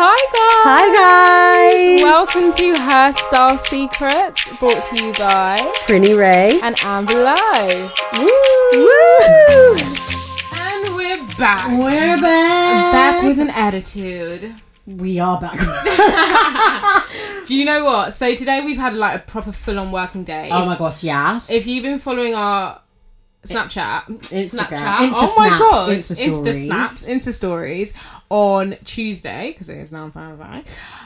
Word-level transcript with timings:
Hi 0.00 0.14
guys! 0.32 0.62
Hi 0.64 1.98
guys! 1.98 2.02
Welcome 2.04 2.52
to 2.52 2.78
Her 2.78 3.12
Style 3.14 3.58
Secrets, 3.58 4.44
brought 4.60 4.80
to 4.90 5.04
you 5.04 5.12
by 5.14 5.56
Prinny 5.88 6.16
Rae. 6.16 6.60
and 6.62 6.76
Amber 6.84 7.14
Leaux. 7.14 7.90
Woo! 8.16 9.76
And 10.54 10.94
we're 10.94 11.26
back. 11.36 11.68
We're 11.76 12.16
back. 12.16 12.92
Back 12.92 13.24
with 13.24 13.40
an 13.40 13.50
attitude. 13.50 14.54
we 14.86 15.18
are 15.18 15.40
back. 15.40 15.58
Do 17.48 17.56
you 17.56 17.64
know 17.64 17.84
what? 17.84 18.14
So 18.14 18.36
today 18.36 18.64
we've 18.64 18.78
had 18.78 18.94
like 18.94 19.16
a 19.16 19.24
proper 19.24 19.50
full-on 19.50 19.90
working 19.90 20.22
day. 20.22 20.48
oh 20.52 20.64
my 20.64 20.78
gosh, 20.78 21.02
yes. 21.02 21.50
If 21.50 21.66
you've 21.66 21.82
been 21.82 21.98
following 21.98 22.36
our 22.36 22.80
Snapchat, 23.46 24.04
Instagram. 24.06 24.48
Snapchat, 24.48 24.98
oh 24.98 25.06
Insta 25.06 25.14
oh 25.14 25.34
my 25.38 25.48
snaps, 25.48 25.60
god, 25.60 25.88
Insta 25.90 26.26
Insta 26.26 26.34
stories. 26.34 26.64
snaps, 26.64 27.04
Insta 27.04 27.32
stories 27.32 27.92
on 28.30 28.76
Tuesday 28.84 29.52
because 29.52 29.68
it 29.68 29.78
is 29.78 29.92
now 29.92 30.08
Thursday. 30.08 30.64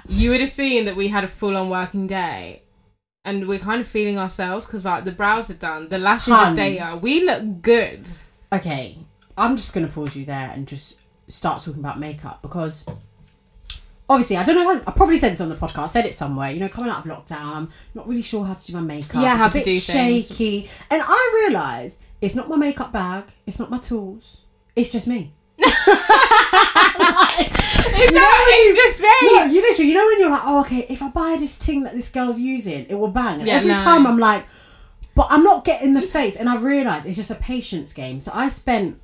You 0.08 0.30
would 0.30 0.40
have 0.40 0.48
seen 0.50 0.86
that 0.86 0.96
we 0.96 1.08
had 1.08 1.24
a 1.24 1.28
full-on 1.28 1.68
working 1.68 2.06
day, 2.06 2.62
and 3.24 3.46
we're 3.46 3.58
kind 3.58 3.80
of 3.80 3.86
feeling 3.86 4.18
ourselves 4.18 4.64
because 4.66 4.84
like 4.84 5.04
the 5.04 5.12
brows 5.12 5.50
are 5.50 5.54
done, 5.54 5.88
the 5.88 5.98
lashes 5.98 6.32
Hun. 6.34 6.52
are 6.52 6.54
there. 6.56 6.96
We 6.96 7.24
look 7.24 7.60
good. 7.62 8.06
okay, 8.52 8.96
I'm 9.36 9.56
just 9.56 9.72
going 9.74 9.86
to 9.86 9.92
pause 9.92 10.16
you 10.16 10.24
there 10.24 10.50
and 10.54 10.66
just 10.66 11.00
start 11.26 11.62
talking 11.62 11.80
about 11.80 11.98
makeup 12.00 12.42
because 12.42 12.84
obviously, 14.08 14.36
I 14.36 14.44
don't 14.44 14.54
know, 14.56 14.74
how, 14.74 14.80
I 14.86 14.90
probably 14.92 15.16
said 15.18 15.32
this 15.32 15.40
on 15.40 15.48
the 15.48 15.54
podcast, 15.54 15.90
said 15.90 16.06
it 16.06 16.14
somewhere, 16.14 16.50
you 16.50 16.60
know, 16.60 16.68
coming 16.68 16.90
out 16.90 17.06
of 17.06 17.10
lockdown, 17.10 17.54
I'm 17.54 17.70
not 17.94 18.08
really 18.08 18.20
sure 18.22 18.44
how 18.44 18.54
to 18.54 18.66
do 18.66 18.72
my 18.74 18.80
makeup. 18.80 19.22
Yeah, 19.22 19.32
it's 19.32 19.40
how 19.40 19.46
a 19.46 19.50
to 19.50 19.58
bit 19.58 19.64
do 19.64 19.78
things. 19.78 20.28
shaky. 20.28 20.70
And 20.90 21.02
I 21.04 21.46
realised 21.46 21.98
it's 22.22 22.34
not 22.34 22.48
my 22.48 22.56
makeup 22.56 22.92
bag, 22.92 23.24
it's 23.46 23.58
not 23.58 23.68
my 23.70 23.78
tools, 23.78 24.40
it's 24.74 24.90
just 24.90 25.06
me. 25.06 25.34
It's, 27.94 28.12
not, 28.12 28.46
when 28.46 28.48
it's 28.48 28.76
just 28.76 29.00
me. 29.00 29.36
No, 29.36 29.44
you 29.44 29.60
literally, 29.60 29.90
you 29.90 29.94
know 29.96 30.06
when 30.06 30.20
you're 30.20 30.30
like, 30.30 30.40
oh, 30.44 30.60
okay, 30.62 30.86
if 30.88 31.02
I 31.02 31.08
buy 31.10 31.36
this 31.38 31.56
thing 31.58 31.82
that 31.82 31.94
this 31.94 32.08
girl's 32.08 32.38
using, 32.38 32.86
it 32.88 32.94
will 32.94 33.08
bang. 33.08 33.38
And 33.38 33.46
Yeah, 33.46 33.54
every 33.56 33.68
no. 33.70 33.76
time 33.78 34.06
I'm 34.06 34.18
like, 34.18 34.46
but 35.14 35.26
I'm 35.30 35.44
not 35.44 35.64
getting 35.64 35.92
the 35.94 36.00
face. 36.02 36.36
And 36.36 36.48
I 36.48 36.56
realise 36.56 37.04
it's 37.04 37.16
just 37.16 37.30
a 37.30 37.34
patience 37.34 37.92
game. 37.92 38.18
So 38.20 38.30
I 38.34 38.48
spent, 38.48 38.98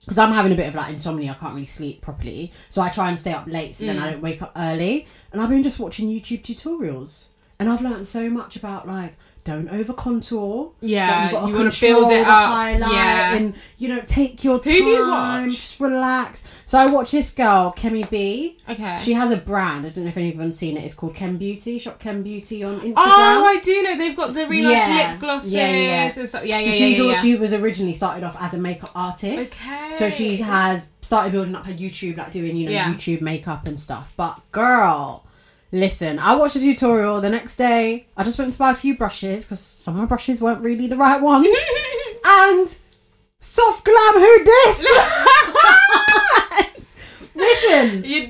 because 0.00 0.18
I'm 0.18 0.32
having 0.32 0.52
a 0.52 0.56
bit 0.56 0.66
of 0.68 0.74
like 0.74 0.90
insomnia, 0.92 1.30
I 1.30 1.34
can't 1.34 1.54
really 1.54 1.64
sleep 1.66 2.00
properly. 2.02 2.52
So 2.68 2.82
I 2.82 2.88
try 2.90 3.08
and 3.08 3.18
stay 3.18 3.32
up 3.32 3.46
late 3.46 3.74
so 3.76 3.86
then 3.86 3.96
Mm. 3.96 4.02
I 4.02 4.10
don't 4.10 4.20
wake 4.22 4.42
up 4.42 4.52
early. 4.56 5.06
And 5.32 5.40
I've 5.40 5.48
been 5.48 5.62
just 5.62 5.78
watching 5.78 6.08
YouTube 6.08 6.42
tutorials. 6.42 7.24
And 7.60 7.68
I've 7.68 7.80
learned 7.82 8.06
so 8.06 8.28
much 8.28 8.56
about 8.56 8.86
like, 8.86 9.14
don't 9.44 9.68
over 9.68 9.92
contour. 9.92 10.72
Yeah, 10.80 11.06
Like, 11.10 11.22
you've 11.24 11.32
got 11.32 11.40
to 11.42 11.48
you 11.48 11.58
wanna 11.58 11.70
build 12.00 12.12
it 12.12 12.24
the 12.24 12.30
up. 12.30 12.50
highlight 12.50 12.92
Yeah. 12.92 13.34
and 13.34 13.54
you 13.78 13.88
know 13.88 14.00
take 14.06 14.42
your 14.42 14.58
time. 14.58 14.72
Who 14.72 14.78
do 14.82 14.84
you 14.88 15.08
watch? 15.08 15.50
Just 15.50 15.80
relax. 15.80 16.62
So 16.66 16.78
I 16.78 16.86
watch 16.86 17.10
this 17.10 17.30
girl, 17.30 17.74
Kemi 17.76 18.08
B. 18.08 18.56
Okay. 18.68 18.96
She 19.02 19.12
has 19.12 19.30
a 19.30 19.36
brand. 19.36 19.84
I 19.86 19.90
don't 19.90 20.04
know 20.04 20.08
if 20.10 20.16
anyone's 20.16 20.56
seen 20.56 20.76
it. 20.76 20.84
It's 20.84 20.94
called 20.94 21.14
Chem 21.14 21.36
Beauty. 21.36 21.78
Shop 21.78 21.98
Chem 21.98 22.22
Beauty 22.22 22.64
on 22.64 22.76
oh, 22.76 22.78
Instagram. 22.80 22.94
Oh, 22.96 23.44
I 23.46 23.60
do 23.62 23.82
know 23.82 23.96
they've 23.98 24.16
got 24.16 24.32
the 24.32 24.46
really 24.46 24.62
nice 24.74 25.10
lip 25.10 25.20
glosses 25.20 25.52
Yeah, 25.52 25.70
yeah. 25.70 26.04
and 26.18 26.28
stuff. 26.28 26.44
Yeah, 26.46 26.58
So 26.60 26.64
yeah, 26.64 26.72
she's 26.72 26.98
yeah, 26.98 27.04
all, 27.04 27.10
yeah. 27.12 27.20
she 27.20 27.36
was 27.36 27.52
originally 27.52 27.92
started 27.92 28.24
off 28.24 28.36
as 28.40 28.54
a 28.54 28.58
makeup 28.58 28.92
artist. 28.94 29.60
Okay. 29.60 29.92
So 29.92 30.08
she 30.08 30.36
has 30.38 30.88
started 31.02 31.32
building 31.32 31.54
up 31.54 31.66
her 31.66 31.72
YouTube, 31.74 32.16
like 32.16 32.30
doing 32.32 32.56
you 32.56 32.66
know 32.66 32.72
Yeah. 32.72 32.92
YouTube 32.94 33.20
makeup 33.20 33.66
and 33.66 33.78
stuff. 33.78 34.10
But 34.16 34.40
girl, 34.52 35.23
listen, 35.74 36.18
I 36.18 36.34
watched 36.36 36.56
a 36.56 36.60
tutorial 36.60 37.20
the 37.20 37.28
next 37.28 37.56
day. 37.56 38.06
I 38.16 38.22
just 38.24 38.38
went 38.38 38.52
to 38.52 38.58
buy 38.58 38.70
a 38.70 38.74
few 38.74 38.96
brushes 38.96 39.44
because 39.44 39.60
some 39.60 39.94
of 39.94 40.00
my 40.00 40.06
brushes 40.06 40.40
weren't 40.40 40.60
really 40.62 40.86
the 40.86 40.96
right 40.96 41.20
ones. 41.20 41.48
and 42.24 42.76
soft 43.40 43.84
glam, 43.84 44.14
who 44.14 44.44
this? 44.44 44.88
listen, 47.34 48.04
You 48.04 48.28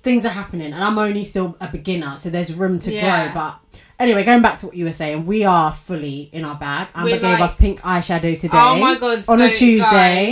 things 0.00 0.24
are 0.24 0.30
happening, 0.30 0.72
and 0.72 0.82
I'm 0.82 0.98
only 0.98 1.24
still 1.24 1.56
a 1.60 1.68
beginner, 1.68 2.16
so 2.16 2.30
there's 2.30 2.54
room 2.54 2.78
to 2.80 2.92
Yeah. 2.92 3.26
grow. 3.26 3.34
But 3.34 3.58
anyway, 3.98 4.24
going 4.24 4.42
back 4.42 4.58
to 4.58 4.66
what 4.66 4.74
you 4.74 4.84
were 4.84 4.92
saying, 4.92 5.26
we 5.26 5.44
are 5.44 5.72
fully 5.72 6.28
in 6.32 6.44
our 6.44 6.54
bag. 6.56 6.88
Amber 6.94 7.10
We're 7.12 7.20
gave 7.20 7.38
like- 7.38 7.40
us 7.40 7.54
pink 7.54 7.80
eyeshadow 7.80 8.32
oh 8.32 8.36
today. 8.36 8.58
Oh 8.58 8.78
my 8.78 8.94
god! 8.98 9.18
On 9.28 9.38
so 9.38 9.44
a 9.46 9.50
Tuesday. 9.50 9.80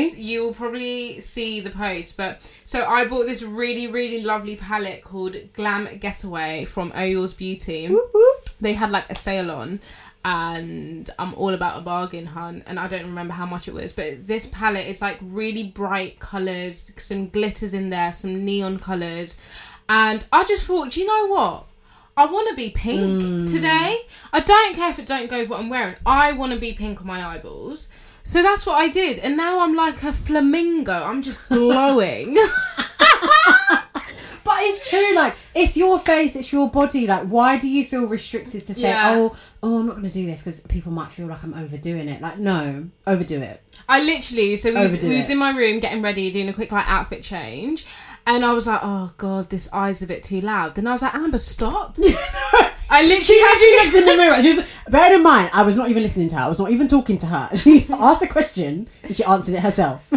guys, 0.04 0.18
you 0.18 0.42
will 0.42 0.54
probably 0.54 1.20
see 1.20 1.60
the 1.60 1.70
post, 1.70 2.16
but 2.16 2.40
so 2.64 2.84
I 2.84 3.04
bought 3.06 3.26
this 3.26 3.42
really, 3.42 3.86
really 3.86 4.22
lovely 4.22 4.56
palette 4.56 5.02
called 5.02 5.36
Glam 5.52 5.98
Getaway 5.98 6.64
from 6.64 6.92
Oils 6.96 7.34
Beauty. 7.34 7.88
Whoop, 7.88 8.10
whoop. 8.12 8.50
They 8.60 8.72
had 8.72 8.90
like 8.90 9.10
a 9.10 9.14
sale 9.14 9.50
on, 9.50 9.80
and 10.24 11.08
I'm 11.18 11.34
all 11.34 11.54
about 11.54 11.78
a 11.78 11.82
bargain 11.82 12.26
hunt. 12.26 12.64
And 12.66 12.78
I 12.80 12.88
don't 12.88 13.04
remember 13.06 13.32
how 13.34 13.46
much 13.46 13.68
it 13.68 13.74
was, 13.74 13.92
but 13.92 14.26
this 14.26 14.46
palette 14.46 14.86
is 14.86 15.00
like 15.02 15.18
really 15.22 15.64
bright 15.64 16.18
colors, 16.18 16.90
some 16.96 17.28
glitters 17.28 17.74
in 17.74 17.90
there, 17.90 18.12
some 18.12 18.44
neon 18.44 18.78
colors, 18.78 19.36
and 19.88 20.24
I 20.32 20.44
just 20.44 20.64
thought, 20.66 20.90
do 20.90 21.00
you 21.00 21.06
know 21.06 21.26
what? 21.34 21.66
I 22.18 22.24
want 22.26 22.48
to 22.48 22.54
be 22.54 22.70
pink 22.70 23.00
Mm. 23.02 23.50
today. 23.52 23.98
I 24.32 24.40
don't 24.40 24.74
care 24.74 24.90
if 24.90 24.98
it 24.98 25.04
don't 25.06 25.28
go 25.28 25.40
with 25.40 25.50
what 25.50 25.60
I'm 25.60 25.68
wearing. 25.68 25.96
I 26.06 26.32
want 26.32 26.52
to 26.52 26.58
be 26.58 26.72
pink 26.72 27.00
on 27.00 27.06
my 27.06 27.22
eyeballs. 27.26 27.88
So 28.24 28.42
that's 28.42 28.64
what 28.64 28.76
I 28.76 28.88
did. 28.88 29.18
And 29.18 29.36
now 29.36 29.60
I'm 29.60 29.76
like 29.76 30.02
a 30.02 30.12
flamingo. 30.12 30.92
I'm 31.04 31.22
just 31.22 31.46
glowing. 31.48 32.36
But 34.44 34.58
it's 34.60 34.88
true, 34.88 35.12
like 35.16 35.34
it's 35.56 35.76
your 35.76 35.98
face, 35.98 36.36
it's 36.36 36.52
your 36.52 36.70
body. 36.70 37.04
Like, 37.08 37.24
why 37.24 37.58
do 37.58 37.68
you 37.68 37.84
feel 37.84 38.06
restricted 38.06 38.64
to 38.66 38.74
say, 38.74 38.82
Yeah. 38.90 39.10
"Oh, 39.16 39.36
oh, 39.60 39.80
I'm 39.80 39.86
not 39.86 39.96
going 39.96 40.06
to 40.06 40.12
do 40.12 40.24
this" 40.24 40.40
because 40.40 40.60
people 40.60 40.92
might 40.92 41.10
feel 41.10 41.26
like 41.26 41.42
I'm 41.42 41.52
overdoing 41.52 42.08
it? 42.08 42.22
Like, 42.22 42.38
no, 42.38 42.86
overdo 43.08 43.42
it. 43.42 43.60
I 43.88 44.00
literally, 44.04 44.54
so 44.54 44.72
we 44.72 44.78
was, 44.78 45.02
we 45.02 45.16
was 45.16 45.30
in 45.30 45.38
my 45.38 45.50
room 45.50 45.78
getting 45.80 46.00
ready, 46.00 46.30
doing 46.30 46.48
a 46.48 46.52
quick 46.52 46.70
like 46.70 46.86
outfit 46.88 47.24
change. 47.24 47.86
And 48.28 48.44
I 48.44 48.52
was 48.52 48.66
like, 48.66 48.80
oh 48.82 49.12
God, 49.18 49.50
this 49.50 49.68
eye's 49.72 50.02
a 50.02 50.06
bit 50.06 50.22
too 50.24 50.40
loud. 50.40 50.74
Then 50.74 50.86
I 50.88 50.92
was 50.92 51.02
like, 51.02 51.14
Amber, 51.14 51.38
stop. 51.38 51.96
I 52.88 53.02
literally 53.02 53.20
She 53.20 53.40
had 53.40 53.52
actually 53.52 53.70
to- 53.70 53.84
looked 53.84 53.94
in 53.96 54.04
the 54.06 54.16
mirror. 54.22 54.42
She 54.42 54.56
was, 54.56 54.78
bearing 54.88 55.14
in 55.14 55.22
mind, 55.22 55.50
I 55.54 55.62
was 55.62 55.76
not 55.76 55.90
even 55.90 56.02
listening 56.02 56.28
to 56.28 56.36
her. 56.36 56.42
I 56.42 56.48
was 56.48 56.58
not 56.58 56.70
even 56.70 56.88
talking 56.88 57.18
to 57.18 57.26
her. 57.26 57.50
She 57.56 57.86
asked 57.90 58.22
a 58.22 58.26
question 58.26 58.88
and 59.02 59.16
she 59.16 59.22
answered 59.24 59.54
it 59.54 59.60
herself. 59.60 60.10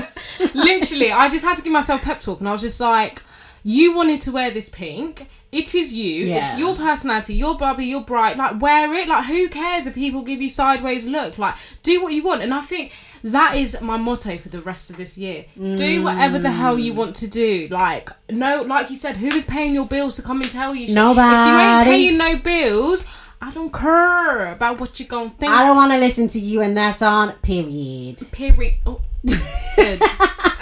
literally, 0.54 1.12
I 1.12 1.30
just 1.30 1.44
had 1.46 1.56
to 1.58 1.62
give 1.62 1.72
myself 1.72 2.02
pep 2.02 2.20
talk, 2.20 2.40
and 2.40 2.50
I 2.50 2.52
was 2.52 2.62
just 2.62 2.80
like, 2.80 3.22
"You 3.64 3.96
wanted 3.96 4.22
to 4.22 4.32
wear 4.32 4.52
this 4.52 4.70
pink. 4.70 5.28
It 5.52 5.74
is 5.74 5.92
you. 5.92 6.28
Yeah. 6.28 6.52
It's 6.52 6.60
your 6.60 6.76
personality. 6.76 7.34
You're 7.34 7.56
Barbie. 7.56 7.86
You're 7.86 8.02
bright. 8.02 8.38
Like, 8.38 8.62
wear 8.62 8.94
it. 8.94 9.08
Like, 9.08 9.26
who 9.26 9.50
cares 9.50 9.88
if 9.88 9.96
people 9.96 10.22
give 10.22 10.42
you 10.42 10.50
sideways 10.50 11.06
look? 11.06 11.38
Like, 11.38 11.56
do 11.84 12.02
what 12.02 12.14
you 12.14 12.24
want." 12.24 12.42
And 12.42 12.54
I 12.54 12.62
think 12.62 12.92
that 13.24 13.56
is 13.56 13.80
my 13.82 13.98
motto 13.98 14.38
for 14.38 14.50
the 14.50 14.62
rest 14.62 14.90
of 14.90 14.98
this 14.98 15.18
year. 15.18 15.46
Do 15.56 15.62
mm. 15.64 16.04
whatever 16.04 16.40
the 16.40 16.52
hell 16.52 16.78
you 16.78 16.94
want 16.94 17.16
to 17.18 17.28
do. 17.28 17.68
Like, 17.70 18.10
no, 18.30 18.62
like 18.62 18.90
you 18.90 18.96
said, 18.96 19.18
who 19.18 19.28
is 19.28 19.46
paying 19.46 19.74
your 19.74 19.86
bills 19.88 20.16
to 20.18 20.22
come 20.22 20.42
and 20.42 20.50
tell 20.50 20.76
you? 20.76 20.88
shit? 20.88 20.96
If 21.26 21.54
you 21.54 21.60
ain't 21.60 22.18
paying 22.18 22.18
no 22.18 22.38
bills. 22.38 23.04
I 23.42 23.52
don't 23.52 23.72
care 23.72 24.52
about 24.52 24.82
what 24.82 25.00
you're 25.00 25.08
gonna 25.08 25.30
think. 25.30 25.52
I 25.52 25.66
don't 25.66 25.78
want 25.78 25.94
to 25.94 25.98
listen 25.98 26.28
to 26.30 26.40
you 26.40 26.62
and 26.62 26.76
that's 26.76 27.02
on. 27.02 27.32
Period. 27.38 28.20
Period. 28.32 28.76
Oh, 28.86 29.02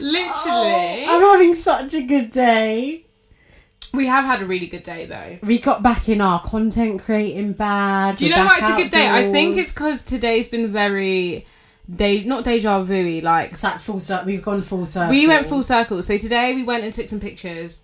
Literally. 0.00 1.06
I'm 1.06 1.20
having 1.20 1.54
such 1.54 1.94
a 1.94 2.02
good 2.02 2.30
day. 2.30 3.04
we 3.92 4.06
have 4.06 4.24
had 4.24 4.42
a 4.42 4.46
really 4.46 4.66
good 4.66 4.82
day 4.82 5.06
though. 5.06 5.38
We 5.46 5.58
got 5.58 5.82
back 5.82 6.08
in 6.08 6.20
our 6.20 6.40
content 6.42 7.02
creating 7.02 7.54
bag. 7.54 8.16
Do 8.16 8.26
you 8.26 8.34
know 8.34 8.44
why 8.44 8.58
it's 8.58 8.68
a 8.68 8.76
good 8.76 8.90
day? 8.90 9.08
I 9.08 9.30
think 9.30 9.56
it's 9.56 9.72
because 9.72 10.02
today's 10.02 10.48
been 10.48 10.68
very. 10.68 11.46
day 11.92 12.24
not 12.24 12.44
deja 12.44 12.82
vu 12.82 13.20
like 13.20 13.52
It's 13.52 13.62
like 13.62 13.78
full 13.78 14.00
circle. 14.00 14.26
We've 14.26 14.42
gone 14.42 14.62
full 14.62 14.84
circle. 14.84 15.10
we 15.10 15.26
went 15.26 15.46
full 15.46 15.62
circle. 15.62 16.02
So 16.02 16.16
today 16.18 16.54
we 16.54 16.62
went 16.62 16.84
and 16.84 16.92
took 16.92 17.08
some 17.08 17.20
pictures, 17.20 17.80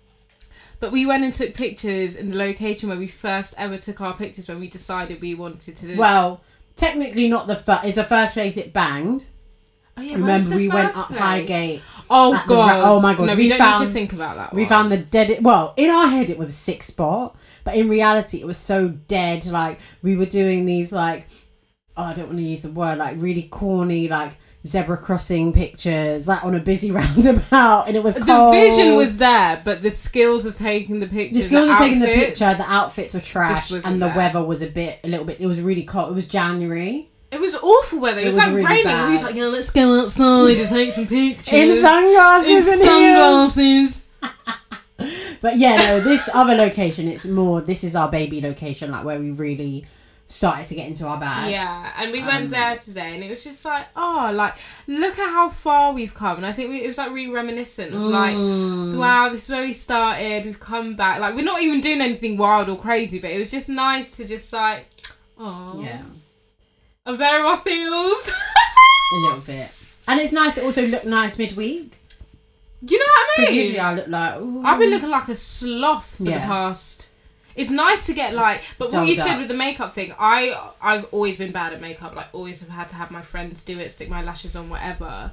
but 0.79 0.91
we 0.91 1.05
went 1.05 1.23
and 1.23 1.33
took 1.33 1.53
pictures 1.53 2.15
in 2.15 2.31
the 2.31 2.37
location 2.37 2.89
where 2.89 2.97
we 2.97 3.07
first 3.07 3.53
ever 3.57 3.77
took 3.77 4.01
our 4.01 4.13
pictures 4.13 4.47
when 4.49 4.59
we 4.59 4.67
decided 4.67 5.21
we 5.21 5.33
wanted 5.35 5.77
to 5.77 5.87
do. 5.87 5.97
Well, 5.97 6.41
technically 6.75 7.27
not 7.29 7.47
the 7.47 7.55
first. 7.55 7.85
It's 7.85 7.95
the 7.95 8.03
first 8.03 8.33
place 8.33 8.57
it 8.57 8.73
banged. 8.73 9.25
Oh, 9.97 10.01
yeah, 10.01 10.15
Remember, 10.15 10.55
we 10.55 10.69
went 10.69 10.97
up 10.97 11.07
place? 11.07 11.19
Highgate. 11.19 11.81
Oh 12.09 12.33
at 12.33 12.45
the 12.47 12.53
god! 12.53 12.81
ra- 12.81 12.91
oh 12.91 12.99
my 13.01 13.15
God, 13.15 13.27
No, 13.27 13.33
we 13.35 13.43
we, 13.43 13.49
don't 13.49 13.57
need 13.59 13.63
found- 13.63 13.87
to 13.87 13.91
think 13.93 14.13
about 14.13 14.35
that. 14.35 14.53
We 14.53 14.61
one. 14.63 14.69
found 14.69 14.91
the 14.91 14.97
dead. 14.97 15.39
Well, 15.41 15.73
in 15.77 15.89
our 15.89 16.07
head, 16.07 16.29
it 16.29 16.37
was 16.37 16.49
a 16.49 16.53
six 16.53 16.87
spot, 16.87 17.35
but 17.63 17.75
in 17.75 17.89
reality, 17.89 18.39
it 18.39 18.45
was 18.45 18.57
so 18.57 18.89
dead. 18.89 19.45
Like 19.47 19.79
we 20.01 20.15
were 20.15 20.25
doing 20.25 20.65
these, 20.65 20.91
like 20.91 21.27
oh, 21.95 22.03
I 22.03 22.13
don't 22.13 22.25
want 22.27 22.37
to 22.39 22.43
use 22.43 22.63
the 22.63 22.71
word, 22.71 22.97
like 22.97 23.15
really 23.19 23.43
corny, 23.43 24.07
like 24.07 24.37
zebra 24.65 24.97
crossing 24.97 25.53
pictures, 25.53 26.27
like 26.27 26.43
on 26.43 26.55
a 26.55 26.59
busy 26.59 26.91
roundabout, 26.99 27.85
and 27.87 27.95
it 27.95 28.03
was 28.03 28.15
The 28.15 28.49
vision 28.51 28.95
was 28.95 29.17
there, 29.17 29.61
but 29.63 29.81
the 29.81 29.91
skills 29.91 30.45
of 30.45 30.55
taking 30.55 30.99
the 30.99 31.07
picture, 31.07 31.35
The 31.35 31.41
skills 31.41 31.69
of 31.69 31.77
taking 31.77 31.99
the 31.99 32.07
picture, 32.07 32.53
the 32.53 32.65
outfits 32.67 33.13
were 33.13 33.19
trash, 33.19 33.71
and 33.71 34.01
the 34.01 34.07
there. 34.07 34.15
weather 34.17 34.43
was 34.43 34.61
a 34.61 34.67
bit, 34.67 34.99
a 35.03 35.07
little 35.07 35.25
bit. 35.25 35.39
It 35.39 35.47
was 35.47 35.61
really 35.61 35.83
cold. 35.83 36.11
It 36.11 36.15
was 36.15 36.25
January 36.27 37.09
It 37.33 37.39
was 37.39 37.55
awful 37.55 37.99
weather. 37.99 38.19
It, 38.19 38.23
It 38.23 38.27
was, 38.27 38.35
was 38.35 38.45
like 38.45 38.53
really 38.53 38.65
raining. 38.65 38.83
bad. 38.85 39.07
We 39.07 39.13
was 39.13 39.23
like, 39.23 39.35
yeah, 39.35 39.45
let's 39.45 39.69
go 39.71 40.01
outside 40.01 40.57
and 40.57 40.69
take 40.69 40.91
some 40.93 41.07
pictures. 41.07 41.53
in 41.53 41.81
sunglasses 41.81 42.67
In 42.67 42.77
sunglasses. 42.87 44.05
But 45.41 45.57
yeah, 45.57 45.75
no, 45.75 45.99
this 45.99 46.29
other 46.33 46.55
location, 46.55 47.07
it's 47.09 47.25
more. 47.25 47.59
This 47.59 47.83
is 47.83 47.95
our 47.95 48.09
baby 48.09 48.39
location, 48.39 48.91
like 48.91 49.03
where 49.03 49.19
we 49.19 49.31
really 49.31 49.85
started 50.27 50.65
to 50.67 50.75
get 50.75 50.87
into 50.87 51.05
our 51.05 51.19
bag. 51.19 51.51
Yeah, 51.51 51.91
and 51.97 52.13
we 52.13 52.21
Um, 52.21 52.27
went 52.27 52.49
there 52.51 52.77
today, 52.77 53.13
and 53.15 53.21
it 53.23 53.29
was 53.29 53.43
just 53.43 53.65
like, 53.65 53.87
oh, 53.97 54.31
like 54.33 54.55
look 54.87 55.19
at 55.19 55.29
how 55.29 55.49
far 55.49 55.91
we've 55.91 56.13
come. 56.13 56.37
And 56.37 56.45
I 56.45 56.53
think 56.53 56.69
we, 56.69 56.81
it 56.83 56.87
was 56.87 56.97
like 56.97 57.11
really 57.11 57.33
reminiscent 57.33 57.93
of 57.93 57.99
like, 57.99 58.33
Mm. 58.35 58.97
wow, 58.97 59.27
this 59.29 59.43
is 59.43 59.49
where 59.49 59.63
we 59.63 59.73
started. 59.73 60.45
We've 60.45 60.59
come 60.59 60.95
back. 60.95 61.19
Like 61.19 61.35
we're 61.35 61.43
not 61.43 61.61
even 61.61 61.81
doing 61.81 61.99
anything 61.99 62.37
wild 62.37 62.69
or 62.69 62.77
crazy, 62.77 63.19
but 63.19 63.31
it 63.31 63.39
was 63.39 63.51
just 63.51 63.67
nice 63.67 64.15
to 64.15 64.25
just 64.25 64.53
like, 64.53 64.85
oh, 65.37 65.81
Yeah, 65.83 66.01
My 67.05 67.61
feels. 67.63 68.31
a 69.13 69.15
little 69.17 69.39
bit. 69.41 69.69
And 70.07 70.19
it's 70.21 70.31
nice 70.31 70.53
to 70.53 70.63
also 70.63 70.87
look 70.87 71.03
nice 71.05 71.37
midweek. 71.37 71.97
you 72.81 72.97
know 72.97 73.05
what 73.05 73.27
I 73.27 73.33
Because 73.37 73.51
mean? 73.51 73.59
usually 73.61 73.79
I 73.79 73.93
look 73.93 74.07
like. 74.07 74.41
Ooh. 74.41 74.63
I've 74.65 74.79
been 74.79 74.89
looking 74.89 75.09
like 75.09 75.27
a 75.27 75.35
sloth 75.35 76.15
for 76.15 76.23
Yeah. 76.23 76.39
the 76.39 76.45
past. 76.45 77.07
It's 77.55 77.69
nice 77.69 78.05
to 78.07 78.13
get 78.13 78.33
like, 78.33 78.61
but 78.77 78.85
what 78.85 78.91
Dolled 78.91 79.09
you 79.09 79.15
said 79.15 79.33
up. 79.33 79.39
with 79.39 79.47
the 79.49 79.53
makeup 79.53 79.93
thing, 79.93 80.13
I 80.17 80.71
I've 80.81 81.05
always 81.11 81.37
been 81.37 81.51
bad 81.51 81.73
at 81.73 81.81
makeup. 81.81 82.15
Like 82.15 82.27
always 82.33 82.61
have 82.61 82.69
had 82.69 82.87
to 82.89 82.95
have 82.95 83.11
my 83.11 83.21
friends 83.21 83.63
do 83.63 83.79
it, 83.79 83.91
stick 83.91 84.09
my 84.09 84.23
lashes 84.23 84.55
on, 84.55 84.69
whatever. 84.69 85.31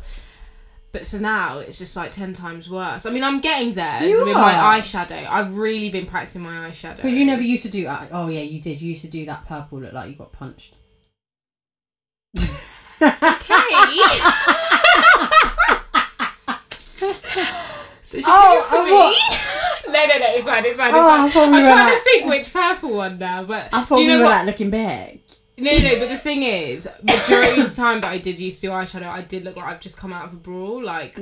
But 0.93 1.07
so 1.07 1.19
now 1.19 1.61
it's 1.61 1.79
just 1.79 1.95
like 1.97 2.11
ten 2.11 2.35
times 2.35 2.69
worse. 2.69 3.07
I 3.07 3.11
mean, 3.11 3.23
I'm 3.25 3.41
getting 3.41 3.75
there 3.75 4.03
You 4.05 4.25
with 4.25 4.35
are. 4.37 4.41
my 4.43 4.53
eyeshadow. 4.81 5.25
I've 5.29 5.57
really 5.57 5.89
been 5.89 6.07
practicing 6.07 6.43
my 6.43 6.69
eyeshadow. 6.69 6.97
Because 6.97 7.15
you 7.15 7.25
never 7.27 7.43
used 7.43 7.63
to 7.63 7.71
do. 7.71 7.87
Oh 8.11 8.29
yeah, 8.29 8.41
you 8.43 8.61
did. 8.61 8.81
You 8.83 8.89
used 8.89 9.03
to 9.03 9.09
do 9.09 9.25
that 9.27 9.47
purple 9.47 9.81
look 9.81 9.93
like 9.93 10.09
you 10.11 10.17
got 10.17 10.33
punched. 10.33 10.75
Okay. 12.37 14.01
so 18.03 18.19
she 18.19 18.25
Oh, 18.27 18.67
came 18.69 18.69
for 18.69 18.77
I 18.77 19.11
me. 19.87 19.93
no, 19.93 20.07
no, 20.07 20.19
no, 20.19 20.35
it's 20.37 20.47
fine, 20.49 20.65
it's 20.65 20.77
fine, 20.77 20.89
it's 20.89 20.97
Oh, 20.97 21.11
I 21.11 21.17
fine. 21.19 21.31
thought 21.31 21.51
we 21.51 21.57
I'm 21.59 21.63
were 21.63 21.69
trying 21.69 21.87
like- 21.87 21.95
to 21.99 22.01
think 22.05 22.29
which 22.29 22.53
purple 22.53 22.97
one 22.97 23.19
now, 23.19 23.45
but 23.45 23.69
I 23.73 23.83
thought 23.83 23.97
do 23.97 24.03
you 24.03 24.11
we 24.13 24.17
were 24.17 24.25
what? 24.25 24.31
like 24.31 24.47
looking 24.47 24.71
back. 24.71 25.19
No, 25.59 25.71
no, 25.71 25.99
but 25.99 26.09
the 26.09 26.17
thing 26.17 26.43
is, 26.43 26.89
majority 27.03 27.61
of 27.61 27.69
the 27.69 27.77
time 27.77 28.01
that 28.01 28.11
I 28.11 28.17
did 28.17 28.39
used 28.39 28.63
to 28.63 28.69
do 28.69 28.71
eyeshadow, 28.73 29.09
I 29.09 29.21
did 29.21 29.45
look 29.45 29.57
like 29.57 29.67
I've 29.67 29.81
just 29.81 29.95
come 29.99 30.11
out 30.11 30.25
of 30.25 30.33
a 30.33 30.37
brawl. 30.37 30.83
Like 30.83 31.19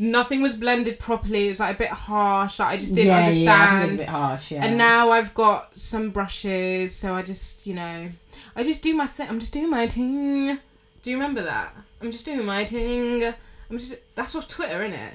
nothing 0.00 0.42
was 0.42 0.54
blended 0.56 0.98
properly. 0.98 1.46
It 1.46 1.50
was 1.50 1.60
like 1.60 1.76
a 1.76 1.78
bit 1.78 1.90
harsh. 1.90 2.58
Like 2.58 2.68
I 2.68 2.76
just 2.78 2.96
didn't 2.96 3.06
yeah, 3.08 3.28
yeah, 3.30 3.52
I 3.52 3.56
understand. 3.58 3.70
think 3.80 3.84
it's 3.84 3.94
a 3.94 3.98
bit 3.98 4.08
harsh. 4.08 4.50
Yeah. 4.50 4.64
And 4.64 4.76
now 4.76 5.10
I've 5.12 5.32
got 5.34 5.78
some 5.78 6.10
brushes, 6.10 6.96
so 6.96 7.14
I 7.14 7.22
just, 7.22 7.64
you 7.64 7.74
know, 7.74 8.08
I 8.56 8.62
just 8.64 8.82
do 8.82 8.94
my 8.94 9.06
thing. 9.06 9.28
I'm 9.28 9.38
just 9.40 9.52
doing 9.52 9.70
my 9.70 9.86
thing. 9.86 10.58
Do 11.02 11.10
you 11.10 11.16
remember 11.16 11.42
that? 11.42 11.74
I'm 12.00 12.10
just 12.10 12.24
doing 12.24 12.44
my 12.44 12.64
thing. 12.64 13.24
I'm 13.70 13.78
just. 13.78 13.94
That's 14.14 14.34
off 14.34 14.48
Twitter, 14.48 14.82
isn't 14.84 14.98
it? 14.98 15.14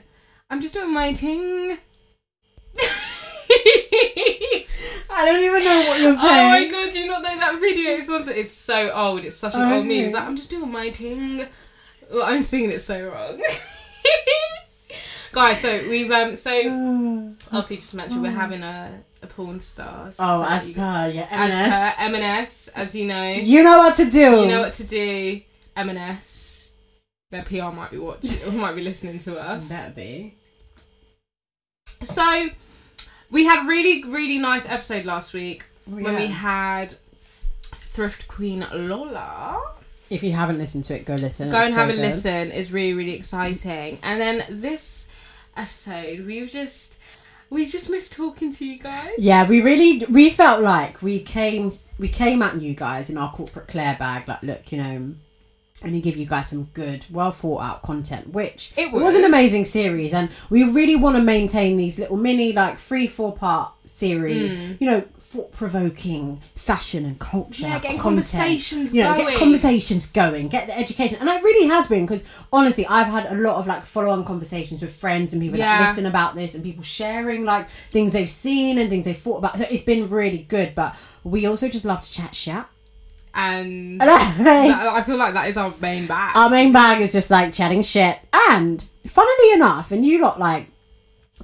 I'm 0.50 0.62
just 0.62 0.74
doing 0.74 0.94
my 0.94 1.14
thing. 1.14 1.78
I 5.18 5.26
don't 5.26 5.44
even 5.44 5.64
know 5.64 5.80
what 5.88 6.02
you're 6.02 6.16
saying. 6.16 6.36
Oh 6.46 6.50
my 6.50 6.68
god, 6.68 6.92
do 6.92 7.00
you 7.00 7.08
not 7.08 7.22
know 7.24 7.38
that 7.40 7.60
video? 7.60 7.92
It's, 7.92 8.10
on, 8.10 8.28
it's 8.30 8.52
so 8.52 8.92
old. 8.92 9.24
It's 9.24 9.36
such 9.38 9.54
an 9.56 9.62
Oh, 9.62 9.78
old 9.78 9.86
meme. 9.86 10.06
It's 10.06 10.14
like, 10.14 10.24
I'm 10.24 10.36
just 10.36 10.50
doing 10.50 10.72
my 10.72 10.92
thing. 10.92 11.46
Well, 12.12 12.24
I'm 12.24 12.44
singing 12.44 12.72
it 12.72 12.80
so 12.80 13.08
wrong. 13.08 13.42
Guys, 15.32 15.60
so 15.62 15.90
we've 15.90 16.12
um 16.12 16.36
so 16.36 16.52
obviously 17.48 17.78
just 17.78 17.94
mentioned 17.94 18.22
we're 18.22 18.32
having 18.32 18.62
a, 18.64 19.02
a 19.26 19.34
porn 19.34 19.60
star. 19.60 20.14
oh, 20.20 20.44
so 20.44 20.50
as 20.50 20.68
you- 20.68 20.74
per 20.76 21.12
yeah, 21.14 21.28
M&S. 21.30 21.96
per 21.98 22.04
M&S, 22.06 22.68
as 22.70 22.96
you 22.96 23.06
know. 23.06 23.32
you 23.34 23.64
know 23.64 23.78
what 23.78 23.96
to 23.96 24.06
do. 24.10 24.20
You 24.42 24.48
know 24.48 24.62
what 24.62 24.74
to 24.74 24.84
do. 24.86 25.42
M&S. 25.76 26.72
Their 27.32 27.44
PR 27.44 27.72
might 27.76 27.92
be 27.92 27.98
watching, 27.98 28.30
or 28.48 28.52
might 28.54 28.76
be 28.76 28.84
listening 28.84 29.20
to 29.20 29.38
us. 29.40 29.68
Better 29.68 29.92
be. 29.94 30.36
So, 32.04 32.48
we 33.32 33.46
had 33.46 33.66
a 33.66 33.68
really, 33.68 34.04
really 34.04 34.38
nice 34.38 34.68
episode 34.68 35.06
last 35.06 35.34
week 35.34 35.66
when 35.86 36.16
we 36.16 36.28
had 36.28 36.96
Thrift 37.74 38.28
Queen 38.28 38.66
Lola. 38.74 39.62
If 40.10 40.22
you 40.22 40.34
haven't 40.34 40.60
listened 40.60 40.84
to 40.86 40.96
it, 40.96 41.06
go 41.06 41.16
listen. 41.16 41.50
Go 41.50 41.58
It's 41.58 41.66
and 41.68 41.74
so 41.74 41.80
have 41.82 41.90
a 41.90 41.94
good. 41.94 42.02
listen. 42.02 42.52
It's 42.52 42.70
really, 42.70 42.94
really 42.94 43.14
exciting. 43.14 43.98
And 44.04 44.22
then 44.22 44.46
this 44.62 45.08
episode, 45.58 46.26
we 46.26 46.42
were 46.42 46.48
just, 46.48 46.95
we 47.50 47.66
just 47.66 47.90
missed 47.90 48.14
talking 48.14 48.54
to 48.54 48.66
you 48.66 48.78
guys. 48.78 49.10
Yeah, 49.18 49.48
we 49.48 49.62
really 49.62 50.06
we 50.10 50.30
felt 50.30 50.62
like 50.62 51.02
we 51.02 51.20
came 51.20 51.72
we 51.98 52.10
came 52.10 52.42
at 52.42 52.62
you 52.62 52.74
guys 52.74 53.10
in 53.10 53.18
our 53.18 53.32
corporate 53.32 53.68
Claire 53.68 53.96
bag. 53.98 54.28
Like, 54.28 54.44
look, 54.44 54.72
you 54.72 54.78
know, 54.78 55.16
and 55.84 55.94
to 55.94 56.00
give 56.00 56.18
you 56.18 56.26
guys 56.26 56.48
some 56.50 56.66
good, 56.74 57.06
well 57.12 57.32
thought 57.32 57.62
out 57.62 57.82
content. 57.82 58.30
Which 58.34 58.72
It 58.78 58.92
was. 58.92 59.04
was. 59.04 59.16
an 59.16 59.26
amazing 59.26 59.66
series, 59.66 60.14
and 60.14 60.30
we 60.50 60.64
really 60.64 60.96
want 60.96 61.16
to 61.18 61.22
maintain 61.22 61.78
these 61.78 62.00
little 62.00 62.18
mini, 62.18 62.54
like 62.54 62.78
three, 62.78 63.08
four 63.08 63.34
part 63.36 63.74
series. 63.86 64.54
Mm. 64.54 64.82
You 64.82 64.90
know, 64.90 65.04
thought 65.36 65.52
provoking 65.52 66.38
fashion 66.56 67.06
and 67.06 67.20
culture. 67.20 67.64
Yeah, 67.64 67.80
getting 67.80 68.00
content. 68.00 68.02
conversations 68.02 68.94
You 68.94 69.04
know, 69.04 69.14
going. 69.16 69.28
get 69.30 69.40
conversations 69.40 70.08
going, 70.08 70.48
get 70.48 70.68
the 70.68 70.78
education, 70.78 71.18
and 71.20 71.28
it 71.30 71.44
really 71.44 71.68
has 71.68 71.88
been 71.88 72.02
because 72.06 72.24
honestly, 72.54 72.86
I've 72.88 73.08
had 73.08 73.26
a 73.26 73.36
lot 73.36 73.58
of 73.58 73.68
like 73.68 73.86
follow 73.86 74.10
on 74.10 74.24
conversations 74.26 74.82
with 74.82 74.94
friends 74.94 75.34
and 75.34 75.42
people 75.42 75.58
Yeah. 75.58 75.80
that 75.80 75.90
listen 75.90 76.06
about 76.06 76.36
this 76.36 76.56
and 76.56 76.64
people 76.64 76.84
sharing 76.84 77.44
like 77.46 77.70
things 77.92 78.14
they've 78.14 78.30
seen 78.30 78.78
and 78.78 78.90
things 78.90 79.06
they've 79.06 79.18
thought 79.18 79.38
about. 79.38 79.58
So 79.58 79.66
it's 79.70 79.82
been 79.82 80.10
really 80.10 80.40
good, 80.40 80.74
but 80.76 80.96
we 81.24 81.46
also 81.46 81.68
just 81.68 81.86
love 81.86 82.02
to 82.02 82.12
chat 82.12 82.34
shit. 82.34 82.64
And 83.34 84.02
And 84.02 84.10
I- 84.10 84.38
that, 84.44 84.88
I 84.94 85.04
feel 85.04 85.18
like 85.18 85.34
that 85.34 85.48
is 85.50 85.58
our 85.58 85.74
main 85.82 86.08
bag. 86.08 86.36
Our 86.38 86.50
main 86.50 86.72
bag 86.72 87.02
is 87.02 87.12
just 87.12 87.30
like 87.30 87.54
chatting 87.54 87.84
shit. 87.84 88.20
And 88.50 88.84
funnily 89.06 89.54
enough, 89.54 89.92
and 89.92 90.06
you 90.06 90.22
lot 90.22 90.40
like 90.40 90.68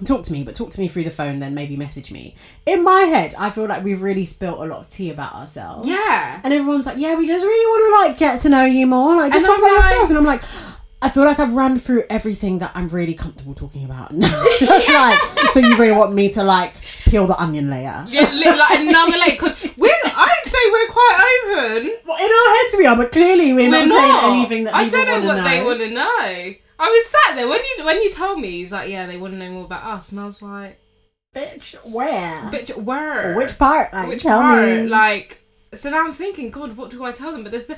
talk 0.06 0.24
to 0.24 0.32
me, 0.34 0.44
but 0.44 0.56
talk 0.56 0.70
to 0.72 0.80
me 0.80 0.88
through 0.88 1.04
the 1.04 1.10
phone, 1.12 1.40
then 1.40 1.54
maybe 1.54 1.76
message 1.78 2.12
me. 2.12 2.36
In 2.66 2.84
my 2.84 3.02
head, 3.02 3.36
I 3.38 3.50
feel 3.50 3.68
like 3.68 3.84
we've 3.84 4.02
really 4.02 4.26
spilt 4.26 4.60
a 4.60 4.64
lot 4.66 4.80
of 4.80 4.88
tea 4.90 5.10
about 5.10 5.34
ourselves. 5.36 5.88
yeah. 5.88 6.40
And 6.44 6.54
everyone's 6.54 6.86
like, 6.86 6.98
yeah, 6.98 7.16
we 7.16 7.28
just 7.28 7.44
really 7.46 7.66
want 7.68 8.08
to 8.08 8.10
like 8.10 8.18
get 8.20 8.40
to 8.42 8.50
know 8.50 8.64
you 8.66 8.88
more, 8.88 9.16
like 9.16 9.34
just 9.34 9.46
And 9.46 9.56
talk 9.56 9.64
I'm 9.64 9.64
about 9.64 9.76
like- 9.82 9.92
ourselves. 9.92 10.10
And 10.12 10.18
I'm 10.20 10.26
like, 10.26 10.42
I 11.04 11.10
feel 11.10 11.24
like 11.26 11.40
I've 11.40 11.52
run 11.54 11.80
through 11.80 12.04
everything 12.12 12.60
that 12.60 12.72
I'm 12.76 12.88
really 12.90 13.16
comfortable 13.16 13.56
talking 13.56 13.86
about. 13.86 14.12
That's 14.16 14.88
like, 14.88 15.20
so 15.52 15.60
you 15.60 15.76
really 15.76 15.94
want 15.98 16.14
me 16.14 16.32
to 16.34 16.44
like 16.44 16.76
peel 17.06 17.26
the 17.26 17.36
onion 17.42 17.72
layer? 17.72 18.06
Yeah, 18.08 18.32
li- 18.32 18.56
like 18.58 18.80
another 18.82 19.18
layer. 19.18 19.32
Because 19.32 19.64
we're, 19.78 19.92
I'd 20.06 20.42
say 20.46 20.58
we're 20.72 20.88
quite 20.92 21.42
open. 21.80 21.98
Well, 22.06 22.18
in 22.18 22.30
our 22.32 22.56
heads 22.56 22.76
we 22.78 22.86
are, 22.86 22.96
but 22.96 23.12
clearly 23.12 23.52
we're, 23.52 23.72
We're 23.72 23.84
not, 23.84 23.88
not. 23.88 24.22
saying 24.22 24.36
anything 24.36 24.64
that 24.66 24.76
I 24.76 24.88
don't 24.88 25.08
know 25.08 25.28
what 25.28 25.38
know. 25.38 25.44
they 25.44 25.64
want 25.64 25.80
to 25.80 25.90
know. 25.90 26.54
I 26.82 26.88
was 26.90 27.06
sat 27.08 27.36
there 27.36 27.48
when 27.48 27.60
you 27.78 27.86
when 27.86 28.02
you 28.02 28.12
told 28.12 28.40
me 28.40 28.52
he's 28.52 28.72
like, 28.72 28.90
yeah, 28.90 29.06
they 29.06 29.18
want 29.18 29.34
to 29.34 29.40
know 29.40 29.52
more 29.52 29.66
about 29.66 29.84
us, 29.86 30.12
and 30.12 30.20
I 30.20 30.26
was 30.26 30.42
like, 30.42 30.80
Bitch, 31.36 31.76
where? 31.94 32.42
bitch, 32.52 32.76
where? 32.76 33.36
Which 33.36 33.58
part? 33.58 33.94
Like, 33.94 34.08
Which 34.10 34.24
tell 34.24 34.42
part? 34.42 34.68
me. 34.68 34.82
Like, 34.88 35.42
so 35.74 35.90
now 35.90 36.04
I'm 36.06 36.12
thinking, 36.12 36.50
God, 36.50 36.76
what 36.76 36.90
do 36.90 37.04
I 37.06 37.12
tell 37.12 37.32
them? 37.32 37.44
But 37.44 37.52
the 37.54 37.60
the, 37.60 37.78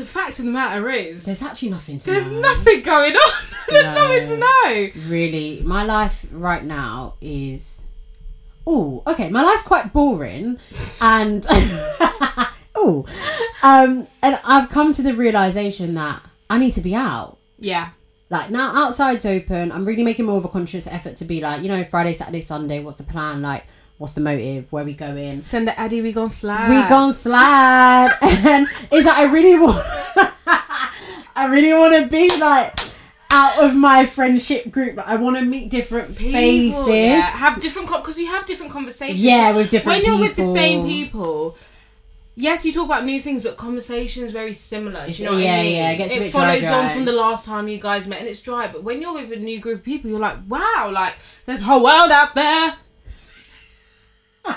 the 0.00 0.04
fact 0.06 0.38
of 0.38 0.44
the 0.46 0.50
matter 0.50 0.88
is, 0.88 1.24
There's 1.26 1.42
actually 1.42 1.70
nothing 1.70 1.98
to 1.98 2.06
there's 2.06 2.30
know. 2.30 2.40
nothing 2.40 2.80
going 2.82 3.14
on. 3.14 3.32
there's 3.68 3.84
No. 3.84 3.94
nothing 3.94 4.26
to 4.28 4.36
know. 4.38 5.08
Really, 5.08 5.62
my 5.66 5.82
life 5.84 6.24
right 6.30 6.62
now 6.64 7.14
is. 7.20 7.82
Oh, 8.68 9.02
okay. 9.06 9.28
My 9.28 9.42
life's 9.42 9.62
quite 9.62 9.92
boring, 9.92 10.58
and 11.00 11.46
oh, 12.74 13.04
um, 13.62 14.06
and 14.22 14.40
I've 14.44 14.68
come 14.68 14.92
to 14.92 15.02
the 15.02 15.12
realization 15.14 15.94
that 15.94 16.22
I 16.48 16.58
need 16.58 16.72
to 16.72 16.80
be 16.80 16.94
out. 16.94 17.38
Yeah, 17.58 17.90
Like 18.28 18.50
now, 18.50 18.72
outside's 18.74 19.24
open. 19.24 19.70
I'm 19.70 19.84
really 19.84 20.02
making 20.02 20.26
more 20.26 20.38
of 20.38 20.44
a 20.44 20.48
conscious 20.48 20.86
effort 20.86 21.16
to 21.16 21.24
be 21.24 21.40
like, 21.40 21.62
you 21.62 21.68
know, 21.68 21.84
Friday, 21.84 22.12
Saturday, 22.12 22.40
Sunday. 22.40 22.80
What's 22.80 22.96
the 22.96 23.04
plan? 23.04 23.40
Like, 23.40 23.64
what's 23.98 24.14
the 24.14 24.20
motive? 24.20 24.72
Where 24.72 24.84
we 24.84 24.94
going? 24.94 25.42
send 25.42 25.68
the 25.68 25.78
Addy. 25.78 26.02
We 26.02 26.12
gonna 26.12 26.28
slide. 26.28 26.68
we 26.68 26.88
gonna 26.88 27.12
slide 27.12 28.16
and 28.22 28.66
is 28.92 29.04
that 29.04 29.16
i 29.16 29.24
really 29.24 29.58
want 29.58 29.76
i 31.36 31.46
really 31.46 31.72
want 31.72 31.94
to 31.94 32.08
be 32.08 32.28
like 32.38 32.78
out 33.30 33.58
of 33.58 33.74
my 33.74 34.06
friendship 34.06 34.70
group 34.70 34.96
like, 34.96 35.06
i 35.06 35.16
want 35.16 35.36
to 35.36 35.44
meet 35.44 35.68
different 35.70 36.16
People, 36.16 36.32
faces 36.32 36.88
yeah, 36.88 37.20
have 37.20 37.60
different 37.60 37.88
because 37.88 38.18
you 38.18 38.26
have 38.26 38.46
different 38.46 38.72
conversations. 38.72 39.20
Yeah, 39.20 39.54
with 39.54 39.70
different 39.70 40.02
when 40.02 40.12
you're 40.12 40.20
with 40.20 40.36
the 40.36 40.46
same 40.46 40.86
people, 40.86 41.56
yes, 42.36 42.64
you 42.64 42.72
talk 42.72 42.84
about 42.84 43.04
new 43.04 43.20
things, 43.20 43.42
but 43.42 43.56
conversations 43.56 44.30
very 44.30 44.52
similar. 44.52 45.06
You 45.06 45.24
know 45.24 45.36
Yeah, 45.36 45.54
I 45.56 45.62
mean? 45.62 45.74
yeah, 45.76 45.90
it 45.90 45.96
gets 45.96 46.14
a 46.14 46.18
bit 46.20 46.32
follows 46.32 46.60
dry, 46.60 46.68
dry. 46.70 46.84
on 46.84 46.90
from 46.90 47.04
the 47.04 47.12
last 47.12 47.44
time 47.46 47.66
you 47.66 47.80
guys 47.80 48.06
met, 48.06 48.20
and 48.20 48.28
it's 48.28 48.40
dry. 48.40 48.68
But 48.68 48.84
when 48.84 49.00
you're 49.00 49.14
with 49.14 49.32
a 49.32 49.36
new 49.36 49.58
group 49.60 49.78
of 49.80 49.84
people, 49.84 50.10
you're 50.10 50.20
like, 50.20 50.38
wow, 50.48 50.90
like 50.92 51.14
there's 51.46 51.60
a 51.60 51.64
whole 51.64 51.82
world 51.82 52.10
out 52.12 52.34
there. 52.36 52.76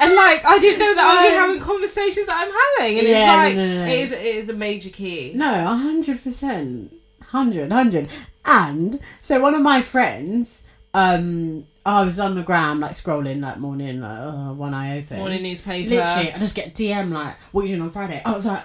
And 0.00 0.14
like 0.14 0.44
I 0.44 0.58
didn't 0.60 0.78
know 0.78 0.94
that 0.94 1.04
I'd 1.04 1.28
be 1.30 1.34
having 1.34 1.58
conversations 1.60 2.26
that 2.26 2.36
I'm 2.46 2.52
having, 2.78 2.98
and 3.00 3.08
Yeah, 3.08 3.18
it's 3.18 3.26
like 3.26 3.56
no, 3.56 3.74
no, 3.84 3.92
it 3.92 3.98
is 3.98 4.12
it 4.12 4.20
is 4.22 4.48
a 4.48 4.52
major 4.52 4.90
key. 4.90 5.32
no 5.34 5.44
100% 5.44 6.92
hundred, 7.24 7.72
hundred. 7.72 8.08
And 8.44 9.00
so 9.20 9.40
one 9.40 9.54
of 9.54 9.62
my 9.62 9.82
friends, 9.82 10.62
um, 10.94 11.66
I 11.88 12.04
was 12.04 12.18
on 12.20 12.34
the 12.34 12.42
gram 12.42 12.80
like 12.80 12.92
scrolling 12.92 13.40
like 13.40 13.58
morning, 13.58 14.00
like 14.00 14.18
uh, 14.18 14.52
one 14.52 14.74
eye 14.74 14.98
open. 14.98 15.18
Morning 15.18 15.42
newspaper. 15.42 15.88
Literally, 15.90 16.32
I 16.32 16.38
just 16.38 16.54
get 16.54 16.68
a 16.68 16.70
DM 16.70 17.10
like, 17.10 17.40
"What 17.52 17.62
are 17.62 17.66
you 17.66 17.72
doing 17.76 17.82
on 17.82 17.90
Friday?" 17.90 18.20
I 18.24 18.32
was 18.32 18.44
like, 18.46 18.62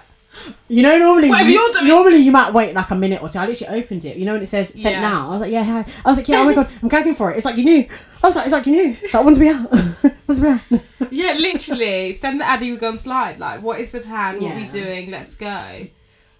you 0.68 0.82
know, 0.82 0.98
normally, 0.98 1.28
Whatever 1.30 1.48
you, 1.48 1.60
you're 1.60 1.72
doing. 1.72 1.86
normally 1.86 2.16
you 2.18 2.32
might 2.32 2.52
wait 2.52 2.74
like 2.74 2.90
a 2.90 2.94
minute 2.96 3.22
or 3.22 3.28
two. 3.28 3.38
I 3.38 3.46
literally 3.46 3.80
opened 3.82 4.04
it. 4.04 4.16
You 4.16 4.24
know 4.26 4.32
when 4.34 4.42
it 4.42 4.46
says 4.46 4.68
sent 4.68 4.96
Yeah. 4.96 5.00
now. 5.00 5.28
I 5.28 5.32
was 5.32 5.40
like, 5.42 5.52
yeah, 5.52 5.62
hi. 5.64 5.84
I 6.04 6.08
was 6.10 6.18
like, 6.18 6.28
yeah. 6.28 6.40
Oh 6.40 6.44
my 6.44 6.54
god, 6.54 6.68
I'm 6.82 6.88
gagging 6.88 7.14
for 7.14 7.30
it. 7.30 7.36
It's 7.36 7.44
like 7.44 7.56
you 7.56 7.64
knew. 7.64 7.86
I 8.22 8.26
was 8.26 8.36
like, 8.36 8.46
it's 8.46 8.52
like 8.52 8.66
you 8.66 8.72
knew. 8.72 8.96
Like 9.12 9.24
when's 9.24 9.38
we 9.38 9.48
out? 9.48 9.70
we 10.28 10.48
out? 10.48 10.60
Yeah, 11.10 11.32
literally. 11.34 12.12
Send 12.14 12.40
the 12.40 12.44
Addy 12.44 12.72
we 12.72 12.76
gone 12.78 12.98
slide. 12.98 13.38
Like, 13.38 13.62
what 13.62 13.78
is 13.78 13.92
the 13.92 14.00
plan? 14.00 14.40
What 14.42 14.54
we 14.56 14.62
Yeah. 14.62 14.68
doing? 14.68 15.10
Let's 15.12 15.34
go. 15.36 15.86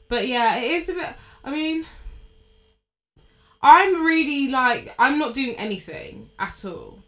But 0.09 0.27
yeah, 0.27 0.57
it 0.57 0.71
is 0.73 0.89
a 0.89 0.95
bit. 0.95 1.11
I 1.45 1.51
mean, 1.53 1.85
I'm 3.65 4.05
really 4.05 4.49
like 4.49 4.95
I'm 4.99 5.19
not 5.19 5.33
doing 5.35 5.55
anything 5.57 6.29
at 6.39 6.65
all 6.65 6.99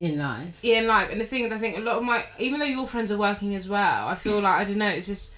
In 0.00 0.18
life. 0.18 0.58
in 0.62 0.86
life. 0.86 1.08
And 1.10 1.20
the 1.20 1.24
thing 1.24 1.44
is, 1.44 1.52
I 1.52 1.58
think 1.58 1.78
a 1.78 1.80
lot 1.80 1.96
of 1.96 2.04
my, 2.04 2.24
even 2.38 2.60
though 2.60 2.66
your 2.66 2.86
friends 2.86 3.10
are 3.10 3.16
working 3.18 3.54
as 3.54 3.68
well, 3.68 4.06
I 4.08 4.14
feel 4.14 4.40
like 4.40 4.60
I 4.60 4.64
don't 4.64 4.78
know. 4.78 4.88
It's 4.88 5.06
just, 5.06 5.32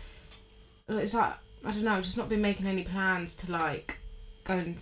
it's 0.88 1.14
like 1.14 1.34
I 1.64 1.70
don't 1.70 1.84
know. 1.84 1.92
I've 1.94 2.04
just 2.04 2.16
not 2.18 2.28
been 2.28 2.42
making 2.42 2.66
any 2.66 2.82
plans 2.82 3.34
to 3.36 3.50
like 3.52 3.98
go 4.44 4.54
and 4.54 4.76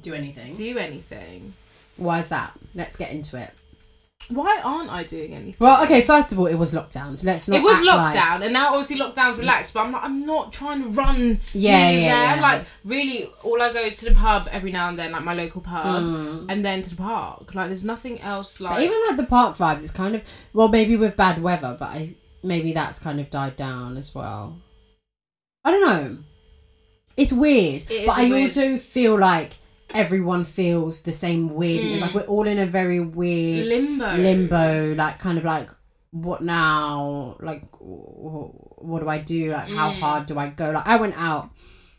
Do 0.00 0.14
anything. 0.14 0.54
do 0.54 0.78
anything. 0.78 1.52
Why 1.96 2.20
is 2.20 2.28
that? 2.30 2.56
Let's 2.74 2.96
get 2.96 3.10
into 3.12 3.38
it. 3.38 3.50
Why 4.28 4.60
aren't 4.64 4.90
I 4.90 5.04
doing 5.04 5.34
anything? 5.34 5.54
Well, 5.60 5.84
okay. 5.84 6.00
First 6.00 6.32
of 6.32 6.38
all, 6.40 6.46
it 6.46 6.56
was 6.56 6.72
lockdowns. 6.72 7.18
so 7.20 7.26
let's 7.26 7.46
not. 7.46 7.58
it 7.60 7.62
was 7.62 7.76
act 7.76 7.84
like- 7.86 8.16
lockdown, 8.16 8.42
and 8.44 8.52
now 8.52 8.74
obviously 8.74 8.96
lockdown's 8.98 9.38
relaxed. 9.38 9.72
But 9.72 9.80
I'm 9.84 9.92
like, 9.92 10.02
I'm 10.02 10.26
not 10.26 10.52
trying 10.52 10.82
to 10.82 10.88
run. 10.88 11.40
Yeah, 11.52 11.90
here, 11.90 12.00
yeah, 12.00 12.08
there. 12.26 12.36
yeah. 12.36 12.42
Like 12.42 12.64
really, 12.84 13.26
all 13.44 13.62
I 13.62 13.72
go 13.72 13.80
is 13.82 13.96
to 13.98 14.06
the 14.06 14.14
pub 14.16 14.48
every 14.50 14.72
now 14.72 14.88
and 14.88 14.98
then, 14.98 15.12
like 15.12 15.22
my 15.22 15.34
local 15.34 15.60
pub, 15.60 16.02
Mm. 16.02 16.46
and 16.48 16.64
then 16.64 16.82
to 16.82 16.90
the 16.90 16.96
park. 16.96 17.54
Like 17.54 17.68
there's 17.68 17.84
nothing 17.84 18.20
else. 18.20 18.60
Like 18.60 18.74
But 18.74 18.82
even 18.82 18.98
like 19.08 19.16
the 19.16 19.26
park 19.26 19.56
vibes, 19.56 19.82
it's 19.82 19.90
kind 19.92 20.16
of 20.16 20.22
well, 20.52 20.68
maybe 20.68 20.96
with 20.96 21.14
bad 21.14 21.40
weather, 21.40 21.76
but 21.78 21.86
I 21.90 22.14
maybe 22.42 22.72
that's 22.72 22.98
kind 22.98 23.20
of 23.20 23.30
died 23.30 23.54
down 23.54 23.96
as 23.96 24.12
well. 24.14 24.58
I 25.64 25.70
don't 25.70 25.82
know. 25.88 26.18
It's 27.16 27.32
weird, 27.32 27.84
It 27.90 28.06
but 28.06 28.18
I 28.18 28.28
weird. 28.28 28.42
also 28.42 28.78
feel 28.78 29.18
like 29.18 29.56
everyone 29.96 30.44
feels 30.44 31.02
the 31.02 31.12
same 31.12 31.54
weird. 31.54 31.84
Mm. 31.84 32.00
Like 32.02 32.14
we're 32.14 32.22
all 32.22 32.46
in 32.46 32.58
a 32.58 32.66
very 32.66 33.00
weird 33.00 33.68
limbo. 33.70 34.16
limbo, 34.16 34.94
like 34.94 35.18
kind 35.18 35.38
of 35.38 35.44
like 35.44 35.70
what 36.10 36.40
now? 36.42 37.36
Like 37.40 37.64
what 37.80 39.00
do 39.00 39.08
I 39.08 39.18
do? 39.18 39.52
Like 39.52 39.68
how 39.68 39.90
Mm. 39.92 39.98
hard 40.00 40.26
do 40.26 40.38
I 40.38 40.48
go? 40.50 40.70
Like 40.70 40.86
I 40.86 40.96
went 40.96 41.16
out 41.16 41.50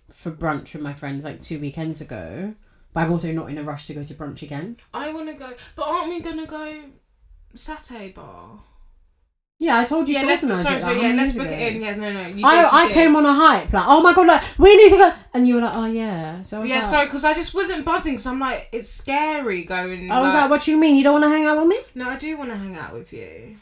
for 0.09 0.31
brunch 0.31 0.73
with 0.73 0.81
my 0.81 0.93
friends 0.93 1.25
like 1.25 1.41
two 1.41 1.59
weekends 1.59 1.99
ago, 2.01 2.53
but 2.93 3.01
I'm 3.03 3.11
also 3.11 3.31
not 3.31 3.49
in 3.49 3.57
a 3.57 3.63
rush 3.63 3.87
to 3.87 3.93
go 3.93 4.03
to 4.03 4.13
brunch 4.13 4.41
again. 4.41 4.77
I 4.93 5.11
want 5.13 5.27
to 5.27 5.33
go, 5.33 5.49
but 5.75 5.83
aren't 5.83 6.09
we 6.09 6.21
gonna 6.21 6.45
go 6.45 6.83
satay 7.55 8.13
bar? 8.13 8.59
Yeah, 9.59 9.79
I 9.79 9.85
told 9.85 10.07
you. 10.07 10.13
yeah, 10.13 10.21
to 10.21 10.27
let's 10.27 10.43
organise 10.43 10.63
sorry, 10.63 10.77
it, 10.77 10.81
sorry, 10.81 10.95
like, 10.97 11.03
yeah, 11.03 11.13
let's 11.13 11.35
book 11.35 11.47
ago? 11.47 11.55
it 11.55 11.75
in. 11.75 11.81
Yes, 11.81 11.97
no, 11.97 12.13
no. 12.13 12.27
You 12.27 12.45
I, 12.45 12.83
I 12.85 12.89
came 12.91 13.15
on 13.15 13.25
a 13.25 13.33
hype, 13.33 13.73
like, 13.73 13.85
oh 13.87 14.01
my 14.03 14.13
god, 14.13 14.27
like, 14.27 14.43
we 14.59 14.75
need 14.77 14.91
to 14.91 14.97
go. 14.97 15.11
And 15.33 15.47
you 15.47 15.55
were 15.55 15.61
like, 15.61 15.73
oh 15.75 15.85
yeah. 15.87 16.41
So 16.43 16.57
I 16.57 16.59
was 16.61 16.69
Yeah, 16.69 16.75
like, 16.75 16.83
sorry, 16.85 17.05
because 17.07 17.23
I 17.23 17.33
just 17.33 17.55
wasn't 17.55 17.83
buzzing. 17.83 18.19
So 18.19 18.29
I'm 18.29 18.39
like, 18.39 18.69
it's 18.71 18.87
scary 18.87 19.63
going. 19.63 20.11
Oh, 20.11 20.15
I 20.15 20.21
was 20.21 20.33
like, 20.35 20.49
what 20.51 20.61
do 20.61 20.71
you 20.71 20.79
mean? 20.79 20.95
You 20.95 21.03
don't 21.03 21.13
want 21.13 21.25
to 21.25 21.29
hang 21.29 21.45
out 21.47 21.57
with 21.57 21.67
me? 21.67 21.77
no, 21.95 22.07
I 22.07 22.17
do 22.17 22.37
want 22.37 22.51
to 22.51 22.55
hang 22.55 22.75
out 22.75 22.93
with 22.93 23.11
you. 23.11 23.57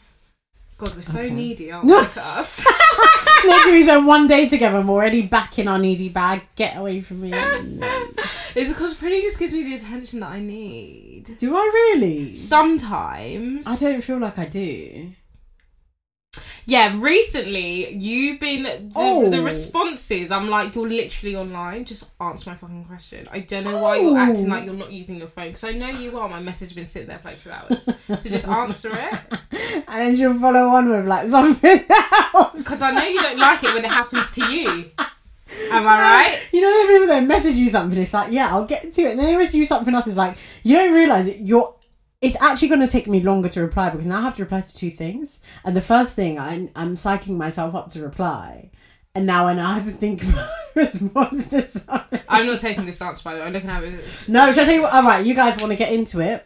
God, 0.78 0.94
we're 0.98 1.02
so 1.02 1.20
Okay. 1.20 1.30
needy, 1.34 1.72
aren't 1.72 1.86
we? 1.88 1.92
Look 1.94 2.18
at 2.18 2.18
us. 2.18 2.66
Literally 3.46 3.84
spent 3.84 4.06
one 4.06 4.28
day 4.28 4.50
together 4.50 4.78
and 4.80 4.90
we're 4.90 4.96
already 4.96 5.22
back 5.22 5.58
in 5.58 5.70
our 5.70 5.80
needy 5.80 6.10
bag. 6.10 6.42
Get 6.58 6.76
away 6.76 7.00
from 7.00 7.22
me. 7.22 7.32
it's 8.56 8.70
because 8.70 8.94
Prinny 8.96 9.22
just 9.22 9.40
gives 9.40 9.54
me 9.54 9.64
the 9.64 9.76
attention 9.76 10.20
that 10.20 10.32
I 10.32 10.42
need. 10.42 11.38
Do 11.38 11.56
I 11.56 11.94
really? 11.96 12.34
Sometimes. 12.34 13.66
I 13.66 13.78
don't 13.78 14.04
feel 14.04 14.18
like 14.18 14.38
I 14.38 14.46
do. 14.46 15.12
Yeah, 16.66 16.96
recently 17.00 17.94
you've 17.94 18.40
been 18.40 18.64
the, 18.64 18.92
Oh. 18.96 19.30
the 19.30 19.42
responses. 19.42 20.32
I'm 20.32 20.50
like, 20.50 20.74
you're 20.76 20.88
literally 20.88 21.36
online. 21.36 21.86
Just 21.86 22.06
answer 22.20 22.50
my 22.50 22.56
fucking 22.56 22.86
question. 22.86 23.26
I 23.32 23.40
don't 23.42 23.64
know 23.66 23.82
why 23.82 23.98
you're 23.98 24.18
acting 24.18 24.48
Oh. 24.48 24.56
like 24.56 24.66
you're 24.66 24.74
not 24.74 24.92
using 24.92 25.16
your 25.16 25.28
phone 25.28 25.48
because 25.48 25.64
I 25.64 25.72
know 25.74 25.90
you 25.90 26.18
are. 26.18 26.28
My 26.30 26.40
message 26.40 26.70
has 26.70 26.74
been 26.74 26.86
sitting 26.86 27.08
there 27.08 27.20
for 27.20 27.28
like 27.30 27.40
two 27.40 27.52
hours. 27.52 27.84
so 28.22 28.30
just 28.30 28.48
answer 28.48 28.92
it 28.94 29.40
And 29.88 30.02
then 30.02 30.18
she'll 30.18 30.40
follow 30.40 30.68
on 30.70 30.90
with 30.90 31.08
like 31.08 31.28
something 31.30 31.84
else. 32.34 32.64
because 32.64 32.82
I 32.82 32.92
know 32.92 33.04
you 33.06 33.22
don't 33.22 33.38
like 33.38 33.64
it 33.64 33.74
when 33.74 33.86
it 33.86 33.92
happens 33.92 34.32
to 34.32 34.52
you. 34.52 34.92
Am 35.72 35.88
I 35.88 36.00
right? 36.00 36.50
You 36.52 36.62
know, 36.62 36.82
the 36.88 36.94
people 36.94 37.08
that 37.08 37.24
message 37.24 37.56
you 37.56 37.70
something, 37.70 37.98
it's 38.00 38.14
like, 38.14 38.32
yeah, 38.32 38.48
I'll 38.50 38.66
get 38.66 38.92
to 38.94 39.02
it. 39.04 39.12
And 39.12 39.20
then 39.20 39.28
they 39.28 39.38
message 39.38 39.56
you 39.56 39.66
something 39.66 39.94
else, 39.94 40.08
it's 40.08 40.18
like, 40.18 40.36
you 40.64 40.76
don't 40.76 40.94
realize 40.94 41.28
it. 41.28 41.40
You're, 41.42 41.72
it's 42.22 42.42
actually 42.42 42.70
going 42.70 42.82
to 42.82 42.88
take 42.88 43.08
me 43.08 43.20
longer 43.20 43.50
to 43.50 43.62
reply 43.62 43.90
because 43.90 44.06
now 44.08 44.20
I 44.20 44.22
have 44.22 44.36
to 44.36 44.44
reply 44.44 44.62
to 44.62 44.74
two 44.74 44.90
things. 44.90 45.40
And 45.64 45.76
the 45.76 45.82
first 45.82 46.16
thing, 46.16 46.40
I, 46.40 46.70
I'm 46.76 46.96
psyching 46.96 47.38
myself 47.38 47.76
up 47.76 47.90
to 47.90 48.02
reply. 48.02 48.72
And 49.14 49.26
now 49.26 49.46
I 49.48 49.54
now 49.54 49.74
have 49.74 49.86
to 49.86 49.92
think 49.92 50.24
about 50.24 50.50
response 50.76 51.50
to 51.50 51.68
something. 51.68 52.22
I'm 52.28 52.46
not 52.46 52.60
taking 52.60 52.86
this 52.86 53.02
answer 53.02 53.24
by 53.24 53.36
the 53.36 53.40
way. 53.42 53.46
I'm 53.48 53.54
looking 53.54 53.70
at 53.70 53.84
it. 53.84 54.26
No, 54.28 54.52
should 54.52 54.64
I 54.64 54.66
tell 54.66 54.74
you 54.74 54.82
what? 54.82 54.94
All 54.94 55.04
right, 55.04 55.26
you 55.26 55.34
guys 55.34 55.58
want 55.58 55.72
to 55.72 55.78
get 55.78 55.94
into 55.94 56.20
it. 56.20 56.46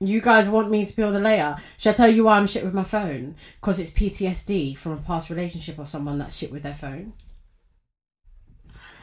You 0.00 0.20
guys 0.20 0.48
want 0.48 0.70
me 0.70 0.84
to 0.84 0.94
peel 0.94 1.10
the 1.10 1.18
layer. 1.18 1.56
Should 1.76 1.90
I 1.90 1.96
tell 1.96 2.08
you 2.08 2.24
why 2.24 2.38
I'm 2.38 2.46
shit 2.46 2.64
with 2.64 2.74
my 2.74 2.84
phone? 2.84 3.34
Because 3.60 3.80
it's 3.80 3.90
PTSD 3.90 4.78
from 4.78 4.92
a 4.92 4.98
past 4.98 5.28
relationship 5.28 5.78
of 5.78 5.88
someone 5.88 6.18
that's 6.18 6.36
shit 6.36 6.52
with 6.52 6.62
their 6.62 6.74
phone. 6.74 7.14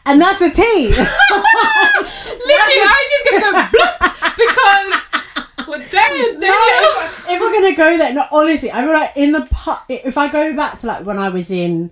And 0.05 0.21
that's 0.21 0.41
a 0.41 0.49
T. 0.49 0.61
Literally, 0.95 1.05
I 2.47 2.95
was 3.01 3.09
just 3.11 3.31
gonna 3.31 3.41
go 3.41 3.85
because 4.37 5.04
well, 5.67 5.79
damn, 5.91 6.33
No, 6.33 6.39
damn. 6.39 7.05
if, 7.05 7.25
if 7.29 7.39
we're 7.41 7.53
gonna 7.53 7.75
go 7.75 7.97
there, 7.97 8.13
no, 8.13 8.25
honestly, 8.31 8.71
I 8.71 8.81
feel 8.83 8.93
like 8.93 9.11
in 9.15 9.31
the 9.31 9.77
if 9.89 10.17
I 10.17 10.27
go 10.31 10.55
back 10.55 10.79
to 10.79 10.87
like 10.87 11.05
when 11.05 11.17
I 11.17 11.29
was 11.29 11.51
in 11.51 11.91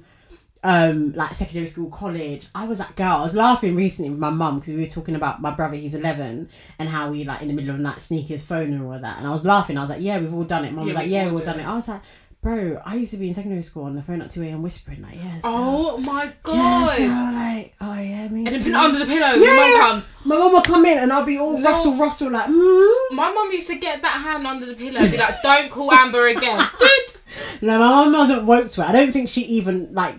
um 0.66 1.12
like 1.14 1.32
secondary 1.34 1.68
school, 1.68 1.90
college, 1.90 2.48
I 2.56 2.66
was 2.66 2.78
that 2.78 2.96
girl. 2.96 3.18
I 3.18 3.22
was 3.22 3.36
laughing 3.36 3.76
recently 3.76 4.10
with 4.12 4.20
my 4.20 4.30
mum 4.30 4.60
because 4.60 4.74
we 4.74 4.82
were 4.82 4.88
talking 4.88 5.16
about 5.16 5.42
my 5.42 5.52
brother. 5.54 5.76
He's 5.76 5.94
eleven 5.96 6.50
and 6.80 6.88
how 6.88 7.12
we 7.12 7.26
like 7.26 7.42
in 7.42 7.50
the 7.50 7.54
middle 7.54 7.72
of 7.72 7.78
the 7.78 7.84
night 7.84 8.00
sneak 8.00 8.28
his 8.28 8.46
phone 8.46 8.72
and 8.72 8.82
all 8.82 8.94
of 8.94 9.02
that. 9.02 9.18
And 9.18 9.28
I 9.28 9.32
was 9.32 9.44
laughing. 9.46 9.78
I 9.78 9.82
was 9.82 9.90
like, 9.90 10.02
yeah, 10.02 10.20
we've 10.20 10.34
all 10.34 10.46
done 10.46 10.64
it. 10.64 10.74
Mum 10.74 10.86
was 10.86 10.96
like, 10.96 11.10
yeah, 11.10 11.26
we've 11.26 11.34
all 11.34 11.40
done 11.40 11.58
done 11.58 11.60
it. 11.60 11.64
it. 11.64 11.68
I 11.70 11.76
was 11.76 11.88
like, 11.90 12.02
bro, 12.44 12.80
I 12.86 12.96
used 12.96 13.12
to 13.12 13.18
be 13.18 13.30
in 13.30 13.34
secondary 13.34 13.62
school 13.64 13.86
on 13.86 13.96
the 13.96 14.02
phone 14.04 14.22
at 14.22 14.30
two 14.30 14.44
a.m. 14.44 14.62
whispering 14.62 15.02
like, 15.02 15.16
yes. 15.16 15.42
Oh 15.44 15.98
my 15.98 16.26
yeah, 16.26 16.32
god. 16.44 16.90
so 16.90 17.04
like, 17.06 17.74
oh 17.82 17.94
yeah, 17.96 18.28
me 18.28 18.46
and 18.46 18.48
then 18.48 18.54
too. 18.54 18.60
put 18.64 18.68
it 18.68 18.76
under 18.76 19.00
the 19.00 19.06
pillow. 19.06 19.34
Yeah, 19.34 19.56
mum 19.56 19.80
comes. 19.80 20.08
My 20.26 20.38
mum 20.38 20.52
will 20.54 20.62
come 20.62 20.86
in 20.86 20.98
and 21.00 21.12
I'll 21.12 21.26
be 21.26 21.40
all 21.40 21.58
No. 21.58 21.64
rustle 21.70 21.96
rustle 21.98 22.32
like, 22.32 22.50
mm. 22.50 23.12
My 23.14 23.32
mum 23.32 23.50
used 23.52 23.68
to 23.68 23.76
get 23.78 24.02
that 24.04 24.22
hand 24.22 24.46
under 24.46 24.66
the 24.66 24.76
pillow 24.76 25.00
and 25.00 25.12
be 25.12 25.18
like, 25.18 25.42
don't 25.42 25.72
call 25.72 25.92
Amber 25.92 26.28
again. 26.28 26.60
Dude. 26.80 26.90
No, 27.64 27.80
my 27.80 27.88
mum 27.90 28.14
wasn't 28.14 28.44
woke 28.46 28.68
to 28.68 28.82
it. 28.82 28.86
I 28.86 28.92
don't 28.92 29.12
think 29.12 29.28
she 29.30 29.42
even 29.42 29.92
like. 29.94 30.18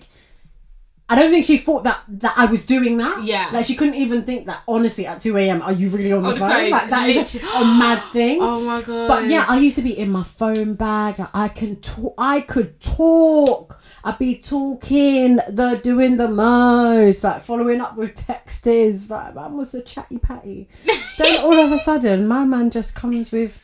I 1.06 1.16
don't 1.16 1.30
think 1.30 1.44
she 1.44 1.58
thought 1.58 1.84
that 1.84 2.02
that 2.08 2.32
I 2.37 2.46
was 2.46 2.64
doing 2.64 2.96
that. 2.96 3.23
Yeah. 3.25 3.50
Like 3.52 3.66
she 3.66 3.75
couldn't 3.75 3.96
even 3.96 4.23
think 4.23 4.46
that. 4.46 4.62
Honestly, 4.66 5.06
at 5.06 5.20
two 5.20 5.37
a.m., 5.37 5.61
are 5.61 5.73
you 5.73 5.90
really 5.90 6.12
on 6.12 6.23
the 6.23 6.28
On 6.30 6.34
the 6.34 6.40
phone? 6.40 6.70
Like 6.70 6.88
that 6.88 7.08
is 7.08 7.34
a 7.34 7.64
mad 7.64 8.02
thing. 8.12 8.38
Oh 8.40 8.64
my 8.64 8.80
god. 8.80 9.08
But 9.08 9.26
yeah, 9.26 9.44
I 9.46 9.58
used 9.58 9.76
to 9.76 9.82
be 9.82 9.99
in 9.99 10.11
my 10.11 10.23
phone 10.23 10.75
bag. 10.75 11.16
I 11.34 11.49
can 11.49 11.76
talk. 11.76 12.14
I 12.16 12.40
could 12.40 12.80
talk. 12.80 13.78
I'd 14.06 14.18
be 14.18 14.37
talking, 14.38 15.37
the 15.37 15.80
doing 15.82 16.18
the 16.18 16.28
most, 16.28 17.25
like 17.25 17.42
following 17.42 17.80
up 17.80 17.96
with 17.96 18.14
texts. 18.14 19.11
Like 19.11 19.34
man 19.34 19.56
was 19.56 19.75
a 19.75 19.82
chatty 19.82 20.18
patty. 20.18 20.68
then 21.18 21.40
all 21.40 21.54
of 21.54 21.73
a 21.73 21.78
sudden, 21.78 22.28
my 22.28 22.44
man 22.44 22.70
just 22.70 22.94
comes 22.94 23.30
with 23.30 23.61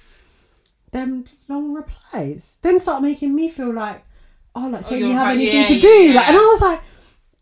them 0.92 1.24
long 1.48 1.72
replies. 1.72 2.58
Then 2.62 2.78
start 2.78 3.02
making 3.02 3.34
me 3.34 3.48
feel 3.48 3.72
like, 3.72 4.02
oh, 4.54 4.68
like, 4.68 4.80
oh, 4.80 4.84
so 4.84 4.94
you're 4.94 5.08
you 5.08 5.14
have 5.14 5.26
right. 5.26 5.36
anything 5.36 5.60
Yeah, 5.60 5.66
to 5.66 5.74
yeah, 5.74 5.80
do? 5.80 6.12
Like, 6.14 6.28
and 6.28 6.36
I 6.36 6.40
was 6.40 6.60
like, 6.60 6.80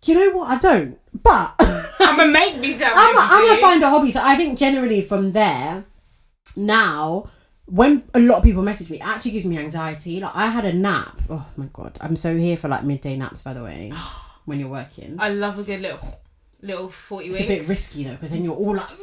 you 0.04 0.14
know 0.14 0.36
what? 0.38 0.48
I 0.48 0.58
don't. 0.58 0.98
But 1.22 1.54
I'm 2.00 2.16
gonna 2.16 2.32
make 2.32 2.58
me 2.60 2.74
something. 2.74 2.92
I'm, 2.94 3.16
I'm 3.16 3.46
gonna 3.46 3.60
find 3.60 3.82
a 3.82 3.90
hobby. 3.90 4.10
So 4.10 4.20
I 4.22 4.34
think 4.34 4.58
generally 4.58 5.02
from 5.02 5.32
there, 5.32 5.84
now 6.56 7.30
when 7.66 8.02
a 8.14 8.20
lot 8.20 8.38
of 8.38 8.44
people 8.44 8.62
message 8.62 8.88
me, 8.90 8.96
it 8.96 9.06
actually 9.06 9.32
gives 9.32 9.44
me 9.44 9.58
anxiety. 9.58 10.20
Like 10.20 10.34
I 10.34 10.46
had 10.46 10.64
a 10.64 10.72
nap. 10.72 11.20
Oh 11.28 11.46
my 11.56 11.68
god, 11.72 11.98
I'm 12.00 12.16
so 12.16 12.36
here 12.36 12.56
for 12.56 12.68
like 12.68 12.84
midday 12.84 13.16
naps. 13.16 13.42
By 13.42 13.54
the 13.54 13.62
way, 13.62 13.92
when 14.44 14.58
you're 14.58 14.68
working, 14.68 15.16
I 15.18 15.30
love 15.30 15.58
a 15.58 15.62
good 15.62 15.80
little 15.80 16.20
little 16.60 16.88
forty 16.88 17.28
it's 17.28 17.38
winks. 17.38 17.52
a 17.52 17.56
bit 17.58 17.68
risky 17.68 18.04
though 18.04 18.12
because 18.14 18.30
then 18.32 18.44
you're 18.44 18.56
all 18.56 18.76
like. 18.76 18.88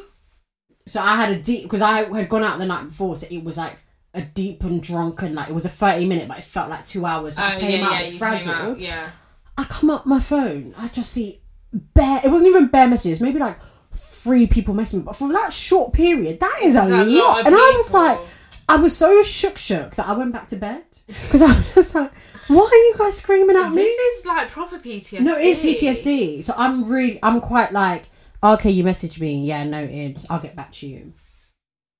So 0.88 1.02
I 1.02 1.16
had 1.16 1.32
a 1.32 1.42
deep 1.42 1.64
because 1.64 1.82
I 1.82 2.04
had 2.16 2.30
gone 2.30 2.44
out 2.44 2.60
the 2.60 2.66
night 2.68 2.90
before, 2.90 3.16
so 3.16 3.25
it 3.32 3.44
was 3.44 3.58
like 3.58 3.75
a 4.14 4.22
deep 4.22 4.64
and 4.64 4.84
drunken. 4.84 5.34
Like 5.34 5.50
it 5.50 5.54
was 5.54 5.66
a 5.66 5.70
30 5.70 6.06
minute, 6.06 6.28
but 6.28 6.38
it 6.38 6.44
felt 6.44 6.70
like 6.70 6.86
two 6.86 7.08
hours. 7.08 7.38
So 7.38 7.42
Oh 7.42 7.48
I 7.48 7.56
came 7.60 7.80
yeah, 7.80 7.88
out 7.88 7.92
yeah, 7.94 8.02
you 8.02 8.20
came 8.20 8.50
out. 8.50 8.80
Yeah. 8.80 9.10
I 9.58 9.64
come 9.66 9.90
up 9.90 10.06
my 10.06 10.20
phone, 10.20 10.74
I 10.78 10.88
just 10.88 11.12
see 11.12 11.42
bare. 11.72 12.22
It 12.24 12.30
wasn't 12.30 12.50
even 12.50 12.68
bare 12.68 12.88
messages. 12.88 13.22
Maybe 13.22 13.40
like 13.40 13.60
three 13.92 14.48
people 14.48 14.74
messaging 14.74 15.00
me, 15.00 15.04
but 15.04 15.16
for 15.16 15.32
that 15.32 15.54
short 15.54 15.94
period, 15.94 16.40
that 16.40 16.60
is 16.64 16.76
a, 16.76 16.88
lot. 16.88 17.08
lot 17.08 17.46
and 17.46 17.56
I 17.56 17.74
was 17.76 17.94
like, 17.94 18.20
I 18.68 18.78
was 18.78 18.96
so 18.96 19.22
shook, 19.24 19.58
shook 19.58 19.96
that 19.96 20.08
I 20.08 20.14
went 20.14 20.34
back 20.34 20.48
to 20.50 20.56
bed 20.56 20.84
because 21.08 21.42
I 21.42 21.46
was 21.48 21.76
just 21.76 21.96
like, 21.96 22.12
why 22.48 22.64
are 22.64 22.76
you 22.76 22.96
guys 22.98 23.18
screaming 23.18 23.56
at 23.56 23.70
me? 23.70 23.84
This 23.84 24.20
is 24.20 24.26
like 24.26 24.50
proper 24.50 24.78
PTSD. 24.80 25.22
No, 25.22 25.38
it 25.38 25.46
is 25.46 25.58
PTSD. 25.58 26.44
So 26.44 26.54
I'm 26.58 26.90
really, 26.90 27.20
I'm 27.24 27.40
quite 27.42 27.72
like, 27.72 28.06
okay, 28.44 28.72
you 28.72 28.84
messaged 28.84 29.20
me. 29.20 29.46
Yeah, 29.46 29.64
noted. 29.64 30.24
I'll 30.30 30.40
get 30.40 30.56
back 30.56 30.72
to 30.74 30.88
you. 30.88 31.14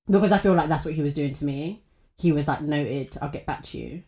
Because 0.08 0.32
I 0.32 0.38
feel 0.38 0.54
like 0.54 0.68
that's 0.68 0.84
what 0.84 0.94
he 0.94 1.02
was 1.02 1.14
doing 1.14 1.32
to 1.34 1.44
me. 1.44 1.82
He 2.18 2.32
was 2.32 2.48
like, 2.48 2.62
noted. 2.62 3.16
I'll 3.20 3.30
get 3.30 3.46
back 3.46 3.62
to 3.64 3.78
you. 3.78 4.02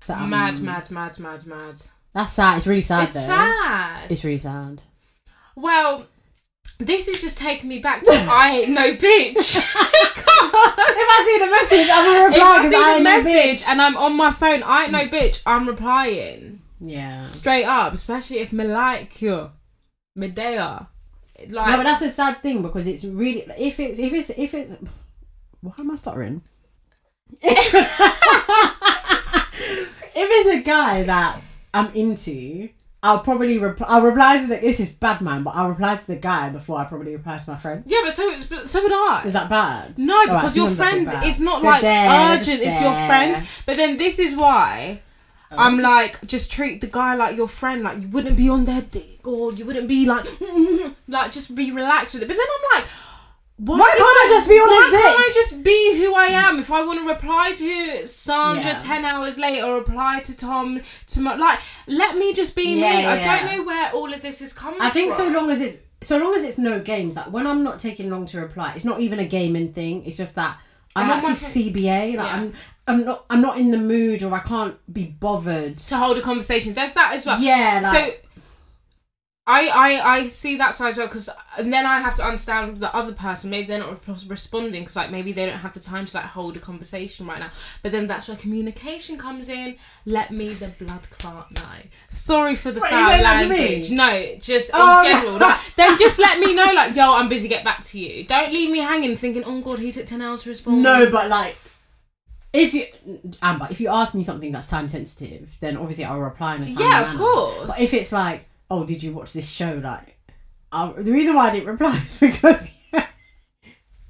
So 0.00 0.14
um, 0.14 0.30
mad, 0.30 0.60
mad, 0.60 0.90
mad, 0.90 1.18
mad, 1.18 1.46
mad. 1.46 1.82
That's 2.14 2.32
sad. 2.32 2.56
It's 2.58 2.66
really 2.66 2.80
sad. 2.80 3.04
It's 3.04 3.14
though. 3.14 3.20
sad. 3.20 4.10
It's 4.10 4.24
really 4.24 4.38
sad. 4.38 4.82
Well, 5.56 6.06
this 6.78 7.08
is 7.08 7.20
just 7.20 7.38
taking 7.38 7.68
me 7.68 7.78
back 7.80 8.02
to 8.04 8.10
I 8.12 8.50
ain't 8.62 8.70
no 8.70 8.92
bitch. 8.94 9.60
If 10.56 11.08
I 11.10 11.24
see 11.26 11.38
the 11.44 11.50
message, 11.50 11.88
I'm 11.92 12.04
gonna 12.04 12.28
if 12.28 12.34
reply 12.34 12.58
I 12.58 12.70
see 12.70 12.76
I 12.76 12.80
the 12.80 12.94
ain't 12.94 13.02
no 13.04 13.10
message 13.10 13.60
bitch. 13.64 13.68
and 13.68 13.82
I'm 13.82 13.96
on 13.96 14.16
my 14.16 14.30
phone, 14.30 14.62
I 14.62 14.82
ain't 14.84 14.92
no 14.92 15.06
bitch. 15.06 15.40
I'm 15.46 15.66
replying 15.68 16.60
Yeah. 16.80 17.22
straight 17.22 17.64
up, 17.64 17.92
especially 17.94 18.38
if 18.38 18.52
me 18.52 18.64
like 18.64 19.20
you, 19.22 19.50
me 20.14 20.28
there. 20.28 20.86
Like, 21.38 21.50
No, 21.50 21.76
but 21.76 21.82
that's 21.84 22.02
a 22.02 22.10
sad 22.10 22.38
thing 22.38 22.62
because 22.62 22.86
it's 22.86 23.04
really 23.04 23.44
if 23.58 23.80
it's 23.80 23.98
if 23.98 24.12
it's 24.12 24.30
if 24.30 24.54
it's 24.54 24.76
why 25.60 25.72
am 25.78 25.90
I 25.90 25.96
stuttering? 25.96 26.42
if 27.42 27.74
it's 30.14 30.50
a 30.50 30.62
guy 30.62 31.02
that 31.04 31.40
I'm 31.74 31.92
into, 31.92 32.70
I'll 33.02 33.18
probably 33.18 33.58
reply. 33.58 33.86
I'll 33.90 34.00
reply 34.02 34.38
to 34.40 34.46
the. 34.46 34.56
This 34.56 34.80
is 34.80 34.88
bad 34.88 35.20
man, 35.20 35.42
but 35.42 35.54
I'll 35.54 35.68
reply 35.68 35.96
to 35.96 36.06
the 36.06 36.16
guy 36.16 36.48
before 36.48 36.78
I 36.78 36.84
probably 36.84 37.14
reply 37.14 37.36
to 37.36 37.50
my 37.50 37.56
friend. 37.56 37.82
yeah, 37.86 37.98
but 38.02 38.14
so 38.14 38.34
but 38.48 38.70
so 38.70 38.82
would 38.82 38.92
I. 38.92 39.24
Is 39.26 39.34
that 39.34 39.50
bad? 39.50 39.98
No, 39.98 40.14
Alright, 40.14 40.28
because 40.28 40.56
your 40.56 40.68
sometimes 40.68 41.08
I 41.08 41.10
feel 41.10 41.20
friends, 41.20 41.28
it's 41.28 41.40
not 41.40 41.60
They're 41.60 41.70
like 41.70 41.82
there, 41.82 42.30
urgent, 42.38 42.62
it's 42.62 42.80
your 42.80 42.92
there. 42.92 43.08
friends. 43.08 43.62
But 43.66 43.76
then 43.76 43.98
this 43.98 44.18
is 44.18 44.34
why 44.34 45.02
oh. 45.52 45.56
I'm 45.58 45.80
like, 45.80 46.26
just 46.26 46.50
treat 46.50 46.80
the 46.80 46.86
guy 46.86 47.14
like 47.14 47.36
your 47.36 47.48
friend. 47.48 47.82
Like, 47.82 48.00
you 48.00 48.08
wouldn't 48.08 48.38
be 48.38 48.48
on 48.48 48.64
their 48.64 48.80
dick, 48.80 49.26
or 49.26 49.52
you 49.52 49.66
wouldn't 49.66 49.86
be 49.88 50.06
like, 50.06 50.26
like, 51.08 51.30
just 51.32 51.54
be 51.54 51.72
relaxed 51.72 52.14
with 52.14 52.22
it. 52.22 52.26
But 52.26 52.38
then 52.38 52.46
I'm 52.46 52.80
like, 52.80 52.90
why, 53.56 53.78
Why 53.78 53.88
can't 53.96 54.00
I 54.02 54.26
just 54.30 54.48
be 54.48 54.54
on 54.56 54.68
why 54.68 54.90
his 54.90 55.00
can't? 55.00 55.18
I 55.18 55.30
just 55.32 55.62
be 55.62 55.98
who 55.98 56.14
I 56.14 56.26
am? 56.26 56.58
If 56.58 56.72
I 56.72 56.84
want 56.84 57.00
to 57.00 57.06
reply 57.06 57.52
to 57.56 58.06
Sandra 58.06 58.62
Yeah. 58.72 58.78
10 58.82 59.04
hours 59.04 59.38
later, 59.38 59.64
or 59.66 59.76
reply 59.78 60.20
to 60.24 60.36
Tom 60.36 60.80
tomorrow, 61.06 61.38
like, 61.38 61.60
let 61.86 62.16
me 62.16 62.32
just 62.34 62.56
be 62.56 62.74
Yeah, 62.80 62.80
me. 62.98 63.06
I 63.06 63.22
don't 63.22 63.52
know 63.56 63.62
where 63.64 63.92
all 63.92 64.12
of 64.12 64.20
this 64.22 64.42
is 64.42 64.52
coming 64.52 64.80
I 64.80 64.90
think 64.90 65.12
from. 65.14 65.26
so 65.26 65.38
long 65.40 65.50
as 65.50 65.60
it's 65.60 65.78
so 66.00 66.18
long 66.18 66.34
as 66.34 66.42
it's 66.42 66.58
no 66.58 66.80
games. 66.80 67.14
Like 67.16 67.32
when 67.32 67.46
I'm 67.46 67.62
not 67.62 67.78
taking 67.78 68.10
long 68.10 68.26
to 68.26 68.40
reply, 68.40 68.72
it's 68.74 68.84
not 68.84 69.00
even 69.00 69.20
a 69.20 69.24
gaming 69.24 69.72
thing. 69.72 70.04
It's 70.04 70.16
just 70.16 70.34
that 70.34 70.58
I'm 70.96 71.10
I'm 71.10 71.18
actually 71.18 71.34
CBA. 71.34 72.16
Like 72.16 72.26
Yeah. 72.26 72.34
I'm 72.34 72.52
I'm 72.88 73.04
not 73.04 73.24
I'm 73.30 73.40
not 73.40 73.56
in 73.58 73.70
the 73.70 73.78
mood 73.78 74.22
or 74.24 74.34
I 74.34 74.40
can't 74.40 74.76
be 74.92 75.04
bothered. 75.04 75.78
to 75.78 75.96
hold 75.96 76.18
a 76.18 76.20
conversation. 76.20 76.72
There's 76.74 76.92
that 76.94 77.14
as 77.14 77.24
well. 77.24 77.40
Yeah, 77.40 77.80
like, 77.84 77.92
so 77.94 78.23
I, 79.46 79.68
I 79.68 80.14
I 80.16 80.28
see 80.28 80.56
that 80.56 80.74
side 80.74 80.88
as 80.92 80.96
well 80.96 81.06
because 81.06 81.28
and 81.58 81.68
uh, 81.68 81.70
then 81.70 81.84
I 81.84 82.00
have 82.00 82.16
to 82.16 82.24
understand 82.24 82.80
the 82.80 82.94
other 82.96 83.12
person. 83.12 83.50
Maybe 83.50 83.66
they're 83.66 83.78
not 83.78 84.00
re- 84.08 84.14
responding 84.26 84.80
because 84.80 84.96
like 84.96 85.10
maybe 85.10 85.32
they 85.32 85.44
don't 85.44 85.58
have 85.58 85.74
the 85.74 85.80
time 85.80 86.06
to 86.06 86.16
like 86.16 86.24
hold 86.24 86.56
a 86.56 86.60
conversation 86.60 87.26
right 87.26 87.38
now. 87.40 87.50
But 87.82 87.92
then 87.92 88.06
that's 88.06 88.26
where 88.26 88.38
communication 88.38 89.18
comes 89.18 89.50
in. 89.50 89.76
Let 90.06 90.30
me 90.30 90.48
the 90.48 90.74
blood 90.82 91.02
clot 91.10 91.52
know. 91.52 91.62
Sorry 92.08 92.56
for 92.56 92.70
the 92.72 92.80
Wait, 92.80 92.88
foul 92.88 93.10
saying 93.10 93.22
that 93.22 93.48
me? 93.50 93.58
language. 93.58 93.90
No, 93.90 94.36
just 94.40 94.70
Oh, 94.72 95.02
in 95.04 95.12
no. 95.12 95.20
general. 95.20 95.38
like, 95.40 95.74
then 95.76 95.98
just 95.98 96.18
let 96.18 96.38
me 96.38 96.54
know 96.54 96.72
like 96.72 96.96
yo, 96.96 97.12
I'm 97.14 97.28
busy. 97.28 97.46
Get 97.46 97.64
back 97.64 97.82
to 97.84 97.98
you. 97.98 98.24
Don't 98.24 98.50
leave 98.50 98.70
me 98.70 98.78
hanging 98.78 99.14
thinking 99.14 99.44
oh 99.44 99.60
god 99.60 99.78
he 99.78 99.92
took 99.92 100.06
ten 100.06 100.22
hours 100.22 100.44
to 100.44 100.48
respond. 100.50 100.82
no, 100.82 101.10
but 101.10 101.28
like 101.28 101.56
if 102.54 102.72
you 102.72 102.84
Amber, 103.42 103.68
if 103.70 103.78
you 103.78 103.88
ask 103.88 104.14
me 104.14 104.22
something 104.22 104.52
that's 104.52 104.68
time 104.68 104.88
sensitive, 104.88 105.54
then 105.60 105.76
obviously 105.76 106.04
I'll 106.06 106.18
reply 106.20 106.54
in 106.56 106.62
a 106.62 106.66
timely 106.66 106.82
Yeah, 106.82 107.00
of 107.02 107.06
manner. 107.08 107.18
course. 107.18 107.66
But 107.66 107.80
if 107.80 107.92
it's 107.92 108.10
like, 108.12 108.46
oh, 108.70 108.84
did 108.84 109.02
you 109.02 109.12
watch 109.12 109.32
this 109.32 109.48
show? 109.48 109.80
Like, 109.82 110.18
i 110.72 110.92
the 110.92 111.12
reason 111.12 111.34
why 111.34 111.48
I 111.48 111.52
didn't 111.52 111.68
reply 111.68 111.96
is 111.96 112.18
because 112.18 112.74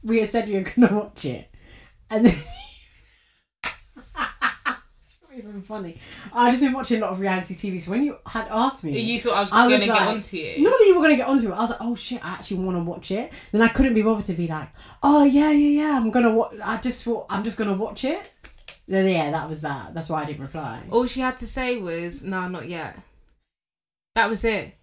we 0.02 0.20
had 0.20 0.30
said 0.30 0.48
we 0.48 0.54
were 0.54 0.64
gonna 0.76 0.96
watch 0.96 1.24
it, 1.24 1.48
and 2.10 2.26
then. 2.26 2.34
It's 5.06 5.20
not 5.22 5.36
Even 5.36 5.62
funny. 5.62 5.98
I've 6.32 6.52
just 6.52 6.62
been 6.62 6.72
watching 6.72 6.98
a 6.98 7.00
lot 7.00 7.10
of 7.10 7.18
reality 7.18 7.54
TV. 7.54 7.80
So 7.80 7.90
when 7.90 8.02
you 8.04 8.18
had 8.24 8.46
asked 8.50 8.84
me, 8.84 8.98
you 9.00 9.18
thought 9.18 9.34
I 9.34 9.40
was 9.40 9.50
I 9.52 9.62
going 9.62 9.72
was 9.72 9.82
to 9.82 9.88
like, 9.88 9.98
get 9.98 10.08
onto 10.08 10.36
you. 10.36 10.62
Not 10.62 10.78
that 10.78 10.84
you 10.86 10.94
were 10.96 11.02
gonna 11.02 11.16
get 11.16 11.26
onto 11.26 11.48
it. 11.48 11.52
I 11.52 11.60
was 11.60 11.70
like, 11.70 11.80
oh 11.82 11.94
shit, 11.96 12.24
I 12.24 12.34
actually 12.34 12.64
want 12.64 12.76
to 12.78 12.84
watch 12.84 13.10
it. 13.10 13.32
Then 13.50 13.60
I 13.60 13.68
couldn't 13.68 13.94
be 13.94 14.02
bothered 14.02 14.26
to 14.26 14.34
be 14.34 14.46
like, 14.46 14.68
oh 15.02 15.24
yeah, 15.24 15.50
yeah, 15.50 15.82
yeah. 15.82 15.96
I'm 15.96 16.10
gonna 16.12 16.32
watch. 16.32 16.54
I 16.64 16.76
just 16.76 17.02
thought 17.02 17.26
I'm 17.28 17.42
just 17.42 17.56
gonna 17.56 17.74
watch 17.74 18.04
it. 18.04 18.32
Then 18.86 19.08
yeah, 19.08 19.30
that 19.32 19.48
was 19.48 19.62
that. 19.62 19.94
That's 19.94 20.08
why 20.08 20.22
I 20.22 20.24
didn't 20.24 20.42
reply. 20.42 20.82
All 20.90 21.06
she 21.06 21.20
had 21.20 21.36
to 21.38 21.46
say 21.46 21.78
was, 21.78 22.22
"No, 22.22 22.46
not 22.48 22.68
yet." 22.68 22.96
That 24.14 24.30
was 24.30 24.44
it. 24.44 24.74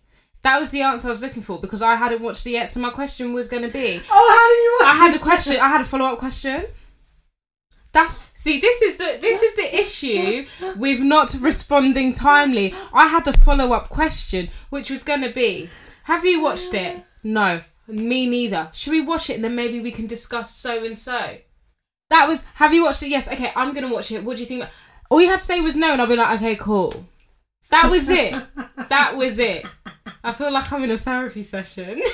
That 0.44 0.60
was 0.60 0.72
the 0.72 0.82
answer 0.82 1.08
I 1.08 1.12
was 1.12 1.22
looking 1.22 1.44
for 1.44 1.60
because 1.60 1.82
I 1.82 1.96
hadn't 1.96 2.22
watched 2.22 2.46
it 2.48 2.52
yet. 2.52 2.70
So 2.70 2.80
my 2.80 2.89
question 2.89 3.32
was 3.34 3.48
going 3.48 3.63
to 3.63 3.70
be, 3.70 4.02
Oh, 4.10 4.30
how 4.36 4.48
did 4.50 4.63
you 4.63 4.78
watch? 4.80 4.96
I 4.96 5.08
had 5.08 5.15
a 5.15 5.20
question. 5.20 5.62
I 5.62 5.70
had 5.70 5.82
a 5.82 5.86
follow 5.86 6.06
up 6.06 6.20
question. 6.20 6.65
That's 7.94 8.17
see. 8.34 8.60
This 8.60 8.82
is 8.82 8.98
the 8.98 9.17
this 9.20 9.41
is 9.41 9.56
the 9.56 9.80
issue 9.80 10.46
with 10.78 11.02
not 11.02 11.34
responding 11.39 12.13
timely. 12.13 12.74
I 12.94 13.08
had 13.08 13.28
a 13.28 13.34
follow 13.34 13.74
up 13.74 13.89
question, 13.89 14.50
which 14.70 14.89
was 14.89 15.04
going 15.04 15.22
to 15.22 15.30
be, 15.30 15.67
"Have 16.04 16.24
you 16.24 16.41
watched 16.41 16.74
it?" 16.74 17.04
No, 17.22 17.60
me 17.88 18.26
neither. 18.26 18.70
Should 18.72 18.91
we 18.91 19.02
watch 19.02 19.30
it 19.30 19.34
and 19.34 19.44
then 19.44 19.56
maybe 19.56 19.82
we 19.82 19.91
can 19.91 20.08
discuss 20.08 20.56
so 20.56 20.86
and 20.86 20.98
so? 20.98 21.38
That 22.10 22.30
was. 22.30 22.44
Have 22.56 22.74
you 22.74 22.86
watched 22.86 23.04
it? 23.04 23.10
Yes. 23.10 23.28
Okay, 23.28 23.52
I'm 23.58 23.74
gonna 23.74 23.94
watch 23.94 24.10
it. 24.10 24.24
What 24.24 24.38
do 24.38 24.44
you 24.44 24.48
think? 24.48 24.63
All 25.10 25.20
you 25.20 25.28
had 25.28 25.39
to 25.41 25.46
say 25.46 25.60
was 25.60 25.76
no, 25.76 25.91
and 25.91 26.02
I'll 26.02 26.08
be 26.08 26.15
like, 26.15 26.38
okay, 26.38 26.56
cool. 26.56 27.06
That 27.71 27.89
was 27.89 28.10
it. 28.10 28.36
that 28.89 29.15
was 29.15 29.39
it. 29.39 29.65
I 30.23 30.31
feel 30.34 30.51
like 30.53 30.71
I'm 30.71 30.84
in 30.84 30.91
a 30.91 30.97
therapy 30.97 31.43
session. 31.43 32.01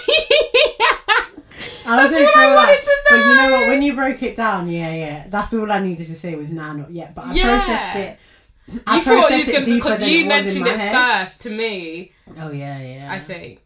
I 1.89 2.02
was 2.04 2.12
That's 2.12 2.12
gonna 2.12 2.26
what 2.26 2.34
feel 2.34 2.50
I 2.50 2.56
like, 2.56 2.82
to 2.82 2.91
but 3.10 3.15
you 3.26 3.36
know 3.36 3.52
what? 3.52 3.67
When 3.70 3.82
you 3.82 3.96
broke 3.96 4.22
it 4.22 4.36
down, 4.36 4.70
yeah, 4.70 4.93
yeah, 4.93 5.28
that's 5.30 5.54
all 5.54 5.72
I 5.72 5.80
needed 5.80 6.06
to 6.06 6.15
say 6.15 6.36
was 6.36 6.52
nah, 6.52 6.74
not 6.74 6.91
yet. 6.91 7.15
But 7.15 7.28
I 7.28 7.34
Yeah. 7.34 7.43
processed 7.58 7.96
it. 7.96 8.20
I 8.86 8.96
you 8.98 9.02
thought 9.02 9.12
you 9.13 9.20
processed 9.20 9.39
was 9.39 9.48
it 9.48 9.54
gonna 9.54 9.65
deeper 9.65 9.76
because 9.89 10.02
you 10.02 10.08
it 10.08 10.12
was 10.12 10.56
in 10.56 10.63
mentioned 10.63 10.67
it 10.67 10.91
first 10.91 11.41
to 11.43 11.50
me. 11.50 12.12
Oh 12.39 12.52
yeah, 12.52 12.80
yeah. 12.82 13.12
I 13.12 13.20
think, 13.20 13.62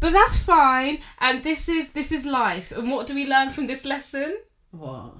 but 0.00 0.12
that's 0.12 0.36
fine. 0.36 0.98
And 1.20 1.44
this 1.44 1.68
is 1.68 1.90
this 1.92 2.10
is 2.10 2.26
life. 2.26 2.72
And 2.72 2.90
what 2.90 3.06
do 3.06 3.14
we 3.14 3.26
learn 3.26 3.50
from 3.50 3.68
this 3.68 3.84
lesson? 3.84 4.36
What? 4.72 5.14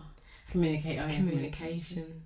Communicate. 0.50 0.98
Communication. 1.10 2.22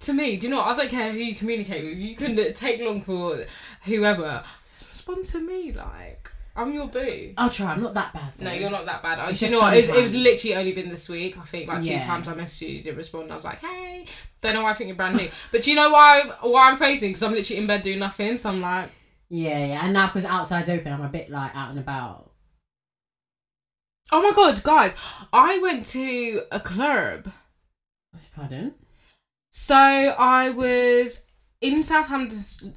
To 0.00 0.12
me, 0.14 0.36
do 0.36 0.46
you 0.46 0.50
know 0.50 0.58
what? 0.58 0.68
I 0.68 0.76
don't 0.76 0.88
care 0.90 1.12
who 1.12 1.18
you 1.18 1.34
communicate 1.34 1.84
with. 1.84 1.98
You 1.98 2.16
can 2.16 2.54
take 2.54 2.80
long 2.80 3.02
for 3.02 3.44
whoever. 3.84 4.42
Respond 4.88 5.24
to 5.26 5.40
me, 5.40 5.72
like 5.72 6.30
I'm 6.56 6.72
your 6.72 6.88
boo. 6.88 7.32
I'll 7.36 7.50
try. 7.50 7.72
I'm 7.72 7.82
not 7.82 7.94
that 7.94 8.12
bad. 8.12 8.32
No, 8.40 8.50
you're 8.52 8.70
not 8.70 8.86
that 8.86 9.02
bad. 9.02 9.18
I, 9.18 9.28
you 9.28 9.34
just 9.34 9.52
know 9.52 9.60
what? 9.60 9.74
It 9.74 9.88
was, 9.88 9.96
it 9.96 10.02
was 10.02 10.14
literally 10.14 10.56
only 10.56 10.72
been 10.72 10.88
this 10.88 11.08
week. 11.08 11.38
I 11.38 11.42
think 11.42 11.68
like 11.68 11.82
two 11.82 11.98
times 11.98 12.28
I 12.28 12.34
messaged 12.34 12.62
you, 12.62 12.68
you 12.68 12.82
didn't 12.82 12.96
respond. 12.98 13.30
I 13.30 13.34
was 13.34 13.44
like, 13.44 13.60
hey, 13.60 14.06
don't 14.40 14.54
know 14.54 14.62
why 14.62 14.70
I 14.70 14.74
think 14.74 14.88
you're 14.88 14.96
brand 14.96 15.16
new. 15.16 15.28
but 15.52 15.62
do 15.62 15.70
you 15.70 15.76
know 15.76 15.90
why 15.90 16.22
why 16.40 16.70
I'm 16.70 16.76
facing? 16.76 17.10
Because 17.10 17.22
I'm 17.22 17.32
literally 17.32 17.60
in 17.60 17.66
bed 17.66 17.82
doing 17.82 17.98
nothing. 17.98 18.36
So 18.36 18.48
I'm 18.48 18.60
like, 18.60 18.90
Yeah, 19.28 19.66
yeah. 19.66 19.84
And 19.84 19.92
now 19.92 20.06
because 20.06 20.24
outside's 20.24 20.68
open, 20.70 20.92
I'm 20.92 21.02
a 21.02 21.08
bit 21.08 21.28
like 21.30 21.54
out 21.54 21.70
and 21.70 21.78
about. 21.78 22.30
oh 24.12 24.22
my 24.22 24.32
god, 24.34 24.62
guys, 24.62 24.94
I 25.32 25.58
went 25.58 25.86
to 25.88 26.42
a 26.50 26.58
club. 26.60 27.30
Pardon? 28.34 28.74
So 29.50 29.74
I 29.74 30.50
was 30.50 31.22
in 31.60 31.82
Southampton. 31.82 32.74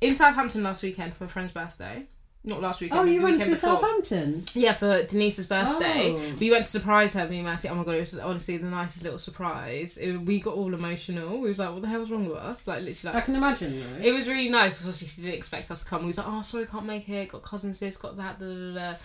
In 0.00 0.14
Southampton 0.14 0.62
last 0.62 0.82
weekend 0.82 1.14
for 1.14 1.24
a 1.24 1.28
friend's 1.28 1.52
birthday. 1.52 2.06
Not 2.44 2.62
last 2.62 2.80
weekend. 2.80 3.00
Oh, 3.00 3.04
you 3.04 3.20
went 3.20 3.42
to 3.42 3.50
before. 3.50 3.76
Southampton. 3.76 4.44
Yeah, 4.54 4.72
for 4.72 5.02
Denise's 5.02 5.46
birthday. 5.46 6.14
Oh. 6.16 6.34
We 6.38 6.50
went 6.50 6.64
to 6.64 6.70
surprise 6.70 7.12
her, 7.14 7.28
me 7.28 7.38
and 7.38 7.44
Matty. 7.44 7.68
Oh 7.68 7.74
my 7.74 7.84
god, 7.84 7.96
it 7.96 8.00
was 8.00 8.18
honestly 8.18 8.56
the 8.56 8.66
nicest 8.68 9.02
little 9.02 9.18
surprise. 9.18 9.98
It, 9.98 10.16
we 10.16 10.40
got 10.40 10.54
all 10.54 10.72
emotional. 10.72 11.40
We 11.40 11.48
was 11.48 11.58
like, 11.58 11.72
what 11.72 11.82
the 11.82 11.88
hell's 11.88 12.10
wrong 12.10 12.26
with 12.28 12.38
us? 12.38 12.66
Like, 12.66 12.84
literally, 12.84 13.16
I 13.16 13.20
can 13.20 13.34
imagine 13.34 13.78
though. 13.78 14.06
it 14.06 14.12
was 14.12 14.28
really 14.28 14.48
nice 14.48 14.70
because 14.70 14.86
obviously 14.86 15.08
she 15.08 15.22
didn't 15.22 15.36
expect 15.38 15.70
us 15.70 15.82
to 15.82 15.90
come. 15.90 16.02
We 16.02 16.06
was 16.06 16.18
like, 16.18 16.28
oh, 16.28 16.42
sorry, 16.42 16.64
can't 16.66 16.86
make 16.86 17.08
it. 17.08 17.28
Got 17.28 17.42
cousins 17.42 17.80
this, 17.80 17.96
got 17.96 18.16
that, 18.16 18.38
da 18.38 18.46
da 18.46 18.74
da. 18.74 18.98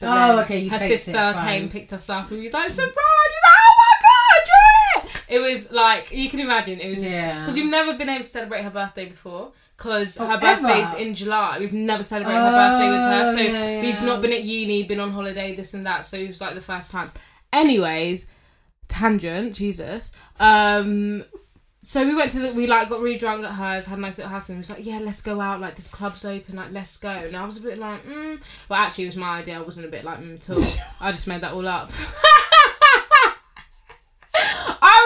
But 0.00 0.08
Oh, 0.08 0.40
okay, 0.40 0.58
you 0.60 0.70
her 0.70 0.78
faked 0.78 0.92
it, 0.92 1.00
sister 1.00 1.34
came, 1.44 1.68
picked 1.68 1.92
us 1.92 2.10
up, 2.10 2.28
and 2.30 2.38
we 2.38 2.44
was 2.44 2.52
like, 2.54 2.70
surprise! 2.70 2.86
She's 2.86 2.94
like, 2.94 3.54
oh 3.56 3.72
it! 5.30 5.38
Was 5.40 5.70
like, 5.72 6.10
you 6.10 6.28
can 6.28 6.40
imagine, 6.40 6.80
it 6.80 6.88
was 6.90 7.00
just, 7.00 7.10
Yeah. 7.10 7.40
because 7.40 7.54
we've 7.54 7.70
never 7.70 7.94
been 7.94 8.08
able 8.08 8.22
to 8.22 8.28
celebrate 8.28 8.62
her 8.62 8.70
birthday 8.70 9.06
before. 9.08 9.52
Because 9.76 10.18
Oh, 10.20 10.26
her 10.26 10.34
ever? 10.34 10.40
birthday's 10.62 10.92
in 10.94 11.14
July. 11.14 11.58
We've 11.58 11.72
never 11.72 12.02
celebrated 12.02 12.38
her 12.38 12.50
birthday 12.50 12.88
with 12.90 12.98
her. 12.98 13.22
Oh, 13.24 13.34
So 13.34 13.40
yeah, 13.40 13.80
we've 13.82 14.02
not 14.02 14.20
been 14.20 14.32
at 14.32 14.42
uni, 14.42 14.82
been 14.82 15.00
on 15.00 15.10
holiday, 15.10 15.56
this 15.56 15.72
and 15.72 15.86
that. 15.86 16.04
So 16.04 16.18
it 16.18 16.28
was 16.28 16.40
like 16.40 16.54
the 16.54 16.60
first 16.60 16.90
time. 16.90 17.10
Anyways, 17.50 18.26
tangent, 18.88 19.54
Jesus. 19.54 20.12
Um, 20.38 21.24
so 21.82 22.04
we 22.04 22.14
went 22.14 22.30
to 22.32 22.40
the, 22.40 22.52
we 22.52 22.66
like 22.66 22.90
got 22.90 23.00
really 23.00 23.16
drunk 23.16 23.42
at 23.42 23.52
hers, 23.52 23.86
had 23.86 23.96
a 23.96 24.00
nice 24.02 24.18
little 24.18 24.30
house, 24.30 24.50
and 24.50 24.58
we 24.58 24.60
was 24.60 24.68
like, 24.68 24.84
yeah, 24.84 24.98
let's 24.98 25.22
go 25.22 25.40
out. 25.40 25.60
Like 25.62 25.76
this 25.76 25.88
club's 25.88 26.26
open, 26.26 26.56
like 26.56 26.72
let's 26.72 26.98
go. 26.98 27.08
And 27.08 27.34
I 27.34 27.46
was 27.46 27.56
a 27.56 27.62
bit 27.62 27.78
like, 27.78 28.04
mm. 28.06 28.38
well, 28.68 28.80
actually, 28.80 29.04
it 29.04 29.08
was 29.08 29.16
my 29.16 29.38
idea. 29.38 29.56
I 29.58 29.62
wasn't 29.62 29.86
a 29.86 29.90
bit 29.90 30.04
like 30.04 30.18
mm 30.20 30.34
at 30.34 30.50
all. 30.50 30.84
I 31.08 31.10
just 31.12 31.26
made 31.26 31.40
that 31.40 31.54
all 31.54 31.66
up. 31.66 31.90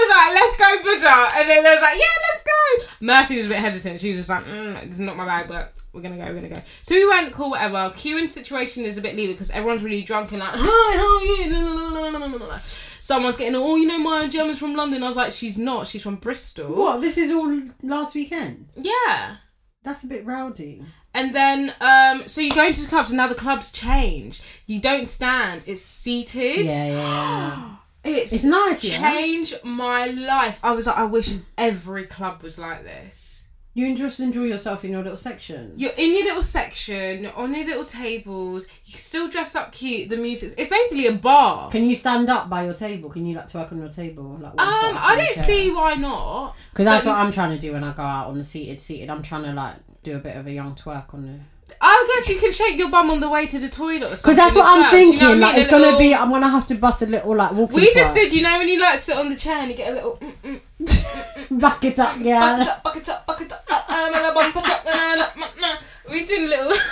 Was 0.04 0.10
like, 0.10 0.34
let's 0.34 0.56
go, 0.56 0.82
Buddha. 0.82 1.30
And 1.36 1.48
then 1.48 1.64
they 1.64 1.70
was 1.70 1.80
like, 1.80 1.96
yeah, 1.96 2.16
let's 2.30 2.42
go. 2.44 2.96
Mercy 3.00 3.36
was 3.38 3.46
a 3.46 3.48
bit 3.48 3.58
hesitant. 3.58 4.00
She 4.00 4.10
was 4.10 4.18
just 4.18 4.28
like, 4.28 4.44
mm, 4.44 4.82
it's 4.82 4.98
not 4.98 5.16
my 5.16 5.24
bag, 5.24 5.48
but 5.48 5.72
we're 5.92 6.02
gonna 6.02 6.16
go, 6.16 6.24
we're 6.24 6.34
gonna 6.34 6.48
go. 6.48 6.62
So 6.82 6.94
we 6.94 7.06
went, 7.08 7.32
cool, 7.32 7.50
whatever. 7.50 7.90
Queuing 7.94 8.28
situation 8.28 8.84
is 8.84 8.98
a 8.98 9.00
bit 9.00 9.16
leaving 9.16 9.34
because 9.34 9.50
everyone's 9.50 9.82
really 9.82 10.02
drunk 10.02 10.32
and 10.32 10.40
like, 10.40 10.52
hi, 10.52 10.96
how 10.96 11.18
are 11.18 12.54
you? 12.54 12.60
Someone's 13.00 13.36
getting, 13.36 13.54
oh, 13.54 13.76
you 13.76 13.86
know, 13.86 13.98
Maya 13.98 14.28
Gemma's 14.28 14.58
from 14.58 14.74
London. 14.74 15.02
I 15.02 15.08
was 15.08 15.16
like, 15.16 15.32
she's 15.32 15.58
not. 15.58 15.86
She's 15.86 16.02
from 16.02 16.16
Bristol. 16.16 16.74
What? 16.74 17.00
This 17.00 17.16
is 17.18 17.30
all 17.30 17.62
last 17.82 18.14
weekend. 18.14 18.68
Yeah. 18.76 19.36
That's 19.82 20.04
a 20.04 20.06
bit 20.06 20.24
rowdy. 20.24 20.82
And 21.12 21.32
then, 21.32 21.74
um, 21.80 22.26
so 22.26 22.40
you 22.40 22.50
go 22.50 22.66
into 22.66 22.82
the 22.82 22.88
clubs, 22.88 23.10
and 23.10 23.18
now 23.18 23.28
the 23.28 23.34
clubs 23.36 23.70
change. 23.70 24.40
You 24.66 24.80
don't 24.80 25.06
stand; 25.06 25.62
it's 25.66 25.82
seated. 25.82 26.66
Yeah, 26.66 26.86
yeah, 26.86 26.96
yeah. 26.96 27.76
It's, 28.04 28.32
It's 28.32 28.44
nice, 28.44 28.84
yeah. 28.84 29.10
changed 29.12 29.58
my 29.64 30.06
life. 30.06 30.60
I 30.62 30.72
was 30.72 30.86
like, 30.86 30.98
I 30.98 31.04
wish 31.04 31.32
every 31.56 32.04
club 32.04 32.42
was 32.42 32.58
like 32.58 32.84
this. 32.84 33.30
You 33.76 33.96
just 33.96 34.20
enjoy 34.20 34.44
yourself 34.44 34.84
in 34.84 34.92
your 34.92 35.02
little 35.02 35.16
section. 35.16 35.72
You're 35.76 35.90
in 35.96 36.12
your 36.14 36.22
little 36.22 36.42
section, 36.42 37.26
on 37.26 37.52
your 37.52 37.64
little 37.66 37.84
tables. 37.84 38.68
You 38.84 38.92
can 38.92 39.00
still 39.02 39.28
dress 39.28 39.56
up 39.56 39.72
cute. 39.72 40.08
The 40.10 40.16
music. 40.16 40.54
It's 40.56 40.70
basically 40.70 41.08
a 41.08 41.12
bar. 41.14 41.70
Can 41.72 41.82
you 41.82 41.96
stand 41.96 42.30
up 42.30 42.48
by 42.48 42.66
your 42.66 42.74
table? 42.74 43.10
Can 43.10 43.26
you 43.26 43.34
like 43.34 43.48
twerk 43.48 43.72
on 43.72 43.78
your 43.78 43.88
table? 43.88 44.36
Like, 44.40 44.52
Um, 44.52 44.56
I 44.60 45.16
don't 45.34 45.44
see 45.44 45.72
why 45.72 45.94
not. 45.94 46.54
Because 46.70 46.84
that's 46.84 47.04
what 47.04 47.16
I'm 47.16 47.32
trying 47.32 47.50
to 47.50 47.58
do 47.58 47.72
when 47.72 47.82
I 47.82 47.92
go 47.92 48.02
out 48.04 48.28
on 48.28 48.38
the 48.38 48.44
seated 48.44 48.80
seated. 48.80 49.10
I'm 49.10 49.22
trying 49.24 49.42
to 49.42 49.52
like 49.52 49.74
do 50.04 50.14
a 50.14 50.20
bit 50.20 50.36
of 50.36 50.46
a 50.46 50.52
young 50.52 50.76
twerk 50.76 51.12
on 51.12 51.22
the. 51.22 51.40
I 51.80 52.06
guess 52.16 52.28
you 52.28 52.38
can 52.40 52.52
shake 52.52 52.78
your 52.78 52.90
bum 52.90 53.10
on 53.10 53.20
the 53.20 53.28
way 53.28 53.46
to 53.46 53.58
the 53.58 53.68
toilet. 53.68 54.10
Because 54.10 54.36
that's 54.36 54.54
what 54.56 54.66
I'm 54.66 54.82
well. 54.82 54.96
You 54.96 55.12
know 55.12 55.18
thinking. 55.18 55.28
what 55.28 55.36
I 55.36 55.40
Like 55.40 55.52
mean? 55.54 55.62
it's 55.62 55.66
A 55.66 55.70
gonna 55.70 55.82
little- 55.84 55.98
be. 55.98 56.14
I'm 56.14 56.30
gonna 56.30 56.48
have 56.48 56.66
to 56.66 56.74
bust 56.74 57.02
a 57.02 57.06
little 57.06 57.36
like 57.36 57.52
walking. 57.52 57.76
We 57.76 57.92
just 57.94 58.14
did, 58.14 58.32
you 58.32 58.42
know, 58.42 58.58
when 58.58 58.68
you 58.68 58.80
like 58.80 58.98
sit 58.98 59.16
on 59.16 59.28
the 59.28 59.36
chair 59.36 59.58
and 59.60 59.70
you 59.70 59.76
get 59.76 59.92
a 59.92 59.94
little. 59.94 60.18
Mm, 60.18 60.60
mm, 60.82 61.60
Back 61.60 61.84
it 61.84 61.98
up, 61.98 62.16
yeah. 62.20 62.56
bucket 62.56 62.68
up, 62.68 62.82
bucket 62.84 63.08
up, 63.08 63.26
bucket 63.26 63.52
up. 63.52 63.64
uh, 63.70 64.10
and 64.14 64.26
a 64.26 64.32
bumper 64.32 64.60
truck, 64.60 64.86
and 64.86 65.20
a- 65.20 65.24
mm, 65.24 65.42
mm. 65.42 66.10
We 66.10 66.24
doing 66.24 66.44
a 66.44 66.48
little. 66.48 66.72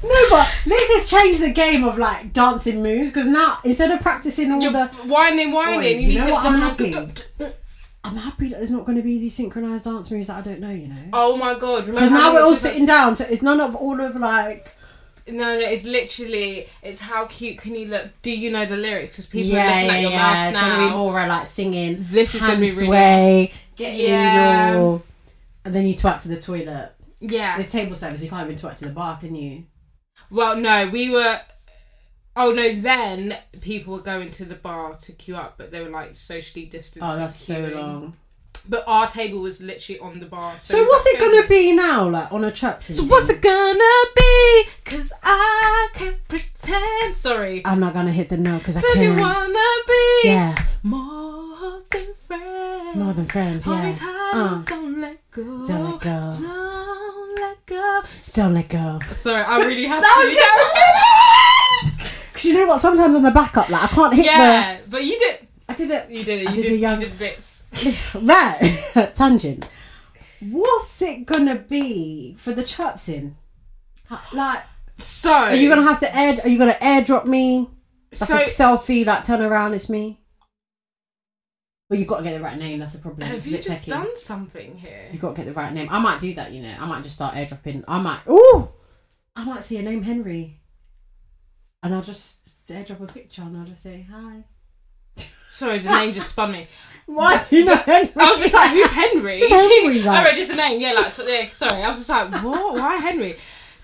No, 0.00 0.30
but 0.30 0.48
let's 0.64 0.86
just 0.88 1.10
change 1.10 1.40
the 1.40 1.50
game 1.50 1.82
of 1.82 1.98
like 1.98 2.32
dancing 2.32 2.82
moves 2.84 3.10
because 3.10 3.26
now 3.26 3.58
instead 3.64 3.90
of 3.90 4.00
practicing 4.00 4.52
all 4.52 4.60
You're 4.62 4.70
the, 4.70 4.86
whining, 5.06 5.50
whining. 5.50 5.78
Oi, 5.80 5.82
you 5.88 5.98
you 5.98 6.08
need 6.08 6.18
know 6.18 6.26
to 6.26 6.32
what, 6.34 6.46
I'm 6.46 6.58
happy. 6.60 6.94
I'm 8.08 8.16
happy 8.16 8.48
that 8.48 8.58
there's 8.58 8.70
not 8.70 8.84
going 8.84 8.96
to 8.96 9.02
be 9.04 9.18
these 9.18 9.34
synchronized 9.34 9.84
dance 9.84 10.10
moves 10.10 10.26
that 10.28 10.38
I 10.38 10.40
don't 10.40 10.60
know. 10.60 10.70
You 10.70 10.88
know. 10.88 11.02
Oh 11.12 11.36
my 11.36 11.58
god! 11.58 11.86
Because 11.86 12.10
now 12.10 12.32
we're 12.34 12.42
all 12.42 12.54
sitting 12.54 12.86
down, 12.86 13.16
so 13.16 13.24
it's 13.28 13.42
none 13.42 13.60
of 13.60 13.74
all 13.76 14.00
of 14.00 14.16
like. 14.16 14.72
No, 15.26 15.58
no, 15.58 15.60
it's 15.60 15.84
literally 15.84 16.66
it's 16.82 17.00
how 17.00 17.26
cute 17.26 17.58
can 17.58 17.74
you 17.76 17.86
look? 17.86 18.06
Do 18.22 18.30
you 18.30 18.50
know 18.50 18.64
the 18.64 18.78
lyrics? 18.78 19.10
Because 19.10 19.26
people 19.26 19.50
yeah, 19.50 19.62
are 19.62 19.86
looking 19.86 19.88
yeah, 19.88 19.94
at 19.96 20.00
your 20.02 20.10
yeah. 20.10 20.18
mouth 20.18 20.48
It's 20.48 20.56
now. 20.56 20.68
gonna 20.76 20.88
be 20.88 20.96
more 20.96 21.20
uh, 21.20 21.28
like 21.28 21.46
singing. 21.46 21.96
This 22.00 22.34
is 22.34 22.40
gonna 22.40 22.54
be 22.54 22.60
really- 22.60 22.70
sway, 22.70 23.52
getting 23.76 24.06
Yeah. 24.08 24.68
in 24.70 24.74
your, 24.78 25.02
and 25.66 25.74
then 25.74 25.86
you 25.86 25.92
twerk 25.92 26.22
to 26.22 26.28
the 26.28 26.40
toilet. 26.40 26.92
Yeah. 27.20 27.56
There's 27.56 27.68
table 27.68 27.94
service. 27.94 28.22
You 28.22 28.30
can't 28.30 28.44
even 28.50 28.56
twerk 28.56 28.76
to 28.76 28.86
the 28.86 28.90
bar, 28.90 29.18
can 29.18 29.34
you? 29.34 29.64
Well, 30.30 30.56
no, 30.56 30.88
we 30.88 31.10
were. 31.10 31.40
Oh 32.40 32.52
no! 32.52 32.72
Then 32.72 33.36
people 33.60 33.94
were 33.94 34.00
going 34.00 34.30
to 34.32 34.44
the 34.44 34.54
bar 34.54 34.94
to 34.94 35.12
queue 35.12 35.34
up, 35.36 35.54
but 35.58 35.70
they 35.72 35.80
were 35.82 35.90
like 35.90 36.14
socially 36.14 36.66
distanced. 36.66 37.08
Oh, 37.10 37.16
that's 37.16 37.34
so 37.34 37.58
long. 37.74 38.16
But 38.68 38.84
our 38.86 39.08
table 39.08 39.40
was 39.40 39.60
literally 39.62 39.98
on 39.98 40.18
the 40.20 40.26
bar. 40.26 40.54
So, 40.58 40.76
we 40.78 40.84
what's 40.84 41.06
it 41.06 41.18
gonna 41.18 41.46
be 41.48 41.74
now, 41.74 42.08
like 42.08 42.30
on 42.32 42.44
a 42.44 42.50
chirp? 42.52 42.82
So 42.82 43.02
what's 43.06 43.28
it 43.30 43.40
gonna 43.40 44.04
be? 44.14 44.64
Cause 44.84 45.12
I 45.22 45.88
can't 45.94 46.28
pretend. 46.28 47.14
Sorry. 47.14 47.62
I'm 47.66 47.80
not 47.80 47.92
gonna 47.94 48.12
hit 48.12 48.28
the 48.28 48.36
note 48.36 48.58
because 48.58 48.76
I 48.76 48.82
Don't 48.82 48.98
you 49.00 49.14
wanna 49.20 49.68
be 49.86 50.20
Yeah, 50.24 50.54
more 50.82 51.82
than 51.90 52.14
friends? 52.14 52.96
more 52.96 53.12
than 53.14 53.24
friends. 53.24 53.64
Hold 53.64 53.78
Yeah. 53.78 53.94
tight, 53.94 54.34
Uh, 54.34 54.54
don't 54.66 55.00
let 55.00 55.30
go. 55.30 55.64
Don't 55.64 55.84
let 55.84 56.00
go. 56.00 56.32
Don't 56.40 57.40
let 57.40 57.66
go. 57.66 58.00
don't 58.34 58.54
let 58.54 58.68
go. 58.68 58.98
Sorry, 59.06 59.42
I 59.42 59.64
really 59.64 59.86
had 59.86 60.02
That 60.02 60.14
to. 60.14 61.54
Because 62.38 62.44
you 62.44 62.54
know 62.54 62.66
what? 62.68 62.80
Sometimes 62.80 63.14
on 63.16 63.22
the 63.22 63.32
backup, 63.32 63.68
like 63.68 63.82
I 63.82 63.86
can't 63.88 64.14
hit 64.14 64.26
yeah, 64.26 64.78
but 64.88 65.04
you 65.04 65.18
did. 65.18 65.48
I 65.68 65.74
did 65.74 65.90
it. 65.90 66.08
You 66.10 66.24
did 66.24 66.42
it. 66.42 66.46
I 66.48 66.50
You 66.52 66.56
did 66.56 66.66
did, 66.68 66.72
a 66.72 66.76
young- 66.76 67.00
you 67.02 67.08
did 67.08 67.18
bits. 67.18 67.62
right 68.14 69.10
tangent. 69.14 69.66
What's 70.40 71.02
it 71.02 71.26
gonna 71.26 71.56
be 71.56 72.34
for 72.38 72.52
the 72.52 72.62
chirps 72.62 73.08
in? 73.08 73.36
Like, 74.32 74.62
So 74.98 75.32
are 75.32 75.54
you 75.54 75.68
gonna 75.68 75.82
have 75.82 75.98
to 75.98 76.16
air? 76.16 76.36
Are 76.44 76.48
you 76.48 76.58
gonna 76.58 76.78
airdrop 76.80 77.26
me 77.26 77.68
like 78.12 78.28
So 78.28 78.36
a 78.36 78.44
selfie? 78.44 79.04
Like, 79.04 79.24
turn 79.24 79.42
around, 79.42 79.74
it's 79.74 79.90
me. 79.90 80.20
Well, 81.90 81.98
you 81.98 82.04
got 82.06 82.18
to 82.18 82.22
get 82.24 82.36
the 82.36 82.44
right 82.44 82.58
name. 82.58 82.78
That's 82.80 82.94
a 82.94 82.98
problem. 82.98 83.26
have 83.26 83.38
It's 83.38 83.46
you 83.46 83.56
just 83.56 83.84
techie. 83.84 83.88
done 83.88 84.14
something 84.16 84.76
here? 84.76 85.08
You 85.10 85.18
got 85.18 85.34
to 85.34 85.42
get 85.42 85.46
the 85.46 85.58
right 85.58 85.72
name. 85.72 85.88
I 85.90 85.98
might 85.98 86.20
do 86.20 86.34
that. 86.34 86.52
You 86.52 86.62
know, 86.62 86.74
I 86.78 86.86
might 86.86 87.02
just 87.02 87.14
start 87.14 87.34
airdropping. 87.34 87.82
I 87.88 87.98
might. 87.98 88.20
Ooh, 88.28 88.68
I 89.34 89.42
might 89.44 89.64
see 89.64 89.78
a 89.78 89.82
name 89.82 90.02
Henry, 90.02 90.57
and 91.82 91.94
I'll 91.94 92.02
just 92.02 92.66
airdrop 92.66 93.00
a 93.02 93.06
picture 93.06 93.42
and 93.42 93.56
I'll 93.56 93.66
just 93.66 93.82
say 93.82 94.06
hi. 94.10 94.44
Sorry, 95.16 95.78
the 95.78 95.90
name 95.90 96.12
just 96.12 96.30
spun 96.30 96.52
me. 96.52 96.66
Why 97.06 97.42
do 97.42 97.56
you 97.56 97.64
know 97.64 97.76
Henry? 97.76 98.12
I 98.16 98.30
was 98.30 98.40
just 98.40 98.54
like, 98.54 98.70
who's 98.70 98.90
Henry? 98.90 99.38
Just 99.38 99.50
Henry, 99.50 100.02
like. 100.02 100.18
I 100.20 100.24
read 100.24 100.36
just 100.36 100.50
the 100.50 100.56
name. 100.56 100.80
Yeah, 100.80 100.92
like 100.92 101.16
yeah, 101.26 101.46
sorry. 101.46 101.82
I 101.82 101.88
was 101.88 101.98
just 102.06 102.08
like, 102.10 102.30
what? 102.44 102.74
Why 102.78 102.96
Henry? 102.96 103.36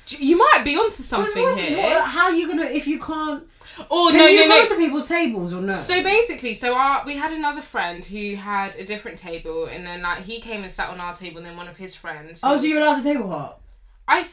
You 0.08 0.36
might 0.36 0.62
be 0.64 0.76
onto 0.76 1.02
something 1.02 1.42
here. 1.56 1.78
what- 1.82 2.04
how 2.04 2.24
are 2.24 2.34
you 2.34 2.46
gonna 2.48 2.64
if 2.64 2.86
you 2.86 2.98
can't? 2.98 3.44
Oh 3.90 4.08
Can 4.12 4.18
no, 4.20 4.26
you 4.26 4.46
no, 4.48 4.54
go 4.54 4.62
no. 4.62 4.68
to 4.68 4.76
people's 4.76 5.08
tables 5.08 5.52
or 5.52 5.60
no? 5.62 5.74
So 5.74 6.02
basically, 6.02 6.54
so 6.54 6.74
our 6.76 7.04
we 7.06 7.16
had 7.16 7.32
another 7.32 7.62
friend 7.62 8.04
who 8.04 8.36
had 8.36 8.76
a 8.76 8.84
different 8.84 9.18
table, 9.18 9.64
and 9.64 9.84
then 9.86 10.02
like 10.02 10.22
he 10.22 10.38
came 10.40 10.62
and 10.62 10.70
sat 10.70 10.90
on 10.90 11.00
our 11.00 11.14
table, 11.14 11.38
and 11.38 11.46
then 11.46 11.56
one 11.56 11.66
of 11.66 11.76
his 11.76 11.94
friends. 11.94 12.40
oh, 12.44 12.56
so 12.56 12.64
you're 12.64 12.80
allowed 12.80 12.98
to 12.98 13.02
table 13.02 13.30
hop? 13.30 13.62
I 14.06 14.24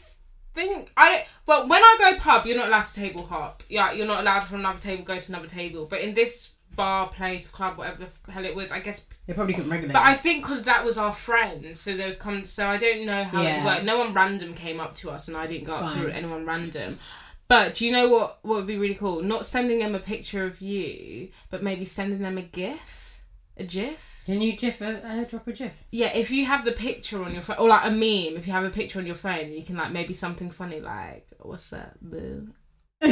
think 0.54 0.92
I 0.98 1.10
don't. 1.10 1.24
Well, 1.46 1.68
when 1.68 1.82
I 1.82 1.96
go 2.00 2.18
pub, 2.18 2.46
you're 2.46 2.58
not 2.58 2.68
allowed 2.68 2.86
to 2.88 2.94
table 2.94 3.26
hop. 3.26 3.64
Yeah, 3.70 3.92
you're 3.92 4.08
not 4.08 4.22
allowed 4.22 4.42
from 4.42 4.60
another 4.60 4.80
table 4.80 5.04
go 5.04 5.18
to 5.20 5.32
another 5.32 5.48
table. 5.48 5.86
But 5.86 6.02
in 6.02 6.14
this 6.14 6.52
bar, 6.76 7.10
place, 7.10 7.48
club, 7.48 7.78
whatever 7.78 8.08
the 8.26 8.32
hell 8.32 8.46
it 8.46 8.56
was, 8.56 8.72
I 8.72 8.80
guess. 8.80 9.06
They 9.28 9.34
probably 9.34 9.54
couldn't 9.54 9.70
regulate. 9.72 9.94
But 9.94 10.04
I 10.04 10.14
think 10.14 10.44
because 10.44 10.64
that 10.64 10.84
was 10.86 10.98
our 10.98 11.12
friend, 11.12 11.78
so 11.78 11.96
there 11.96 12.08
was 12.08 12.16
come. 12.16 12.44
So 12.46 12.66
I 12.68 12.78
don't 12.78 13.06
know 13.06 13.24
how 13.24 13.42
Yeah. 13.42 13.62
it 13.62 13.66
worked. 13.66 13.84
No 13.86 13.98
one 14.00 14.14
random 14.14 14.54
came 14.54 14.80
up 14.80 14.96
to 14.96 15.10
us, 15.12 15.28
and 15.28 15.36
I 15.38 15.48
didn't 15.48 15.66
go 15.66 15.74
up 15.74 15.94
to 15.94 16.16
anyone 16.16 16.46
random. 16.46 17.00
But 17.48 17.74
do 17.74 17.86
you 17.86 17.92
know 17.92 18.08
what? 18.08 18.40
What 18.44 18.56
would 18.58 18.68
be 18.68 18.78
really 18.78 18.96
cool? 18.96 19.22
Not 19.22 19.46
sending 19.46 19.80
them 19.80 19.94
a 19.94 20.00
picture 20.00 20.46
of 20.46 20.62
you, 20.62 21.30
but 21.50 21.62
maybe 21.62 21.84
sending 21.84 22.20
them 22.20 22.38
a 22.38 22.42
GIF, 22.42 23.20
a 23.58 23.64
GIF. 23.66 24.21
Can 24.32 24.42
you 24.42 24.54
GIF 24.54 24.80
a, 24.82 25.06
uh, 25.06 25.24
drop 25.26 25.46
a 25.48 25.52
GIF? 25.52 25.74
Yeah, 25.92 26.14
if 26.14 26.32
you 26.32 26.46
have 26.46 26.64
the 26.64 26.72
picture 26.72 27.22
on 27.22 27.34
your 27.34 27.42
phone, 27.42 27.58
or 27.58 27.68
like 27.68 27.86
a 27.86 27.92
meme, 27.92 28.38
if 28.38 28.48
you 28.48 28.54
have 28.54 28.64
a 28.64 28.70
picture 28.70 28.98
on 29.00 29.06
your 29.06 29.16
phone, 29.16 29.52
you 29.52 29.62
can 29.62 29.76
like 29.76 29.92
maybe 29.92 30.14
something 30.14 30.50
funny 30.50 30.80
like, 30.80 31.28
"What's 31.40 31.74
up, 31.74 31.98
boo?" 32.02 32.48
I 33.02 33.08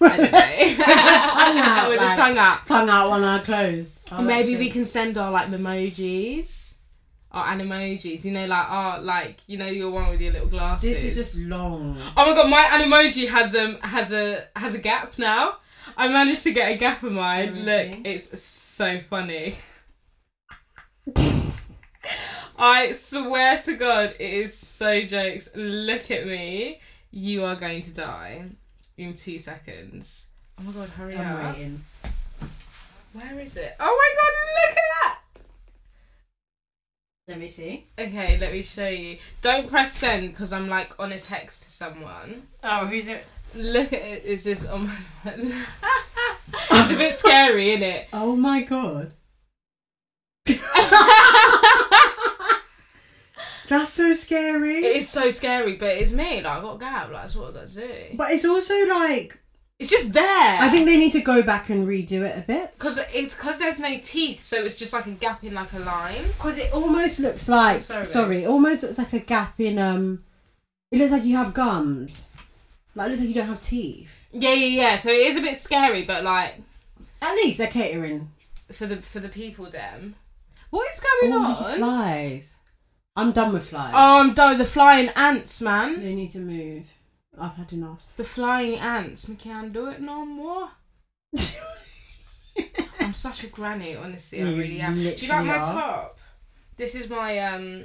don't 0.00 0.32
know. 0.32 0.76
tongue 0.80 1.58
out, 1.58 1.88
With 1.88 1.98
like- 2.00 2.16
the 2.16 2.22
tongue 2.22 2.38
out. 2.38 2.66
Tongue 2.66 2.88
out, 2.88 3.10
one 3.10 3.22
eye 3.22 3.38
closed. 3.44 4.00
Oh, 4.10 4.22
maybe 4.22 4.56
we 4.56 4.68
can 4.68 4.84
send 4.84 5.16
our 5.18 5.30
like 5.30 5.48
emojis, 5.50 6.74
our 7.30 7.46
animojis. 7.46 8.24
You 8.24 8.32
know, 8.32 8.46
like 8.46 8.66
oh, 8.68 9.00
like 9.02 9.38
you 9.46 9.58
know 9.58 9.66
your 9.66 9.90
one 9.90 10.08
with 10.10 10.20
your 10.20 10.32
little 10.32 10.48
glasses. 10.48 10.88
This 10.88 11.04
is 11.04 11.14
just 11.14 11.36
long. 11.36 11.96
Oh 12.16 12.26
my 12.26 12.34
god, 12.34 12.50
my 12.50 12.64
animoji 12.64 13.28
has 13.28 13.54
um 13.54 13.76
has 13.82 14.10
a 14.10 14.48
has 14.56 14.74
a 14.74 14.78
gap 14.78 15.16
now. 15.16 15.58
I 15.96 16.08
managed 16.08 16.42
to 16.42 16.50
get 16.52 16.72
a 16.72 16.76
gap 16.76 17.04
of 17.04 17.12
mine. 17.12 17.64
Look, 17.64 17.98
it's 18.04 18.42
so 18.42 18.98
funny. 19.00 19.54
I 22.58 22.92
swear 22.92 23.58
to 23.58 23.76
God, 23.76 24.14
it 24.18 24.32
is 24.32 24.56
so 24.56 25.02
jokes. 25.02 25.48
Look 25.54 26.10
at 26.10 26.26
me. 26.26 26.80
You 27.10 27.44
are 27.44 27.56
going 27.56 27.80
to 27.82 27.92
die 27.92 28.46
in 28.96 29.14
two 29.14 29.38
seconds. 29.38 30.26
Oh 30.58 30.62
my 30.64 30.72
god, 30.72 30.88
hurry 30.90 31.16
I'm 31.16 31.36
up. 31.36 31.54
waiting. 31.54 31.84
Where 33.12 33.40
is 33.40 33.56
it? 33.56 33.76
Oh 33.80 33.84
my 33.84 34.20
god, 34.20 34.32
look 34.68 34.76
at 34.76 34.82
that! 35.02 35.18
Let 37.28 37.40
me 37.40 37.48
see. 37.48 37.86
Okay, 37.98 38.38
let 38.38 38.52
me 38.52 38.62
show 38.62 38.88
you. 38.88 39.18
Don't 39.40 39.68
press 39.68 39.92
send 39.92 40.30
because 40.30 40.52
I'm 40.52 40.68
like 40.68 40.98
on 41.00 41.12
a 41.12 41.18
text 41.18 41.64
to 41.64 41.70
someone. 41.70 42.46
Oh, 42.62 42.86
who's 42.86 43.08
it? 43.08 43.24
Look 43.54 43.92
at 43.92 44.00
it. 44.02 44.22
It's 44.24 44.44
just 44.44 44.68
on 44.68 44.86
my. 44.86 44.96
it's 45.24 46.90
a 46.90 46.96
bit 46.96 47.14
scary, 47.14 47.70
isn't 47.70 47.82
it? 47.82 48.08
Oh 48.12 48.36
my 48.36 48.62
god. 48.62 49.12
That's 53.68 53.90
so 53.92 54.12
scary. 54.12 54.76
It 54.76 54.96
is 54.98 55.08
so 55.08 55.30
scary, 55.30 55.74
but 55.76 55.88
it's 55.88 56.12
me. 56.12 56.36
Like 56.40 56.46
I 56.46 56.60
got 56.60 56.76
a 56.76 56.78
gap. 56.78 57.10
Like 57.10 57.22
that's 57.22 57.34
what 57.34 57.50
I 57.50 57.52
got 57.54 57.68
to 57.68 57.74
do. 57.74 57.94
But 58.14 58.30
it's 58.30 58.44
also 58.44 58.74
like 58.86 59.40
It's 59.80 59.90
just 59.90 60.12
there. 60.12 60.22
I 60.60 60.68
think 60.68 60.86
they 60.86 60.96
need 60.96 61.10
to 61.12 61.20
go 61.20 61.42
back 61.42 61.68
and 61.68 61.86
redo 61.86 62.22
it 62.22 62.38
a 62.38 62.42
bit 62.42 62.72
because 62.74 63.00
it's 63.12 63.34
because 63.34 63.58
there's 63.58 63.80
no 63.80 63.98
teeth, 63.98 64.44
so 64.44 64.62
it's 64.64 64.76
just 64.76 64.92
like 64.92 65.06
a 65.06 65.10
gap 65.10 65.42
in 65.42 65.54
like 65.54 65.72
a 65.72 65.80
line. 65.80 66.22
because 66.38 66.58
it 66.58 66.72
almost 66.72 67.18
looks 67.18 67.48
like 67.48 67.80
Sorry, 67.80 68.04
sorry, 68.04 68.44
it 68.44 68.48
almost 68.48 68.84
looks 68.84 68.98
like 68.98 69.12
a 69.12 69.18
gap 69.20 69.58
in 69.60 69.78
um. 69.80 70.22
It 70.92 71.00
looks 71.00 71.10
like 71.10 71.24
you 71.24 71.36
have 71.36 71.52
gums. 71.52 72.28
Like 72.94 73.06
it 73.06 73.08
looks 73.10 73.20
like 73.20 73.28
you 73.30 73.34
don't 73.34 73.48
have 73.48 73.60
teeth. 73.60 74.28
Yeah, 74.30 74.52
yeah, 74.54 74.66
yeah. 74.90 74.96
So 74.96 75.10
it 75.10 75.26
is 75.26 75.36
a 75.36 75.40
bit 75.40 75.56
scary, 75.56 76.04
but 76.04 76.22
like 76.22 76.54
At 77.20 77.34
least 77.34 77.58
they're 77.58 77.66
catering. 77.66 78.30
for 78.70 78.86
the 78.86 78.98
for 78.98 79.18
the 79.18 79.28
people, 79.28 79.66
them. 79.68 80.14
What 80.70 80.92
is 80.92 81.00
going 81.00 81.32
All 81.32 81.46
on? 81.46 81.54
these 81.54 81.74
flies. 81.74 82.60
I'm 83.16 83.32
done 83.32 83.52
with 83.52 83.68
flies. 83.70 83.92
Oh, 83.96 84.20
I'm 84.20 84.34
done 84.34 84.50
with 84.50 84.58
the 84.58 84.64
flying 84.64 85.08
ants, 85.16 85.60
man. 85.60 86.02
They 86.02 86.14
need 86.14 86.30
to 86.30 86.38
move. 86.38 86.92
I've 87.38 87.54
had 87.54 87.72
enough. 87.72 88.02
The 88.16 88.24
flying 88.24 88.76
ants. 88.78 89.28
We 89.28 89.36
can't 89.36 89.72
do 89.72 89.86
it 89.88 90.00
no 90.00 90.24
more. 90.26 90.70
I'm 93.00 93.12
such 93.12 93.44
a 93.44 93.46
granny, 93.46 93.94
honestly. 93.96 94.40
I 94.42 94.46
really 94.46 94.80
am. 94.80 94.94
Do 94.94 95.00
you 95.02 95.28
like 95.28 95.44
my 95.44 95.56
are. 95.56 95.72
top? 95.72 96.18
This 96.76 96.94
is 96.94 97.08
my 97.08 97.38
um. 97.38 97.84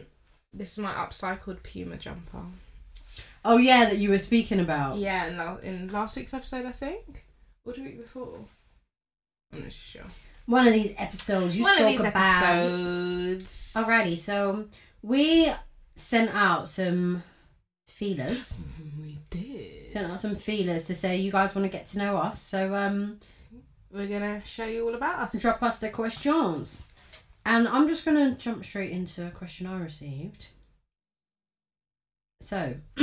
This 0.53 0.73
is 0.73 0.79
my 0.79 0.93
upcycled 0.93 1.63
Puma 1.63 1.97
jumper. 1.97 2.43
Oh 3.43 3.57
yeah, 3.57 3.85
that 3.85 3.97
you 3.97 4.09
were 4.09 4.17
speaking 4.17 4.59
about. 4.59 4.97
Yeah, 4.97 5.27
in, 5.27 5.37
la- 5.37 5.57
in 5.57 5.87
last 5.91 6.15
week's 6.15 6.33
episode, 6.33 6.65
I 6.65 6.71
think, 6.71 7.25
or 7.65 7.73
the 7.73 7.81
week 7.81 8.01
before. 8.01 8.39
I'm 9.53 9.63
not 9.63 9.71
sure. 9.71 10.03
One 10.51 10.67
of 10.67 10.73
these 10.73 10.93
episodes 10.97 11.55
you 11.55 11.63
One 11.63 11.71
of 11.75 11.79
spoke 11.79 11.91
these 11.91 12.03
about. 12.03 12.55
episodes. 12.57 13.73
Alrighty, 13.73 14.17
so 14.17 14.65
we 15.01 15.49
sent 15.95 16.29
out 16.35 16.67
some 16.67 17.23
feelers. 17.87 18.57
We 19.01 19.17
did. 19.29 19.93
Sent 19.93 20.11
out 20.11 20.19
some 20.19 20.35
feelers 20.35 20.83
to 20.83 20.93
say 20.93 21.15
you 21.15 21.31
guys 21.31 21.55
want 21.55 21.71
to 21.71 21.77
get 21.77 21.85
to 21.87 21.97
know 21.99 22.17
us. 22.17 22.41
So 22.41 22.75
um, 22.75 23.21
We're 23.93 24.07
gonna 24.07 24.43
show 24.43 24.65
you 24.65 24.85
all 24.89 24.95
about 24.95 25.33
us. 25.33 25.41
drop 25.41 25.63
us 25.63 25.77
the 25.77 25.87
questions. 25.87 26.89
And 27.45 27.65
I'm 27.69 27.87
just 27.87 28.03
gonna 28.03 28.35
jump 28.35 28.65
straight 28.65 28.91
into 28.91 29.25
a 29.25 29.31
question 29.31 29.67
I 29.67 29.79
received. 29.79 30.49
So, 32.41 32.75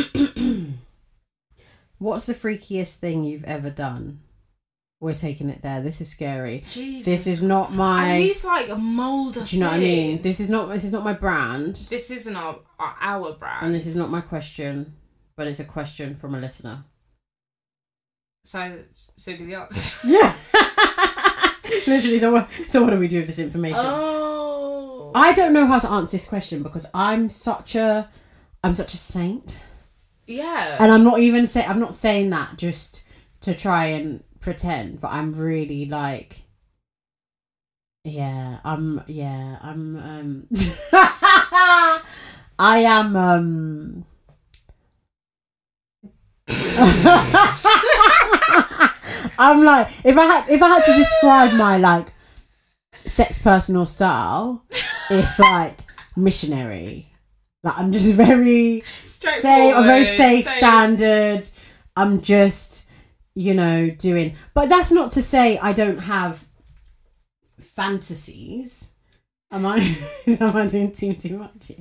what's 1.96 2.26
the 2.26 2.34
freakiest 2.34 2.96
thing 2.96 3.24
you've 3.24 3.44
ever 3.44 3.70
done? 3.70 4.20
We're 5.00 5.14
taking 5.14 5.48
it 5.48 5.62
there. 5.62 5.80
This 5.80 6.00
is 6.00 6.08
scary. 6.10 6.64
Jesus. 6.70 7.04
This 7.04 7.26
is 7.28 7.42
not 7.42 7.72
my. 7.72 8.14
At 8.16 8.18
least 8.18 8.44
like 8.44 8.76
mold 8.76 9.38
us. 9.38 9.50
do 9.50 9.56
you 9.56 9.62
know 9.62 9.68
what 9.70 9.76
I 9.76 9.80
mean? 9.80 10.22
This 10.22 10.40
is 10.40 10.48
not. 10.48 10.68
This 10.68 10.82
is 10.84 10.92
not 10.92 11.04
my 11.04 11.12
brand, 11.12 11.76
This 11.88 12.10
isn't 12.10 12.34
our 12.34 12.58
our, 12.80 12.96
our 13.00 13.32
brand. 13.34 13.66
and 13.66 13.74
this 13.74 13.86
is 13.86 13.94
not 13.94 14.10
my 14.10 14.20
question, 14.20 14.94
but 15.36 15.46
it's 15.46 15.60
a 15.60 15.64
question 15.64 16.14
from 16.16 16.34
a 16.34 16.40
listener. 16.40 16.84
so 18.44 18.80
so 19.16 19.36
do 19.36 19.46
the 19.46 19.54
answer. 19.54 19.96
Yeah. 20.04 20.34
Literally. 21.86 22.18
So, 22.18 22.32
what- 22.32 22.50
so 22.50 22.82
what 22.82 22.90
do 22.90 22.98
we 22.98 23.08
do 23.08 23.18
with 23.18 23.26
this 23.28 23.38
information? 23.38 23.78
oh. 23.84 25.12
I 25.14 25.32
don't 25.32 25.52
know 25.52 25.66
how 25.66 25.78
to 25.78 25.88
answer 25.90 26.12
this 26.12 26.28
question 26.28 26.62
because 26.62 26.86
I'm 26.92 27.28
such 27.28 27.74
a, 27.76 28.08
I'm 28.64 28.74
such 28.74 28.92
a 28.94 28.96
saint, 28.98 29.58
yeah. 30.26 30.76
and 30.80 30.92
I'm 30.92 31.02
not 31.02 31.20
even 31.20 31.46
say 31.46 31.64
I'm 31.64 31.80
not 31.80 31.94
saying 31.94 32.30
that 32.30 32.58
just 32.58 33.04
to 33.40 33.54
try 33.54 33.86
and 33.86 34.22
pretend, 34.40 35.00
but 35.00 35.12
I'm 35.12 35.32
really 35.32 35.86
like, 35.86 36.42
yeah, 38.04 38.58
I'm 38.64 39.02
yeah, 39.06 39.58
I'm 39.60 39.96
um, 39.96 40.46
I 42.58 42.78
am 42.86 43.16
um. 43.16 44.04
I'm 49.40 49.62
like 49.64 49.88
if 50.04 50.16
I 50.18 50.24
had 50.24 50.48
if 50.48 50.62
I 50.62 50.68
had 50.68 50.84
to 50.84 50.94
describe 50.94 51.52
my 51.54 51.76
like 51.76 52.12
sex 53.04 53.38
personal 53.38 53.84
style, 53.84 54.64
it's 55.10 55.38
like 55.38 55.78
missionary. 56.16 57.12
Like 57.62 57.78
I'm 57.78 57.92
just 57.92 58.12
very 58.12 58.82
safe, 59.08 59.74
a 59.76 59.82
very 59.82 60.04
safe 60.04 60.46
Safe. 60.46 60.58
standard. 60.58 61.48
I'm 61.96 62.20
just, 62.20 62.86
you 63.38 63.54
know, 63.54 63.88
doing. 63.88 64.34
But 64.52 64.68
that's 64.68 64.90
not 64.90 65.12
to 65.12 65.22
say 65.22 65.58
I 65.58 65.72
don't 65.72 65.98
have 65.98 66.44
fantasies. 67.60 68.90
Am 69.50 69.64
I? 69.64 69.76
am 70.40 70.56
I 70.56 70.66
doing 70.66 70.92
too 70.92 71.14
too 71.14 71.38
much? 71.38 71.52
Here? 71.68 71.76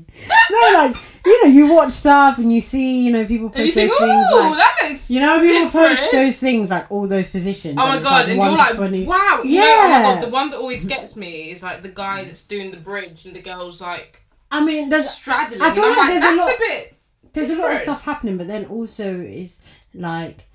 No, 0.51 0.71
like 0.73 0.95
you 1.25 1.43
know, 1.43 1.51
you 1.51 1.73
watch 1.73 1.91
stuff 1.91 2.37
and 2.37 2.53
you 2.53 2.61
see, 2.61 3.05
you 3.05 3.11
know, 3.11 3.25
people 3.25 3.49
post 3.49 3.73
those 3.75 3.89
think, 3.89 3.91
things 3.91 4.25
like. 4.31 4.57
that 4.57 4.77
looks 4.87 5.09
You 5.11 5.19
know, 5.19 5.41
people 5.41 5.69
post 5.71 6.11
those 6.11 6.39
things 6.39 6.69
like 6.69 6.89
all 6.91 7.07
those 7.07 7.29
positions. 7.29 7.77
Oh 7.81 7.87
my 7.87 7.97
god, 7.97 8.03
like 8.03 8.27
and 8.29 8.37
you're 8.37 8.51
like, 8.51 8.75
20. 8.75 9.03
wow. 9.05 9.41
You 9.43 9.59
know, 9.59 9.65
oh 9.65 9.87
Yeah. 9.89 10.01
god, 10.15 10.23
the 10.23 10.29
one 10.29 10.49
that 10.51 10.57
always 10.57 10.85
gets 10.85 11.15
me 11.17 11.51
is 11.51 11.61
like 11.63 11.81
the 11.81 11.89
guy 11.89 12.23
that's 12.23 12.45
doing 12.45 12.71
the 12.71 12.77
bridge 12.77 13.25
and 13.25 13.35
the 13.35 13.41
girl's 13.41 13.81
like 13.81 14.21
I 14.49 14.63
mean, 14.63 14.87
there's 14.89 15.09
straddling. 15.09 15.61
I 15.61 15.71
feel 15.71 15.83
like 15.89 15.97
like, 15.97 16.09
there's 16.21 16.33
a 16.33 16.37
lot- 16.37 16.53
a 16.53 16.57
bit. 16.59 16.95
there's 17.33 17.49
a 17.49 17.55
lot 17.55 17.73
of 17.73 17.79
stuff 17.79 18.03
happening, 18.05 18.37
but 18.37 18.47
then 18.47 18.65
also 18.67 19.19
is 19.19 19.59
like 19.93 20.47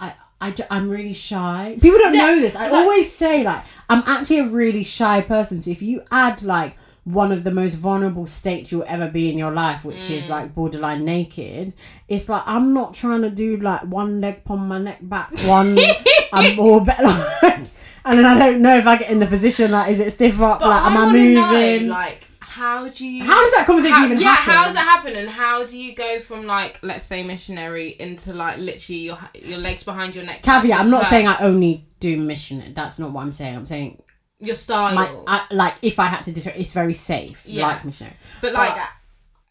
I. 0.00 0.14
I, 0.40 0.52
am 0.70 0.90
really 0.90 1.12
shy. 1.14 1.78
People 1.80 1.98
don't 1.98 2.12
know 2.16 2.38
this. 2.40 2.54
I 2.56 2.64
like- 2.68 2.72
always 2.72 3.10
say 3.12 3.42
like 3.44 3.64
I'm 3.88 4.02
actually 4.06 4.40
a 4.40 4.46
really 4.46 4.82
shy 4.82 5.20
person. 5.22 5.60
So 5.60 5.70
if 5.70 5.82
you 5.82 6.02
add 6.12 6.42
like 6.42 6.76
one 7.04 7.30
of 7.30 7.44
the 7.44 7.52
most 7.52 7.74
vulnerable 7.74 8.26
states 8.26 8.72
you'll 8.72 8.84
ever 8.88 9.08
be 9.08 9.30
in 9.30 9.38
your 9.38 9.52
life, 9.52 9.84
which 9.84 9.96
Mm. 10.08 10.10
is 10.10 10.28
like 10.28 10.54
borderline 10.54 11.04
naked, 11.04 11.72
it's 12.08 12.28
like 12.28 12.42
I'm 12.46 12.74
not 12.74 12.94
trying 12.94 13.22
to 13.22 13.30
do 13.30 13.56
like 13.58 13.82
one 13.82 14.20
leg 14.20 14.38
upon 14.44 14.66
my 14.68 14.78
neck 14.78 14.98
back, 15.02 15.30
one 15.46 15.78
I'm 16.32 16.58
all 16.58 16.80
better. 16.80 17.04
Like, 17.42 17.60
and 18.04 18.18
then 18.18 18.26
I 18.26 18.38
don't 18.38 18.60
know 18.60 18.76
if 18.76 18.86
I 18.86 18.96
get 18.98 19.10
in 19.10 19.18
the 19.20 19.26
position 19.26 19.70
like 19.70 19.90
is 19.92 20.00
it 20.00 20.10
stiff 20.12 20.40
up? 20.40 20.60
But 20.60 20.68
like 20.68 20.82
am 20.82 20.96
I 20.96 21.02
I 21.04 21.12
moving? 21.12 21.86
Know, 21.88 21.94
like, 21.94 22.25
how 22.56 22.88
do 22.88 23.06
you? 23.06 23.24
How 23.24 23.40
does 23.42 23.52
that 23.52 23.66
conversation 23.66 23.96
how- 23.96 24.04
even 24.06 24.20
yeah, 24.20 24.34
happen? 24.36 24.52
how 24.54 24.64
does 24.64 24.74
that 24.74 24.84
happen? 24.84 25.14
And 25.16 25.28
how 25.28 25.64
do 25.66 25.76
you 25.78 25.94
go 25.94 26.18
from 26.18 26.46
like, 26.46 26.78
let's 26.82 27.04
say, 27.04 27.22
missionary 27.22 27.96
into 27.98 28.32
like 28.32 28.58
literally 28.58 29.00
your 29.00 29.18
your 29.34 29.58
legs 29.58 29.82
behind 29.84 30.14
your 30.14 30.24
neck? 30.24 30.42
Caveat: 30.42 30.78
I'm 30.80 30.90
not 30.90 31.02
like, 31.02 31.06
saying 31.08 31.26
I 31.28 31.38
only 31.40 31.86
do 32.00 32.16
missionary 32.18 32.72
That's 32.72 32.98
not 32.98 33.12
what 33.12 33.22
I'm 33.22 33.32
saying. 33.32 33.54
I'm 33.56 33.64
saying 33.64 34.02
your 34.38 34.54
style. 34.54 34.94
my 34.94 35.10
I, 35.26 35.46
like 35.50 35.74
if 35.82 35.98
I 35.98 36.06
had 36.06 36.22
to 36.24 36.32
describe, 36.32 36.56
it's 36.58 36.72
very 36.72 36.92
safe, 36.92 37.44
Yeah. 37.46 37.66
like 37.66 37.84
missionary. 37.84 38.16
but 38.40 38.52
like, 38.52 38.74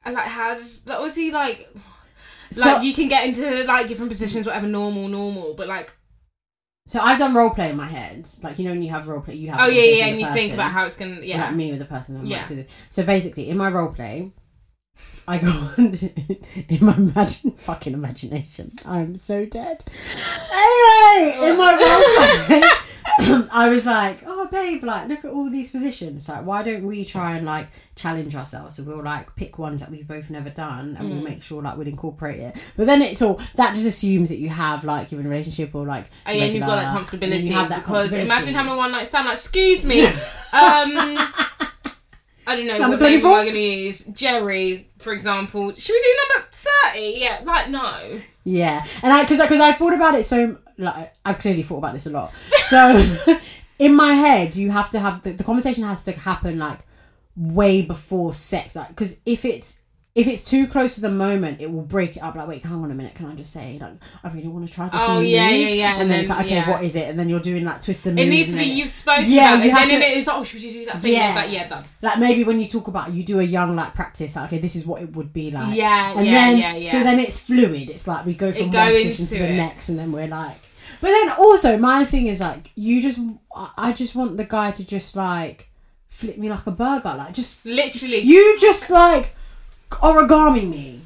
but- 0.04 0.14
like 0.14 0.28
how 0.28 0.54
does 0.56 0.82
that 0.86 1.02
was 1.02 1.16
he 1.16 1.32
like? 1.32 1.70
So- 2.52 2.62
Like 2.62 2.84
you 2.84 2.94
can 2.94 3.08
get 3.08 3.26
into 3.28 3.64
like 3.66 3.88
different 3.88 4.12
positions, 4.12 4.46
whatever, 4.46 4.68
normal, 4.68 5.08
normal. 5.08 5.54
But 5.56 5.68
like, 5.68 5.94
So 6.88 7.00
I've 7.00 7.18
done 7.18 7.34
role 7.34 7.50
play 7.50 7.72
in 7.72 7.78
my 7.78 7.88
head, 7.88 8.28
like 8.44 8.60
you 8.60 8.66
know 8.66 8.72
when 8.72 8.84
you 8.84 8.92
have 8.92 9.08
role 9.08 9.20
play, 9.22 9.34
you 9.34 9.50
have. 9.50 9.60
oh 9.60 9.66
yeah, 9.72 9.82
yeah, 9.82 10.06
and 10.06 10.20
you 10.20 10.28
think 10.28 10.54
about 10.54 10.72
how 10.72 10.86
it's 10.86 10.96
gonna, 10.96 11.20
yeah. 11.22 11.48
like 11.48 11.56
me 11.56 11.72
with 11.72 11.80
the 11.80 11.86
person. 11.86 12.16
I'm 12.16 12.26
Yeah. 12.28 12.46
like, 12.48 12.68
so 12.92 13.04
basically, 13.04 13.50
in 13.50 13.58
my 13.58 13.70
role 13.70 13.92
play, 13.92 14.32
I 15.28 15.38
go 15.40 15.48
on 15.78 15.94
in 16.70 16.86
my 16.86 16.96
imagine 16.96 17.52
fucking 17.52 17.94
imagination. 17.94 18.72
I'm 18.86 19.16
so 19.16 19.46
dead. 19.46 19.84
Anyway, 20.52 21.50
in 21.50 21.58
my 21.58 21.72
role 22.62 22.70
I 23.52 23.70
was 23.70 23.86
like, 23.86 24.20
oh 24.26 24.46
babe, 24.48 24.84
like 24.84 25.08
look 25.08 25.24
at 25.26 25.32
all 25.32 25.50
these 25.50 25.72
positions. 25.72 26.28
Like, 26.28 26.46
why 26.46 26.64
don't 26.64 26.84
we 26.86 27.06
try 27.06 27.38
and 27.38 27.46
like 27.46 27.68
challenge 27.96 28.36
ourselves? 28.36 28.76
So 28.76 28.84
we'll 28.84 29.04
like 29.04 29.36
pick 29.36 29.58
ones 29.58 29.80
that 29.82 29.90
we've 29.90 30.08
both 30.08 30.30
never 30.30 30.50
done, 30.50 30.96
and 31.00 31.10
we'll 31.10 31.20
Mm. 31.22 31.24
make 31.24 31.44
sure 31.44 31.62
like 31.62 31.78
we'll 31.78 31.88
incorporate 31.88 32.40
it. 32.40 32.72
But 32.76 32.88
then 32.88 33.02
it's 33.02 33.22
all 33.22 33.40
that 33.56 33.74
just 33.74 33.86
assumes 33.86 34.30
that 34.30 34.38
you 34.40 34.50
have 34.50 34.84
like 34.84 35.12
you're 35.12 35.22
in 35.22 35.28
a 35.28 35.30
relationship 35.30 35.74
or 35.74 35.86
like. 35.86 36.06
Oh 36.28 36.32
yeah, 36.32 36.44
and 36.46 36.54
you've 36.54 36.66
got 36.66 36.76
that 36.82 36.96
comfortability 36.98 37.44
you 37.44 37.54
have 37.54 37.70
that 37.70 37.84
because 37.84 38.12
comfortability. 38.12 38.26
imagine 38.26 38.54
having 38.54 38.74
a 38.74 38.78
one 38.78 38.92
night 38.92 39.08
stand. 39.08 39.26
Like, 39.28 39.36
excuse 39.36 39.86
me, 39.86 40.02
um, 40.54 41.18
I 42.48 42.56
don't 42.56 42.68
know 42.68 42.78
Number 42.78 42.98
what 42.98 43.02
name 43.02 43.20
24? 43.22 43.32
we're 43.32 43.46
gonna 43.46 43.58
use. 43.60 44.04
Jerry, 44.06 44.90
for 45.00 45.14
example. 45.14 45.74
Should 45.74 45.94
we 45.94 46.02
do 46.02 46.16
number 46.36 46.48
thirty? 46.52 47.16
Yeah, 47.18 47.42
like 47.44 47.70
no. 47.70 48.22
Yeah, 48.44 48.86
and 49.02 49.12
I 49.14 49.24
because 49.24 49.40
because 49.40 49.60
I 49.60 49.72
thought 49.72 49.94
about 49.94 50.16
it 50.16 50.24
so 50.26 50.58
like 50.78 51.14
I've 51.24 51.38
clearly 51.40 51.64
thought 51.64 51.78
about 51.80 51.94
this 51.94 52.06
a 52.06 52.12
lot. 52.12 52.34
So 52.66 53.00
in 53.80 53.96
my 53.96 54.14
head, 54.14 54.56
you 54.56 54.72
have 54.72 54.90
to 54.92 55.00
have 55.00 55.22
the, 55.24 55.32
the 55.32 55.44
conversation 55.44 55.84
has 55.84 56.02
to 56.04 56.12
happen 56.14 56.58
like 56.58 56.80
way 57.36 57.82
before 57.82 58.34
sex, 58.34 58.76
like 58.76 58.90
because 58.90 59.18
if 59.26 59.46
it's 59.46 59.82
if 60.16 60.28
it's 60.28 60.50
too 60.50 60.66
close 60.66 60.96
to 60.96 61.02
the 61.02 61.12
moment, 61.12 61.62
it 61.62 61.70
will 61.70 61.82
break 61.82 62.16
it 62.16 62.22
up. 62.24 62.36
Like, 62.36 62.48
wait, 62.48 62.64
hang 62.64 62.82
on 62.82 62.90
a 62.90 62.94
minute, 62.94 63.14
can 63.16 63.26
I 63.26 63.36
just 63.36 63.52
say 63.52 63.78
like 63.82 63.96
I 64.24 64.30
really 64.32 64.48
want 64.48 64.66
to 64.66 64.74
try 64.74 64.86
this? 64.88 65.02
Oh, 65.04 65.20
yeah, 65.20 65.50
move? 65.50 65.60
yeah, 65.60 65.68
yeah, 65.68 65.92
And, 65.94 66.02
and 66.04 66.12
then, 66.12 66.20
it's 66.22 66.30
like, 66.30 66.46
okay, 66.46 66.56
yeah. 66.56 66.70
what 66.70 66.84
is 66.86 66.96
it? 66.96 67.10
And 67.10 67.20
then 67.20 67.28
you're 67.28 67.42
doing 67.42 67.66
like 67.66 67.84
twister 67.84 68.12
moves. 68.12 68.22
It 68.22 68.30
needs 68.30 68.52
to 68.52 68.58
be 68.58 68.68
then- 68.70 68.78
you've 68.78 68.90
spoken 68.90 69.26
Yeah, 69.30 69.56
about 69.56 69.66
you 69.66 69.70
it. 69.72 69.74
have 69.78 69.90
Then 69.90 70.00
to- 70.00 70.06
it 70.08 70.18
is 70.18 70.28
like, 70.28 70.38
oh, 70.38 70.44
should 70.44 70.62
we 70.64 70.72
do 70.72 70.86
that 70.86 71.00
thing? 71.02 71.14
Yeah. 71.14 71.28
It's 71.28 71.36
like, 71.36 71.52
yeah, 71.52 71.68
done. 71.68 71.84
like 72.02 72.20
maybe 72.20 72.44
when 72.46 72.60
you 72.62 72.66
talk 72.66 72.88
about 72.88 73.14
you 73.14 73.24
do 73.24 73.42
a 73.42 73.44
young 73.44 73.76
like 73.76 73.94
practice 73.94 74.36
like 74.38 74.46
okay 74.46 74.60
this 74.60 74.76
is 74.78 74.86
what 74.86 75.02
it 75.02 75.14
would 75.18 75.34
be 75.34 75.52
like 75.52 75.76
Yeah, 75.76 76.14
and 76.18 76.26
yeah, 76.26 76.32
then 76.34 76.58
yeah, 76.60 76.76
yeah. 76.76 76.92
so 76.92 77.04
then 77.04 77.20
it's 77.20 77.38
fluid 77.40 77.90
it's 77.90 78.08
like 78.08 78.26
we 78.26 78.34
go 78.36 78.52
from 78.54 78.72
one 78.72 78.92
position 78.94 79.26
to 79.26 79.34
the 79.40 79.50
it. 79.50 79.56
next 79.58 79.90
and 79.90 80.00
then 80.00 80.12
we're 80.12 80.28
like 80.28 80.56
but 81.02 81.10
then 81.10 81.30
also 81.32 81.78
my 81.78 82.06
thing 82.06 82.28
is 82.28 82.40
like 82.40 82.72
you 82.76 83.02
just 83.02 83.20
i 83.78 83.92
just 83.92 84.16
want 84.16 84.38
the 84.38 84.44
guy 84.46 84.72
to 84.72 84.86
just 84.86 85.16
like 85.16 85.70
flip 86.08 86.38
me 86.38 86.48
like 86.50 86.66
a 86.68 86.72
burger 86.72 87.16
like 87.18 87.34
just 87.34 87.66
Literally, 87.66 88.20
you 88.22 88.58
just 88.60 88.90
like 88.90 89.36
origami 90.02 90.70
me 90.70 91.02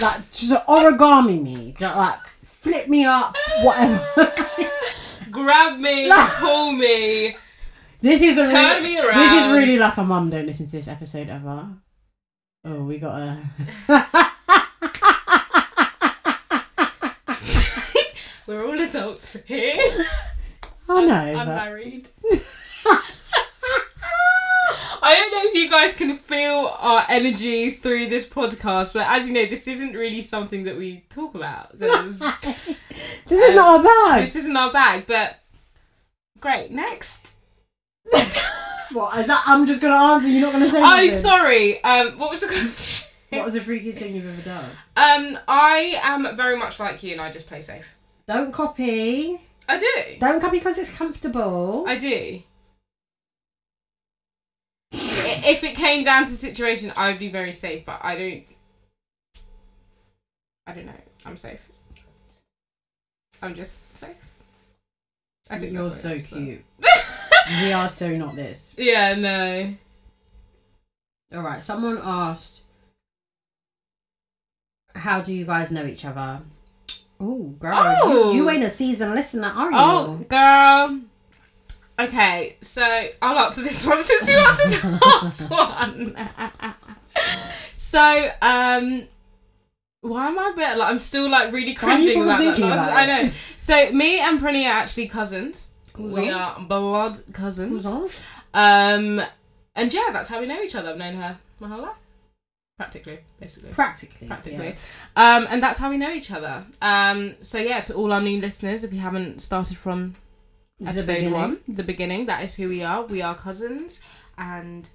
like 0.00 0.30
just 0.32 0.52
origami 0.66 1.42
me 1.42 1.74
like 1.80 2.18
flip 2.42 2.88
me 2.88 3.04
up 3.04 3.34
whatever 3.62 4.04
grab 5.30 5.78
me, 5.80 6.08
Like- 6.08 6.30
pull 6.34 6.72
me. 6.72 7.36
This 8.00 8.20
is 8.22 8.38
a 8.38 8.50
Turn 8.52 8.82
really, 8.82 8.96
me 8.96 9.12
This 9.14 9.32
is 9.46 9.52
really 9.52 9.78
like 9.78 9.96
a 9.96 10.04
mum. 10.04 10.30
Don't 10.30 10.46
listen 10.46 10.66
to 10.66 10.72
this 10.72 10.86
episode 10.88 11.28
ever. 11.28 11.68
Oh, 12.64 12.84
we 12.84 12.98
got 12.98 13.16
a. 13.18 13.38
We're 18.46 18.64
all 18.66 18.78
adults 18.80 19.38
here. 19.46 19.74
I 20.88 21.04
know. 21.06 21.14
I'm 21.14 21.46
but- 21.46 21.56
married. 21.56 22.08
I 25.06 25.14
don't 25.14 25.32
know 25.32 25.50
if 25.50 25.54
you 25.54 25.70
guys 25.70 25.92
can 25.94 26.16
feel 26.18 26.74
our 26.78 27.04
energy 27.08 27.70
through 27.72 28.08
this 28.08 28.24
podcast, 28.26 28.94
but 28.94 29.06
as 29.06 29.26
you 29.28 29.34
know, 29.34 29.44
this 29.46 29.68
isn't 29.68 29.92
really 29.94 30.22
something 30.22 30.64
that 30.64 30.76
we 30.78 31.04
talk 31.10 31.34
about. 31.34 31.78
this 31.78 31.94
is 32.10 32.22
Um, 33.30 33.54
not 33.54 33.78
our 33.78 33.82
bag. 33.82 34.24
this 34.24 34.36
isn't 34.36 34.56
our 34.56 34.72
bag, 34.72 35.04
but 35.06 35.40
great. 36.40 36.70
Next. 36.70 37.30
What 38.92 39.18
is 39.18 39.26
that? 39.26 39.42
I'm 39.46 39.66
just 39.66 39.80
gonna 39.82 40.12
answer. 40.14 40.28
You're 40.28 40.42
not 40.42 40.52
gonna 40.52 40.68
say. 40.68 40.76
Anything. 40.76 40.92
Oh, 40.92 40.96
anything? 40.98 41.18
sorry. 41.18 41.82
Um, 41.82 42.18
what 42.18 42.30
was 42.30 42.42
the 42.42 42.46
question? 42.46 43.08
What 43.30 43.44
was 43.46 43.54
the 43.54 43.60
freakiest 43.60 43.94
thing 43.94 44.14
you've 44.14 44.26
ever 44.28 44.42
done? 44.42 44.70
Um, 44.96 45.38
I 45.48 45.98
am 46.02 46.36
very 46.36 46.56
much 46.56 46.78
like 46.78 47.02
you, 47.02 47.12
and 47.12 47.20
I 47.20 47.32
just 47.32 47.48
play 47.48 47.60
safe. 47.62 47.96
Don't 48.28 48.52
copy. 48.52 49.40
I 49.68 49.78
do. 49.78 50.18
Don't 50.20 50.40
copy 50.40 50.58
because 50.58 50.78
it's 50.78 50.96
comfortable. 50.96 51.84
I 51.88 51.96
do. 51.96 52.42
If 54.92 55.64
it 55.64 55.74
came 55.74 56.04
down 56.04 56.24
to 56.24 56.30
the 56.30 56.36
situation, 56.36 56.92
I 56.96 57.10
would 57.10 57.18
be 57.18 57.28
very 57.28 57.52
safe, 57.52 57.84
but 57.84 58.00
I 58.02 58.16
don't. 58.16 58.44
I 60.66 60.72
don't 60.72 60.86
know. 60.86 60.92
I'm 61.26 61.36
safe. 61.36 61.68
I'm 63.42 63.54
just 63.54 63.96
safe. 63.96 64.16
I 65.50 65.58
think 65.58 65.72
You're 65.72 65.90
so 65.90 66.08
what 66.10 66.16
it 66.16 66.22
is, 66.22 66.28
cute. 66.28 66.64
we 67.62 67.72
are 67.72 67.88
so 67.88 68.08
not 68.10 68.36
this. 68.36 68.74
Yeah, 68.78 69.14
no. 69.14 69.74
All 71.34 71.42
right. 71.42 71.60
Someone 71.60 71.98
asked, 72.02 72.62
"How 74.94 75.20
do 75.20 75.32
you 75.34 75.44
guys 75.44 75.70
know 75.70 75.84
each 75.84 76.04
other?" 76.04 76.40
Oh, 77.20 77.44
girl, 77.58 77.74
Oh. 78.02 78.32
You, 78.32 78.38
you 78.38 78.48
oh. 78.48 78.50
ain't 78.50 78.64
a 78.64 78.70
seasoned 78.70 79.14
listener, 79.14 79.48
are 79.48 79.70
you? 79.70 79.76
Oh, 79.78 80.16
girl. 80.28 81.00
Okay, 81.98 82.56
so 82.60 82.82
I'll 83.22 83.38
answer 83.38 83.62
this 83.62 83.86
one 83.86 84.02
since 84.02 84.28
you 84.28 84.36
answered 84.36 84.70
the 84.72 84.98
last 85.06 85.50
one. 85.50 86.16
so, 87.72 88.28
um, 88.42 89.04
why 90.00 90.26
am 90.28 90.38
I 90.38 90.50
a 90.52 90.56
bit 90.56 90.76
like 90.78 90.90
I'm 90.90 90.98
still 90.98 91.30
like 91.30 91.52
really 91.52 91.74
Why 91.78 91.94
are 91.94 91.98
you 91.98 92.04
cringing 92.14 92.22
about 92.24 92.38
that? 92.38 92.44
thinking 92.56 92.70
last- 92.70 92.92
I 92.92 93.06
know. 93.06 93.30
So, 93.56 93.92
me 93.92 94.18
and 94.20 94.40
Prinny 94.40 94.64
are 94.64 94.72
actually 94.74 95.08
cousins. 95.08 95.66
Cousins? 95.92 96.14
We 96.14 96.30
are 96.30 96.58
blood 96.60 97.20
cousins. 97.32 97.84
Cousins? 97.84 98.24
Um, 98.52 99.22
and 99.76 99.92
yeah, 99.92 100.10
that's 100.12 100.28
how 100.28 100.40
we 100.40 100.46
know 100.46 100.60
each 100.62 100.74
other. 100.74 100.90
I've 100.90 100.98
known 100.98 101.14
her 101.14 101.38
my 101.60 101.68
whole 101.68 101.82
life, 101.82 101.96
practically, 102.76 103.20
basically 103.40 103.70
Practically. 103.70 104.26
practically. 104.26 104.66
yeah. 104.66 105.36
Um, 105.36 105.46
and 105.48 105.62
that's 105.62 105.78
how 105.78 105.88
we 105.90 105.96
know 105.96 106.10
each 106.10 106.30
other. 106.32 106.66
Um, 106.82 107.34
so 107.42 107.58
yeah, 107.58 107.80
to 107.82 107.94
all 107.94 108.12
our 108.12 108.20
new 108.20 108.40
listeners, 108.40 108.82
if 108.82 108.92
you 108.92 108.98
haven't 108.98 109.40
started 109.40 109.76
from 109.78 110.08
This 110.08 110.08
is 110.08 110.14
the 110.14 110.23
episode 110.88 111.14
beginning. 111.14 111.32
one, 111.32 111.58
the 111.68 111.82
beginning, 111.82 112.26
that 112.26 112.42
is 112.44 112.54
who 112.54 112.68
we 112.68 112.82
are. 112.82 113.04
We 113.04 113.22
are 113.22 113.34
cousins, 113.34 114.00
and 114.38 114.88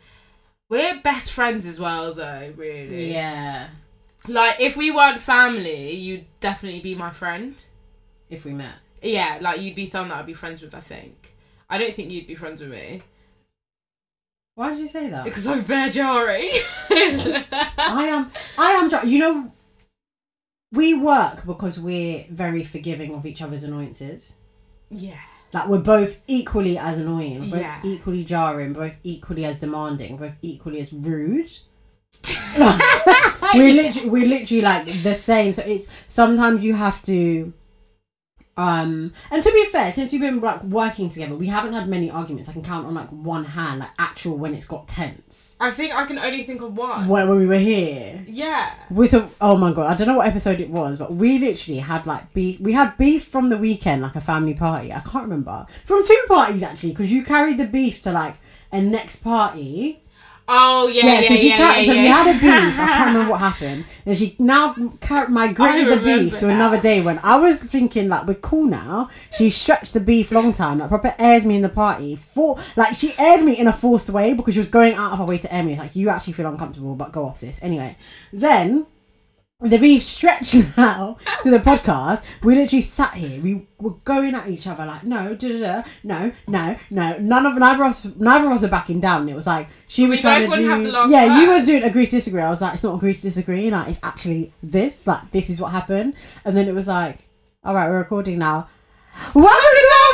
we're 0.69 0.99
best 1.01 1.31
friends 1.31 1.65
as 1.65 1.79
well. 1.79 2.13
Though, 2.13 2.53
really, 2.55 3.11
Yeah. 3.11 3.69
Like, 4.27 4.59
if 4.59 4.75
we 4.75 4.91
weren't 4.91 5.19
family, 5.19 5.93
you'd 5.93 6.25
definitely 6.41 6.81
be 6.81 6.93
my 6.95 7.09
friend. 7.09 7.55
If 8.29 8.43
we 8.45 8.51
met. 8.51 8.75
Yeah, 9.01 9.37
like 9.41 9.61
you'd 9.61 9.75
be 9.75 9.85
someone 9.85 10.09
that 10.09 10.17
I'd 10.19 10.25
be 10.25 10.33
friends 10.33 10.61
with. 10.61 10.75
I 10.75 10.81
think. 10.81 11.33
I 11.69 11.77
don't 11.77 11.93
think 11.93 12.11
you'd 12.11 12.27
be 12.27 12.35
friends 12.35 12.59
with 12.61 12.71
me 12.71 13.01
Why 14.55 14.69
did 14.71 14.79
you 14.79 14.87
say 14.87 15.07
that? 15.09 15.23
because 15.23 15.45
I'm 15.47 15.61
very 15.61 15.89
jarry. 15.91 16.49
I 16.89 18.07
am. 18.09 18.31
I 18.57 18.71
am. 18.71 19.07
You 19.07 19.19
know, 19.19 19.51
we 20.73 20.93
work 20.95 21.45
because 21.45 21.79
we're 21.79 22.25
very 22.29 22.63
forgiving 22.63 23.13
of 23.15 23.25
each 23.25 23.41
other's 23.41 23.63
annoyances. 23.63 24.35
yeah. 24.89 25.21
Like 25.53 25.67
we're 25.67 25.79
both 25.79 26.19
equally 26.27 26.77
as 26.77 26.97
annoying, 26.99 27.49
both 27.49 27.59
Yeah. 27.61 27.81
equally 27.83 28.23
jarring, 28.23 28.73
both 28.73 28.93
equally 29.03 29.45
as 29.45 29.57
demanding, 29.59 30.17
both 30.17 30.33
equally 30.41 30.79
as 30.79 30.93
rude. 30.93 31.49
we're 33.55 33.73
literally 33.73 34.09
we're 34.09 34.27
literally 34.27 34.61
like 34.61 34.85
the 35.03 35.13
same. 35.15 35.51
So 35.51 35.63
it's 35.65 36.05
sometimes 36.07 36.63
you 36.63 36.73
have 36.73 37.01
to. 37.03 37.53
Um, 38.59 39.13
and 39.31 39.41
to 39.41 39.51
be 39.53 39.65
fair, 39.67 39.89
since 39.91 40.11
we've 40.11 40.19
been 40.19 40.41
like 40.41 40.61
working 40.63 41.09
together, 41.09 41.33
we 41.35 41.47
haven't 41.47 41.71
had 41.73 41.87
many 41.87 42.11
arguments. 42.11 42.49
I 42.49 42.53
can 42.53 42.61
count 42.63 42.85
on 42.85 42.93
like 42.93 43.07
one 43.09 43.45
hand, 43.45 43.79
like 43.79 43.91
actual 43.97 44.37
when 44.37 44.53
it's 44.53 44.65
got 44.65 44.87
tense. 44.87 45.55
I 45.61 45.71
think 45.71 45.93
I 45.95 46.05
can 46.05 46.19
only 46.19 46.43
think 46.43 46.61
of 46.61 46.75
one. 46.75 47.07
When, 47.07 47.29
when 47.29 47.37
we 47.37 47.45
were 47.47 47.57
here, 47.57 48.23
Yeah. 48.27 48.73
we 48.91 49.07
so 49.07 49.29
oh 49.39 49.55
my 49.57 49.71
god, 49.71 49.87
I 49.89 49.93
don't 49.95 50.07
know 50.07 50.17
what 50.17 50.27
episode 50.27 50.59
it 50.59 50.69
was, 50.69 50.97
but 50.97 51.13
we 51.13 51.39
literally 51.39 51.79
had 51.79 52.05
like 52.05 52.33
beef. 52.33 52.59
We 52.59 52.73
had 52.73 52.97
beef 52.97 53.23
from 53.25 53.49
the 53.49 53.57
weekend, 53.57 54.01
like 54.01 54.15
a 54.15 54.21
family 54.21 54.53
party. 54.55 54.91
I 54.91 54.99
can't 54.99 55.23
remember 55.23 55.65
from 55.85 56.05
two 56.05 56.21
parties 56.27 56.61
actually, 56.61 56.89
because 56.91 57.11
you 57.11 57.23
carried 57.23 57.57
the 57.57 57.65
beef 57.65 58.01
to 58.01 58.11
like 58.11 58.35
a 58.73 58.81
next 58.81 59.17
party. 59.23 60.03
Oh 60.51 60.87
yeah, 60.87 61.05
yeah, 61.05 61.19
yeah. 61.19 61.27
so 61.27 61.35
she 61.35 61.49
yeah, 61.49 61.57
ca- 61.57 61.77
yeah, 61.77 61.83
so 61.83 61.91
we 61.91 62.07
had 62.07 62.27
a 62.27 62.33
beef. 62.39 62.79
I 62.79 62.85
can't 62.87 63.13
remember 63.13 63.31
what 63.31 63.39
happened. 63.39 63.85
And 64.05 64.17
she 64.17 64.35
now 64.39 64.73
migrated 65.29 65.87
the 65.87 65.97
beef 65.97 66.03
remember 66.03 66.39
to 66.39 66.49
another 66.49 66.79
day 66.79 67.01
when 67.03 67.19
I 67.19 67.35
was 67.35 67.61
thinking 67.61 68.09
like 68.09 68.25
we're 68.25 68.33
cool 68.33 68.65
now. 68.65 69.09
She 69.31 69.51
stretched 69.51 69.93
the 69.93 69.99
beef 69.99 70.31
long 70.31 70.51
time, 70.51 70.79
like 70.79 70.89
proper 70.89 71.13
airs 71.19 71.45
me 71.45 71.55
in 71.55 71.61
the 71.61 71.69
party. 71.69 72.15
For 72.15 72.57
like 72.75 72.95
she 72.95 73.13
aired 73.19 73.45
me 73.45 73.59
in 73.59 73.67
a 73.67 73.73
forced 73.73 74.09
way 74.09 74.33
because 74.33 74.55
she 74.55 74.59
was 74.59 74.69
going 74.69 74.95
out 74.95 75.11
of 75.11 75.19
her 75.19 75.25
way 75.25 75.37
to 75.37 75.53
air 75.53 75.63
me. 75.63 75.77
Like 75.77 75.95
you 75.95 76.09
actually 76.09 76.33
feel 76.33 76.47
uncomfortable, 76.47 76.95
but 76.95 77.11
go 77.11 77.25
off 77.25 77.37
sis. 77.37 77.59
Anyway, 77.61 77.95
then 78.33 78.87
the 79.61 79.77
beef 79.77 80.01
stretched 80.03 80.55
now 80.77 81.17
to 81.43 81.51
the 81.51 81.59
podcast. 81.59 82.41
We 82.41 82.55
literally 82.55 82.81
sat 82.81 83.13
here. 83.13 83.41
We 83.41 83.67
were 83.77 83.95
going 84.05 84.33
at 84.33 84.47
each 84.47 84.65
other 84.67 84.85
like, 84.85 85.03
no, 85.03 85.35
da, 85.35 85.83
no, 86.03 86.31
no, 86.47 86.75
no. 86.89 87.17
None 87.19 87.45
of 87.45 87.57
neither 87.57 87.83
of 87.83 87.89
us, 87.89 88.05
neither 88.15 88.45
of 88.47 88.53
us 88.53 88.61
were 88.61 88.69
backing 88.69 89.01
down. 89.01 89.27
It 89.27 89.35
was 89.35 89.47
like 89.47 89.67
she 89.89 90.07
was 90.07 90.19
We 90.19 90.21
trying 90.21 90.49
to 90.49 90.55
do. 90.57 90.65
have 90.67 90.83
the 90.83 90.91
last 90.91 91.11
yeah, 91.11 91.41
you 91.41 91.49
were 91.49 91.61
doing 91.61 91.83
agree 91.83 92.05
to 92.05 92.11
disagree. 92.11 92.41
I 92.41 92.49
was 92.49 92.61
like, 92.61 92.73
it's 92.73 92.83
not 92.83 92.95
agree 92.95 93.13
to 93.13 93.21
disagree. 93.21 93.69
Like 93.69 93.89
it's 93.89 93.99
actually 94.01 94.53
this. 94.63 95.05
Like 95.05 95.29
this 95.31 95.49
is 95.49 95.59
what 95.59 95.71
happened. 95.71 96.15
And 96.45 96.55
then 96.55 96.69
it 96.69 96.73
was 96.73 96.87
like, 96.87 97.27
all 97.63 97.75
right, 97.75 97.89
we're 97.89 97.97
recording 97.99 98.39
now. 98.39 98.67
Welcome 99.35 99.75
to 99.81 99.91
our 99.99 100.13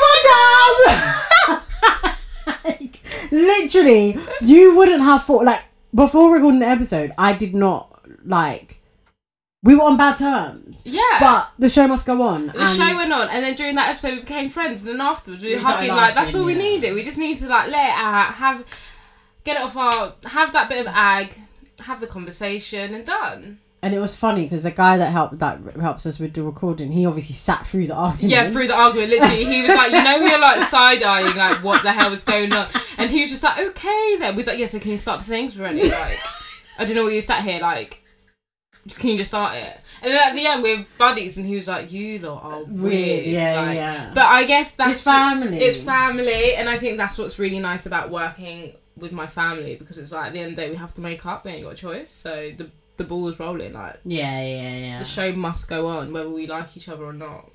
podcast. 1.53 2.15
like, 2.65 2.99
literally, 3.31 4.17
you 4.41 4.75
wouldn't 4.75 5.03
have 5.03 5.23
thought 5.23 5.45
like 5.45 5.61
before 5.93 6.33
recording 6.33 6.61
the 6.61 6.67
episode. 6.67 7.11
I 7.15 7.33
did 7.33 7.53
not 7.53 8.01
like. 8.25 8.81
We 9.65 9.73
were 9.73 9.81
on 9.81 9.97
bad 9.97 10.17
terms. 10.17 10.83
Yeah. 10.85 11.01
But 11.19 11.51
the 11.57 11.69
show 11.69 11.87
must 11.87 12.05
go 12.05 12.21
on. 12.21 12.47
the 12.47 12.67
show 12.67 12.95
went 12.95 13.11
on, 13.11 13.29
and 13.29 13.43
then 13.43 13.55
during 13.55 13.73
that 13.75 13.89
episode, 13.89 14.13
we 14.13 14.19
became 14.19 14.47
friends, 14.47 14.83
and 14.83 14.89
then 14.91 15.01
afterwards, 15.01 15.43
we 15.43 15.49
We 15.49 15.55
were 15.55 15.61
hugging. 15.63 15.89
Like 15.89 16.13
that's 16.13 16.35
all 16.35 16.45
we 16.45 16.53
yeah. 16.53 16.59
needed. 16.59 16.93
We 16.93 17.03
just 17.03 17.17
need 17.17 17.35
to 17.37 17.47
like 17.47 17.71
let 17.71 17.87
it 17.87 17.95
out, 17.95 18.35
have 18.35 18.63
get 19.43 19.57
it 19.57 19.63
off 19.63 19.75
our, 19.75 20.13
have 20.25 20.53
that 20.53 20.69
bit 20.69 20.85
of 20.85 20.87
ag, 20.87 21.35
have 21.79 21.99
the 21.99 22.05
conversation, 22.05 22.93
and 22.93 23.05
done. 23.07 23.59
And 23.81 23.93
it 23.93 23.99
was 23.99 24.15
funny 24.15 24.43
because 24.43 24.63
the 24.63 24.71
guy 24.71 24.97
that 24.97 25.11
helped 25.11 25.39
that 25.39 25.59
helps 25.81 26.05
us 26.05 26.19
with 26.19 26.33
the 26.33 26.43
recording, 26.43 26.91
he 26.91 27.07
obviously 27.07 27.33
sat 27.33 27.65
through 27.65 27.87
the 27.87 27.95
argument. 27.95 28.31
Yeah, 28.31 28.47
through 28.47 28.67
the 28.67 28.75
argument, 28.75 29.09
literally, 29.09 29.45
he 29.45 29.63
was 29.63 29.71
like, 29.71 29.91
you 29.91 30.03
know, 30.03 30.19
we 30.19 30.31
were 30.31 30.37
like 30.37 30.67
side 30.69 31.01
eyeing, 31.01 31.35
like, 31.35 31.63
what 31.63 31.81
the 31.81 31.91
hell 31.91 32.11
was 32.11 32.23
going 32.23 32.53
on? 32.53 32.67
And 32.99 33.09
he 33.09 33.21
was 33.21 33.31
just 33.31 33.43
like, 33.43 33.59
okay, 33.59 34.15
then. 34.19 34.35
We 34.35 34.41
was 34.41 34.47
like, 34.47 34.59
yeah, 34.59 34.67
so 34.67 34.79
can 34.79 34.91
you 34.91 34.99
start 34.99 35.19
the 35.21 35.25
things? 35.25 35.57
We're 35.57 35.65
ready. 35.65 35.81
Like, 35.81 36.17
I 36.77 36.85
don't 36.85 36.95
know 36.95 37.03
what 37.03 37.13
you 37.13 37.21
sat 37.21 37.43
here, 37.43 37.59
like, 37.59 38.03
can 38.89 39.09
you 39.09 39.17
just 39.17 39.31
start 39.31 39.55
it? 39.55 39.79
And 40.01 40.11
then 40.11 40.29
at 40.29 40.35
the 40.35 40.45
end, 40.45 40.63
we're 40.63 40.85
buddies, 40.97 41.37
and 41.37 41.45
he 41.45 41.55
was 41.55 41.67
like, 41.67 41.91
you 41.91 42.19
lot 42.19 42.43
are 42.43 42.63
weird. 42.65 42.81
Weird, 42.81 43.25
yeah, 43.25 43.61
like- 43.61 43.75
yeah. 43.75 44.11
But 44.13 44.25
I 44.25 44.43
guess 44.43 44.71
that's 44.71 44.93
It's 44.93 45.03
family. 45.03 45.57
It's 45.57 45.77
family, 45.77 46.55
and 46.55 46.69
I 46.69 46.77
think 46.77 46.97
that's 46.97 47.17
what's 47.17 47.39
really 47.39 47.59
nice 47.59 47.85
about 47.85 48.11
working 48.11 48.75
with 48.97 49.11
my 49.11 49.27
family 49.27 49.75
because 49.75 49.97
it's 49.97 50.11
like 50.11 50.27
at 50.27 50.33
the 50.33 50.39
end 50.39 50.51
of 50.51 50.55
the 50.55 50.61
day, 50.61 50.69
we 50.69 50.75
have 50.75 50.93
to 50.95 51.01
make 51.01 51.25
up. 51.25 51.45
We 51.45 51.51
ain't 51.51 51.63
got 51.63 51.73
a 51.73 51.75
choice. 51.75 52.09
So 52.09 52.51
the 52.55 52.69
the 52.97 53.03
ball 53.03 53.27
is 53.27 53.39
rolling. 53.39 53.73
Like 53.73 53.99
yeah, 54.05 54.41
yeah, 54.41 54.77
yeah. 54.77 54.99
the 54.99 55.05
show 55.05 55.31
must 55.33 55.67
go 55.67 55.87
on, 55.87 56.13
whether 56.13 56.29
we 56.29 56.47
like 56.47 56.77
each 56.77 56.87
other 56.87 57.05
or 57.05 57.13
not. 57.13 57.49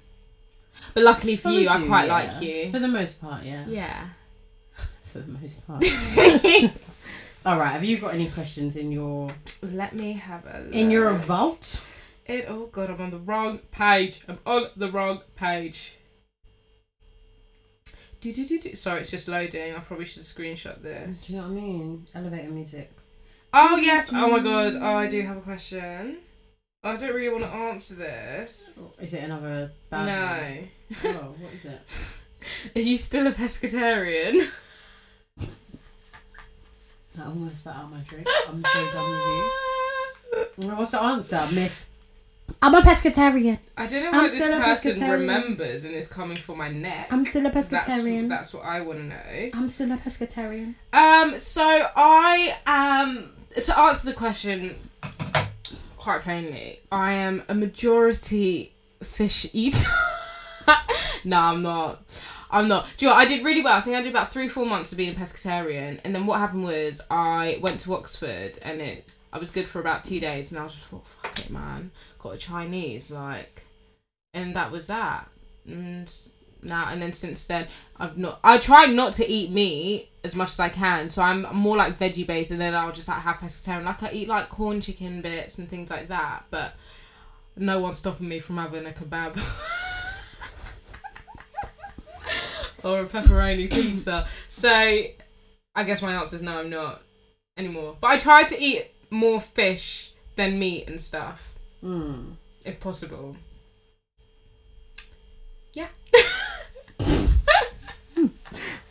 But 0.94 1.04
luckily 1.04 1.36
for 1.36 1.50
you, 1.50 1.68
I 1.68 1.80
quite 1.86 2.06
yeah. 2.06 2.12
like 2.12 2.42
you. 2.42 2.72
For 2.72 2.78
the 2.78 2.88
most 2.88 3.20
part, 3.20 3.44
yeah. 3.44 3.64
Yeah. 3.68 4.08
For 5.02 5.18
the 5.20 5.32
most 5.32 5.66
part. 5.66 5.84
All 7.46 7.58
right. 7.58 7.68
Have 7.70 7.84
you 7.84 7.98
got 7.98 8.14
any 8.14 8.28
questions 8.28 8.76
in 8.76 8.92
your 8.92 9.28
Let 9.62 9.94
me 9.94 10.12
have 10.14 10.44
a 10.46 10.60
look. 10.60 10.74
in 10.74 10.90
your 10.90 11.12
vault? 11.12 11.80
It, 12.26 12.46
oh 12.48 12.66
god, 12.66 12.90
I'm 12.90 13.00
on 13.00 13.10
the 13.10 13.18
wrong 13.18 13.58
page. 13.72 14.20
I'm 14.28 14.38
on 14.46 14.66
the 14.76 14.90
wrong 14.90 15.20
page. 15.36 15.96
Do, 18.20 18.32
do, 18.32 18.46
do, 18.46 18.58
do. 18.58 18.74
Sorry, 18.74 19.00
it's 19.00 19.10
just 19.10 19.26
loading. 19.28 19.74
I 19.74 19.78
probably 19.78 20.04
should 20.04 20.22
screenshot 20.22 20.82
this. 20.82 21.26
Do 21.26 21.32
you 21.32 21.38
know 21.40 21.48
what 21.48 21.52
I 21.52 21.60
mean? 21.60 22.06
Elevator 22.14 22.50
music. 22.50 22.92
Oh 23.54 23.76
yes. 23.76 24.10
Oh 24.12 24.30
my 24.30 24.38
god. 24.40 24.76
Oh, 24.76 24.94
I 24.96 25.06
do 25.08 25.22
have 25.22 25.38
a 25.38 25.40
question. 25.40 26.18
I 26.84 26.96
don't 26.96 27.14
really 27.14 27.28
want 27.30 27.44
to 27.44 27.50
answer 27.50 27.94
this. 27.94 28.78
Oh, 28.80 28.92
is 29.00 29.12
it 29.14 29.24
another 29.24 29.72
bad 29.90 30.06
No. 31.02 31.10
one? 31.10 31.16
Oh, 31.16 31.34
what 31.38 31.52
is 31.54 31.64
it? 31.64 31.80
Are 32.76 32.80
you 32.80 32.96
still 32.98 33.26
a 33.26 33.32
pescatarian? 33.32 34.48
I 37.18 37.24
almost 37.24 37.56
spat 37.58 37.76
out 37.76 37.90
my 37.90 38.00
drink. 38.00 38.26
I'm 38.48 38.62
so 38.72 38.90
done 38.92 39.10
with 39.10 40.68
you. 40.68 40.70
What's 40.76 40.92
the 40.92 41.02
answer, 41.02 41.40
Miss 41.54 41.86
I'm 42.62 42.74
a 42.74 42.80
pescatarian. 42.80 43.58
I 43.76 43.86
don't 43.86 44.02
know 44.02 44.08
I'm 44.10 44.14
why 44.24 44.28
this 44.28 44.42
still 44.42 44.58
a 44.58 44.60
person 44.60 44.92
pescatarian. 44.92 45.10
remembers 45.12 45.84
and 45.84 45.94
is 45.94 46.06
coming 46.06 46.36
for 46.36 46.56
my 46.56 46.68
neck. 46.68 47.08
I'm 47.10 47.24
still 47.24 47.46
a 47.46 47.50
That's, 47.50 47.68
pescatarian. 47.68 48.28
that's 48.28 48.52
what 48.54 48.64
I 48.64 48.80
want 48.80 48.98
to 48.98 49.04
know. 49.04 49.50
I'm 49.54 49.68
still 49.68 49.90
a 49.92 49.96
pescatarian. 49.96 50.74
Um, 50.92 51.38
so 51.38 51.62
I 51.96 52.56
am 52.66 53.32
to 53.54 53.78
answer 53.78 54.06
the 54.06 54.14
question 54.14 54.76
quite 55.96 56.22
plainly. 56.22 56.80
I 56.90 57.12
am 57.12 57.42
a 57.48 57.54
majority 57.54 58.72
fish 59.02 59.46
eater. 59.52 59.88
no, 61.24 61.38
I'm 61.38 61.62
not. 61.62 62.02
I'm 62.50 62.68
not. 62.68 62.90
Do 62.96 63.04
you 63.04 63.10
know 63.10 63.14
what? 63.14 63.26
I 63.26 63.28
did 63.28 63.44
really 63.44 63.62
well. 63.62 63.76
I 63.76 63.80
think 63.80 63.96
I 63.96 64.02
did 64.02 64.10
about 64.10 64.32
three, 64.32 64.48
four 64.48 64.66
months 64.66 64.92
of 64.92 64.98
being 64.98 65.14
a 65.14 65.18
pescatarian, 65.18 66.00
and 66.04 66.14
then 66.14 66.26
what 66.26 66.40
happened 66.40 66.64
was 66.64 67.00
I 67.10 67.58
went 67.60 67.80
to 67.80 67.94
Oxford, 67.94 68.58
and 68.62 68.80
it 68.80 69.10
I 69.32 69.38
was 69.38 69.50
good 69.50 69.68
for 69.68 69.80
about 69.80 70.04
two 70.04 70.20
days, 70.20 70.50
and 70.50 70.58
I 70.58 70.64
was 70.64 70.74
just 70.74 70.86
thought, 70.86 71.06
fuck 71.06 71.38
it, 71.38 71.50
man, 71.50 71.92
got 72.18 72.34
a 72.34 72.38
Chinese 72.38 73.10
like, 73.10 73.64
and 74.34 74.56
that 74.56 74.72
was 74.72 74.88
that. 74.88 75.28
And 75.66 76.12
now 76.62 76.88
and 76.88 77.00
then 77.00 77.12
since 77.12 77.46
then, 77.46 77.68
I've 77.96 78.18
not. 78.18 78.40
I 78.42 78.58
try 78.58 78.86
not 78.86 79.14
to 79.14 79.28
eat 79.28 79.50
meat 79.50 80.10
as 80.24 80.34
much 80.34 80.50
as 80.50 80.60
I 80.60 80.68
can, 80.68 81.08
so 81.08 81.22
I'm 81.22 81.46
more 81.54 81.76
like 81.76 81.98
veggie 81.98 82.26
based, 82.26 82.50
and 82.50 82.60
then 82.60 82.74
I'll 82.74 82.92
just 82.92 83.08
like 83.08 83.18
have 83.18 83.36
pescatarian. 83.36 83.84
Like 83.84 84.02
I 84.02 84.10
eat 84.12 84.28
like 84.28 84.48
Quorn 84.48 84.80
chicken 84.80 85.20
bits 85.22 85.58
and 85.58 85.68
things 85.68 85.90
like 85.90 86.08
that, 86.08 86.46
but 86.50 86.74
no 87.56 87.78
one's 87.78 87.98
stopping 87.98 88.28
me 88.28 88.40
from 88.40 88.56
having 88.56 88.86
a 88.86 88.90
kebab. 88.90 89.40
or 92.84 93.00
a 93.00 93.04
pepperoni 93.06 93.70
pizza. 93.72 94.26
So 94.48 94.68
I 94.70 95.84
guess 95.84 96.02
my 96.02 96.12
answer 96.14 96.36
is 96.36 96.42
no, 96.42 96.58
I'm 96.60 96.70
not 96.70 97.02
anymore. 97.56 97.96
But 98.00 98.10
I 98.10 98.18
try 98.18 98.44
to 98.44 98.60
eat 98.60 98.90
more 99.10 99.40
fish 99.40 100.12
than 100.36 100.58
meat 100.58 100.88
and 100.88 101.00
stuff, 101.00 101.54
Mm. 101.82 102.34
if 102.64 102.78
possible. 102.80 103.36
Yeah. 105.74 105.88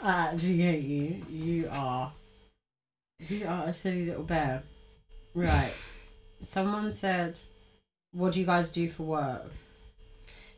I 0.01 0.29
actually 0.33 0.57
hate 0.57 0.83
you. 0.83 1.25
You 1.29 1.69
are. 1.71 2.11
You 3.27 3.45
are 3.47 3.65
a 3.67 3.73
silly 3.73 4.05
little 4.05 4.23
bear. 4.23 4.63
Right. 5.33 5.73
Someone 6.39 6.89
said, 6.91 7.37
"What 8.13 8.33
do 8.33 8.39
you 8.39 8.45
guys 8.45 8.69
do 8.71 8.87
for 8.89 9.03
work?" 9.03 9.51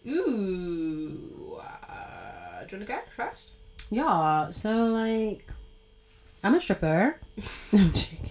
Ooh. 0.08 1.41
Do 2.72 2.78
you 2.78 2.86
want 2.86 2.88
to 2.88 2.94
go 2.94 3.26
first? 3.26 3.52
Yeah. 3.90 4.50
So 4.50 4.86
like, 4.88 5.46
I'm 6.42 6.56
a 6.56 6.60
stripper. 6.62 7.20
I'm 7.74 7.92
joking. 7.92 8.28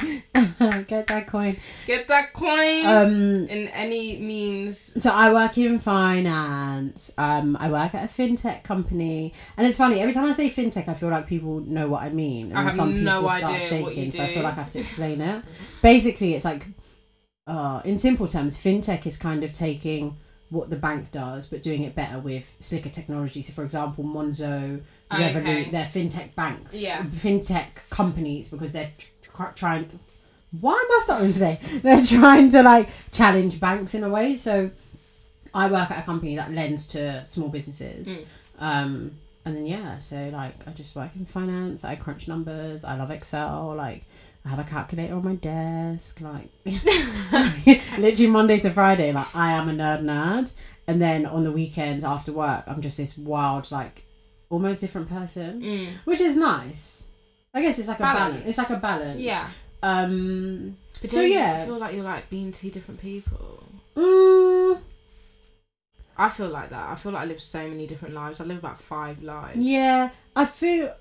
Get 0.86 1.06
that 1.08 1.26
coin. 1.26 1.56
Get 1.86 2.08
that 2.08 2.32
coin 2.32 2.86
Um. 2.86 3.46
in 3.50 3.68
any 3.68 4.16
means. 4.20 5.02
So 5.02 5.10
I 5.10 5.30
work 5.34 5.58
in 5.58 5.78
finance. 5.78 7.10
Um, 7.18 7.58
I 7.60 7.68
work 7.70 7.94
at 7.94 8.04
a 8.08 8.12
fintech 8.12 8.62
company, 8.62 9.34
and 9.58 9.66
it's 9.66 9.76
funny. 9.76 10.00
Every 10.00 10.14
time 10.14 10.24
I 10.24 10.32
say 10.32 10.48
fintech, 10.48 10.88
I 10.88 10.94
feel 10.94 11.10
like 11.10 11.26
people 11.26 11.60
know 11.60 11.88
what 11.88 12.02
I 12.04 12.08
mean, 12.10 12.46
and 12.50 12.58
I 12.58 12.62
have 12.62 12.74
some 12.76 12.88
people 12.92 13.04
no 13.04 13.26
start 13.28 13.44
idea 13.56 13.68
shaking. 13.68 14.10
So 14.12 14.22
I 14.22 14.32
feel 14.32 14.44
like 14.44 14.54
I 14.56 14.62
have 14.62 14.70
to 14.70 14.78
explain 14.78 15.20
it. 15.20 15.44
Basically, 15.82 16.32
it's 16.34 16.44
like, 16.46 16.66
uh, 17.46 17.82
in 17.84 17.98
simple 17.98 18.26
terms, 18.28 18.56
fintech 18.56 19.04
is 19.06 19.18
kind 19.18 19.42
of 19.42 19.52
taking 19.52 20.16
what 20.50 20.70
the 20.70 20.76
bank 20.76 21.10
does, 21.10 21.46
but 21.46 21.60
doing 21.62 21.82
it 21.82 21.94
better 21.94 22.18
with 22.18 22.50
slicker 22.60 22.88
technology. 22.88 23.42
So, 23.42 23.52
for 23.52 23.64
example, 23.64 24.02
Monzo, 24.04 24.80
Revolut, 25.10 25.36
Okay. 25.36 25.64
they're 25.70 25.84
fintech 25.84 26.34
banks, 26.34 26.74
Yeah. 26.74 27.02
fintech 27.04 27.66
companies 27.90 28.48
because 28.48 28.72
they're 28.72 28.90
tr- 29.22 29.42
trying. 29.54 29.88
Why 30.60 30.72
am 30.72 30.78
I 30.78 31.00
starting 31.04 31.32
today? 31.32 31.60
They're 31.82 32.02
trying 32.02 32.48
to 32.50 32.62
like 32.62 32.88
challenge 33.12 33.60
banks 33.60 33.92
in 33.94 34.02
a 34.02 34.08
way. 34.08 34.34
So, 34.36 34.70
I 35.54 35.70
work 35.70 35.90
at 35.90 35.98
a 35.98 36.02
company 36.06 36.36
that 36.36 36.50
lends 36.52 36.86
to 36.88 37.24
small 37.26 37.50
businesses. 37.50 38.08
Mm. 38.08 38.24
Um, 38.58 39.10
and 39.44 39.56
then 39.56 39.66
yeah, 39.66 39.98
so 39.98 40.16
like 40.32 40.54
I 40.66 40.70
just 40.72 40.96
work 40.96 41.10
in 41.16 41.24
finance. 41.26 41.84
I 41.84 41.96
crunch 41.96 42.28
numbers. 42.28 42.84
I 42.84 42.96
love 42.96 43.10
Excel. 43.10 43.74
Like 43.76 44.04
I 44.44 44.48
have 44.50 44.58
a 44.58 44.64
calculator 44.64 45.14
on 45.14 45.24
my 45.24 45.34
desk. 45.34 46.20
Like 46.20 46.50
literally 47.98 48.26
Monday 48.30 48.58
to 48.60 48.70
Friday. 48.70 49.12
Like 49.12 49.34
I 49.34 49.52
am 49.52 49.68
a 49.68 49.72
nerd 49.72 50.02
nerd. 50.02 50.52
And 50.86 51.02
then 51.02 51.26
on 51.26 51.44
the 51.44 51.52
weekends 51.52 52.02
after 52.04 52.32
work, 52.32 52.64
I'm 52.66 52.80
just 52.80 52.96
this 52.96 53.16
wild 53.18 53.70
like 53.70 54.04
almost 54.48 54.80
different 54.80 55.08
person, 55.08 55.60
Mm. 55.60 55.88
which 56.04 56.20
is 56.20 56.34
nice. 56.36 57.06
I 57.52 57.60
guess 57.60 57.78
it's 57.78 57.88
like 57.88 57.98
a 57.98 58.02
balance. 58.02 58.34
Balance. 58.36 58.48
It's 58.48 58.58
like 58.58 58.70
a 58.70 58.80
balance. 58.80 59.18
Yeah. 59.18 59.48
Um. 59.82 60.76
But 61.02 61.10
So, 61.10 61.18
do 61.20 61.26
you 61.28 61.38
feel 61.66 61.78
like 61.78 61.94
you're 61.94 62.04
like 62.04 62.28
being 62.30 62.52
two 62.52 62.70
different 62.70 63.00
people? 63.00 63.62
mm, 63.94 64.80
I 66.16 66.28
feel 66.30 66.48
like 66.48 66.70
that. 66.70 66.88
I 66.88 66.94
feel 66.96 67.12
like 67.12 67.22
I 67.22 67.26
live 67.26 67.40
so 67.42 67.68
many 67.68 67.86
different 67.86 68.14
lives. 68.14 68.40
I 68.40 68.44
live 68.44 68.58
about 68.58 68.80
five 68.80 69.22
lives. 69.22 69.58
Yeah, 69.60 70.10
I 70.34 70.44
feel. 70.46 70.94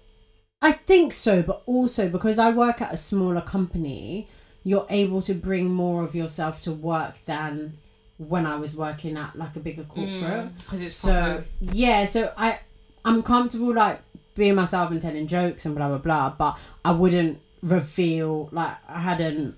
I 0.62 0.72
think 0.72 1.14
so, 1.14 1.44
but 1.44 1.62
also 1.66 2.10
because 2.10 2.40
I 2.40 2.52
work 2.52 2.82
at 2.82 2.94
a 2.94 2.98
smaller 2.98 3.42
company, 3.42 4.28
you're 4.64 4.88
able 4.90 5.22
to 5.24 5.34
bring 5.34 5.70
more 5.74 6.04
of 6.04 6.16
yourself 6.16 6.60
to 6.62 6.72
work 6.72 7.24
than 7.26 7.78
when 8.18 8.46
I 8.46 8.56
was 8.56 8.76
working 8.76 9.16
at 9.18 9.38
like 9.38 9.56
a 9.56 9.60
bigger 9.60 9.84
mm, 9.84 9.88
corporate. 9.88 10.56
Because 10.58 10.82
it's 10.82 10.96
So 10.96 11.12
proper. 11.12 11.46
yeah, 11.62 12.06
so 12.06 12.34
I 12.38 12.60
I'm 13.06 13.22
comfortable 13.24 13.74
like 13.74 14.02
being 14.36 14.56
myself 14.56 14.92
and 14.92 15.02
telling 15.02 15.28
jokes 15.28 15.66
and 15.66 15.76
blah 15.76 15.88
blah 15.90 16.00
blah, 16.00 16.30
but 16.32 16.58
I 16.84 16.92
wouldn't 16.92 17.40
reveal 17.62 18.50
like 18.52 18.76
I 18.88 19.00
hadn't. 19.00 19.56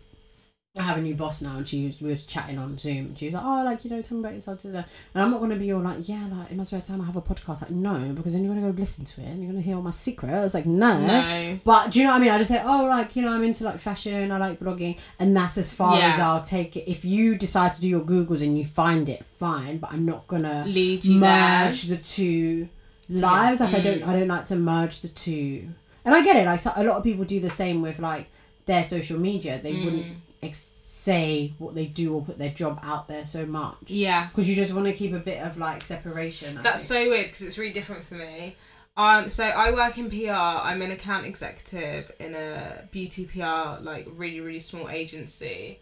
I 0.77 0.83
have 0.83 0.97
a 0.99 1.01
new 1.01 1.15
boss 1.15 1.41
now, 1.41 1.57
and 1.57 1.67
she 1.67 1.87
was 1.87 1.99
we 1.99 2.09
were 2.11 2.15
chatting 2.15 2.59
on 2.59 2.77
Zoom. 2.77 2.97
and 3.07 3.17
She 3.17 3.25
was 3.25 3.33
like, 3.33 3.43
"Oh, 3.43 3.63
like 3.65 3.83
you 3.83 3.89
know, 3.89 4.03
tell 4.03 4.17
me 4.17 4.23
about 4.23 4.35
yourself." 4.35 4.61
da, 4.61 4.69
da, 4.69 4.81
da." 4.81 4.87
And 5.15 5.23
I'm 5.23 5.31
not 5.31 5.39
gonna 5.39 5.55
be 5.55 5.71
all 5.71 5.81
like, 5.81 6.07
"Yeah, 6.07 6.23
like 6.31 6.51
it 6.51 6.55
must 6.57 6.69
be 6.71 6.77
a 6.77 6.81
time 6.81 7.01
I 7.01 7.05
have 7.05 7.15
a 7.15 7.23
podcast." 7.23 7.61
Like, 7.63 7.71
no, 7.71 7.97
because 8.13 8.33
then 8.33 8.43
you're 8.43 8.53
gonna 8.53 8.71
go 8.71 8.77
listen 8.77 9.03
to 9.03 9.21
it 9.21 9.25
and 9.29 9.41
you're 9.41 9.51
gonna 9.51 9.63
hear 9.63 9.75
all 9.77 9.81
my 9.81 9.89
secrets. 9.89 10.53
Like, 10.53 10.67
no. 10.67 11.03
No. 11.07 11.59
But 11.63 11.89
do 11.89 11.97
you 11.99 12.05
know 12.05 12.11
what 12.11 12.17
I 12.17 12.19
mean? 12.21 12.29
I 12.29 12.37
just 12.37 12.51
say, 12.51 12.61
"Oh, 12.63 12.85
like 12.85 13.15
you 13.15 13.23
know, 13.23 13.33
I'm 13.33 13.43
into 13.43 13.63
like 13.63 13.79
fashion. 13.79 14.31
I 14.31 14.37
like 14.37 14.59
blogging," 14.59 14.99
and 15.17 15.35
that's 15.35 15.57
as 15.57 15.73
far 15.73 15.97
Yeah. 15.97 16.13
as 16.13 16.19
I'll 16.19 16.43
take 16.43 16.77
it. 16.77 16.87
If 16.87 17.03
you 17.03 17.35
decide 17.35 17.73
to 17.73 17.81
do 17.81 17.89
your 17.89 18.01
googles 18.01 18.43
and 18.43 18.55
you 18.55 18.63
find 18.63 19.09
it, 19.09 19.25
fine. 19.25 19.79
But 19.79 19.91
I'm 19.91 20.05
not 20.05 20.27
gonna 20.27 20.65
Lead 20.67 21.03
you 21.03 21.19
merge 21.19 21.85
the 21.85 21.97
two 21.97 22.69
lives. 23.09 23.59
Like 23.59 23.73
I 23.73 23.79
don't, 23.79 24.01
Mm. 24.01 24.07
I 24.07 24.19
don't 24.19 24.27
like 24.27 24.45
to 24.45 24.55
merge 24.55 25.01
the 25.01 25.07
two. 25.07 25.67
And 26.05 26.13
I 26.13 26.23
get 26.23 26.35
it. 26.35 26.45
Like 26.45 26.59
so, 26.59 26.71
a 26.75 26.83
lot 26.83 26.97
of 26.97 27.03
people 27.03 27.25
do 27.25 27.39
the 27.39 27.49
same 27.49 27.81
with 27.81 27.97
like 27.97 28.29
their 28.67 28.83
social 28.83 29.19
media. 29.19 29.59
They 29.63 29.73
Mm. 29.73 29.83
wouldn't 29.85 30.05
ex- 30.41 30.73
say 30.83 31.53
what 31.59 31.75
they 31.75 31.85
do 31.85 32.13
or 32.13 32.21
put 32.21 32.37
their 32.37 32.49
job 32.49 32.77
out 32.83 33.07
there 33.07 33.23
so 33.23 33.45
much 33.45 33.77
Yeah. 33.87 34.27
because 34.27 34.49
you 34.49 34.55
just 34.55 34.73
want 34.73 34.85
to 34.87 34.93
keep 34.93 35.13
a 35.13 35.19
bit 35.19 35.41
of 35.41 35.57
like 35.57 35.83
separation. 35.85 36.57
I 36.57 36.61
That's 36.61 36.85
think. 36.87 37.05
so 37.05 37.09
weird 37.09 37.25
because 37.27 37.41
it's 37.43 37.57
really 37.57 37.71
different 37.71 38.03
for 38.03 38.15
me. 38.15 38.55
Um, 38.97 39.29
so 39.29 39.45
I 39.45 39.71
work 39.71 39.97
in 39.97 40.09
PR. 40.09 40.31
I'm 40.33 40.81
an 40.81 40.91
account 40.91 41.25
executive 41.25 42.11
in 42.19 42.35
a 42.35 42.83
beauty 42.91 43.25
PR, 43.25 43.81
like 43.81 44.07
really 44.15 44.41
really 44.41 44.59
small 44.59 44.89
agency. 44.89 45.79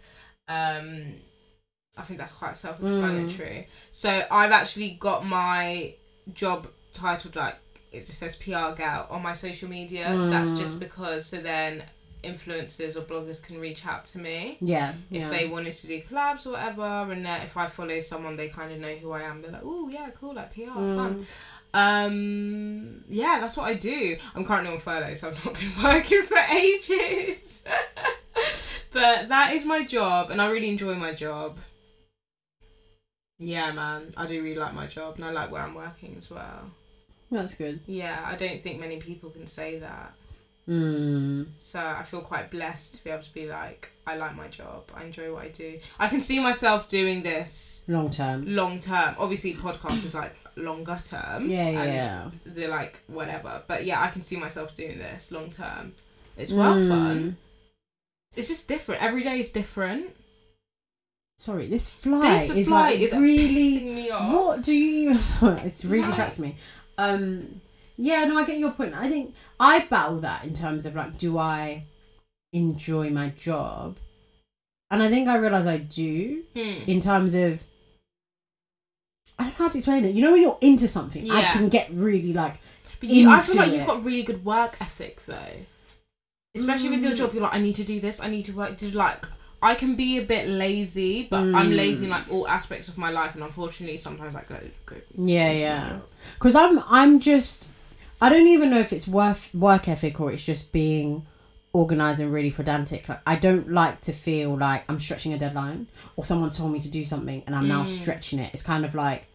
Um, 0.48 1.16
I 1.98 2.04
think 2.04 2.20
that's 2.20 2.32
quite 2.32 2.56
self-explanatory. 2.56 3.68
So 3.92 4.24
I've 4.30 4.52
actually 4.52 4.92
got 5.00 5.26
my 5.26 5.96
job 6.34 6.68
titled 6.94 7.36
like 7.36 7.56
it 7.92 8.06
just 8.06 8.20
says 8.20 8.36
PR 8.36 8.72
gal 8.76 9.08
on 9.10 9.24
my 9.24 9.34
social 9.34 9.68
media. 9.68 10.14
That's 10.16 10.52
just 10.52 10.80
because 10.80 11.26
so 11.26 11.38
then 11.38 11.84
influencers 12.28 12.96
or 12.96 13.02
bloggers 13.02 13.42
can 13.42 13.60
reach 13.60 13.86
out 13.86 14.06
to 14.06 14.20
me 14.20 14.58
yeah. 14.60 14.94
if 15.10 15.22
yeah. 15.22 15.30
they 15.30 15.48
wanted 15.48 15.74
to 15.74 15.88
do 15.88 16.02
collabs 16.02 16.46
or 16.46 16.52
whatever, 16.52 17.12
and 17.12 17.26
uh, 17.26 17.40
if 17.44 17.58
I 17.58 17.68
follow 17.68 18.00
someone, 18.00 18.36
they 18.36 18.50
kind 18.50 18.72
of 18.72 18.80
know 18.80 18.96
who 18.96 19.12
I 19.12 19.24
am. 19.24 19.42
They're 19.42 19.52
like, 19.52 19.62
"Oh 19.64 19.90
yeah, 19.90 20.10
cool, 20.12 20.34
like 20.34 20.54
PR, 20.54 20.74
fun." 20.74 21.26
Um, 21.74 23.04
yeah, 23.10 23.40
that's 23.40 23.58
what 23.58 23.66
I 23.66 23.76
do. 23.76 24.18
I'm 24.36 24.46
currently 24.46 24.72
on 24.72 24.80
furlough, 24.80 25.14
so 25.14 25.30
I've 25.30 25.46
not 25.46 25.54
been 25.60 25.84
working 25.84 26.24
for 26.24 26.38
ages. 26.38 27.62
but 28.92 29.30
that 29.30 29.54
is 29.54 29.66
my 29.66 29.86
job, 29.86 30.32
and 30.32 30.42
I 30.42 30.50
really 30.50 30.70
enjoy 30.70 30.96
my 30.96 31.14
job. 31.14 31.58
Yeah, 33.40 33.72
man, 33.72 34.14
I 34.18 34.26
do 34.26 34.42
really 34.42 34.58
like 34.58 34.74
my 34.74 34.88
job, 34.88 35.16
and 35.16 35.26
I 35.26 35.32
like 35.32 35.52
where 35.52 35.62
I'm 35.62 35.76
working 35.76 36.16
as 36.18 36.30
well. 36.30 36.72
That's 37.30 37.54
good. 37.54 37.82
Yeah, 37.86 38.24
I 38.26 38.36
don't 38.36 38.62
think 38.62 38.80
many 38.80 38.98
people 38.98 39.30
can 39.30 39.48
say 39.48 39.80
that. 39.80 40.14
Mm. 40.68 41.48
So 41.60 41.80
I 41.80 42.04
feel 42.04 42.22
quite 42.22 42.52
blessed 42.52 42.96
to 42.96 43.04
be 43.04 43.10
able 43.10 43.24
to 43.24 43.34
be 43.34 43.48
like, 43.48 43.92
I 44.06 44.16
like 44.18 44.36
my 44.36 44.48
job. 44.48 44.92
I 44.94 45.04
enjoy 45.06 45.34
what 45.34 45.44
I 45.44 45.50
do. 45.50 45.80
I 46.00 46.08
can 46.08 46.20
see 46.22 46.40
myself 46.40 46.88
doing 46.90 47.24
this 47.24 47.84
Long 47.88 48.10
term. 48.10 48.44
long 48.56 48.80
term. 48.80 49.16
Obviously, 49.18 49.54
podcast 49.54 50.04
is 50.04 50.14
like 50.16 50.36
longer 50.58 51.00
term. 51.04 51.50
Yeah, 51.50 51.70
yeah. 51.70 52.30
They're 52.46 52.68
like 52.70 53.00
whatever. 53.08 53.64
But 53.68 53.86
yeah, 53.86 54.02
I 54.02 54.10
can 54.10 54.22
see 54.22 54.36
myself 54.36 54.76
doing 54.76 54.98
this 54.98 55.32
long 55.32 55.50
term. 55.52 55.94
It's 56.36 56.52
well 56.52 56.76
Mm. 56.76 56.90
fun. 56.90 57.38
It's 58.36 58.50
just 58.50 58.68
different. 58.68 59.02
Every 59.02 59.24
day 59.24 59.40
is 59.40 59.52
different. 59.52 60.16
Sorry, 61.40 61.68
this 61.68 61.88
fly 61.90 62.22
This 62.30 62.50
is 62.50 62.68
fly 62.68 62.92
like 62.92 63.00
is 63.00 63.14
really. 63.14 63.80
me 63.80 64.10
off. 64.10 64.34
What 64.34 64.64
do 64.64 64.74
you? 64.74 65.14
Sorry, 65.22 65.62
it's 65.62 65.86
really 65.86 66.02
Right. 66.04 66.08
distracting 66.08 66.44
me. 66.46 66.56
Um, 66.98 67.62
yeah, 67.98 68.26
no, 68.26 68.38
I 68.38 68.46
get 68.46 68.58
your 68.60 68.72
point. 68.72 68.94
I 68.94 69.10
think 69.10 69.34
I 69.60 69.80
battle 69.80 70.20
that 70.20 70.44
in 70.46 70.54
terms 70.54 70.86
of 70.86 70.96
like, 70.96 71.18
do 71.18 71.38
I 71.38 71.84
enjoy 72.54 73.10
my 73.10 73.30
job? 73.30 73.98
and 74.90 75.04
I 75.04 75.10
think 75.10 75.28
I 75.28 75.36
realize 75.38 75.66
I 75.68 75.78
do 75.80 76.44
Hmm. 76.56 76.84
in 76.88 77.00
terms 77.02 77.34
of. 77.34 77.66
I 79.40 79.44
don't 79.44 79.60
know 79.60 79.66
how 79.66 79.68
to 79.70 79.78
explain 79.78 80.06
it. 80.06 80.16
You 80.16 80.22
know, 80.24 80.32
when 80.32 80.42
you're 80.42 80.58
into 80.62 80.88
something, 80.88 81.30
I 81.30 81.44
can 81.52 81.70
get 81.70 81.90
really 81.92 82.34
like 82.34 82.60
But 83.00 83.10
you, 83.10 83.30
I 83.30 83.42
feel 83.42 83.56
like 83.58 83.72
you've 83.72 83.86
got 83.86 84.04
really 84.04 84.24
good 84.24 84.44
work 84.46 84.78
ethic 84.82 85.22
though. 85.26 85.66
Especially 86.56 86.90
with 86.90 87.04
your 87.04 87.12
Mm. 87.12 87.18
job, 87.18 87.34
you're 87.34 87.44
like, 87.44 87.54
I 87.54 87.60
need 87.60 87.76
to 87.76 87.84
do 87.84 88.00
this, 88.00 88.20
I 88.20 88.30
need 88.30 88.46
to 88.46 88.54
work. 88.54 88.78
Do 88.78 88.90
like, 88.92 89.26
I 89.62 89.76
can 89.76 89.96
be 89.96 90.18
a 90.18 90.24
bit 90.24 90.48
lazy, 90.48 91.28
but 91.30 91.40
I'm 91.40 91.70
Mm. 91.72 91.76
lazy 91.76 92.06
in 92.06 92.10
like 92.12 92.32
all 92.32 92.48
aspects 92.48 92.88
of 92.88 92.98
my 92.98 93.12
life, 93.12 93.36
and 93.36 93.44
unfortunately, 93.44 93.98
sometimes 93.98 94.36
I 94.36 94.44
go 94.44 94.60
go. 94.88 94.96
Yeah, 95.16 95.52
yeah. 95.52 96.00
Because 96.36 96.56
I'm, 96.56 96.80
I'm 96.88 97.20
just, 97.20 97.68
I 98.22 98.30
don't 98.30 98.48
even 98.48 98.70
know 98.72 98.80
if 98.80 98.92
it's 98.94 99.08
worth 99.08 99.54
work 99.54 99.88
ethic 99.88 100.20
or 100.20 100.32
it's 100.32 100.44
just 100.44 100.72
being 100.72 101.26
organized 101.74 102.20
and 102.20 102.34
really 102.34 102.50
pedantic. 102.52 103.08
Like 103.08 103.22
I 103.28 103.36
don't 103.36 103.70
like 103.70 104.02
to 104.02 104.14
feel 104.14 104.58
like 104.58 104.84
I'm 104.90 105.00
stretching 105.00 105.34
a 105.34 105.38
deadline 105.38 105.88
or 106.16 106.26
someone 106.26 106.50
told 106.50 106.72
me 106.72 106.80
to 106.80 106.90
do 106.90 107.06
something 107.06 107.44
and 107.46 107.56
I'm 107.56 107.68
now 107.68 107.84
Mm. 107.84 107.88
stretching 107.88 108.40
it. 108.40 108.52
It's 108.54 108.64
kind 108.64 108.86
of 108.86 108.96
like 108.96 109.28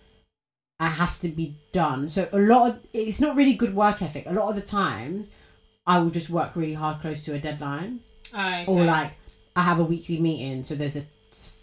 it 0.80 0.85
has 0.87 1.16
to 1.18 1.28
be 1.28 1.55
done. 1.70 2.09
So 2.09 2.28
a 2.33 2.39
lot 2.41 2.70
of 2.70 2.80
it's 2.93 3.20
not 3.20 3.37
really 3.37 3.53
good 3.53 3.74
work 3.74 4.03
ethic. 4.03 4.24
A 4.26 4.33
lot 4.33 4.49
of 4.49 4.57
the 4.57 4.62
times, 4.62 5.30
I 5.87 5.99
will 6.01 6.11
just 6.11 6.28
work 6.30 6.57
really 6.57 6.74
hard 6.74 7.01
close 7.01 7.24
to 7.24 7.35
a 7.35 7.39
deadline 7.39 8.01
Okay. 8.35 8.64
or 8.66 8.85
like 8.85 9.12
I 9.55 9.62
have 9.62 9.78
a 9.78 9.85
weekly 9.85 10.18
meeting, 10.18 10.64
so 10.64 10.74
there's 10.74 10.97
a 10.97 11.05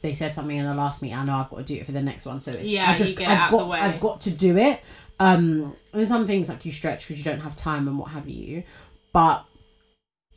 they 0.02 0.14
said 0.14 0.34
something 0.34 0.56
in 0.58 0.66
the 0.66 0.74
last 0.74 1.02
meeting. 1.02 1.18
I 1.18 1.26
know 1.26 1.36
I've 1.36 1.50
got 1.50 1.58
to 1.58 1.64
do 1.64 1.76
it 1.76 1.86
for 1.86 1.92
the 1.92 2.02
next 2.02 2.26
one, 2.26 2.40
so 2.40 2.54
it's 2.54 2.70
Yeah, 2.70 2.90
I've 2.92 2.98
just 2.98 3.20
I've 3.22 3.52
got. 3.52 3.74
I've 3.74 4.00
got 4.00 4.22
to 4.22 4.32
do 4.32 4.58
it. 4.58 4.80
Um, 5.20 5.76
and 5.94 6.08
some 6.08 6.26
things 6.26 6.48
like 6.48 6.64
you 6.66 6.72
stretch 6.72 7.06
because 7.06 7.18
you 7.18 7.26
don't 7.30 7.42
have 7.42 7.54
time 7.56 7.88
and 7.88 8.00
what 8.00 8.10
have 8.12 8.30
you, 8.30 8.64
but 9.12 9.46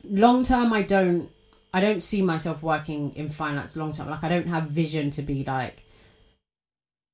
long 0.03 0.43
term, 0.43 0.73
I 0.73 0.81
don't 0.81 1.29
I 1.73 1.79
don't 1.81 2.01
see 2.01 2.21
myself 2.21 2.61
working 2.61 3.15
in 3.15 3.29
finance 3.29 3.75
long 3.75 3.93
term. 3.93 4.09
Like 4.09 4.23
I 4.23 4.29
don't 4.29 4.47
have 4.47 4.67
vision 4.67 5.09
to 5.11 5.21
be 5.21 5.43
like. 5.43 5.83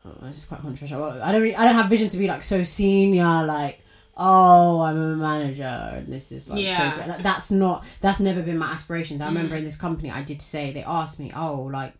Oh, 0.06 0.16
it's 0.28 0.46
quite 0.46 0.62
controversial. 0.62 1.04
I 1.04 1.32
don't. 1.32 1.42
Really, 1.42 1.56
I 1.56 1.66
don't 1.66 1.76
have 1.76 1.90
vision 1.90 2.08
to 2.10 2.18
be 2.18 2.28
like 2.28 2.42
so 2.42 2.64
senior. 2.64 3.44
Like, 3.44 3.80
oh, 4.18 4.82
I'm 4.82 4.98
a 4.98 5.16
manager, 5.18 5.64
and 5.64 6.08
this 6.08 6.32
is 6.32 6.48
like 6.50 6.62
Yeah. 6.64 6.96
so. 6.96 7.06
Good. 7.14 7.20
That's 7.24 7.52
not. 7.52 7.86
That's 8.02 8.20
never 8.22 8.42
been 8.42 8.58
my 8.58 8.72
aspirations. 8.72 9.22
I 9.22 9.26
remember 9.28 9.56
Mm. 9.56 9.60
in 9.60 9.64
this 9.66 9.76
company, 9.76 10.10
I 10.10 10.22
did 10.24 10.42
say 10.42 10.72
they 10.72 10.84
asked 10.84 11.20
me, 11.20 11.32
oh, 11.36 11.64
like, 11.64 11.94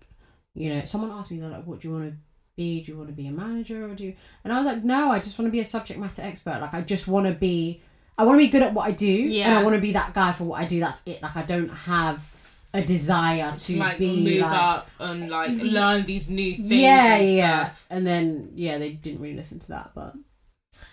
you 0.56 0.74
know, 0.74 0.86
someone 0.86 1.12
asked 1.12 1.30
me, 1.30 1.40
they're 1.40 1.50
like, 1.50 1.66
what 1.68 1.82
do 1.82 1.90
you 1.90 1.94
want 1.94 2.12
to 2.12 2.18
be? 2.60 2.82
Do 2.82 2.92
you 2.92 2.98
want 2.98 3.10
to 3.10 3.16
be 3.16 3.28
a 3.28 3.32
manager 3.32 3.86
or 3.86 3.96
do 3.96 4.04
you? 4.04 4.14
And 4.44 4.54
I 4.54 4.58
was 4.58 4.66
like, 4.66 4.84
no, 4.84 5.12
I 5.12 5.20
just 5.20 5.40
want 5.40 5.48
to 5.48 5.52
be 5.52 5.62
a 5.62 5.66
subject 5.66 6.00
matter 6.00 6.22
expert. 6.22 6.60
Like, 6.62 6.74
I 6.74 6.82
just 6.82 7.08
want 7.08 7.26
to 7.28 7.34
be. 7.34 7.82
I 8.18 8.24
want 8.24 8.36
to 8.38 8.46
be 8.46 8.50
good 8.50 8.62
at 8.62 8.74
what 8.74 8.86
I 8.86 8.92
do, 8.92 9.32
and 9.42 9.54
I 9.58 9.64
want 9.64 9.76
to 9.76 9.82
be 9.82 9.94
that 9.94 10.14
guy 10.14 10.34
for 10.34 10.44
what 10.44 10.60
I 10.60 10.66
do. 10.66 10.82
That's 10.82 11.00
it. 11.06 11.22
Like, 11.22 11.38
I 11.38 11.44
don't 11.44 11.70
have 11.70 12.28
a 12.74 12.84
desire 12.84 13.56
to 13.56 13.78
like 13.78 13.98
be 13.98 14.24
move 14.24 14.42
like, 14.42 14.52
up 14.52 14.92
and 15.00 15.30
like 15.30 15.52
mm-hmm. 15.52 15.68
learn 15.68 16.04
these 16.04 16.30
new 16.30 16.54
things. 16.54 16.72
yeah, 16.72 17.16
and 17.16 17.38
yeah. 17.38 17.66
stuff. 17.66 17.86
And 17.90 18.06
then 18.06 18.52
yeah, 18.56 18.78
they 18.78 18.92
didn't 18.92 19.22
really 19.22 19.36
listen 19.36 19.60
to 19.60 19.68
that, 19.70 19.92
but 19.96 20.14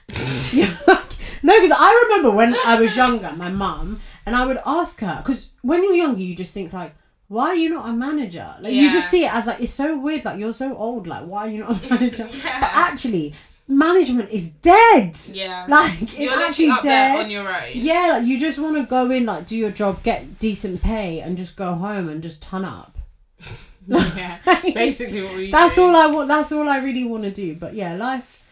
Yeah, 0.52 0.74
like- 0.86 1.02
no, 1.42 1.52
because 1.60 1.76
I 1.78 2.06
remember 2.08 2.30
when 2.34 2.56
I 2.64 2.80
was 2.80 2.96
younger, 2.96 3.32
my 3.36 3.50
mum 3.50 4.00
and 4.24 4.34
I 4.34 4.46
would 4.46 4.58
ask 4.64 5.00
her 5.00 5.16
because 5.22 5.50
when 5.62 5.82
you're 5.82 5.94
younger, 5.94 6.20
you 6.20 6.34
just 6.34 6.54
think 6.54 6.72
like. 6.72 6.94
Why 7.28 7.48
are 7.48 7.54
you 7.54 7.68
not 7.70 7.88
a 7.88 7.92
manager? 7.92 8.54
Like 8.60 8.72
you 8.72 8.90
just 8.90 9.10
see 9.10 9.24
it 9.24 9.34
as 9.34 9.46
like 9.46 9.60
it's 9.60 9.72
so 9.72 9.98
weird. 9.98 10.24
Like 10.24 10.38
you're 10.38 10.52
so 10.52 10.76
old. 10.76 11.06
Like 11.06 11.26
why 11.26 11.46
are 11.46 11.50
you 11.50 11.60
not 11.64 11.82
a 11.84 11.90
manager? 11.90 12.28
Yeah. 12.32 12.60
But 12.60 12.70
actually, 12.72 13.34
management 13.68 14.30
is 14.30 14.48
dead. 14.48 15.16
Yeah. 15.32 15.66
Like 15.68 16.00
it's 16.02 16.18
You're 16.18 16.32
actually 16.38 16.70
up 16.70 16.82
dead. 16.82 17.16
there 17.16 17.24
on 17.24 17.30
your 17.30 17.48
own. 17.48 17.70
Yeah, 17.74 18.10
like 18.18 18.26
you 18.26 18.38
just 18.38 18.58
want 18.58 18.76
to 18.76 18.84
go 18.84 19.10
in, 19.10 19.26
like 19.26 19.46
do 19.46 19.56
your 19.56 19.70
job, 19.70 20.02
get 20.02 20.38
decent 20.38 20.82
pay, 20.82 21.20
and 21.20 21.36
just 21.36 21.56
go 21.56 21.74
home 21.74 22.08
and 22.08 22.22
just 22.22 22.40
ton 22.42 22.64
up. 22.64 22.96
yeah. 23.86 24.38
Basically, 24.62 25.22
what 25.22 25.36
we. 25.36 25.50
That's 25.50 25.74
do. 25.76 25.84
all 25.84 25.96
I 25.96 26.06
want. 26.06 26.28
That's 26.28 26.52
all 26.52 26.68
I 26.68 26.78
really 26.78 27.04
want 27.04 27.24
to 27.24 27.32
do. 27.32 27.56
But 27.56 27.74
yeah, 27.74 27.94
life, 27.94 28.42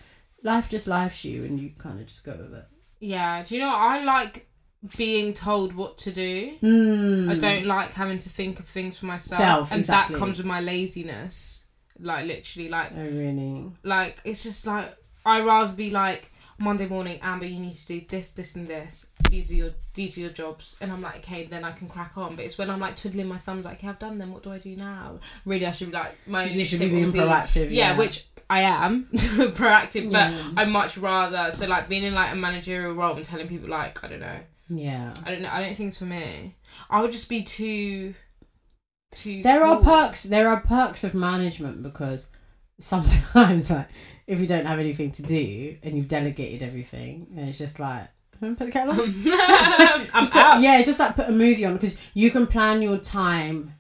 life 0.43 0.69
just 0.69 0.87
lifes 0.87 1.25
you, 1.25 1.45
and 1.45 1.59
you 1.61 1.71
kind 1.79 2.01
of 2.01 2.07
just 2.07 2.25
go 2.25 2.33
with 2.33 2.55
it. 2.55 2.65
Yeah. 3.01 3.43
Do 3.45 3.55
you 3.55 3.61
know 3.61 3.69
what? 3.69 3.79
I 3.79 4.03
like 4.05 4.49
being 4.97 5.33
told 5.35 5.75
what 5.75 5.97
to 5.99 6.13
do. 6.13 6.55
Mm. 6.63 7.31
I 7.31 7.39
don't 7.39 7.67
like 7.67 7.93
having 7.95 8.19
to 8.19 8.29
think 8.29 8.61
of 8.61 8.67
things 8.67 8.99
for 8.99 9.07
myself, 9.07 9.41
Self, 9.41 9.71
and 9.73 9.81
exactly. 9.81 10.15
that 10.15 10.19
comes 10.19 10.39
with 10.39 10.47
my 10.47 10.61
laziness. 10.61 11.65
Like 12.01 12.27
literally, 12.27 12.69
like 12.69 12.91
Oh 12.97 13.03
really? 13.05 13.71
like 13.83 14.21
it's 14.25 14.43
just 14.43 14.67
like 14.67 14.95
I 15.25 15.41
rather 15.43 15.73
be 15.73 15.91
like 15.91 16.31
Monday 16.59 16.87
morning, 16.87 17.19
Amber, 17.23 17.47
you 17.47 17.59
need 17.59 17.75
to 17.75 17.87
do 17.87 18.01
this, 18.09 18.31
this, 18.31 18.55
and 18.57 18.69
this. 18.69 19.07
These 19.31 19.51
are 19.53 19.55
your 19.55 19.71
these 19.95 20.17
are 20.19 20.21
your 20.23 20.31
jobs, 20.31 20.77
and 20.81 20.91
I'm 20.93 21.01
like, 21.03 21.17
okay, 21.19 21.45
then 21.47 21.65
I 21.65 21.73
can 21.73 21.89
crack 21.89 22.19
on. 22.19 22.37
But 22.37 22.45
it's 22.45 22.59
when 22.59 22.69
I'm 22.71 22.81
like 22.81 22.97
twiddling 22.97 23.27
my 23.27 23.39
thumbs, 23.39 23.65
like, 23.65 23.79
okay, 23.79 23.89
I've 23.89 23.99
done 23.99 24.19
them. 24.19 24.33
What 24.33 24.43
do 24.43 24.53
I 24.53 24.59
do 24.59 24.75
now? 24.77 25.19
Really, 25.45 25.67
I 25.67 25.73
should 25.73 25.89
be 25.91 25.95
like 25.95 26.15
my 26.27 26.45
You 26.45 26.65
should 26.65 26.81
be 26.81 26.89
being 26.91 27.07
proactive. 27.07 27.71
yeah, 27.71 27.93
Yeah, 27.93 27.99
which 27.99 28.27
I 28.51 28.61
am 28.63 29.05
proactive, 29.13 30.11
but 30.13 30.33
Yeah. 30.33 30.49
I 30.57 30.65
much 30.65 30.99
rather 30.99 31.51
so 31.53 31.67
like 31.67 31.89
being 31.89 32.03
in 32.05 32.15
like 32.15 32.33
a 32.33 32.37
managerial 32.37 32.93
role 32.93 33.17
and 33.17 33.25
telling 33.25 33.49
people 33.49 33.69
like 33.69 34.03
I 34.05 34.09
don't 34.09 34.21
know, 34.21 34.39
yeah. 34.69 35.15
I 35.25 35.31
don't 35.31 35.43
know, 35.43 35.51
I 35.51 35.63
don't 35.63 35.75
think 35.77 35.89
it's 35.89 35.99
for 35.99 36.05
me. 36.07 36.55
I 36.91 37.01
would 37.03 37.13
just 37.13 37.29
be 37.29 37.43
too. 37.43 38.15
Too. 39.13 39.43
There 39.43 39.63
are 39.65 39.81
perks. 39.81 40.25
There 40.25 40.49
are 40.49 40.61
perks 40.61 41.05
of 41.05 41.15
management 41.15 41.83
because 41.83 42.31
sometimes, 42.81 43.71
like, 43.71 43.89
if 44.27 44.41
you 44.41 44.47
don't 44.47 44.67
have 44.67 44.79
anything 44.81 45.13
to 45.13 45.23
do 45.23 45.77
and 45.83 45.97
you've 45.97 46.09
delegated 46.09 46.63
everything, 46.67 47.29
and 47.37 47.49
it's 47.49 47.59
just 47.59 47.79
like. 47.79 48.09
"Hmm, 48.41 48.55
Put 48.55 48.67
the 48.67 48.73
kettle 48.73 48.93
on. 49.01 49.01
I'm 49.27 50.07
Just 50.25 50.33
put- 50.33 50.61
yeah, 50.61 50.83
just 50.83 50.99
like 50.99 51.15
put 51.15 51.29
a 51.29 51.33
movie 51.33 51.65
on 51.65 51.75
because 51.75 51.97
you 52.15 52.31
can 52.33 52.47
plan 52.49 52.83
your 52.83 52.99
time. 52.99 53.75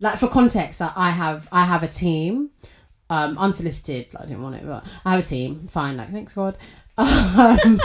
Like 0.00 0.16
for 0.18 0.28
context, 0.28 0.80
like, 0.80 0.92
I 0.96 1.10
have 1.10 1.48
I 1.50 1.64
have 1.64 1.82
a 1.82 1.88
team, 1.88 2.50
um, 3.10 3.36
unsolicited. 3.36 4.14
Like, 4.14 4.22
I 4.22 4.26
didn't 4.26 4.42
want 4.44 4.54
it, 4.54 4.64
but 4.64 4.86
I 5.04 5.10
have 5.10 5.20
a 5.20 5.24
team. 5.24 5.66
Fine, 5.66 5.96
like 5.96 6.12
thanks 6.12 6.32
God. 6.34 6.56
Um, 6.96 7.80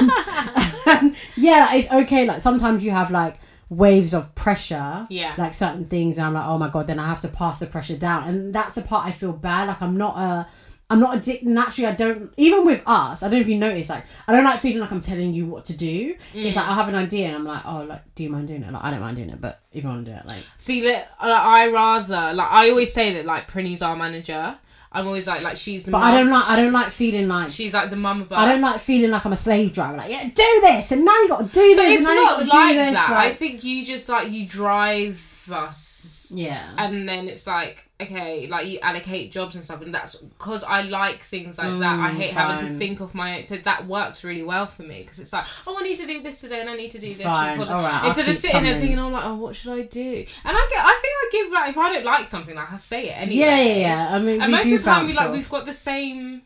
and 0.85 1.15
yeah, 1.35 1.67
like, 1.69 1.83
it's 1.83 1.91
okay. 1.91 2.25
Like 2.25 2.39
sometimes 2.39 2.83
you 2.83 2.91
have 2.91 3.11
like 3.11 3.35
waves 3.69 4.13
of 4.13 4.33
pressure, 4.35 5.05
Yeah. 5.09 5.33
like 5.37 5.53
certain 5.53 5.85
things, 5.85 6.17
and 6.17 6.27
I'm 6.27 6.33
like, 6.33 6.45
oh 6.45 6.57
my 6.57 6.69
God, 6.69 6.87
then 6.87 6.99
I 6.99 7.07
have 7.07 7.21
to 7.21 7.27
pass 7.27 7.59
the 7.59 7.65
pressure 7.67 7.97
down, 7.97 8.27
and 8.27 8.53
that's 8.53 8.75
the 8.75 8.81
part 8.81 9.05
I 9.05 9.11
feel 9.11 9.33
bad. 9.33 9.67
Like 9.67 9.81
I'm 9.81 9.97
not 9.97 10.17
a. 10.17 10.47
I'm 10.89 10.99
not 10.99 11.15
addicted. 11.17 11.47
Naturally, 11.47 11.87
I 11.87 11.95
don't. 11.95 12.31
Even 12.37 12.65
with 12.65 12.83
us, 12.85 13.23
I 13.23 13.27
don't 13.27 13.35
know 13.35 13.41
if 13.41 13.47
you 13.47 13.57
notice. 13.57 13.89
Like, 13.89 14.03
I 14.27 14.31
don't 14.33 14.43
like 14.43 14.59
feeling 14.59 14.79
like 14.79 14.91
I'm 14.91 15.01
telling 15.01 15.33
you 15.33 15.47
what 15.47 15.65
to 15.65 15.75
do. 15.75 16.15
It's 16.35 16.55
like 16.55 16.65
mm. 16.65 16.69
I 16.69 16.73
have 16.75 16.87
an 16.89 16.93
idea, 16.95 17.27
and 17.27 17.35
I'm 17.35 17.45
like, 17.45 17.61
oh, 17.65 17.83
like, 17.83 18.13
do 18.13 18.21
you 18.23 18.29
mind 18.29 18.49
doing 18.49 18.61
it? 18.61 18.71
Like, 18.71 18.83
I 18.83 18.91
don't 18.91 18.99
mind 18.99 19.15
doing 19.15 19.29
it, 19.29 19.41
but 19.41 19.61
if 19.71 19.83
you 19.83 19.89
want 19.89 20.05
to 20.05 20.11
do 20.11 20.17
it, 20.17 20.25
like, 20.27 20.43
See 20.59 20.81
that 20.81 21.09
like, 21.19 21.31
I 21.31 21.67
rather 21.69 22.33
like 22.33 22.51
I 22.51 22.69
always 22.69 22.93
say 22.93 23.13
that 23.13 23.25
like 23.25 23.47
Prinny's 23.47 23.81
our 23.81 23.95
manager. 23.95 24.57
I'm 24.93 25.07
always 25.07 25.25
like 25.25 25.41
like 25.41 25.57
she's 25.57 25.85
the. 25.85 25.91
but 25.91 25.99
mum. 25.99 26.13
I 26.13 26.17
don't 26.17 26.29
like. 26.29 26.49
I 26.49 26.55
don't 26.55 26.71
like 26.71 26.89
feeling 26.91 27.27
like. 27.27 27.49
She's 27.49 27.73
like 27.73 27.89
the 27.89 27.95
mum 27.95 28.21
of 28.21 28.31
us. 28.31 28.37
I 28.37 28.51
don't 28.51 28.61
like 28.61 28.79
feeling 28.79 29.09
like 29.11 29.25
I'm 29.25 29.33
a 29.33 29.35
slave 29.35 29.73
driver. 29.73 29.97
Like, 29.97 30.11
yeah, 30.11 30.23
do 30.23 30.59
this, 30.61 30.91
and 30.91 31.03
now 31.03 31.11
you 31.21 31.29
got 31.29 31.39
to 31.39 31.45
do 31.45 31.75
this, 31.75 31.75
But 31.75 31.85
it's 31.85 31.97
and 31.97 32.03
now 32.05 32.13
not 32.23 32.39
you 32.43 32.45
got 32.49 32.51
to 32.51 32.57
like 32.57 32.71
do 32.73 32.77
this. 32.77 32.93
that. 32.93 33.09
I 33.11 33.33
think 33.33 33.63
you 33.63 33.85
just 33.85 34.07
like 34.09 34.29
you 34.31 34.45
drive 34.47 35.49
us, 35.51 36.27
yeah, 36.33 36.61
and 36.77 37.07
then 37.09 37.27
it's 37.27 37.47
like 37.47 37.89
okay, 38.03 38.47
like 38.47 38.67
you 38.67 38.79
allocate 38.79 39.31
jobs 39.31 39.55
and 39.55 39.63
stuff, 39.63 39.81
and 39.81 39.93
that's 39.93 40.15
because 40.15 40.63
I 40.63 40.81
like 40.83 41.21
things 41.21 41.57
like 41.57 41.67
that. 41.79 41.99
I 41.99 42.11
Mm, 42.11 42.15
hate 42.15 42.31
having 42.31 42.67
to 42.67 42.73
think 42.77 42.99
of 42.99 43.13
my 43.15 43.37
own. 43.39 43.45
So 43.47 43.57
that 43.57 43.87
works 43.87 44.23
really 44.23 44.43
well 44.43 44.65
for 44.67 44.83
me 44.83 45.01
because 45.01 45.19
it's 45.19 45.33
like 45.33 45.45
oh, 45.67 45.77
I 45.79 45.83
need 45.83 45.95
to 45.97 46.05
do 46.07 46.21
this 46.21 46.39
today, 46.41 46.61
and 46.61 46.69
I 46.69 46.75
need 46.75 46.89
to 46.91 46.99
do 46.99 47.09
this. 47.09 47.23
Fine, 47.23 47.59
all 47.61 47.81
right, 47.81 48.05
Instead 48.05 48.29
of 48.29 48.35
sitting 48.35 48.63
there 48.63 48.79
thinking, 48.79 48.99
I'm 48.99 49.11
like, 49.11 49.25
oh, 49.25 49.35
what 49.35 49.55
should 49.55 49.73
I 49.73 49.81
do? 49.81 50.01
And 50.45 50.57
I 50.57 50.67
get, 50.69 50.79
I 50.85 50.99
think 51.01 51.13
I 51.13 51.29
give 51.31 51.51
like 51.51 51.69
if 51.69 51.77
I 51.77 51.93
don't 51.93 52.05
like 52.05 52.27
something, 52.27 52.55
like 52.55 52.71
I 52.71 52.77
say 52.77 53.09
it 53.09 53.17
anyway. 53.17 53.35
yeah, 53.39 53.61
yeah, 53.61 53.75
yeah. 53.77 54.15
I 54.15 54.19
mean, 54.19 54.41
And 54.41 54.51
we 54.51 54.57
most 54.57 54.65
of 54.65 54.71
the 54.71 54.77
time, 54.85 55.05
we 55.07 55.13
like 55.13 55.27
off. 55.27 55.33
we've 55.33 55.49
got 55.49 55.65
the 55.65 55.73
same. 55.73 56.43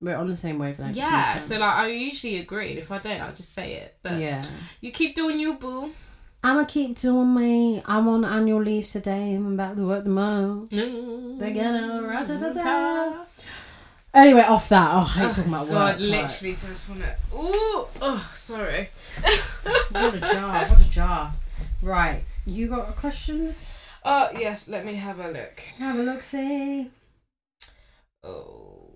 We're 0.00 0.16
on 0.16 0.28
the 0.28 0.36
same 0.36 0.58
wavelength. 0.60 0.96
Yeah, 0.96 1.38
so 1.38 1.58
like 1.58 1.74
I 1.74 1.88
usually 1.88 2.38
agree. 2.38 2.70
and 2.70 2.78
If 2.78 2.92
I 2.92 2.98
don't, 2.98 3.20
I'll 3.20 3.32
just 3.34 3.52
say 3.52 3.74
it. 3.74 3.96
But 4.02 4.18
yeah. 4.20 4.44
you 4.80 4.92
keep 4.92 5.16
doing 5.16 5.40
you, 5.40 5.54
boo. 5.58 5.92
I'ma 6.42 6.64
keep 6.64 6.96
doing 6.98 7.34
me. 7.34 7.82
I'm 7.84 8.06
on 8.08 8.24
annual 8.24 8.62
leave 8.62 8.86
today. 8.86 9.34
I'm 9.34 9.54
about 9.54 9.76
to 9.76 9.86
work 9.86 10.04
tomorrow. 10.04 10.68
Mm. 10.70 11.38
They're 11.38 11.50
gonna 11.54 12.02
ra-da-da-da. 12.02 12.60
Mm-hmm. 12.62 13.22
Anyway, 14.14 14.40
off 14.40 14.68
that. 14.70 14.90
Oh, 14.94 14.98
I 15.00 15.20
hate 15.20 15.32
talking 15.32 15.52
about 15.52 15.66
work. 15.66 15.74
God, 15.74 16.00
literally, 16.00 16.54
so 16.54 16.66
I 16.66 16.70
just 16.70 16.88
want 16.88 17.02
to. 17.02 17.16
Ooh, 17.36 17.86
oh, 18.02 18.30
sorry. 18.34 18.88
What 19.90 20.14
a 20.14 20.20
jar. 20.20 20.66
What 20.66 20.80
a 20.80 20.88
jar. 20.88 21.32
Right. 21.82 22.22
You 22.46 22.68
got 22.68 22.96
questions? 22.96 23.76
Oh 24.04 24.30
yes, 24.38 24.68
let 24.68 24.86
me 24.86 24.94
have 24.94 25.18
a 25.18 25.28
look. 25.28 25.60
Have 25.78 25.98
a 25.98 26.02
look, 26.02 26.22
see. 26.22 26.90
Oh, 28.24 28.90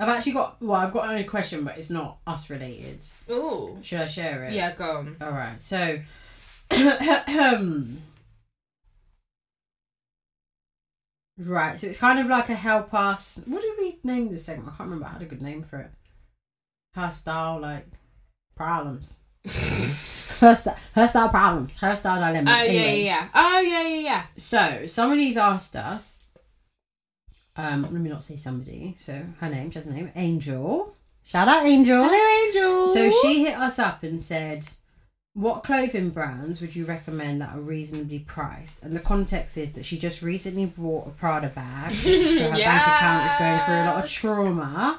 I've 0.00 0.08
actually 0.08 0.32
got, 0.32 0.60
well, 0.62 0.80
I've 0.80 0.92
got 0.92 1.14
a 1.14 1.24
question, 1.24 1.64
but 1.64 1.76
it's 1.76 1.90
not 1.90 2.18
us 2.26 2.48
related. 2.50 3.04
ooh, 3.30 3.78
Should 3.82 4.00
I 4.00 4.06
share 4.06 4.44
it? 4.44 4.52
yeah, 4.54 4.74
go 4.74 4.98
on. 4.98 5.16
All 5.20 5.30
right. 5.32 5.60
So, 5.60 5.98
right. 11.38 11.78
So 11.78 11.86
it's 11.86 11.96
kind 11.96 12.18
of 12.18 12.26
like 12.26 12.48
a 12.48 12.54
help 12.54 12.92
us. 12.94 13.40
What 13.46 13.62
did 13.62 13.74
we 13.78 13.98
name 14.04 14.30
this 14.30 14.44
segment? 14.44 14.68
I 14.68 14.76
can't 14.76 14.90
remember. 14.90 15.06
I 15.06 15.12
had 15.12 15.22
a 15.22 15.26
good 15.26 15.42
name 15.42 15.62
for 15.62 15.78
it. 15.78 15.90
Her 16.94 17.10
style, 17.10 17.60
like 17.60 17.86
problems. 18.56 19.18
her, 19.44 20.54
st- 20.54 20.76
her 20.94 21.08
style 21.08 21.28
problems, 21.28 21.78
her 21.78 21.96
style 21.96 22.20
dilemmas. 22.20 22.54
Oh 22.58 22.62
yeah, 22.62 22.72
yeah, 22.72 22.92
yeah. 22.92 23.28
Oh 23.34 23.60
yeah, 23.60 23.82
yeah, 23.82 24.00
yeah. 24.00 24.22
So 24.36 24.86
somebody's 24.86 25.36
asked 25.36 25.76
us. 25.76 26.26
Um, 27.56 27.82
let 27.82 27.92
me 27.92 28.08
not 28.08 28.22
say 28.22 28.36
somebody. 28.36 28.94
So 28.96 29.20
her 29.40 29.48
name, 29.48 29.70
she 29.70 29.78
has 29.78 29.86
a 29.86 29.92
name, 29.92 30.12
Angel. 30.14 30.94
Shout 31.24 31.48
out, 31.48 31.66
Angel. 31.66 32.04
Hello, 32.04 32.46
Angel. 32.46 32.88
So 32.94 33.10
she 33.22 33.44
hit 33.44 33.56
us 33.58 33.78
up 33.78 34.02
and 34.02 34.20
said, 34.20 34.66
"What 35.38 35.62
clothing 35.62 36.10
brands 36.10 36.60
would 36.60 36.74
you 36.74 36.84
recommend 36.84 37.40
that 37.40 37.54
are 37.54 37.60
reasonably 37.60 38.18
priced?" 38.18 38.82
And 38.82 38.96
the 38.96 39.00
context 39.00 39.56
is 39.56 39.72
that 39.74 39.84
she 39.84 39.96
just 39.96 40.20
recently 40.20 40.66
bought 40.66 41.06
a 41.06 41.10
Prada 41.10 41.48
bag, 41.48 41.94
so 42.02 42.08
her 42.10 42.58
bank 42.58 42.82
account 42.82 43.26
is 43.26 43.38
going 43.38 43.58
through 43.60 43.74
a 43.74 43.86
lot 43.86 44.04
of 44.04 44.10
trauma. 44.10 44.98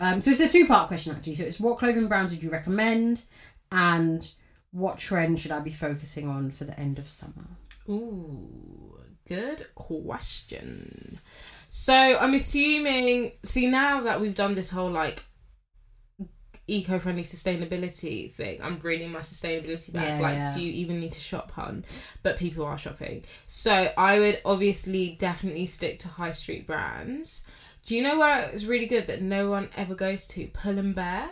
Um, 0.00 0.22
so 0.22 0.30
it's 0.30 0.40
a 0.40 0.48
two-part 0.48 0.88
question 0.88 1.14
actually. 1.14 1.34
So 1.34 1.44
it's 1.44 1.60
what 1.60 1.76
clothing 1.78 2.08
brands 2.08 2.32
would 2.32 2.42
you 2.42 2.50
recommend, 2.50 3.24
and 3.70 4.30
what 4.70 4.96
trend 4.96 5.40
should 5.40 5.52
I 5.52 5.60
be 5.60 5.70
focusing 5.70 6.26
on 6.26 6.50
for 6.50 6.64
the 6.64 6.78
end 6.80 6.98
of 6.98 7.06
summer? 7.06 7.46
Ooh, 7.86 8.98
good 9.28 9.66
question. 9.74 11.18
So 11.68 11.92
I'm 11.94 12.32
assuming. 12.32 13.32
See, 13.42 13.66
now 13.66 14.00
that 14.00 14.22
we've 14.22 14.34
done 14.34 14.54
this 14.54 14.70
whole 14.70 14.90
like 14.90 15.22
eco-friendly 16.68 17.22
sustainability 17.22 18.30
thing, 18.30 18.62
I'm 18.62 18.78
bringing 18.78 19.10
my 19.10 19.20
sustainability 19.20 19.92
bag. 19.92 20.18
Yeah, 20.18 20.20
like, 20.20 20.34
yeah. 20.34 20.54
do 20.54 20.62
you 20.62 20.72
even 20.72 21.00
need 21.00 21.12
to 21.12 21.20
shop, 21.20 21.52
hun? 21.52 21.84
But 22.22 22.36
people 22.36 22.64
are 22.64 22.78
shopping. 22.78 23.24
So 23.46 23.92
I 23.96 24.18
would 24.18 24.40
obviously 24.44 25.16
definitely 25.18 25.66
stick 25.66 26.00
to 26.00 26.08
high 26.08 26.32
street 26.32 26.66
brands. 26.66 27.44
Do 27.84 27.94
you 27.96 28.02
know 28.02 28.18
where 28.18 28.50
it's 28.50 28.64
really 28.64 28.86
good 28.86 29.06
that 29.06 29.22
no 29.22 29.48
one 29.48 29.68
ever 29.76 29.94
goes 29.94 30.26
to? 30.28 30.48
Pull 30.48 30.78
and 30.78 30.94
Bear. 30.94 31.30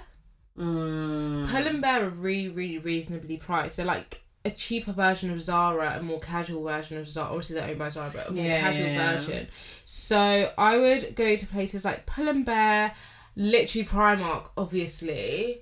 Mm. 0.57 1.49
Pull 1.51 1.67
and 1.67 1.83
Bear 1.83 2.07
are 2.07 2.11
really, 2.11 2.49
really 2.49 2.79
reasonably 2.79 3.37
priced. 3.37 3.77
They're 3.77 3.87
like 3.87 4.23
a 4.45 4.51
cheaper 4.51 4.93
version 4.93 5.31
of 5.31 5.43
Zara, 5.43 5.97
a 5.99 6.03
more 6.03 6.21
casual 6.21 6.63
version 6.63 6.99
of 6.99 7.09
Zara. 7.09 7.29
Obviously, 7.29 7.57
they're 7.57 7.71
owned 7.71 7.79
by 7.79 7.89
Zara, 7.89 8.11
but 8.15 8.29
a 8.29 8.33
more 8.33 8.45
Yeah, 8.45 8.61
casual 8.61 8.87
version. 8.87 9.49
So 9.85 10.53
I 10.57 10.77
would 10.77 11.17
go 11.17 11.35
to 11.35 11.47
places 11.47 11.85
like 11.85 12.07
Pull 12.07 12.29
and 12.29 12.45
Bear, 12.45 12.95
literally 13.37 13.87
Primark, 13.87 14.51
obviously. 14.57 15.61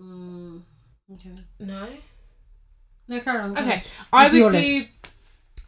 Mm. 0.00 0.62
Okay. 1.12 1.30
No. 1.58 1.88
No, 3.08 3.20
carry 3.20 3.40
on. 3.40 3.58
Okay, 3.58 3.82
I 4.12 4.24
would 4.32 4.52
do 4.52 4.58
list? 4.58 4.88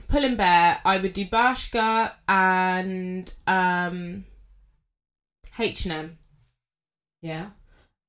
Pull 0.09 0.25
and 0.25 0.37
Bear. 0.37 0.79
I 0.85 0.99
would 0.99 1.13
do 1.13 1.25
Bershka 1.27 2.13
and 2.29 3.33
um 3.47 4.25
H 5.59 5.85
and 5.87 5.93
M. 5.93 6.19
Yeah. 7.21 7.47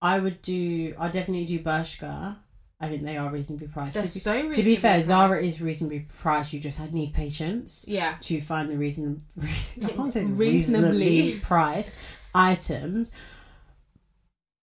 I 0.01 0.19
would 0.19 0.41
do. 0.41 0.93
I 0.99 1.07
definitely 1.09 1.45
do 1.45 1.59
Bershka. 1.59 2.35
I 2.79 2.89
think 2.89 3.03
they 3.03 3.15
are 3.15 3.31
reasonably 3.31 3.67
priced. 3.67 3.93
They're 3.93 4.03
To 4.03 4.13
be, 4.13 4.19
so 4.19 4.51
to 4.51 4.63
be 4.63 4.75
fair, 4.75 4.97
reasonably 4.97 5.05
Zara 5.29 5.41
is 5.41 5.61
reasonably 5.61 6.05
priced. 6.19 6.51
You 6.51 6.59
just 6.59 6.77
had 6.77 6.93
need 6.93 7.13
patience 7.13 7.85
Yeah. 7.87 8.17
to 8.21 8.41
find 8.41 8.69
the 8.69 8.77
reason. 8.77 9.23
I 9.41 9.87
can't 9.87 10.11
say 10.11 10.25
Reasonably. 10.25 10.99
reasonably 10.99 11.39
priced 11.39 11.93
items. 12.35 13.11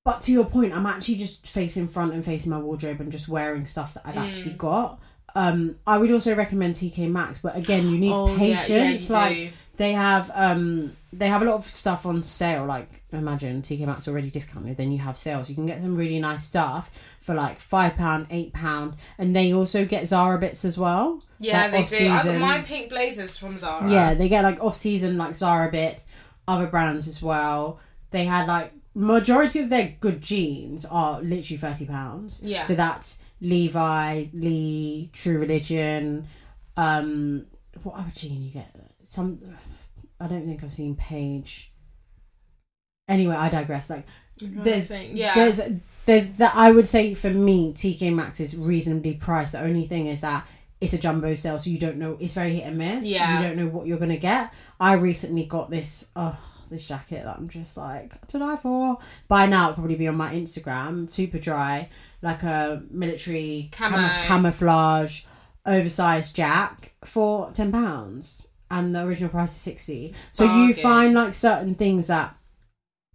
But 0.05 0.23
to 0.23 0.33
your 0.33 0.45
point, 0.47 0.73
I'm 0.75 0.87
actually 0.87 1.17
just 1.17 1.47
facing 1.47 1.87
front 1.87 2.15
and 2.15 2.25
facing 2.25 2.51
my 2.51 2.59
wardrobe 2.59 3.01
and 3.01 3.13
just 3.13 3.29
wearing 3.29 3.65
stuff 3.67 3.95
that 3.95 4.03
I've 4.07 4.15
Mm. 4.15 4.27
actually 4.29 4.53
got. 4.53 4.99
Um, 5.35 5.77
I 5.87 5.99
would 5.99 6.11
also 6.11 6.35
recommend 6.35 6.75
TK 6.75 7.07
Maxx, 7.07 7.39
but 7.39 7.55
again, 7.57 7.89
you 7.91 7.99
need 7.99 8.13
Oh, 8.15 8.35
patience. 8.37 8.69
yeah, 8.69 8.91
you 8.91 9.09
like 9.15 9.37
do. 9.37 9.49
they 9.77 9.93
have 9.93 10.31
um 10.35 10.97
they 11.13 11.29
have 11.29 11.43
a 11.43 11.45
lot 11.45 11.55
of 11.55 11.65
stuff 11.69 12.07
on 12.07 12.23
sale 12.23 12.65
like 12.67 13.03
imagine 13.13 13.63
TK 13.63 13.85
Maxx 13.87 14.07
already 14.09 14.31
discounted 14.31 14.77
then 14.77 14.93
you 14.93 14.99
have 14.99 15.17
sales 15.17 15.49
you 15.49 15.55
can 15.57 15.67
get 15.67 15.81
some 15.81 15.97
really 15.97 16.19
nice 16.21 16.45
stuff 16.45 16.91
for 17.21 17.35
like 17.35 17.59
five 17.59 17.97
pound 17.97 18.27
eight 18.31 18.53
pound 18.53 18.95
and 19.19 19.35
they 19.35 19.53
also 19.53 19.85
get 19.85 20.07
Zara 20.07 20.39
bits 20.39 20.65
as 20.65 20.77
well 20.79 21.23
Yeah, 21.41 21.67
like, 21.69 21.89
they 21.89 21.99
do. 21.99 22.09
I 22.11 22.23
got 22.23 22.39
my 22.39 22.61
pink 22.61 22.91
blazers 22.91 23.37
from 23.37 23.59
Zara. 23.59 23.91
yeah 23.91 24.15
they 24.15 24.29
get 24.29 24.43
like 24.45 24.61
off 24.63 24.75
season 24.77 25.17
like 25.19 25.35
Zara 25.35 25.71
bits 25.71 26.07
other 26.51 26.67
brands 26.67 27.07
as 27.09 27.23
well 27.23 27.79
they 28.11 28.25
had 28.25 28.47
like 28.47 28.73
majority 28.95 29.59
of 29.61 29.69
their 29.71 29.95
good 30.01 30.21
jeans 30.21 30.85
are 30.85 31.21
literally 31.23 31.57
30 31.57 31.87
pounds 31.87 32.41
Yeah. 32.43 32.63
so 32.63 32.75
that's 32.75 33.19
Levi 33.41 34.27
Lee 34.33 35.11
True 35.13 35.39
Religion 35.39 36.27
um 36.77 37.47
what 37.85 37.95
other 37.97 38.13
jean 38.15 38.43
you 38.43 38.51
get 38.51 38.71
some 39.05 39.41
I 40.23 40.27
don't 40.27 40.45
think 40.45 40.63
I've 40.63 40.73
seen 40.73 40.97
Paige. 40.97 41.73
Anyway, 43.09 43.35
I 43.35 43.49
digress. 43.49 43.89
Like 43.91 44.07
I'm 44.41 44.53
trying 44.53 44.55
to 44.57 44.63
there's 44.71 44.89
think. 44.89 45.17
yeah. 45.17 45.35
there's 45.35 45.61
there's 46.05 46.29
that 46.35 46.53
I 46.55 46.71
would 46.71 46.87
say 46.87 47.15
for 47.15 47.31
me 47.31 47.73
TK 47.73 48.15
Maxx 48.15 48.39
is 48.41 48.57
reasonably 48.57 49.15
priced. 49.15 49.53
The 49.53 49.61
only 49.63 49.87
thing 49.87 50.07
is 50.07 50.21
that 50.21 50.47
it's 50.81 50.93
a 50.93 50.99
jumbo 50.99 51.35
sale, 51.35 51.59
so 51.59 51.71
you 51.71 51.79
don't 51.79 51.97
know. 51.99 52.17
It's 52.21 52.35
very 52.35 52.55
hit 52.55 52.65
and 52.67 52.79
miss. 52.79 53.05
Yeah. 53.07 53.39
you 53.41 53.47
don't 53.49 53.57
know 53.57 53.67
what 53.69 53.87
you're 53.87 53.99
gonna 53.99 54.17
get. 54.17 54.53
I 54.79 54.95
recently 54.95 55.45
got 55.45 55.71
this. 55.71 56.11
Oh, 56.17 56.39
this 56.71 56.87
jacket 56.87 57.25
that 57.25 57.37
I'm 57.37 57.49
just 57.49 57.77
like 57.77 58.25
to 58.29 58.39
die 58.39 58.55
for. 58.57 58.97
By 59.27 59.47
now, 59.47 59.65
it'll 59.71 59.75
probably 59.75 59.97
be 59.97 60.07
on 60.09 60.17
my 60.17 60.33
Instagram. 60.33 61.07
Superdry, 61.09 61.89
like 62.23 62.43
a 62.45 62.83
military 62.91 63.71
Camo. 63.73 63.97
camouflage, 64.25 65.23
oversized 65.67 66.35
jack 66.37 66.95
for 67.05 67.51
ten 67.53 67.73
pounds, 67.73 68.47
and 68.71 68.95
the 68.95 69.05
original 69.05 69.31
price 69.31 69.51
is 69.51 69.61
sixty. 69.61 70.15
So 70.33 70.45
you 70.45 70.73
find 70.75 71.13
like 71.15 71.35
certain 71.35 71.75
things 71.75 72.07
that 72.07 72.37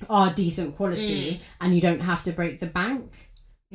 are 0.09 0.34
decent 0.34 0.76
quality, 0.76 1.36
Mm. 1.36 1.41
and 1.61 1.76
you 1.76 1.82
don't 1.82 2.01
have 2.01 2.24
to 2.24 2.32
break 2.32 2.59
the 2.59 2.68
bank. 2.68 3.25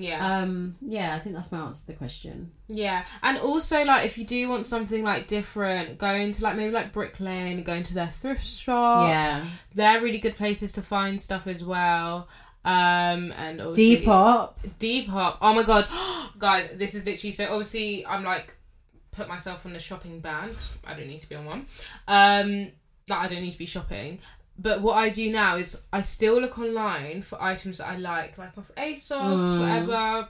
Yeah. 0.01 0.39
Um, 0.39 0.77
yeah, 0.81 1.15
I 1.15 1.19
think 1.19 1.35
that's 1.35 1.53
my 1.53 1.59
answer 1.59 1.83
to 1.83 1.87
the 1.89 1.93
question. 1.95 2.53
Yeah, 2.69 3.05
and 3.23 3.39
also 3.39 3.85
like 3.85 4.07
if 4.07 4.17
you 4.19 4.25
do 4.25 4.49
want 4.49 4.67
something 4.67 5.05
like 5.05 5.27
different, 5.27 5.99
go 5.99 6.13
into 6.15 6.43
like 6.43 6.57
maybe 6.57 6.73
like 6.73 6.93
Brick 6.93 7.21
Lane, 7.21 7.63
go 7.63 7.75
into 7.75 7.95
their 7.95 8.09
thrift 8.09 8.45
shop. 8.45 9.09
yeah, 9.09 9.45
they're 9.75 10.01
really 10.01 10.19
good 10.19 10.37
places 10.37 10.73
to 10.73 10.83
find 10.83 11.21
stuff 11.21 11.47
as 11.47 11.65
well. 11.65 12.29
Um, 12.65 13.33
and 13.33 13.61
obviously, 13.61 14.05
Depop. 14.07 14.55
Depop. 14.79 15.39
Oh 15.41 15.55
my 15.55 15.63
god, 15.63 15.89
guys, 16.39 16.71
this 16.75 16.95
is 16.95 17.07
literally 17.07 17.33
so. 17.33 17.45
Obviously, 17.45 18.07
I'm 18.07 18.25
like 18.25 18.55
put 19.13 19.29
myself 19.29 19.67
on 19.67 19.73
the 19.73 19.81
shopping 19.81 20.21
ban. 20.21 20.51
I 20.85 20.95
don't 20.95 21.09
need 21.09 21.21
to 21.21 21.29
be 21.29 21.37
on 21.37 21.45
one. 21.45 21.67
Um, 22.09 22.73
that 23.07 23.19
I 23.19 23.29
don't 23.29 23.43
need 23.43 23.53
to 23.53 23.59
be 23.59 23.67
shopping. 23.67 24.21
But 24.63 24.83
what 24.83 24.97
I 24.99 25.09
do 25.09 25.33
now 25.33 25.57
is 25.57 25.81
I 25.91 26.03
still 26.03 26.39
look 26.39 26.59
online 26.59 27.23
for 27.23 27.43
items 27.43 27.79
that 27.79 27.89
I 27.89 27.97
like, 27.97 28.37
like 28.37 28.59
off 28.59 28.71
ASOS, 28.77 29.39
Mm. 29.39 29.61
whatever. 29.61 30.29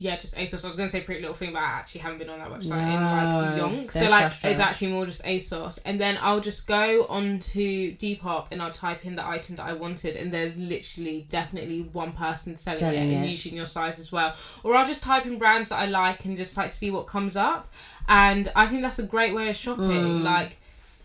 Yeah, 0.00 0.16
just 0.16 0.36
ASOS. 0.36 0.62
I 0.62 0.68
was 0.68 0.76
gonna 0.76 0.88
say 0.90 1.00
Pretty 1.00 1.22
Little 1.22 1.34
Thing, 1.34 1.52
but 1.52 1.60
I 1.60 1.64
actually 1.80 2.02
haven't 2.02 2.18
been 2.18 2.28
on 2.28 2.38
that 2.38 2.50
website 2.50 2.82
in 2.82 3.00
like 3.02 3.56
No, 3.56 3.66
yonks. 3.68 3.92
So 3.92 4.08
like, 4.08 4.32
it's 4.44 4.60
actually 4.60 4.88
more 4.88 5.06
just 5.06 5.24
ASOS, 5.24 5.80
and 5.84 5.98
then 6.00 6.18
I'll 6.20 6.38
just 6.38 6.68
go 6.68 7.06
onto 7.08 7.96
Depop 7.96 8.48
and 8.52 8.62
I'll 8.62 8.70
type 8.70 9.04
in 9.06 9.14
the 9.16 9.26
item 9.26 9.56
that 9.56 9.64
I 9.64 9.72
wanted, 9.72 10.14
and 10.14 10.30
there's 10.30 10.56
literally 10.56 11.26
definitely 11.30 11.80
one 11.80 12.12
person 12.12 12.56
selling, 12.56 12.78
Selling 12.78 13.10
it, 13.10 13.14
and 13.14 13.28
usually 13.28 13.52
in 13.52 13.56
your 13.56 13.66
size 13.66 13.98
as 13.98 14.12
well. 14.12 14.36
Or 14.62 14.76
I'll 14.76 14.86
just 14.86 15.02
type 15.02 15.26
in 15.26 15.36
brands 15.38 15.70
that 15.70 15.80
I 15.80 15.86
like 15.86 16.24
and 16.26 16.36
just 16.36 16.56
like 16.56 16.70
see 16.70 16.92
what 16.92 17.08
comes 17.08 17.34
up, 17.36 17.72
and 18.06 18.52
I 18.54 18.68
think 18.68 18.82
that's 18.82 19.00
a 19.00 19.02
great 19.04 19.34
way 19.34 19.48
of 19.48 19.56
shopping. 19.56 19.86
Mm. 19.86 20.22
Like. 20.22 20.58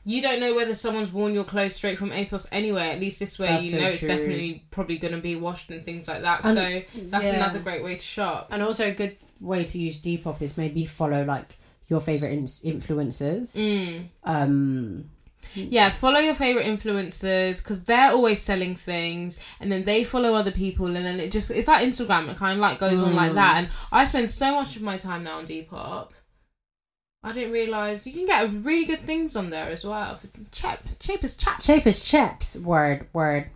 You 0.05 0.21
don't 0.21 0.39
know 0.41 0.53
whether 0.53 0.75
someone's 0.75 1.11
worn 1.13 1.33
your 1.33 1.45
clothes 1.45 1.75
straight 1.75 1.97
from 1.97 2.09
ASOS 2.11 2.47
anywhere. 2.51 2.91
At 2.91 2.99
least 2.99 3.19
this 3.19 3.39
way, 3.39 3.47
That's 3.47 3.63
you 3.63 3.71
so 3.71 3.79
know 3.79 3.87
it's 3.87 4.01
definitely 4.01 4.65
probably 4.69 4.97
going 4.97 5.13
to 5.13 5.21
be 5.21 5.35
washed 5.37 5.71
and 5.71 5.85
things 5.85 6.07
like 6.09 6.21
that. 6.23 6.43
And- 6.43 6.57
so 6.57 6.99
that's 7.09 7.23
yeah. 7.25 7.35
another 7.35 7.59
great 7.59 7.83
way 7.83 7.95
to 7.95 8.03
shop. 8.03 8.49
And 8.51 8.61
also, 8.61 8.89
a 8.89 8.91
good 8.91 9.15
way 9.39 9.63
to 9.63 9.77
use 9.79 10.01
Depop 10.01 10.41
is 10.41 10.57
maybe 10.57 10.85
follow 10.85 11.23
like 11.23 11.57
your 11.87 12.01
favorite 12.01 12.31
in- 12.33 12.43
influencers. 12.43 13.55
Mm. 13.55 14.07
Um, 14.23 15.09
Yeah, 15.55 15.89
follow 15.89 16.19
your 16.19 16.33
favorite 16.33 16.65
influencers 16.65 17.57
because 17.57 17.83
they're 17.83 18.11
always 18.11 18.41
selling 18.41 18.75
things, 18.75 19.37
and 19.59 19.71
then 19.71 19.83
they 19.83 20.03
follow 20.03 20.33
other 20.33 20.51
people, 20.51 20.87
and 20.87 21.05
then 21.05 21.19
it 21.19 21.31
just 21.31 21.51
it's 21.51 21.67
like 21.67 21.85
Instagram. 21.85 22.29
It 22.29 22.37
kind 22.37 22.53
of 22.53 22.59
like 22.59 22.79
goes 22.79 23.01
on 23.01 23.13
like 23.15 23.31
Mm. 23.31 23.35
that. 23.35 23.57
And 23.57 23.67
I 23.91 24.05
spend 24.05 24.29
so 24.29 24.55
much 24.55 24.75
of 24.75 24.81
my 24.81 24.97
time 24.97 25.23
now 25.23 25.37
on 25.39 25.45
Depop. 25.45 26.09
I 27.23 27.31
didn't 27.31 27.53
realize 27.53 28.05
you 28.05 28.11
can 28.13 28.25
get 28.25 28.51
really 28.65 28.85
good 28.85 29.01
things 29.05 29.35
on 29.35 29.49
there 29.49 29.69
as 29.69 29.85
well. 29.85 30.15
For 30.17 30.27
cheap, 30.51 30.79
cheap 30.99 31.23
as 31.23 31.35
chaps. 31.35 31.65
Shape 31.65 31.87
as 31.87 32.01
chips. 32.01 32.57
Word, 32.57 33.07
word. 33.13 33.49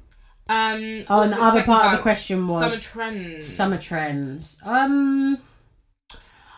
Um. 0.50 1.04
Oh, 1.10 1.22
and 1.22 1.34
the 1.34 1.42
other 1.42 1.64
part 1.64 1.88
of 1.88 1.92
the 1.92 2.02
question 2.02 2.48
was 2.48 2.62
summer 2.62 2.78
trends. 2.78 3.46
summer 3.46 3.78
trends. 3.78 4.58
Um, 4.64 5.38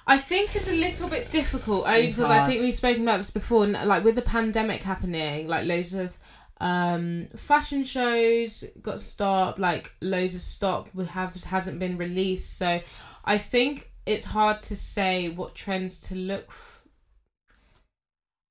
I 0.06 0.18
think 0.18 0.56
it's 0.56 0.68
a 0.68 0.76
little 0.76 1.10
bit 1.10 1.32
difficult 1.32 1.88
only 1.88 2.08
because 2.08 2.30
I 2.30 2.46
think 2.46 2.62
we've 2.62 2.74
spoken 2.74 3.02
about 3.04 3.18
this 3.18 3.32
before. 3.32 3.66
Like 3.66 4.04
with 4.04 4.16
the 4.16 4.22
pandemic 4.22 4.84
happening, 4.84 5.48
like 5.48 5.66
loads 5.66 5.94
of 5.94 6.18
um 6.62 7.28
fashion 7.36 7.84
shows 7.84 8.64
got 8.82 9.02
stopped. 9.02 9.58
Like 9.58 9.94
loads 10.02 10.36
of 10.36 10.42
stock 10.42 10.90
we 10.94 11.06
have 11.06 11.36
hasn't 11.44 11.80
been 11.80 11.98
released. 11.98 12.58
So 12.58 12.82
I 13.26 13.38
think 13.40 13.92
it's 14.06 14.26
hard 14.26 14.62
to 14.64 14.76
say 14.76 15.30
what 15.30 15.56
trends 15.56 16.00
to 16.02 16.16
look. 16.16 16.46
F- 16.50 16.79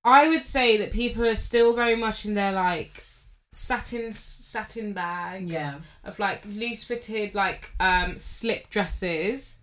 I 0.08 0.28
would 0.28 0.44
say 0.44 0.76
that 0.78 0.90
people 0.92 1.24
are 1.26 1.34
still 1.34 1.74
very 1.74 1.96
much 1.96 2.24
in 2.24 2.34
their 2.34 2.52
like 2.52 3.04
satin 3.52 4.12
satin 4.12 4.92
bags 4.92 5.50
yeah. 5.50 5.76
of 6.04 6.18
like 6.18 6.44
loose 6.46 6.84
fitted 6.84 7.34
like 7.34 7.72
um 7.80 8.18
slip 8.18 8.68
dresses 8.70 9.58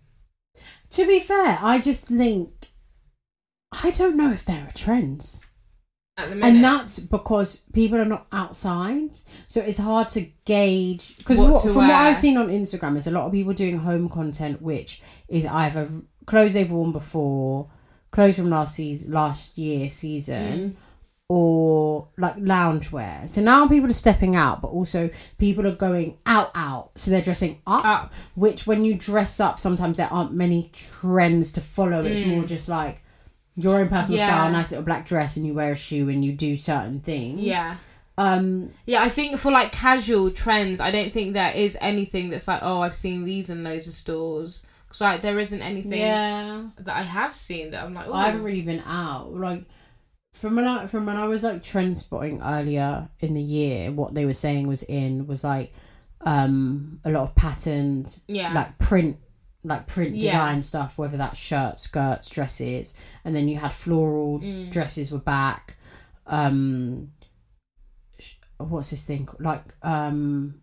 To 0.90 1.06
be 1.06 1.20
fair, 1.20 1.58
I 1.60 1.78
just 1.78 2.06
think 2.06 2.68
I 3.82 3.90
don't 3.90 4.16
know 4.16 4.32
if 4.32 4.44
there 4.44 4.64
are 4.66 4.72
trends. 4.72 5.42
And 6.18 6.64
that's 6.64 6.98
because 6.98 7.64
people 7.74 7.98
are 7.98 8.06
not 8.06 8.26
outside, 8.32 9.18
so 9.46 9.60
it's 9.60 9.76
hard 9.76 10.08
to 10.10 10.22
gauge. 10.46 11.18
Because 11.18 11.38
What 11.38 11.52
what, 11.52 11.62
to 11.64 11.68
from 11.68 11.88
what. 11.88 11.90
I've 11.90 12.16
seen 12.16 12.38
on 12.38 12.48
Instagram, 12.48 12.96
is 12.96 13.06
a 13.06 13.10
lot 13.10 13.26
of 13.26 13.32
people 13.32 13.52
doing 13.52 13.78
home 13.78 14.08
content, 14.08 14.62
which 14.62 15.02
is 15.28 15.44
either 15.44 15.86
clothes 16.24 16.54
they've 16.54 16.70
worn 16.70 16.92
before, 16.92 17.68
clothes 18.10 18.36
from 18.36 18.50
last 18.50 18.74
season, 18.74 19.12
last 19.12 19.58
year 19.58 19.88
season, 19.88 20.70
Mm. 20.70 20.74
or 21.28 22.06
like 22.16 22.36
loungewear. 22.36 23.28
So 23.28 23.40
now 23.42 23.66
people 23.66 23.90
are 23.90 23.94
stepping 23.94 24.36
out, 24.36 24.62
but 24.62 24.68
also 24.68 25.10
people 25.38 25.66
are 25.66 25.74
going 25.74 26.18
out, 26.24 26.50
out. 26.54 26.90
So 26.96 27.10
they're 27.10 27.20
dressing 27.20 27.60
up. 27.66 27.84
Up. 27.84 28.12
Which, 28.34 28.66
when 28.66 28.84
you 28.84 28.94
dress 28.94 29.40
up, 29.40 29.58
sometimes 29.58 29.96
there 29.96 30.12
aren't 30.12 30.32
many 30.32 30.70
trends 30.72 31.52
to 31.52 31.60
follow. 31.60 32.04
It's 32.04 32.24
more 32.24 32.44
just 32.44 32.68
like 32.68 33.02
your 33.56 33.80
own 33.80 33.88
personal 33.88 34.18
Mm. 34.18 34.20
Yeah. 34.20 34.28
style, 34.28 34.52
nice 34.52 34.70
little 34.70 34.84
black 34.84 35.06
dress, 35.06 35.36
and 35.36 35.46
you 35.46 35.54
wear 35.54 35.72
a 35.72 35.76
shoe 35.76 36.08
and 36.08 36.24
you 36.24 36.32
do 36.32 36.56
certain 36.56 37.00
things. 37.00 37.40
Yeah. 37.40 37.76
Um. 38.18 38.70
Yeah, 38.86 39.02
I 39.02 39.08
think 39.10 39.38
for 39.38 39.50
like 39.52 39.72
casual 39.72 40.30
trends, 40.30 40.80
I 40.80 40.90
don't 40.90 41.12
think 41.12 41.34
there 41.34 41.52
is 41.52 41.76
anything 41.80 42.30
that's 42.30 42.48
like, 42.48 42.60
oh, 42.62 42.80
I've 42.80 42.94
seen 42.94 43.24
these 43.24 43.50
in 43.50 43.62
loads 43.64 43.86
of 43.86 43.92
stores. 43.94 44.62
Because 44.98 45.12
like 45.12 45.22
there 45.22 45.38
isn't 45.38 45.60
anything 45.62 45.98
Yeah. 46.00 46.68
that 46.78 46.96
I 46.96 47.02
have 47.02 47.34
seen 47.34 47.70
that 47.70 47.84
I'm 47.84 47.92
like, 47.94 48.06
oh, 48.08 48.14
I 48.14 48.26
haven't 48.26 48.44
really 48.44 48.62
been 48.62 48.82
out. 48.86 49.34
Like 49.34 49.64
from 50.32 50.56
when 50.56 50.64
I 50.66 50.86
from 50.86 51.06
when 51.06 51.16
I 51.16 51.26
was 51.28 51.42
like 51.42 51.62
trend 51.62 51.96
spotting 51.96 52.40
earlier 52.42 53.08
in 53.20 53.34
the 53.34 53.42
year, 53.42 53.92
what 53.92 54.14
they 54.14 54.24
were 54.24 54.32
saying 54.32 54.66
was 54.68 54.82
in 54.82 55.26
was 55.26 55.44
like 55.44 55.72
um 56.22 57.00
a 57.04 57.10
lot 57.10 57.22
of 57.24 57.34
patterned 57.34 58.18
yeah, 58.26 58.52
like 58.52 58.78
print 58.78 59.18
like 59.64 59.86
print 59.86 60.14
Yeah. 60.14 60.30
design 60.32 60.62
stuff, 60.62 60.96
whether 60.98 61.16
that's 61.16 61.38
shirts, 61.38 61.82
skirts, 61.82 62.30
dresses, 62.30 62.94
and 63.24 63.34
then 63.36 63.48
you 63.48 63.56
had 63.58 63.72
floral 63.72 64.40
Mm. 64.40 64.70
dresses 64.70 65.10
were 65.10 65.18
back. 65.18 65.76
Um, 66.26 67.12
sh- 68.18 68.34
what's 68.58 68.90
this 68.90 69.04
thing 69.04 69.26
called? 69.26 69.42
like 69.42 69.64
um 69.82 70.60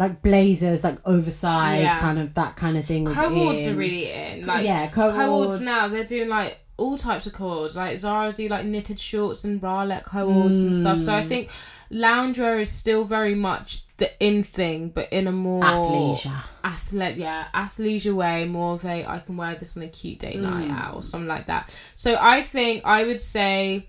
like 0.00 0.22
blazers, 0.22 0.82
like 0.82 0.98
oversized 1.06 1.82
Yeah. 1.84 2.00
kind 2.00 2.18
of 2.18 2.34
that 2.34 2.56
kind 2.56 2.76
of 2.76 2.86
thing 2.86 3.04
was 3.04 3.18
co-ords 3.20 3.66
in. 3.66 3.74
are 3.74 3.76
really 3.78 4.10
in. 4.10 4.46
Like 4.46 4.64
yeah, 4.64 4.88
co-ords 4.88 5.14
co-ords 5.16 5.60
now, 5.60 5.86
they're 5.88 6.04
doing 6.04 6.28
like 6.28 6.58
all 6.78 6.96
types 6.98 7.26
of 7.26 7.34
co-ords. 7.34 7.76
Like 7.76 7.98
Zara 7.98 8.32
do 8.32 8.48
like 8.48 8.64
knitted 8.64 8.98
shorts 8.98 9.44
and 9.44 9.60
bralette 9.60 10.04
co-ords 10.04 10.58
and 10.58 10.74
stuff. 10.74 10.98
So 11.00 11.12
I 11.12 11.22
Mm. 11.22 11.28
think 11.28 11.50
loungewear 11.92 12.62
is 12.62 12.70
still 12.70 13.04
very 13.04 13.34
much 13.34 13.82
the 13.98 14.10
in 14.24 14.42
thing, 14.42 14.88
but 14.88 15.12
in 15.12 15.26
a 15.26 15.32
more 15.32 15.62
athleisure. 15.62 16.42
athlete 16.64 17.16
yeah 17.18 17.48
athleisure 17.54 18.14
way 18.14 18.46
more 18.46 18.74
of 18.74 18.84
a 18.86 19.04
i 19.06 19.18
can 19.18 19.36
wear 19.36 19.54
this 19.56 19.76
on 19.76 19.82
a 19.82 19.88
cute 19.88 20.18
date 20.20 20.38
night 20.40 20.68
Mm. 20.70 20.78
out 20.80 20.94
or 20.94 21.02
something 21.02 21.28
like 21.28 21.46
that 21.46 21.76
so 21.94 22.16
i 22.20 22.40
think 22.40 22.82
i 22.86 23.04
would 23.04 23.20
say 23.20 23.86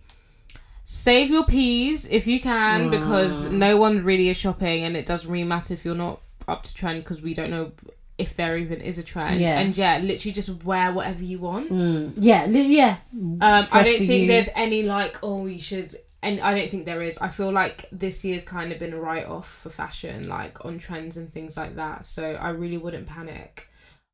save 0.93 1.29
your 1.29 1.45
peas 1.45 2.05
if 2.09 2.27
you 2.27 2.37
can 2.41 2.89
because 2.89 3.45
Mm. 3.45 3.51
no 3.53 3.77
one 3.77 4.03
really 4.03 4.27
is 4.27 4.35
shopping 4.35 4.83
and 4.83 4.97
it 4.97 5.05
doesn't 5.05 5.31
really 5.31 5.45
matter 5.45 5.73
if 5.73 5.85
you're 5.85 5.95
not 5.95 6.19
up 6.49 6.63
to 6.63 6.73
trend 6.73 7.01
because 7.01 7.21
we 7.21 7.33
don't 7.33 7.49
know 7.49 7.71
if 8.17 8.35
there 8.35 8.57
even 8.57 8.81
is 8.81 8.97
a 8.97 9.03
trend 9.03 9.39
Yeah. 9.39 9.57
and 9.61 9.75
yeah 9.77 9.99
literally 9.99 10.33
just 10.33 10.49
wear 10.65 10.91
whatever 10.91 11.23
you 11.23 11.39
want 11.39 11.71
Mm. 11.71 12.13
Yeah, 12.17 12.45
yeah. 12.47 12.97
um, 13.13 13.39
I 13.71 13.83
don't 13.83 13.85
think 14.05 14.09
you. 14.23 14.27
there's 14.27 14.49
any 14.53 14.83
like, 14.83 15.17
oh, 15.23 15.45
you 15.45 15.61
should. 15.61 15.95
And 16.21 16.41
I 16.41 16.53
don't 16.53 16.69
think 16.69 16.83
there 16.85 17.01
is. 17.01 17.17
I 17.19 17.29
feel 17.29 17.51
like 17.51 17.87
this 17.91 18.23
year's 18.25 18.43
kind 18.43 18.71
of 18.73 18.77
been 18.77 18.93
a 18.93 18.99
write 18.99 19.25
off 19.25 19.47
for 19.49 19.69
fashion, 19.69 20.27
like 20.27 20.63
on 20.65 20.77
trends 20.77 21.15
and 21.17 21.31
things 21.31 21.55
like 21.55 21.75
that. 21.77 22.05
So 22.05 22.33
I 22.33 22.49
really 22.49 22.77
wouldn't 22.77 23.07
panic. 23.07 23.69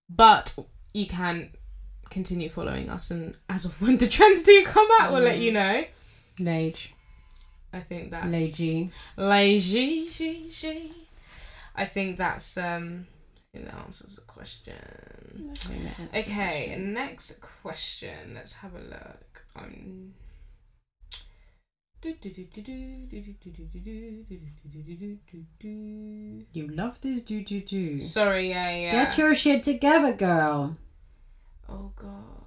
But 0.10 0.54
you 0.94 1.06
can 1.08 1.50
continue 2.10 2.48
following 2.50 2.90
us, 2.90 3.12
and 3.12 3.36
as 3.50 3.66
of 3.66 3.82
when 3.82 3.98
the 3.98 4.08
trends 4.08 4.44
do 4.44 4.64
come 4.64 4.88
out, 5.02 5.12
we'll 5.12 5.24
let 5.24 5.40
you 5.40 5.52
know. 5.52 5.84
Lage, 6.40 6.94
I 7.74 7.80
think 7.80 8.12
that's 8.12 8.28
lagey. 8.28 8.92
Lazy, 9.18 10.10
I 11.76 11.86
think 11.86 12.18
that's 12.18 12.58
um. 12.58 13.08
I 13.54 13.58
think 13.58 13.72
that 13.72 13.80
answers 13.86 14.16
the 14.16 14.22
question. 14.22 15.54
Okay, 16.14 16.76
next 16.80 17.42
question. 17.42 18.34
Let's 18.36 18.54
have 18.54 18.76
a 18.76 18.80
look. 18.80 19.46
Um, 19.56 20.14
You 26.54 26.68
love 26.68 27.02
this 27.02 27.22
do 27.22 27.44
do 27.44 27.62
do. 27.62 28.00
Sorry, 28.00 28.50
yeah, 28.50 28.70
yeah. 28.70 28.92
Get 28.92 29.18
your 29.18 29.34
shit 29.34 29.64
together, 29.64 30.14
girl. 30.14 30.78
Oh 31.68 31.92
god. 31.96 32.47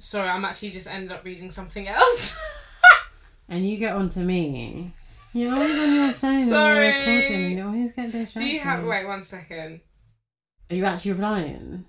Sorry, 0.00 0.28
I'm 0.28 0.44
actually 0.44 0.70
just 0.70 0.86
ended 0.88 1.12
up 1.12 1.24
reading 1.24 1.50
something 1.50 1.86
else. 1.88 2.38
And 3.52 3.68
you 3.68 3.78
get 3.78 3.96
on 3.96 4.08
to 4.10 4.20
me. 4.20 4.92
You're 5.32 5.52
always 5.52 5.76
on 5.76 5.92
your 5.92 6.12
phone. 6.12 6.46
Sorry. 6.46 6.48
Sorry. 6.48 6.98
Recording, 7.00 7.44
and 7.46 7.58
you 7.58 7.66
always 7.66 7.90
get 7.90 8.04
distracted. 8.12 8.38
Do 8.38 8.46
you 8.46 8.60
have? 8.60 8.84
Wait 8.84 9.04
one 9.04 9.24
second. 9.24 9.80
Are 10.70 10.76
you 10.76 10.84
actually 10.84 11.10
replying? 11.14 11.84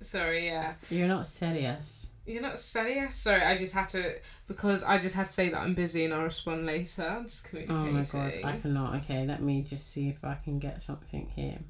Sorry, 0.00 0.46
yeah. 0.46 0.74
You're 0.90 1.06
not 1.06 1.24
serious. 1.28 2.08
You're 2.26 2.42
not 2.42 2.58
serious. 2.58 3.14
Sorry, 3.14 3.42
I 3.42 3.56
just 3.56 3.74
had 3.74 3.86
to 3.90 4.16
because 4.48 4.82
I 4.82 4.98
just 4.98 5.14
had 5.14 5.26
to 5.26 5.32
say 5.32 5.50
that 5.50 5.60
I'm 5.60 5.74
busy 5.74 6.04
and 6.04 6.12
I'll 6.12 6.24
respond 6.24 6.66
later. 6.66 7.04
I'm 7.04 7.26
just 7.26 7.46
Oh 7.46 7.50
communicating. 7.58 7.94
my 7.94 8.30
god, 8.42 8.56
I 8.56 8.58
cannot. 8.58 8.94
Okay, 8.96 9.24
let 9.24 9.40
me 9.40 9.62
just 9.62 9.92
see 9.92 10.08
if 10.08 10.24
I 10.24 10.34
can 10.42 10.58
get 10.58 10.82
something 10.82 11.30
here. 11.36 11.60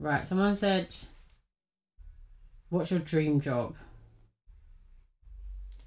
Right, 0.00 0.26
someone 0.26 0.56
said, 0.56 0.92
What's 2.72 2.90
your 2.90 3.00
dream 3.00 3.38
job? 3.38 3.76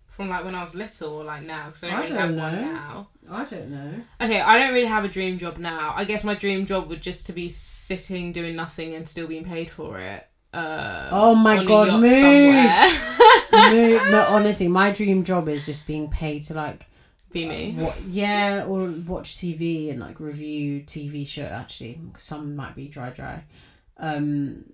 From 0.05 0.29
like 0.29 0.45
when 0.45 0.53
I 0.53 0.61
was 0.61 0.75
little 0.75 1.13
or 1.13 1.23
like 1.23 1.41
now, 1.41 1.65
because 1.65 1.83
I 1.83 1.87
don't 1.87 1.95
I 1.95 1.99
really 2.01 2.13
don't 2.13 2.19
have 2.19 2.35
one 2.37 2.55
know. 2.61 2.73
now. 2.73 3.07
I 3.31 3.43
don't 3.43 3.69
know. 3.71 3.93
Okay, 4.21 4.39
I 4.39 4.59
don't 4.59 4.71
really 4.71 4.85
have 4.85 5.03
a 5.03 5.07
dream 5.07 5.39
job 5.39 5.57
now. 5.57 5.93
I 5.95 6.05
guess 6.05 6.23
my 6.23 6.35
dream 6.35 6.67
job 6.67 6.87
would 6.89 7.01
just 7.01 7.25
to 7.25 7.33
be 7.33 7.49
sitting 7.49 8.31
doing 8.31 8.55
nothing 8.55 8.93
and 8.93 9.09
still 9.09 9.25
being 9.25 9.45
paid 9.45 9.71
for 9.71 9.97
it. 9.97 10.27
Uh, 10.53 11.09
Oh 11.11 11.33
my 11.33 11.63
God, 11.65 11.87
yacht 11.87 12.01
mood. 12.01 12.11
no, 14.11 14.23
honestly, 14.29 14.67
my 14.67 14.91
dream 14.91 15.23
job 15.23 15.49
is 15.49 15.65
just 15.65 15.87
being 15.87 16.07
paid 16.11 16.43
to 16.43 16.53
like 16.53 16.85
Be 17.31 17.47
me. 17.47 17.71
What, 17.79 17.99
yeah, 18.07 18.65
or 18.67 18.93
watch 19.07 19.37
TV 19.37 19.89
and 19.89 19.99
like 19.99 20.19
review 20.19 20.81
TV 20.81 21.25
show. 21.25 21.45
Actually, 21.45 21.97
some 22.15 22.55
might 22.55 22.75
be 22.75 22.87
dry, 22.87 23.09
dry. 23.09 23.43
Um, 23.97 24.65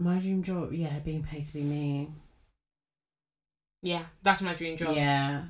my 0.00 0.18
dream 0.18 0.42
job, 0.42 0.72
yeah, 0.72 0.98
being 1.00 1.22
paid 1.22 1.46
to 1.46 1.52
be 1.52 1.62
me. 1.62 2.08
Yeah, 3.82 4.04
that's 4.22 4.40
my 4.42 4.54
dream 4.54 4.76
job. 4.76 4.94
Yeah, 4.96 5.44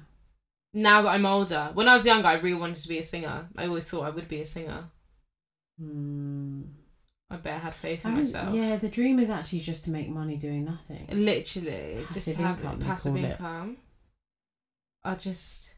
Now 0.74 1.02
that 1.02 1.08
I'm 1.08 1.24
older, 1.26 1.70
when 1.74 1.88
I 1.88 1.94
was 1.94 2.04
younger, 2.06 2.28
I 2.28 2.34
really 2.34 2.58
wanted 2.60 2.82
to 2.82 2.88
be 2.88 2.98
a 2.98 3.02
singer. 3.02 3.48
I 3.56 3.66
always 3.66 3.86
thought 3.86 4.02
I 4.04 4.10
would 4.10 4.28
be 4.28 4.40
a 4.40 4.44
singer. 4.44 4.84
Hmm. 5.78 6.62
I 7.32 7.36
bet 7.36 7.54
I 7.54 7.58
had 7.58 7.74
faith 7.74 8.04
I 8.04 8.08
in 8.08 8.14
mean, 8.16 8.24
myself. 8.24 8.54
yeah. 8.54 8.76
The 8.76 8.88
dream 8.88 9.18
is 9.20 9.30
actually 9.30 9.60
just 9.60 9.84
to 9.84 9.90
make 9.90 10.08
money 10.08 10.36
doing 10.36 10.64
nothing. 10.64 11.06
Literally, 11.10 11.98
just 12.12 12.26
Passive 12.26 12.36
have 12.38 12.58
income, 12.58 12.78
they 12.80 12.86
passive 12.86 13.14
call 13.14 13.24
it. 13.24 13.30
income. 13.30 13.76
I 15.04 15.14
just, 15.14 15.69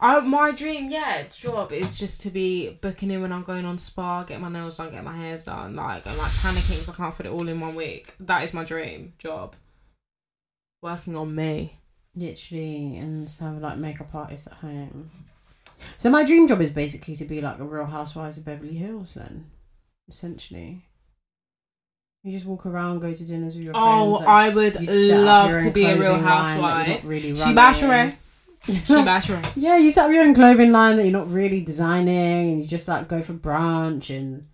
I 0.00 0.18
my 0.20 0.50
dream, 0.50 0.90
yeah, 0.90 1.24
job 1.28 1.72
is 1.72 1.98
just 1.98 2.20
to 2.22 2.30
be 2.30 2.70
booking 2.80 3.10
in 3.10 3.22
when 3.22 3.32
I'm 3.32 3.42
going 3.44 3.64
on 3.64 3.78
spa, 3.78 4.24
get 4.24 4.40
my 4.40 4.48
nails 4.48 4.76
done, 4.76 4.90
get 4.90 5.04
my 5.04 5.16
hairs 5.16 5.44
done, 5.44 5.76
like 5.76 6.06
I'm 6.06 6.16
like 6.18 6.26
panicking 6.26 6.80
because 6.80 6.88
I 6.88 6.92
can't 6.94 7.14
fit 7.14 7.26
it 7.26 7.32
all 7.32 7.46
in 7.48 7.60
one 7.60 7.74
week. 7.74 8.14
That 8.20 8.42
is 8.44 8.52
my 8.52 8.64
dream 8.64 9.12
job. 9.18 9.54
Working 10.82 11.16
on 11.16 11.34
me. 11.34 11.78
Literally, 12.14 12.96
and 12.98 13.26
just 13.26 13.40
have 13.40 13.58
like 13.58 13.78
makeup 13.78 14.14
artists 14.14 14.46
at 14.48 14.54
home. 14.54 15.10
So 15.96 16.10
my 16.10 16.24
dream 16.24 16.46
job 16.48 16.60
is 16.60 16.70
basically 16.70 17.14
to 17.16 17.24
be 17.24 17.40
like 17.40 17.58
a 17.58 17.64
Real 17.64 17.86
Housewives 17.86 18.36
of 18.38 18.44
Beverly 18.44 18.74
Hills. 18.74 19.14
Then, 19.14 19.46
essentially, 20.08 20.84
you 22.22 22.32
just 22.32 22.44
walk 22.44 22.66
around, 22.66 23.00
go 23.00 23.14
to 23.14 23.24
dinners 23.24 23.54
with 23.56 23.64
your 23.64 23.72
Oh, 23.76 24.16
friends. 24.16 24.18
like, 24.20 24.28
I 24.28 24.48
would 24.50 24.80
you 24.80 24.86
set 24.86 24.94
up 24.94 25.08
your 25.08 25.24
love 25.24 25.62
to 25.64 25.70
be 25.70 25.84
a 25.86 25.96
real 25.96 26.18
clothing 26.18 26.24
line 26.24 26.86
that 26.86 26.86
you're 26.88 26.94
housewife. 26.96 27.04
really 27.04 28.18
She 28.66 28.80
running. 28.92 29.06
bashery. 29.06 29.54
She. 29.54 29.60
Yeah, 29.60 29.76
you 29.78 29.90
set 29.90 30.06
up 30.06 30.12
your 30.12 30.22
own 30.24 30.34
clothing 30.34 30.72
line 30.72 30.96
that 30.96 31.02
you're 31.02 31.12
not 31.12 31.30
really 31.30 31.60
designing, 31.60 32.52
and 32.52 32.58
you 32.62 32.66
just 32.68 32.86
like 32.88 33.08
go 33.08 33.20
for 33.22 33.32
brunch 33.34 34.16
and 34.16 34.46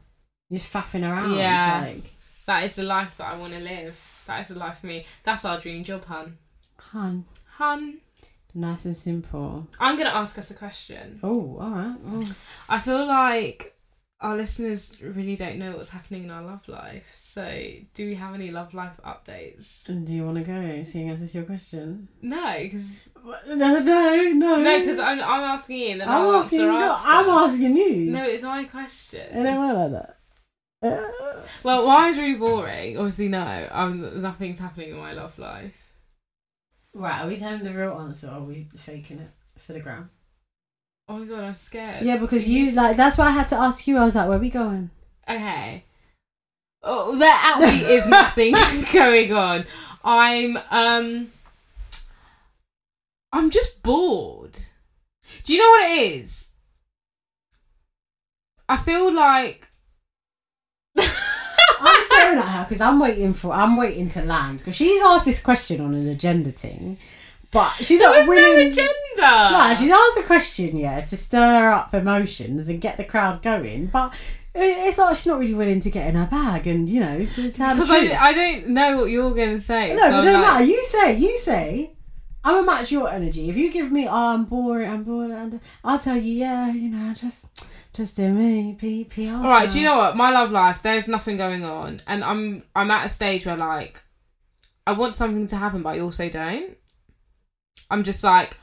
you're 0.48 0.58
just 0.58 0.72
faffing 0.72 1.08
around. 1.08 1.36
Yeah. 1.36 1.84
Like, 1.86 2.10
That 2.46 2.64
is 2.64 2.76
the 2.76 2.84
life 2.84 3.16
that 3.18 3.32
I 3.32 3.36
want 3.36 3.52
to 3.54 3.60
live. 3.60 4.02
That 4.26 4.40
is 4.40 4.48
the 4.48 4.58
life 4.58 4.78
for 4.80 4.86
me. 4.86 5.04
That's 5.24 5.44
our 5.44 5.58
dream 5.60 5.84
job, 5.84 6.04
hun. 6.06 6.38
hun, 6.78 7.24
Hun. 7.56 7.98
nice 8.54 8.84
and 8.84 8.96
simple. 8.96 9.66
I'm 9.80 9.96
gonna 9.98 10.10
ask 10.10 10.38
us 10.38 10.50
a 10.50 10.54
question. 10.54 11.20
Oh, 11.22 11.58
all 11.60 11.70
right. 11.70 11.96
Oh. 12.06 12.24
I 12.68 12.78
feel 12.78 13.06
like 13.06 13.74
our 14.20 14.36
listeners 14.36 14.96
really 15.00 15.36
don't 15.36 15.58
know 15.58 15.76
what's 15.76 15.90
happening 15.90 16.24
in 16.24 16.30
our 16.30 16.42
love 16.42 16.66
life. 16.66 17.08
So, 17.12 17.44
do 17.94 18.06
we 18.06 18.14
have 18.16 18.34
any 18.34 18.50
love 18.50 18.74
life 18.74 18.98
updates? 19.06 19.84
Do 20.04 20.12
you 20.14 20.24
want 20.24 20.38
to 20.38 20.42
go, 20.44 20.82
seeing 20.82 21.08
as 21.10 21.22
it's 21.22 21.34
your 21.34 21.44
question? 21.44 22.08
No, 22.20 22.56
because 22.60 23.08
No, 23.46 23.54
no, 23.54 23.78
no. 24.32 24.56
no, 24.56 24.78
because 24.80 24.98
I'm, 24.98 25.20
I'm 25.20 25.44
asking 25.44 25.76
Ian. 25.76 25.98
Then 25.98 26.08
I'm 26.08 26.14
I'll 26.22 26.34
asking, 26.36 26.60
answer 26.62 26.72
no. 26.72 26.96
I'm 26.98 27.28
asking 27.28 27.76
you. 27.76 27.94
No, 28.10 28.24
it's 28.24 28.42
my 28.42 28.60
I 28.60 28.64
question. 28.64 29.42
don't 29.42 29.56
want 29.56 29.92
like 29.92 30.02
that. 30.02 30.16
Uh, 30.80 31.42
Well, 31.62 31.86
mine's 31.86 32.18
really 32.18 32.34
boring. 32.38 32.96
Obviously, 32.98 33.28
no. 33.28 33.68
Um, 33.70 34.20
nothing's 34.22 34.58
happening 34.58 34.90
in 34.90 34.96
my 34.96 35.12
love 35.12 35.38
life. 35.38 35.84
Right, 36.94 37.22
are 37.24 37.28
we 37.28 37.36
telling 37.36 37.62
the 37.62 37.72
real 37.72 37.98
answer 38.00 38.28
or 38.28 38.34
are 38.34 38.42
we 38.42 38.66
faking 38.76 39.18
it 39.20 39.30
for 39.58 39.74
the 39.74 39.80
gram? 39.80 40.10
Oh 41.08 41.18
my 41.18 41.24
god, 41.24 41.44
I'm 41.44 41.54
scared. 41.54 42.04
Yeah, 42.04 42.18
because 42.18 42.46
you, 42.48 42.72
like, 42.72 42.96
that's 42.96 43.16
why 43.16 43.28
I 43.28 43.30
had 43.30 43.48
to 43.48 43.56
ask 43.56 43.86
you. 43.86 43.96
I 43.96 44.04
was 44.04 44.14
like, 44.14 44.28
where 44.28 44.38
we 44.38 44.50
going? 44.50 44.90
Okay. 45.28 45.84
Oh, 46.82 47.16
there 47.18 47.32
actually 47.34 47.94
is 47.94 48.06
nothing 48.08 48.54
going 48.92 49.32
on. 49.32 49.64
I'm 50.04 50.58
um 50.70 51.32
I'm 53.32 53.50
just 53.50 53.82
bored. 53.82 54.58
Do 55.44 55.52
you 55.52 55.58
know 55.58 55.68
what 55.68 55.90
it 55.90 56.16
is? 56.16 56.48
I 58.68 58.76
feel 58.76 59.12
like 59.12 59.68
I'm 60.98 62.00
staring 62.00 62.38
at 62.38 62.44
her 62.44 62.64
because 62.64 62.80
I'm 62.80 63.00
waiting 63.00 63.32
for, 63.34 63.52
I'm 63.52 63.76
waiting 63.76 64.08
to 64.10 64.24
land 64.24 64.58
because 64.58 64.76
she's 64.76 65.02
asked 65.02 65.24
this 65.26 65.40
question 65.40 65.80
on 65.80 65.94
an 65.94 66.06
agenda 66.08 66.50
thing, 66.50 66.98
but 67.50 67.70
she's 67.78 67.98
there 67.98 68.10
not 68.10 68.28
was 68.28 68.28
no 68.28 68.56
agenda. 68.56 69.50
No, 69.52 69.74
she's 69.74 69.90
asked 69.90 70.18
a 70.18 70.22
question, 70.26 70.76
yeah, 70.76 71.00
to 71.00 71.16
stir 71.16 71.70
up 71.70 71.92
emotions 71.94 72.68
and 72.68 72.80
get 72.80 72.96
the 72.96 73.04
crowd 73.04 73.42
going, 73.42 73.86
but 73.86 74.14
it's 74.54 74.98
like 74.98 75.16
she's 75.16 75.26
not 75.26 75.38
really 75.38 75.54
willing 75.54 75.80
to 75.80 75.90
get 75.90 76.08
in 76.08 76.14
her 76.14 76.26
bag 76.26 76.66
and 76.66 76.88
you 76.88 77.00
know 77.00 77.24
to 77.24 77.50
tell 77.52 77.74
the 77.74 77.82
because. 77.82 77.90
I, 77.90 78.28
I 78.28 78.32
don't 78.32 78.68
know 78.68 78.96
what 78.98 79.10
you're 79.10 79.34
gonna 79.34 79.58
say. 79.58 79.94
no, 79.94 79.98
so 79.98 80.18
it 80.18 80.22
don't 80.22 80.32
like- 80.34 80.42
matter. 80.42 80.64
You 80.64 80.82
say, 80.84 81.16
you 81.16 81.38
say. 81.38 81.92
I'm 82.44 82.54
gonna 82.64 82.66
match 82.66 82.92
your 82.92 83.10
energy. 83.10 83.50
If 83.50 83.56
you 83.56 83.70
give 83.70 83.90
me, 83.90 84.06
oh, 84.06 84.34
I'm 84.34 84.44
bored, 84.44 84.84
I'm 84.84 85.02
bored, 85.04 85.32
and 85.32 85.60
I'll 85.84 85.98
tell 85.98 86.16
you, 86.16 86.32
yeah, 86.34 86.72
you 86.72 86.88
know, 86.88 87.12
just, 87.12 87.66
just 87.92 88.16
do 88.16 88.30
me, 88.32 88.74
P, 88.78 89.04
P. 89.04 89.28
All 89.28 89.42
right, 89.42 89.68
do 89.70 89.78
you 89.78 89.84
know 89.84 89.98
what? 89.98 90.16
My 90.16 90.30
love 90.30 90.50
life, 90.52 90.80
there's 90.80 91.08
nothing 91.08 91.36
going 91.36 91.64
on, 91.64 92.00
and 92.06 92.22
I'm 92.24 92.62
I'm 92.76 92.90
at 92.92 93.06
a 93.06 93.08
stage 93.08 93.44
where 93.44 93.56
like 93.56 94.00
I 94.86 94.92
want 94.92 95.14
something 95.16 95.46
to 95.48 95.56
happen, 95.56 95.82
but 95.82 95.96
I 95.96 96.00
also 96.00 96.28
don't. 96.30 96.76
I'm 97.90 98.04
just 98.04 98.22
like, 98.22 98.56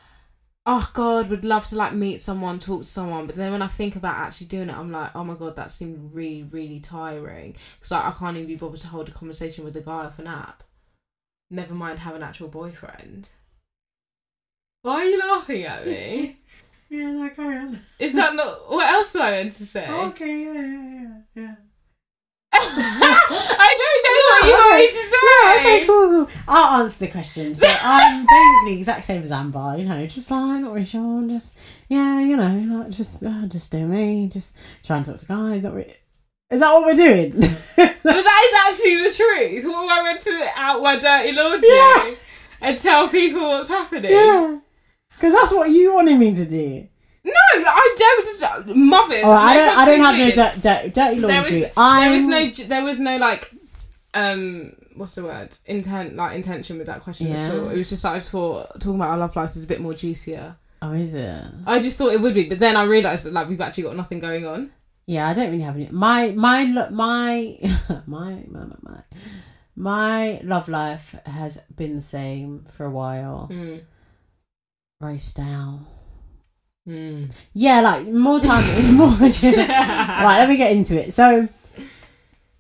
oh 0.66 0.90
god, 0.94 1.30
would 1.30 1.46
love 1.46 1.68
to 1.68 1.76
like 1.76 1.94
meet 1.94 2.22
someone, 2.22 2.60
talk 2.60 2.82
to 2.82 2.88
someone, 2.88 3.28
but 3.28 3.36
then 3.36 3.52
when 3.52 3.62
I 3.62 3.68
think 3.68 3.96
about 3.96 4.18
actually 4.18 4.48
doing 4.48 4.70
it, 4.70 4.78
I'm 4.78 4.92
like, 4.92 5.12
oh 5.16 5.24
my 5.24 5.36
god, 5.36 5.56
that 5.56 5.72
seems 5.72 6.00
really 6.14 6.44
really 6.44 6.80
tiring 6.80 7.56
because 7.76 7.92
like, 7.92 8.06
I 8.06 8.12
can't 8.12 8.38
even 8.38 8.48
be 8.48 8.56
bothered 8.56 8.80
to 8.82 8.88
hold 8.88 9.10
a 9.10 9.12
conversation 9.12 9.64
with 9.64 9.76
a 9.78 9.82
guy 9.82 10.06
off 10.06 10.20
an 10.20 10.28
app. 10.28 10.64
Never 11.50 11.74
mind 11.74 12.00
have 12.00 12.16
an 12.16 12.24
actual 12.24 12.48
boyfriend. 12.48 13.30
Why 14.82 15.02
are 15.02 15.06
you 15.06 15.20
laughing 15.20 15.64
at 15.64 15.86
me? 15.86 16.40
Yeah, 16.88 17.12
no, 17.12 17.28
carry 17.30 17.58
on. 17.58 17.80
Is 17.98 18.14
that 18.14 18.36
not 18.36 18.70
what 18.70 18.88
else 18.88 19.16
am 19.16 19.24
I 19.24 19.32
meant 19.32 19.54
to 19.54 19.66
say? 19.66 19.90
Okay, 19.90 20.44
yeah, 20.44 20.54
yeah, 20.54 21.02
yeah, 21.02 21.22
yeah. 21.34 21.56
I 23.58 23.76
don't 23.82 24.02
know 24.06 24.20
what 24.30 24.46
you 24.48 24.54
want 24.54 24.78
me 24.80 24.88
to 24.88 25.04
say. 25.12 25.60
okay, 25.60 25.86
cool, 25.86 26.10
cool. 26.10 26.30
I'll 26.48 26.84
answer 26.84 27.00
the 27.00 27.12
question. 27.12 27.54
So 27.54 27.68
I'm 27.68 28.26
basically 28.26 28.78
exact 28.80 29.06
same 29.06 29.24
as 29.24 29.32
Amber, 29.32 29.76
you 29.78 29.86
know, 29.86 30.06
just 30.08 30.30
like 30.32 30.62
not 30.62 30.74
really 30.74 30.86
sure, 30.86 31.28
just 31.28 31.84
yeah, 31.90 32.20
you 32.20 32.38
know, 32.38 32.78
like 32.80 32.90
just 32.92 33.24
uh, 33.24 33.48
just 33.48 33.72
do 33.72 33.86
me, 33.88 34.30
just 34.32 34.56
try 34.86 34.98
and 34.98 35.06
talk 35.06 35.18
to 35.20 35.26
guys. 35.26 35.64
Not 35.64 35.74
really. 35.74 35.96
Is 36.52 36.60
that 36.60 36.72
what 36.74 36.86
we're 36.86 36.94
doing? 36.96 37.32
But 38.06 38.14
that 38.24 38.70
is 38.70 38.80
actually 38.80 38.98
the 38.98 39.16
truth. 39.16 39.66
What 39.66 39.84
am 39.84 40.00
I 40.00 40.04
meant 40.04 40.22
to 40.22 40.48
out 40.56 40.84
my 40.84 40.96
dirty 41.00 41.32
laundry 41.32 41.68
Yeah. 41.68 42.14
and 42.62 42.78
tell 42.78 43.08
people 43.08 43.42
what's 43.42 43.68
happening? 43.68 44.12
yeah, 44.12 44.60
because 45.16 45.34
that's 45.34 45.52
what 45.52 45.72
you 45.72 45.92
wanted 45.96 46.20
me 46.20 46.36
to 46.36 46.46
do. 46.46 46.88
No, 47.26 47.32
I 47.34 47.96
don't. 47.98 48.26
Just, 48.26 48.76
mothers. 48.76 49.22
Oh, 49.24 49.32
I 49.32 49.54
don't. 49.56 49.78
I 49.78 49.86
don't 49.86 50.00
have 50.00 50.16
no 50.16 50.26
possibility. 50.26 50.62
di- 50.62 50.84
di- 50.84 50.90
dirty 50.90 51.20
There 51.22 51.30
laundry. 51.42 51.62
was, 51.62 51.72
I'm, 51.76 52.04
there 52.04 52.18
was 52.18 52.28
no. 52.60 52.66
There 52.68 52.84
was 52.84 53.00
no 53.00 53.18
like. 53.18 53.52
Um, 54.14 54.74
what's 54.96 55.16
the 55.16 55.24
word? 55.24 55.50
Intent, 55.66 56.16
like 56.16 56.36
intention 56.36 56.78
with 56.78 56.88
that 56.88 57.02
question 57.02 57.28
at 57.28 57.52
all. 57.54 57.70
It 57.70 57.78
was 57.78 57.90
just 57.90 58.04
like 58.04 58.16
I 58.16 58.20
thought 58.20 58.80
talking 58.80 58.96
about 58.96 59.10
our 59.10 59.18
love 59.18 59.36
lives 59.36 59.56
is 59.56 59.64
a 59.64 59.68
bit 59.68 59.82
more 59.82 59.94
juicier. 59.94 60.56
Oh, 60.82 60.92
is 60.92 61.14
it? 61.16 61.44
I 61.66 61.80
just 61.80 61.98
thought 61.98 62.14
it 62.14 62.22
would 62.22 62.34
be, 62.34 62.48
but 62.48 62.60
then 62.60 62.78
I 62.78 62.84
realised 62.84 63.26
that 63.26 63.34
like 63.34 63.50
we've 63.50 63.60
actually 63.62 63.84
got 63.84 63.96
nothing 63.96 64.20
going 64.20 64.46
on. 64.46 64.72
Yeah, 65.08 65.28
I 65.28 65.34
don't 65.34 65.50
really 65.52 65.64
have 65.64 65.76
any. 65.76 65.90
My 65.92 66.32
my 66.32 66.64
my 66.66 66.92
my 68.06 68.44
my 68.48 68.66
my 68.66 68.76
my 68.84 69.04
my 69.76 70.40
love 70.44 70.68
life 70.70 71.16
has 71.26 71.60
been 71.76 71.96
the 71.96 72.02
same 72.02 72.66
for 72.72 72.86
a 72.86 72.90
while. 72.90 73.50
Mm. 73.52 73.82
Very 75.02 75.18
stale. 75.18 75.88
Mm. 76.88 77.36
Yeah, 77.54 77.82
like 77.82 78.08
more 78.08 78.40
time, 78.40 78.64
more. 78.96 79.08
right, 79.10 80.38
let 80.40 80.50
me 80.50 80.58
get 80.58 80.72
into 80.72 81.00
it. 81.02 81.14
So, 81.14 81.48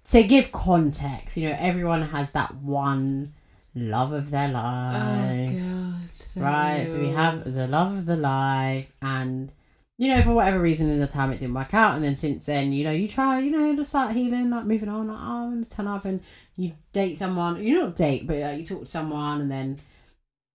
to 0.10 0.24
give 0.24 0.52
context, 0.52 1.38
you 1.38 1.50
know, 1.50 1.58
everyone 1.60 2.02
has 2.02 2.32
that 2.32 2.56
one 2.56 3.34
love 3.76 4.14
of 4.14 4.32
their 4.32 4.48
life, 4.48 5.52
oh 5.54 6.00
god. 6.36 6.42
right? 6.42 6.88
So 6.88 7.00
we 7.00 7.10
have 7.10 7.54
the 7.54 7.68
love 7.68 7.98
of 7.98 8.06
the 8.06 8.16
life, 8.18 8.92
and 9.02 9.52
you 9.98 10.14
know, 10.14 10.22
for 10.24 10.34
whatever 10.34 10.60
reason 10.60 10.90
in 10.90 11.00
the 11.00 11.08
time 11.08 11.32
it 11.32 11.40
didn't 11.40 11.56
work 11.56 11.74
out, 11.74 11.96
and 11.96 12.04
then 12.04 12.16
since 12.16 12.46
then, 12.48 12.74
you 12.74 12.84
know, 12.84 12.92
you 12.92 13.08
try, 13.08 13.40
you 13.40 13.52
know, 13.52 13.76
to 13.76 13.86
start 13.86 14.16
healing, 14.16 14.50
like 14.50 14.66
moving 14.66 14.90
on, 14.90 15.08
like 15.08 15.20
oh, 15.20 15.44
I'm 15.44 15.54
gonna 15.54 15.66
turn 15.66 15.88
up, 15.88 16.06
and 16.06 16.22
you 16.56 16.74
date 16.94 17.18
someone, 17.18 17.62
you 17.64 17.80
don't 17.80 17.96
date, 17.96 18.26
but 18.26 18.38
like, 18.38 18.60
you 18.60 18.66
talk 18.66 18.82
to 18.82 18.88
someone, 18.88 19.42
and 19.42 19.52
then 19.52 19.80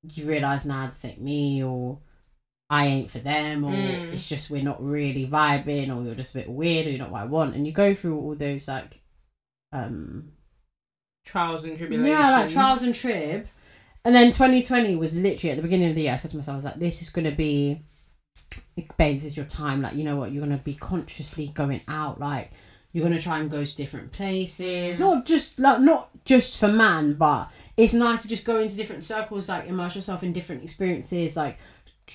you 0.03 0.27
realize, 0.27 0.65
nah, 0.65 0.89
this 0.89 1.05
ain't 1.05 1.21
me, 1.21 1.63
or 1.63 1.99
I 2.73 2.87
ain't 2.87 3.11
for 3.11 3.19
them, 3.19 3.65
or 3.65 3.73
Mm. 3.73 4.13
it's 4.13 4.29
just 4.29 4.49
we're 4.49 4.63
not 4.63 4.83
really 4.83 5.27
vibing, 5.27 5.95
or 5.95 6.05
you're 6.05 6.15
just 6.15 6.35
a 6.35 6.39
bit 6.39 6.49
weird, 6.49 6.87
or 6.87 6.91
you're 6.91 6.99
not 7.01 7.11
what 7.11 7.23
I 7.23 7.25
want, 7.27 7.57
and 7.57 7.67
you 7.67 7.73
go 7.73 7.95
through 7.95 8.17
all 8.19 8.35
those 8.37 8.69
like, 8.69 9.01
um, 9.73 10.33
trials 11.25 11.65
and 11.65 11.77
tribulations. 11.77 12.09
yeah, 12.09 12.31
like 12.31 12.51
trials 12.51 12.83
and 12.83 12.95
trib. 12.95 13.49
And 14.05 14.15
then 14.15 14.31
2020 14.31 14.97
was 14.97 15.15
literally 15.15 15.51
at 15.51 15.57
the 15.57 15.63
beginning 15.63 15.91
of 15.91 15.95
the 15.95 16.03
year. 16.03 16.13
I 16.13 16.17
said 16.17 16.31
to 16.31 16.37
myself, 16.37 16.55
I 16.55 16.57
was 16.57 16.65
like, 16.65 16.79
this 16.79 17.03
is 17.03 17.11
going 17.11 17.29
to 17.31 17.37
be, 17.37 17.83
babe, 18.97 19.15
this 19.17 19.25
is 19.27 19.37
your 19.37 19.45
time. 19.47 19.83
Like, 19.83 19.95
you 19.95 20.05
know 20.05 20.17
what? 20.17 20.33
You're 20.33 20.45
going 20.45 20.57
to 20.57 20.65
be 20.65 20.75
consciously 20.75 21.49
going 21.49 21.83
out. 21.87 22.19
Like, 22.19 22.51
you're 22.93 23.07
going 23.07 23.17
to 23.17 23.23
try 23.23 23.41
and 23.41 23.51
go 23.51 23.63
to 23.63 23.77
different 23.77 24.11
places. 24.13 24.99
Not 24.99 25.27
just, 25.27 25.59
like, 25.59 25.81
not 25.81 26.09
just 26.25 26.59
for 26.59 26.69
man, 26.69 27.13
but 27.15 27.51
it's 27.77 27.93
nice 27.93 28.23
to 28.23 28.29
just 28.29 28.47
go 28.47 28.59
into 28.59 28.75
different 28.77 29.05
circles, 29.05 29.51
like, 29.51 29.67
immerse 29.69 29.97
yourself 29.97 30.23
in 30.23 30.33
different 30.33 30.63
experiences, 30.65 31.37
like, 31.37 31.59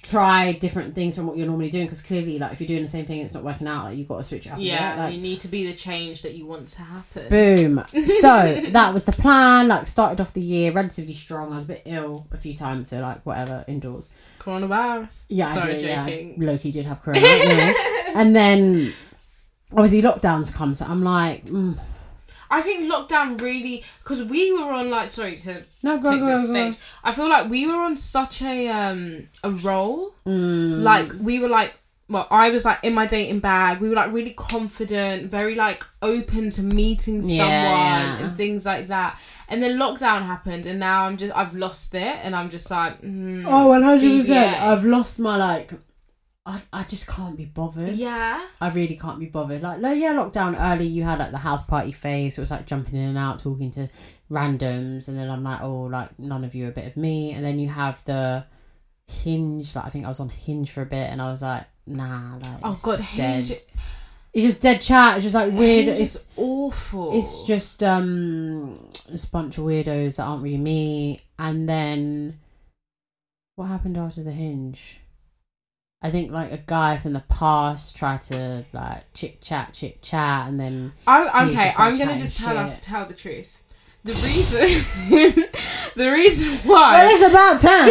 try 0.02 0.52
different 0.54 0.96
things 0.96 1.16
from 1.16 1.28
what 1.28 1.38
you're 1.38 1.48
normally 1.48 1.70
doing. 1.70 1.86
Because 1.86 2.02
clearly, 2.02 2.40
like, 2.40 2.52
if 2.54 2.60
you're 2.60 2.68
doing 2.68 2.82
the 2.82 2.88
same 2.88 3.06
thing 3.06 3.20
it's 3.22 3.34
not 3.34 3.44
working 3.44 3.68
out, 3.68 3.86
like, 3.86 3.98
you've 3.98 4.08
got 4.08 4.18
to 4.18 4.24
switch 4.24 4.46
it 4.46 4.52
up. 4.52 4.60
Yeah. 4.60 4.96
Like, 5.06 5.16
you 5.16 5.22
need 5.22 5.40
to 5.42 5.48
be 5.48 5.66
the 5.66 5.74
change 5.74 6.22
that 6.22 6.34
you 6.36 6.46
want 6.46 6.68
to 6.70 6.82
happen. 6.82 7.30
Boom. 7.30 7.84
So 8.26 8.62
that 8.72 8.94
was 8.94 9.04
the 9.04 9.12
plan. 9.12 9.68
Like 9.68 9.88
started 9.88 10.20
off 10.22 10.34
the 10.34 10.42
year 10.42 10.72
relatively 10.72 11.14
strong. 11.14 11.52
I 11.52 11.56
was 11.56 11.66
a 11.66 11.68
bit 11.68 11.82
ill 11.86 12.28
a 12.32 12.38
few 12.38 12.56
times, 12.56 12.90
so 12.90 13.00
like 13.02 13.26
whatever 13.26 13.64
indoors. 13.68 14.12
Coronavirus. 14.40 15.26
Yeah, 15.30 15.54
Sorry, 15.54 15.76
I 15.76 15.78
did. 15.78 15.96
joking. 15.96 16.42
Yeah, 16.42 16.48
Loki 16.52 16.72
did 16.72 16.86
have 16.86 17.02
corona. 17.04 17.20
And 18.16 18.36
then 18.36 18.94
obviously 19.72 20.02
lockdowns 20.02 20.54
come, 20.54 20.74
so 20.76 20.86
I'm 20.86 21.04
like, 21.04 21.46
mm, 21.46 21.78
I 22.50 22.62
think 22.62 22.92
lockdown 22.92 23.40
really 23.42 23.84
because 24.04 24.24
we 24.24 24.52
were 24.54 24.72
on 24.72 24.90
like 24.90 25.10
sorry 25.10 25.38
to 25.38 25.64
no, 25.84 25.98
go 26.00 26.12
take 26.12 26.20
go 26.20 26.42
go. 26.42 26.46
stage. 26.46 26.76
I 27.04 27.12
feel 27.12 27.30
like 27.30 27.50
we 27.50 27.68
were 27.68 27.76
on 27.82 27.98
such 27.98 28.42
a 28.42 28.68
um 28.70 29.30
a 29.44 29.52
roll. 29.52 30.14
Mm, 30.26 30.82
Like 30.84 31.12
we 31.20 31.40
were 31.40 31.50
like 31.50 31.74
well, 32.08 32.28
I 32.30 32.52
was 32.52 32.66
like 32.66 32.84
in 32.84 32.94
my 32.94 33.08
dating 33.08 33.40
bag. 33.40 33.80
We 33.82 33.90
were 33.90 33.96
like 33.96 34.14
really 34.14 34.36
confident, 34.36 35.32
very 35.32 35.56
like 35.56 35.84
open 36.04 36.52
to 36.52 36.62
meeting 36.62 37.20
someone 37.24 37.38
Yeah. 37.48 38.20
and 38.20 38.38
things 38.38 38.64
like 38.64 38.86
that. 38.88 39.20
And 39.50 39.62
then 39.64 39.80
lockdown 39.80 40.22
happened, 40.22 40.68
and 40.68 40.80
now 40.80 41.06
I'm 41.08 41.18
just 41.18 41.36
I've 41.36 41.56
lost 41.56 41.96
it, 41.96 42.18
and 42.24 42.36
I'm 42.36 42.52
just 42.52 42.70
like, 42.70 43.02
mm, 43.02 43.44
oh, 43.48 43.70
100. 43.70 44.18
percent 44.20 44.56
CBA. 44.56 44.62
I've 44.62 44.86
lost 44.86 45.18
my 45.18 45.36
like. 45.36 45.72
I, 46.48 46.62
I 46.72 46.84
just 46.84 47.08
can't 47.08 47.36
be 47.36 47.46
bothered. 47.46 47.96
yeah. 47.96 48.48
I 48.62 48.70
really 48.70 48.96
can't 48.96 49.20
be 49.20 49.26
bothered. 49.26 49.64
Like, 49.64 49.80
like, 49.80 49.98
yeah, 50.00 50.14
lockdown 50.14 50.56
early, 50.60 50.86
you 50.86 51.04
had 51.04 51.18
like 51.18 51.32
the 51.32 51.40
house 51.40 51.64
party 51.66 51.92
phase. 51.92 52.38
It 52.38 52.42
was 52.42 52.52
like 52.52 52.68
jumping 52.68 52.96
in 53.00 53.10
and 53.10 53.18
out, 53.18 53.40
talking 53.40 53.72
to 53.72 53.90
randoms, 54.30 55.08
and 55.08 55.18
then 55.18 55.30
I'm 55.30 55.44
like, 55.44 55.62
oh, 55.64 55.84
like 55.84 56.18
none 56.20 56.44
of 56.44 56.54
you 56.54 56.66
are 56.68 56.70
a 56.70 56.74
bit 56.74 56.86
of 56.86 56.98
me. 56.98 57.32
And 57.32 57.44
then 57.44 57.58
you 57.60 57.70
have 57.70 58.04
the 58.06 58.46
hinge. 59.08 59.76
Like, 59.76 59.86
I 59.86 59.90
think 59.90 60.06
I 60.06 60.08
was 60.10 60.20
on 60.20 60.30
hinge 60.30 60.70
for 60.70 60.84
a 60.84 60.86
bit, 60.86 61.10
and 61.10 61.20
I 61.20 61.32
was 61.32 61.42
like, 61.42 61.66
nah, 61.88 62.36
like, 62.38 62.60
Oh 62.62 62.72
it's 62.74 62.86
god, 62.86 62.98
just 62.98 63.08
Hinge, 63.10 63.50
dead. 63.50 63.62
It's 64.34 64.46
just 64.46 64.62
dead 64.62 64.82
chat. 64.82 65.16
It's 65.16 65.24
just 65.24 65.36
like 65.36 65.52
weird. 65.52 65.86
Hinge 65.86 66.00
It's 66.00 66.28
awful. 66.38 67.18
it's 67.18 67.42
just 67.48 67.82
um, 67.82 68.78
just 69.10 69.30
a 69.30 69.32
bunch 69.32 69.58
of 69.58 69.64
weirdos 69.64 70.18
that 70.18 70.24
aren't 70.24 70.44
really 70.44 70.58
me. 70.58 71.22
And 71.40 71.68
then 71.68 72.40
what 73.56 73.66
happened 73.66 73.98
after 73.98 74.22
the 74.22 74.32
hinge? 74.32 75.00
I 76.06 76.12
think 76.12 76.32
like 76.32 76.52
a 76.52 76.58
guy 76.58 76.98
from 76.98 77.14
the 77.14 77.24
past 77.30 77.96
tried 77.96 78.22
to 78.24 78.64
like 78.74 79.12
chit 79.16 79.42
chat, 79.42 79.74
chit 79.74 80.04
chat, 80.04 80.48
and 80.48 80.60
then 80.60 80.94
I, 81.08 81.46
He's 81.46 81.54
okay, 81.54 81.66
just, 81.66 81.80
like, 81.80 81.80
I'm 81.80 81.98
gonna 81.98 82.18
just 82.20 82.38
tell 82.38 82.50
shit. 82.50 82.58
us 82.58 82.80
tell 82.80 83.06
the 83.08 83.16
truth. 83.16 83.64
The 84.04 84.12
reason, 84.12 85.44
the 85.96 86.12
reason 86.12 86.54
why, 86.70 86.94
well, 86.94 87.10
it's 87.12 87.26
about 87.28 87.60
time. 87.60 87.90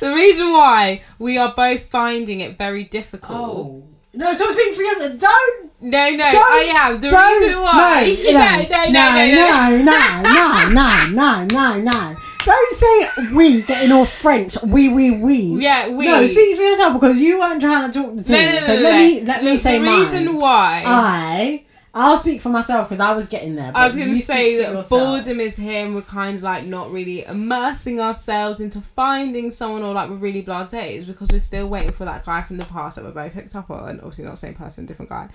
the 0.00 0.12
reason 0.12 0.50
why 0.50 1.02
we 1.20 1.38
are 1.38 1.54
both 1.54 1.84
finding 1.84 2.40
it 2.40 2.58
very 2.58 2.82
difficult. 2.82 3.38
oh 3.38 3.84
no! 4.12 4.34
So 4.34 4.50
speaking 4.50 4.74
for 4.74 4.82
yourself. 4.82 5.18
Don't 5.20 5.70
No, 5.82 6.10
no, 6.10 6.16
Don't- 6.16 6.34
I 6.34 6.72
am. 6.74 7.00
The 7.00 7.06
reason 7.06 7.62
why. 7.62 8.12
no 8.90 9.06
no 9.06 9.26
no 9.36 9.84
no 9.84 10.68
no 10.68 10.68
no 10.68 11.44
no 11.44 11.44
no 11.44 11.80
no. 11.80 12.16
Don't 12.44 12.70
say 12.70 13.08
we 13.34 13.62
getting 13.62 13.92
all 13.92 14.04
French. 14.04 14.56
We 14.62 14.88
we 14.88 15.10
we. 15.10 15.36
Yeah, 15.62 15.88
we. 15.88 16.06
No, 16.06 16.26
speak 16.26 16.56
for 16.56 16.62
yourself 16.62 16.94
because 16.94 17.20
you 17.20 17.38
weren't 17.38 17.60
trying 17.60 17.90
to 17.90 17.98
talk 18.02 18.16
to 18.24 18.32
No, 18.32 18.38
me. 18.38 18.44
no, 18.46 18.60
no, 18.60 18.66
so 18.66 18.74
no, 18.76 18.80
let 18.82 18.92
no. 18.92 18.98
me 18.98 19.20
let 19.22 19.44
me 19.44 19.50
The- 19.52 19.58
say 19.58 19.78
the 19.78 19.84
mine. 19.84 20.00
reason 20.00 20.36
why. 20.36 20.82
I 20.86 21.64
I'll 21.92 22.16
speak 22.16 22.40
for 22.40 22.50
myself 22.50 22.88
because 22.88 23.00
I 23.00 23.12
was 23.14 23.26
getting 23.26 23.56
there. 23.56 23.72
I 23.74 23.88
was 23.88 23.96
going 23.96 24.10
to 24.14 24.20
say 24.20 24.58
that 24.62 24.70
yourself. 24.70 25.00
boredom 25.24 25.40
is 25.40 25.56
here 25.56 25.84
and 25.84 25.92
we're 25.92 26.02
kind 26.02 26.36
of 26.36 26.42
like 26.44 26.64
not 26.64 26.92
really 26.92 27.24
immersing 27.24 28.00
ourselves 28.00 28.60
into 28.60 28.80
finding 28.80 29.50
someone 29.50 29.82
or 29.82 29.92
like 29.92 30.08
we're 30.08 30.14
really 30.14 30.40
blasé 30.40 30.92
is 30.98 31.06
because 31.06 31.28
we're 31.32 31.40
still 31.40 31.66
waiting 31.68 31.90
for 31.90 32.04
that 32.04 32.24
guy 32.24 32.42
from 32.42 32.58
the 32.58 32.64
past 32.66 32.94
that 32.94 33.04
we're 33.04 33.10
both 33.10 33.32
picked 33.32 33.56
up 33.56 33.68
on. 33.72 33.98
Obviously 33.98 34.22
not 34.24 34.30
the 34.30 34.36
same 34.36 34.54
person, 34.54 34.86
different 34.86 35.08
guy. 35.08 35.28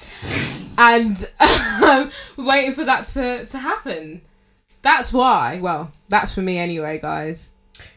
and 0.77 1.29
um, 1.83 2.09
we're 2.37 2.45
waiting 2.47 2.71
for 2.73 2.85
that 2.85 3.05
to, 3.07 3.45
to 3.45 3.57
happen. 3.57 4.21
That's 4.85 5.11
why. 5.11 5.59
Well, 5.59 5.91
that's 6.09 6.35
for 6.35 6.41
me 6.41 6.59
anyway, 6.59 6.99
guys. 6.99 7.51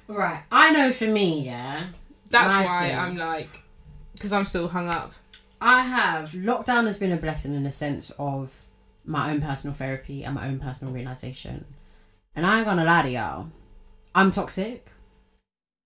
Right, 0.06 0.42
I 0.50 0.72
know 0.72 0.90
for 0.90 1.04
me, 1.04 1.44
yeah. 1.44 1.88
That's 2.30 2.50
My 2.50 2.64
why 2.64 2.88
team. 2.88 2.98
I'm 2.98 3.16
like, 3.16 3.60
because 4.14 4.32
I'm 4.32 4.46
still 4.46 4.68
hung 4.68 4.88
up. 4.88 5.12
I 5.60 5.82
have 5.82 6.30
lockdown 6.30 6.86
has 6.86 6.96
been 6.96 7.12
a 7.12 7.18
blessing 7.18 7.52
in 7.52 7.62
the 7.62 7.72
sense 7.72 8.10
of 8.18 8.64
my 9.04 9.30
own 9.30 9.42
personal 9.42 9.74
therapy 9.74 10.24
and 10.24 10.34
my 10.34 10.48
own 10.48 10.60
personal 10.60 10.94
realization. 10.94 11.66
And 12.34 12.46
I 12.46 12.56
ain't 12.56 12.66
gonna 12.66 12.86
lie 12.86 13.02
to 13.02 13.10
y'all, 13.10 13.48
I'm 14.14 14.30
toxic. 14.30 14.90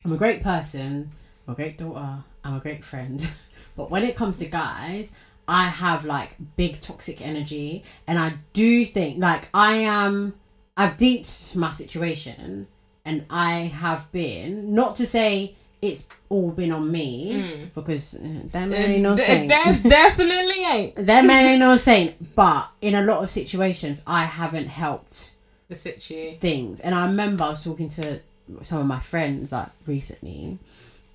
I'm 0.05 0.12
a 0.12 0.16
great 0.16 0.44
person. 0.44 1.11
I'm 1.48 1.55
a 1.55 1.57
great 1.57 1.78
daughter. 1.78 2.22
I'm 2.44 2.57
a 2.59 2.61
great 2.61 2.84
friend. 2.84 3.28
but 3.76 3.90
when 3.90 4.05
it 4.05 4.14
comes 4.14 4.36
to 4.38 4.46
guys, 4.46 5.11
I 5.48 5.64
have 5.64 6.05
like 6.05 6.36
big 6.57 6.80
toxic 6.80 7.20
energy, 7.20 7.82
and 8.07 8.20
I 8.20 8.34
do 8.53 8.86
think 8.86 9.18
like 9.18 9.48
I 9.53 9.78
am. 9.78 10.34
I've 10.77 10.97
deeped 10.97 11.55
my 11.55 11.70
situation, 11.70 12.66
and 13.05 13.25
I 13.31 13.53
have 13.75 14.11
been 14.12 14.75
not 14.75 14.97
to 14.97 15.07
say 15.07 15.55
it's 15.83 16.07
all 16.29 16.51
been 16.53 16.70
on 16.73 16.91
me 16.91 17.68
because 17.75 18.14
uh, 18.14 18.43
that 18.53 18.68
man 18.68 18.91
ain't 18.91 19.03
no 19.03 19.16
saint. 19.16 19.49
de- 19.51 19.89
definitely 19.89 20.64
ain't 20.64 20.95
That 20.95 21.25
man 21.25 21.45
ain't 21.47 21.61
no 21.61 21.77
saint. 21.77 22.35
But 22.37 22.70
in 22.81 22.95
a 22.95 23.03
lot 23.03 23.23
of 23.23 23.29
situations, 23.31 24.03
I 24.07 24.25
haven't 24.25 24.68
helped 24.68 25.33
the 25.68 25.75
situ. 25.77 26.37
things. 26.39 26.81
And 26.81 26.95
I 26.95 27.07
remember 27.07 27.45
I 27.45 27.49
was 27.51 27.64
talking 27.64 27.89
to 27.91 28.20
some 28.62 28.79
of 28.79 28.87
my 28.87 29.01
friends 29.01 29.51
like 29.53 29.68
recently 29.87 30.59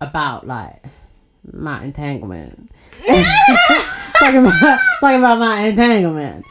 about 0.01 0.45
like 0.45 0.83
my 1.53 1.85
entanglement. 1.85 2.69
talking 4.19 4.45
about 4.45 4.79
talking 4.99 5.19
about 5.19 5.39
my 5.39 5.61
entanglement. 5.61 6.45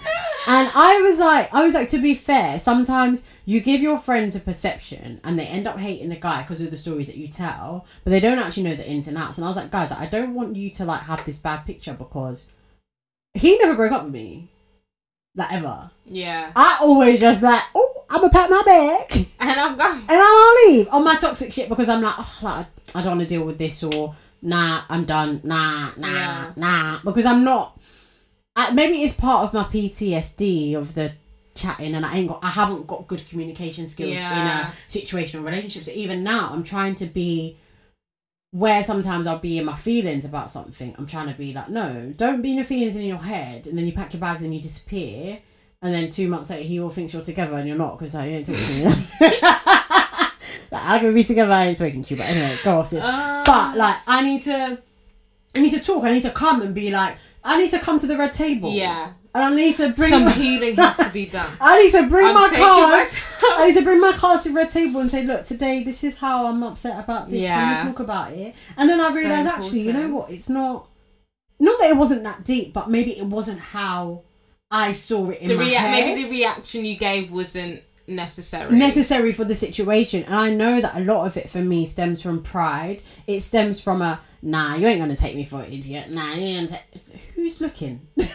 And 0.46 0.70
I 0.74 1.00
was 1.02 1.18
like, 1.18 1.52
I 1.52 1.64
was 1.64 1.74
like, 1.74 1.88
to 1.88 1.98
be 1.98 2.14
fair, 2.14 2.58
sometimes 2.58 3.22
you 3.44 3.60
give 3.60 3.80
your 3.80 3.98
friends 3.98 4.36
a 4.36 4.40
perception 4.40 5.20
and 5.24 5.38
they 5.38 5.46
end 5.46 5.66
up 5.66 5.78
hating 5.78 6.08
the 6.08 6.16
guy 6.16 6.42
because 6.42 6.60
of 6.60 6.70
the 6.70 6.76
stories 6.76 7.06
that 7.08 7.16
you 7.16 7.28
tell, 7.28 7.86
but 8.04 8.10
they 8.10 8.20
don't 8.20 8.38
actually 8.38 8.62
know 8.64 8.74
the 8.76 8.88
ins 8.88 9.08
and 9.08 9.18
outs. 9.18 9.38
And 9.38 9.44
I 9.44 9.48
was 9.48 9.56
like, 9.56 9.70
guys, 9.70 9.90
I 9.92 10.06
don't 10.06 10.34
want 10.34 10.56
you 10.56 10.70
to 10.70 10.84
like 10.84 11.02
have 11.02 11.24
this 11.24 11.38
bad 11.38 11.64
picture 11.66 11.94
because 11.94 12.46
he 13.34 13.58
never 13.58 13.74
broke 13.74 13.92
up 13.92 14.04
with 14.04 14.12
me, 14.12 14.48
like 15.34 15.52
ever. 15.52 15.90
Yeah. 16.04 16.52
I 16.54 16.78
always 16.80 17.20
just 17.20 17.42
like, 17.42 17.62
oh, 17.74 18.04
I'm 18.08 18.20
gonna 18.20 18.32
pat 18.32 18.48
my 18.50 18.62
back 18.64 19.16
and 19.40 19.60
I'm 19.60 19.76
going. 19.76 19.98
And 19.98 20.10
I'm 20.10 20.18
gonna 20.18 20.70
leave 20.70 20.88
on 20.90 21.04
my 21.04 21.16
toxic 21.16 21.52
shit 21.52 21.68
because 21.68 21.88
I'm 21.88 22.02
like, 22.02 22.14
oh, 22.18 22.38
like 22.42 22.66
I 22.94 23.02
don't 23.02 23.18
want 23.18 23.28
to 23.28 23.34
deal 23.34 23.44
with 23.44 23.58
this 23.58 23.82
or 23.82 24.14
nah, 24.42 24.82
I'm 24.88 25.04
done, 25.04 25.40
nah, 25.44 25.90
nah, 25.96 26.08
Yeah. 26.08 26.52
nah, 26.56 27.00
because 27.04 27.26
I'm 27.26 27.42
not. 27.42 27.75
I, 28.56 28.72
maybe 28.72 29.02
it's 29.02 29.14
part 29.14 29.44
of 29.44 29.52
my 29.52 29.64
PTSD 29.64 30.74
of 30.74 30.94
the 30.94 31.12
chatting, 31.54 31.94
and 31.94 32.04
I 32.06 32.16
ain't 32.16 32.28
got, 32.28 32.42
I 32.42 32.50
haven't 32.50 32.86
got 32.86 33.06
good 33.06 33.26
communication 33.28 33.86
skills 33.88 34.14
Yeah. 34.14 34.32
in 34.32 34.66
a 34.66 34.72
situational 34.88 35.44
relationship. 35.44 35.84
So 35.84 35.92
even 35.92 36.24
now, 36.24 36.50
I'm 36.52 36.64
trying 36.64 36.94
to 36.96 37.06
be 37.06 37.58
where 38.52 38.82
sometimes 38.82 39.26
I'll 39.26 39.38
be 39.38 39.58
in 39.58 39.64
my 39.66 39.74
feelings 39.76 40.24
about 40.24 40.50
something. 40.50 40.94
I'm 40.96 41.06
trying 41.06 41.28
to 41.28 41.34
be 41.34 41.52
like, 41.52 41.68
no, 41.68 42.12
don't 42.16 42.40
be 42.40 42.50
in 42.50 42.56
your 42.56 42.64
feelings 42.64 42.96
in 42.96 43.02
your 43.02 43.18
head, 43.18 43.66
and 43.66 43.76
then 43.76 43.86
you 43.86 43.92
pack 43.92 44.14
your 44.14 44.20
bags 44.20 44.42
and 44.42 44.54
you 44.54 44.60
disappear. 44.60 45.38
And 45.82 45.92
then 45.92 46.08
two 46.08 46.26
months 46.28 46.48
later, 46.48 46.62
he 46.62 46.80
all 46.80 46.88
thinks 46.88 47.12
you're 47.12 47.22
together 47.22 47.54
and 47.56 47.68
you're 47.68 47.76
not 47.76 47.98
because 47.98 48.14
like, 48.14 48.30
you 48.30 48.36
ain't 48.36 48.46
talking 48.46 48.62
to 48.64 48.84
me. 48.84 48.90
like, 50.72 50.82
I 50.82 50.98
could 51.00 51.14
be 51.14 51.22
together, 51.22 51.52
I 51.52 51.66
ain't 51.66 51.76
speaking 51.76 52.02
to 52.04 52.14
you. 52.14 52.18
But 52.18 52.28
anyway, 52.30 52.58
go 52.64 52.78
off, 52.78 52.88
sis. 52.88 53.04
Uh, 53.04 53.42
but 53.44 53.76
like, 53.76 53.96
I 54.06 54.22
need 54.22 54.42
to, 54.42 54.80
I 55.54 55.58
need 55.60 55.70
to 55.72 55.80
talk. 55.80 56.04
I 56.04 56.12
need 56.12 56.22
to 56.22 56.30
come 56.30 56.62
and 56.62 56.74
be 56.74 56.90
like, 56.90 57.16
I 57.46 57.58
need 57.62 57.70
to 57.70 57.78
come 57.78 57.98
to 58.00 58.06
the 58.06 58.16
red 58.16 58.32
table. 58.32 58.70
Yeah. 58.72 59.12
And 59.34 59.44
I 59.44 59.54
need 59.54 59.76
to 59.76 59.90
bring. 59.90 60.10
Some 60.10 60.24
my, 60.24 60.32
healing 60.32 60.74
has 60.76 60.96
to 60.96 61.10
be 61.10 61.26
done. 61.36 61.46
I 61.60 61.82
need 61.82 61.92
to 61.92 62.08
bring 62.08 62.26
I'm 62.26 62.34
my 62.34 62.48
cards. 62.48 63.22
I 63.42 63.66
need 63.66 63.74
to 63.76 63.82
bring 63.82 64.00
my 64.00 64.12
cards 64.12 64.42
to 64.44 64.48
the 64.48 64.54
red 64.54 64.70
table 64.70 65.00
and 65.00 65.10
say, 65.10 65.24
look, 65.24 65.44
today 65.44 65.82
this 65.84 66.02
is 66.04 66.16
how 66.18 66.46
I'm 66.46 66.62
upset 66.62 66.98
about 67.02 67.28
this. 67.28 67.42
Yeah. 67.42 67.76
Can 67.76 67.86
we 67.86 67.92
talk 67.92 68.00
about 68.00 68.32
it? 68.32 68.54
And 68.76 68.88
then 68.88 68.98
I 69.00 69.10
So 69.12 69.50
actually, 69.50 69.80
you 69.80 69.92
know 69.92 70.08
what? 70.14 70.30
It's 70.30 70.48
not. 70.48 70.88
Not 71.58 71.78
that 71.80 71.90
it 71.90 71.96
wasn't 71.96 72.22
that 72.24 72.44
deep, 72.44 72.72
but 72.74 72.90
maybe 72.90 73.16
it 73.18 73.24
wasn't 73.26 73.60
how 73.60 74.22
I 74.70 74.92
saw 74.92 75.30
it 75.30 75.40
in 75.40 75.48
The 75.48 75.54
my 75.56 75.64
rea- 75.64 75.74
head. 75.74 75.90
maybe 76.06 76.24
the 76.24 76.30
reaction 76.30 76.84
you 76.84 76.96
gave 76.98 77.30
wasn't 77.30 77.82
necessary. 78.06 78.76
necessary 78.76 79.32
for 79.32 79.44
the 79.44 79.54
situation. 79.54 80.24
And 80.24 80.34
I 80.34 80.50
know 80.50 80.80
that 80.80 80.96
a 80.96 81.00
lot 81.00 81.26
of 81.26 81.36
it 81.36 81.48
for 81.48 81.58
me 81.58 81.86
stems 81.86 82.22
from 82.22 82.42
pride. 82.42 83.02
It 83.26 83.40
stems 83.40 83.80
from 83.80 84.02
a 84.02 84.20
nah, 84.42 84.74
you 84.74 84.86
ain't 84.86 85.00
gonna 85.00 85.16
take 85.16 85.34
me 85.34 85.44
for 85.44 85.62
an 85.62 85.72
idiot. 85.72 86.10
Nah, 86.10 86.32
you 86.34 86.42
ain't 86.42 86.70
gonna 86.70 86.82
take 86.92 87.20
who's 87.34 87.60
looking? 87.60 88.06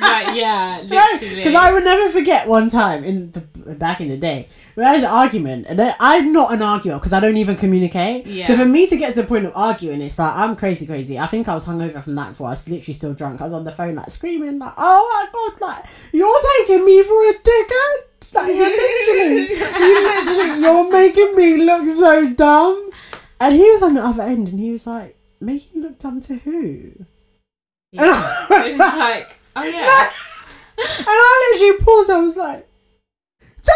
Like, 0.00 0.36
yeah. 0.36 0.82
Because 1.20 1.54
I 1.54 1.72
would 1.72 1.84
never 1.84 2.10
forget 2.10 2.46
one 2.46 2.68
time 2.68 3.02
in 3.02 3.30
the 3.30 3.40
back 3.40 4.00
in 4.02 4.08
the 4.08 4.16
day 4.16 4.48
we 4.76 4.82
had 4.82 5.00
an 5.00 5.04
argument, 5.04 5.66
and 5.68 5.80
I'm 6.00 6.32
not 6.32 6.52
an 6.52 6.62
arguer 6.62 6.94
because 6.94 7.12
I 7.12 7.20
don't 7.20 7.36
even 7.36 7.56
communicate. 7.56 8.26
Yeah. 8.26 8.46
So 8.46 8.56
for 8.56 8.64
me 8.64 8.86
to 8.86 8.96
get 8.96 9.14
to 9.14 9.22
the 9.22 9.28
point 9.28 9.46
of 9.46 9.52
arguing, 9.54 10.00
it's 10.00 10.18
like 10.18 10.34
I'm 10.34 10.56
crazy, 10.56 10.86
crazy. 10.86 11.18
I 11.18 11.26
think 11.26 11.48
I 11.48 11.54
was 11.54 11.66
hungover 11.66 12.02
from 12.02 12.14
that 12.16 12.30
before. 12.30 12.48
I 12.48 12.50
was 12.50 12.68
literally 12.68 12.94
still 12.94 13.14
drunk. 13.14 13.40
I 13.40 13.44
was 13.44 13.52
on 13.52 13.64
the 13.64 13.72
phone 13.72 13.94
like 13.94 14.10
screaming, 14.10 14.58
like, 14.58 14.74
"Oh 14.76 15.28
my 15.32 15.58
god, 15.58 15.60
like 15.60 15.84
you're 16.12 16.40
taking 16.58 16.84
me 16.84 17.02
for 17.02 17.30
a 17.30 17.34
dickhead! 17.34 18.09
Like 18.32 18.54
you're 18.54 18.66
literally, 18.66 19.48
you 19.50 20.08
literally, 20.08 20.60
you're 20.60 20.90
making 20.92 21.34
me 21.36 21.64
look 21.64 21.86
so 21.86 22.28
dumb." 22.28 22.90
And 23.40 23.54
he 23.54 23.62
was 23.62 23.82
on 23.82 23.94
the 23.94 24.02
other 24.04 24.22
end, 24.22 24.48
and 24.48 24.58
he 24.60 24.70
was 24.72 24.86
like, 24.86 25.16
"Making 25.40 25.68
you 25.74 25.82
look 25.88 25.98
dumb 25.98 26.20
to 26.22 26.34
who?" 26.36 26.92
Yeah. 27.92 28.46
it's 28.50 28.78
like, 28.78 29.36
oh 29.56 29.64
yeah. 29.64 30.10
And 30.78 31.06
I 31.08 31.52
literally 31.52 31.84
paused. 31.84 32.10
I 32.10 32.18
was 32.20 32.36
like, 32.36 32.68
"To 33.62 33.72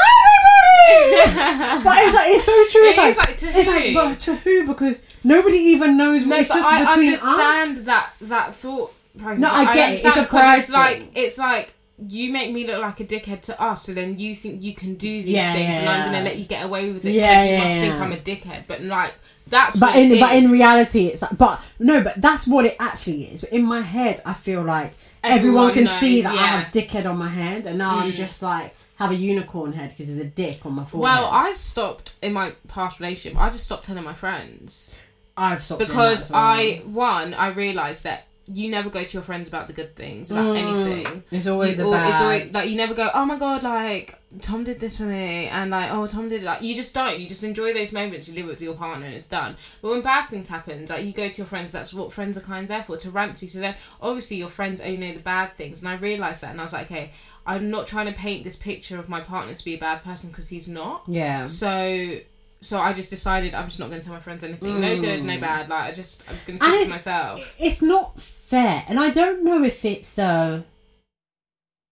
everybody!" 0.87 1.85
but 1.85 1.97
it's 2.05 2.15
like 2.15 2.31
it's 2.31 2.45
so 2.45 2.53
true. 2.71 2.89
It's 2.89 2.99
It 2.99 3.01
like, 3.01 3.17
like, 3.29 3.37
to 3.37 3.49
it's 3.49 3.67
who? 3.67 3.73
like, 3.75 3.95
but 3.95 4.21
to 4.21 4.35
who? 4.37 4.67
Because 4.67 5.03
nobody 5.25 5.57
even 5.59 5.97
knows. 5.99 6.25
No, 6.27 6.37
it's 6.37 6.49
just 6.49 6.63
I 6.67 6.81
between 6.95 7.09
understand 7.15 7.79
us. 7.79 7.85
that 7.87 8.13
that 8.23 8.55
thought 8.55 8.95
process. 9.19 9.39
No, 9.41 9.49
I 9.51 9.73
get 9.73 9.93
it. 9.95 10.05
It's 10.05 10.17
a 10.17 10.23
pride 10.25 10.59
It's 10.61 10.71
like 10.71 10.99
thing. 10.99 11.11
it's 11.15 11.39
like 11.39 11.75
you 12.09 12.33
make 12.33 12.53
me 12.53 12.67
look 12.67 12.81
like 12.81 13.01
a 13.01 13.05
dickhead 13.05 13.43
to 13.43 13.61
us, 13.61 13.85
so 13.87 13.93
then 13.95 14.19
you 14.19 14.35
think 14.35 14.63
you 14.63 14.75
can 14.75 14.95
do 14.95 15.09
these 15.09 15.27
Yeah, 15.37 15.53
things, 15.53 15.69
yeah, 15.69 15.81
and 15.81 15.89
I'm 15.89 16.05
gonna 16.11 16.25
let 16.25 16.39
you 16.39 16.45
get 16.45 16.65
away 16.65 16.89
with 16.89 16.99
it 16.99 17.03
because 17.05 17.15
Yeah, 17.15 17.45
you 17.45 17.53
yeah, 17.53 17.59
must 17.59 17.77
think 17.77 18.01
I'm 18.01 18.13
a 18.13 18.17
dickhead. 18.17 18.67
But 18.67 18.83
like 18.83 19.15
that's 19.47 19.77
But 19.77 19.95
what 19.95 20.03
in 20.03 20.19
but 20.21 20.35
in 20.37 20.51
reality, 20.51 21.07
it's 21.07 21.23
like. 21.23 21.37
But 21.39 21.61
no, 21.79 22.03
but 22.03 22.21
that's 22.21 22.47
what 22.47 22.65
it 22.65 22.77
actually 22.81 23.25
is. 23.25 23.43
But 23.43 23.51
in 23.53 23.65
my 23.65 23.81
head, 23.81 24.23
I 24.25 24.33
feel 24.33 24.63
like 24.63 24.95
everyone, 25.23 25.39
Everyone 25.69 25.73
can 25.75 25.85
knows, 25.85 26.01
see 26.01 26.23
that 26.23 26.33
I 26.33 26.47
have 26.47 26.73
dickhead 26.73 27.07
on 27.09 27.17
my 27.19 27.29
hand, 27.29 27.67
and 27.67 27.79
now 27.79 27.99
I'm 27.99 28.13
Mm. 28.13 28.17
just 28.17 28.43
like 28.43 28.75
have 28.97 29.11
a 29.11 29.15
unicorn 29.15 29.73
head 29.73 29.91
because 29.91 30.07
there's 30.07 30.19
a 30.19 30.25
dick 30.25 30.65
on 30.67 30.75
my 30.75 30.85
forehead. 30.85 31.03
well, 31.03 31.27
I 31.27 31.53
stopped 31.53 32.13
in 32.23 32.33
my 32.33 32.53
past 32.69 33.01
relationship. 33.01 33.39
I 33.41 33.51
just 33.51 33.65
stopped 33.65 33.87
telling 33.87 34.05
my 34.05 34.15
friends. 34.15 34.93
I've 35.37 35.63
stopped 35.65 35.81
because 35.81 36.31
well. 36.31 36.41
I 36.41 36.83
one 36.87 37.35
I 37.35 37.49
realised 37.49 38.05
that 38.05 38.27
you 38.53 38.71
never 38.71 38.91
go 38.91 39.03
to 39.03 39.11
your 39.13 39.23
friends 39.23 39.49
about 39.49 39.67
the 39.69 39.73
good 39.73 39.97
things 39.97 40.31
about 40.31 40.55
Mm. 40.55 40.59
anything. 40.59 41.23
It's 41.31 41.47
always 41.47 41.79
You 41.79 41.85
the 41.85 41.91
bad. 41.91 42.11
It's 42.11 42.21
always 42.21 42.53
like 42.53 42.69
you 42.69 42.77
never 42.77 42.93
go. 42.95 43.11
Oh 43.15 43.25
my 43.25 43.39
god! 43.39 43.63
Like 43.63 44.19
Tom 44.43 44.65
did 44.65 44.81
this 44.81 44.97
for 44.99 45.05
me, 45.05 45.47
and 45.47 45.71
like 45.71 45.91
oh 45.93 46.07
Tom 46.07 46.29
did 46.29 46.43
like 46.43 46.61
you 46.63 46.75
just 46.75 46.93
don't. 46.95 47.19
You 47.19 47.27
just 47.29 47.43
enjoy 47.45 47.73
those 47.73 47.93
moments. 47.93 48.29
You 48.29 48.35
live 48.35 48.47
with 48.47 48.61
your 48.61 48.75
partner, 48.75 49.07
and 49.07 49.15
it's 49.15 49.27
done. 49.27 49.57
But 49.81 49.91
when 49.93 50.03
bad 50.03 50.27
things 50.29 50.49
happen, 50.49 50.87
like 50.87 51.05
you 51.05 51.13
go 51.13 51.29
to 51.29 51.37
your 51.37 51.47
friends. 51.47 51.73
That's 51.73 51.95
what 51.95 52.13
friends 52.13 52.37
are 52.37 52.41
kind 52.43 52.65
of 52.65 52.69
there 52.69 52.83
for 52.83 52.97
to 52.99 53.11
rant 53.11 53.37
to. 53.37 53.49
So 53.49 53.61
then 53.61 53.77
obviously 54.03 54.37
your 54.37 54.49
friends 54.49 54.81
only 54.81 54.97
know 54.99 55.13
the 55.15 55.21
bad 55.21 55.55
things, 55.57 55.81
and 55.81 55.89
I 55.89 55.95
realised 55.97 56.43
that, 56.43 56.51
and 56.51 56.61
I 56.61 56.65
was 56.65 56.73
like, 56.73 56.91
okay, 56.91 57.13
I'm 57.47 57.71
not 57.71 57.87
trying 57.87 58.07
to 58.07 58.13
paint 58.13 58.45
this 58.45 58.57
picture 58.57 58.99
of 58.99 59.09
my 59.09 59.21
partner 59.21 59.55
to 59.55 59.65
be 59.65 59.75
a 59.75 59.79
bad 59.79 60.03
person 60.05 60.29
because 60.31 60.49
he's 60.49 60.69
not. 60.69 61.03
yeah. 61.07 61.47
So 61.47 62.19
so 62.65 62.79
I 62.81 62.93
just 62.93 63.11
decided 63.11 63.55
I'm 63.55 63.67
just 63.67 63.79
not 63.79 63.89
going 63.91 64.01
to 64.01 64.05
tell 64.07 64.15
my 64.15 64.21
friends 64.21 64.43
anything. 64.45 64.81
No 64.81 65.01
good, 65.01 65.23
no 65.23 65.39
bad. 65.39 65.69
Like 65.69 65.85
I 65.91 65.93
just, 65.93 66.23
I'm 66.29 66.35
just 66.35 66.47
going 66.47 66.59
to 66.59 66.65
keep 66.65 66.73
to 66.75 66.81
it's- 66.81 66.91
myself. 66.91 67.55
it's 67.59 67.83
not 67.83 68.19
fair, 68.21 68.85
and 68.89 68.99
I 68.99 69.11
don't 69.11 69.45
know 69.45 69.63
if 69.63 69.85
it's 69.85 70.19
a 70.19 70.65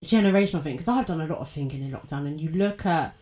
generational 0.05 0.61
thing 0.63 0.75
because 0.75 0.89
I've 0.89 1.07
done 1.07 1.21
a 1.21 1.27
lot 1.27 1.39
of 1.39 1.49
thinking 1.49 1.83
in 1.83 1.91
lockdown, 1.93 2.27
and 2.27 2.41
you 2.41 2.51
look 2.51 2.85
at, 2.87 3.15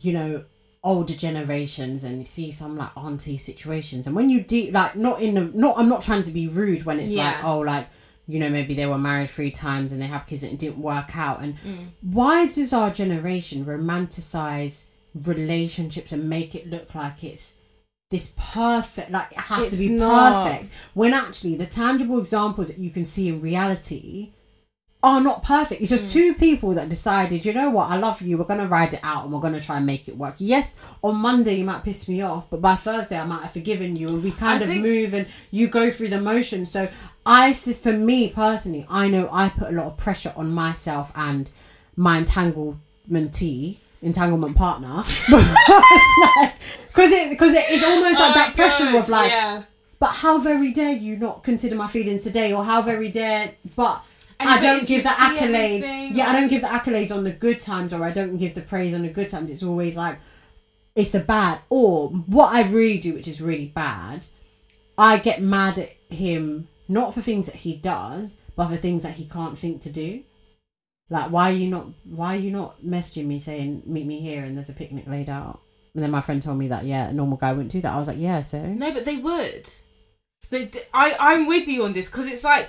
you 0.00 0.12
know, 0.12 0.44
older 0.82 1.12
generations 1.14 2.04
and 2.04 2.16
you 2.18 2.24
see 2.24 2.50
some 2.50 2.76
like 2.76 2.96
auntie 2.96 3.36
situations, 3.36 4.06
and 4.06 4.16
when 4.16 4.30
you 4.30 4.40
de- 4.42 4.70
like 4.70 4.96
not 4.96 5.20
in 5.22 5.34
the 5.34 5.44
not 5.54 5.76
I'm 5.78 5.88
not 5.88 6.00
trying 6.00 6.22
to 6.22 6.30
be 6.30 6.48
rude 6.48 6.84
when 6.84 6.98
it's 7.00 7.12
like 7.12 7.44
oh 7.44 7.58
like 7.60 7.86
you 8.26 8.38
know 8.40 8.48
maybe 8.48 8.72
they 8.74 8.86
were 8.86 8.96
married 8.96 9.28
three 9.28 9.50
times 9.50 9.92
and 9.92 10.00
they 10.00 10.06
have 10.06 10.24
kids 10.26 10.42
and 10.42 10.52
it 10.52 10.58
didn't 10.58 10.80
work 10.80 11.16
out, 11.16 11.40
and 11.42 11.56
Mm. 11.58 11.88
why 12.02 12.46
does 12.46 12.72
our 12.72 12.90
generation 12.90 13.64
romanticize 13.64 14.84
relationships 15.14 16.12
and 16.12 16.28
make 16.28 16.54
it 16.54 16.68
look 16.70 16.94
like 16.94 17.24
it's 17.24 17.54
this 18.10 18.34
perfect 18.36 19.10
like 19.10 19.30
it 19.32 19.38
has 19.40 19.66
It's 19.66 19.78
to 19.78 19.88
be 19.88 19.94
not. 19.94 20.44
perfect 20.52 20.72
when 20.94 21.14
actually 21.14 21.56
the 21.56 21.66
tangible 21.66 22.18
examples 22.18 22.68
that 22.68 22.78
you 22.78 22.90
can 22.90 23.04
see 23.04 23.28
in 23.28 23.40
reality 23.40 24.30
are 25.02 25.20
not 25.22 25.42
perfect. 25.42 25.80
It's 25.80 25.88
just 25.88 26.08
Mm. 26.08 26.12
two 26.12 26.34
people 26.34 26.74
that 26.74 26.90
decided, 26.90 27.42
you 27.46 27.54
know 27.54 27.70
what, 27.70 27.88
I 27.88 27.96
love 27.96 28.20
you, 28.20 28.36
we're 28.36 28.44
gonna 28.44 28.66
ride 28.68 28.92
it 28.92 29.00
out 29.02 29.24
and 29.24 29.32
we're 29.32 29.40
gonna 29.40 29.60
try 29.60 29.78
and 29.78 29.86
make 29.86 30.08
it 30.08 30.16
work. 30.18 30.34
Yes, 30.38 30.74
on 31.02 31.16
Monday 31.16 31.54
you 31.54 31.64
might 31.64 31.82
piss 31.84 32.06
me 32.06 32.20
off, 32.20 32.50
but 32.50 32.60
by 32.60 32.74
Thursday 32.74 33.18
I 33.18 33.24
might 33.24 33.40
have 33.42 33.52
forgiven 33.52 33.96
you 33.96 34.08
and 34.08 34.22
we 34.22 34.30
kind 34.30 34.60
I 34.60 34.64
of 34.64 34.68
think- 34.70 34.82
move 34.82 35.14
and 35.14 35.26
you 35.50 35.68
go 35.68 35.90
through 35.90 36.08
the 36.08 36.20
motion. 36.20 36.66
So 36.66 36.88
I 37.24 37.54
for 37.54 37.92
me 37.92 38.28
personally, 38.28 38.84
I 38.90 39.08
know 39.08 39.28
I 39.32 39.48
put 39.48 39.68
a 39.72 39.72
lot 39.76 39.86
of 39.86 39.96
pressure 39.96 40.34
on 40.36 40.52
myself 40.52 41.12
and 41.14 41.48
my 41.96 42.22
entanglementee 42.22 43.78
entanglement 44.02 44.56
partner 44.56 44.96
because 45.28 47.10
it 47.12 47.30
because 47.30 47.52
it 47.52 47.70
is 47.70 47.82
almost 47.82 48.18
like 48.18 48.30
Oh 48.30 48.34
that 48.34 48.52
pressure 48.54 48.84
God, 48.84 48.94
of 48.96 49.08
like 49.08 49.30
yeah. 49.30 49.64
but 49.98 50.16
how 50.16 50.38
very 50.38 50.72
dare 50.72 50.92
you 50.92 51.16
not 51.16 51.42
consider 51.42 51.76
my 51.76 51.86
feelings 51.86 52.22
today, 52.22 52.52
or 52.52 52.64
how 52.64 52.82
very 52.82 53.10
dare, 53.10 53.52
but 53.76 54.02
And 54.38 54.48
I 54.48 54.60
don't 54.60 54.86
give 54.86 55.02
the 55.02 55.10
accolades. 55.10 56.14
Yeah, 56.14 56.28
I 56.28 56.32
don't 56.32 56.48
give 56.48 56.62
the 56.62 56.68
accolades 56.68 57.14
on 57.14 57.24
the 57.24 57.32
good 57.32 57.60
times, 57.60 57.92
or 57.92 58.02
I 58.02 58.10
don't 58.10 58.38
give 58.38 58.54
the 58.54 58.62
praise 58.62 58.94
on 58.94 59.02
the 59.02 59.10
good 59.10 59.28
times. 59.28 59.50
It's 59.50 59.62
always 59.62 59.96
like 59.96 60.18
it's 60.96 61.10
the 61.10 61.20
bad. 61.20 61.60
Or 61.68 62.08
what 62.08 62.52
I 62.54 62.62
really 62.62 62.98
do, 62.98 63.12
which 63.14 63.28
is 63.28 63.42
really 63.42 63.66
bad, 63.66 64.26
I 64.96 65.18
get 65.18 65.42
mad 65.42 65.78
at 65.78 65.92
him 66.08 66.68
not 66.88 67.14
for 67.14 67.20
things 67.20 67.46
that 67.46 67.54
he 67.54 67.76
does, 67.76 68.34
but 68.56 68.68
for 68.68 68.76
things 68.76 69.02
that 69.04 69.14
he 69.14 69.24
can't 69.26 69.56
think 69.56 69.82
to 69.82 69.90
do. 69.90 70.22
Like, 71.10 71.30
why 71.30 71.50
are 71.50 71.54
you 71.54 71.68
not? 71.68 71.86
Why 72.04 72.36
are 72.36 72.40
you 72.40 72.52
not 72.52 72.82
messaging 72.82 73.26
me 73.26 73.38
saying 73.40 73.82
meet 73.84 74.06
me 74.06 74.20
here 74.20 74.44
and 74.44 74.56
there's 74.56 74.70
a 74.70 74.74
picnic 74.74 75.06
laid 75.08 75.28
out? 75.28 75.60
And 75.94 76.02
then 76.02 76.12
my 76.12 76.20
friend 76.20 76.40
told 76.40 76.58
me 76.58 76.68
that 76.68 76.84
yeah, 76.84 77.08
a 77.08 77.12
normal 77.12 77.36
guy 77.36 77.52
wouldn't 77.52 77.72
do 77.72 77.80
that. 77.80 77.92
I 77.92 77.98
was 77.98 78.06
like, 78.06 78.18
yeah, 78.18 78.42
so 78.42 78.64
No, 78.64 78.92
but 78.92 79.04
they 79.04 79.16
would. 79.16 79.68
They, 80.50 80.70
I, 80.94 81.16
I'm 81.18 81.46
with 81.46 81.66
you 81.66 81.84
on 81.84 81.92
this 81.92 82.06
because 82.06 82.26
it's 82.26 82.44
like, 82.44 82.68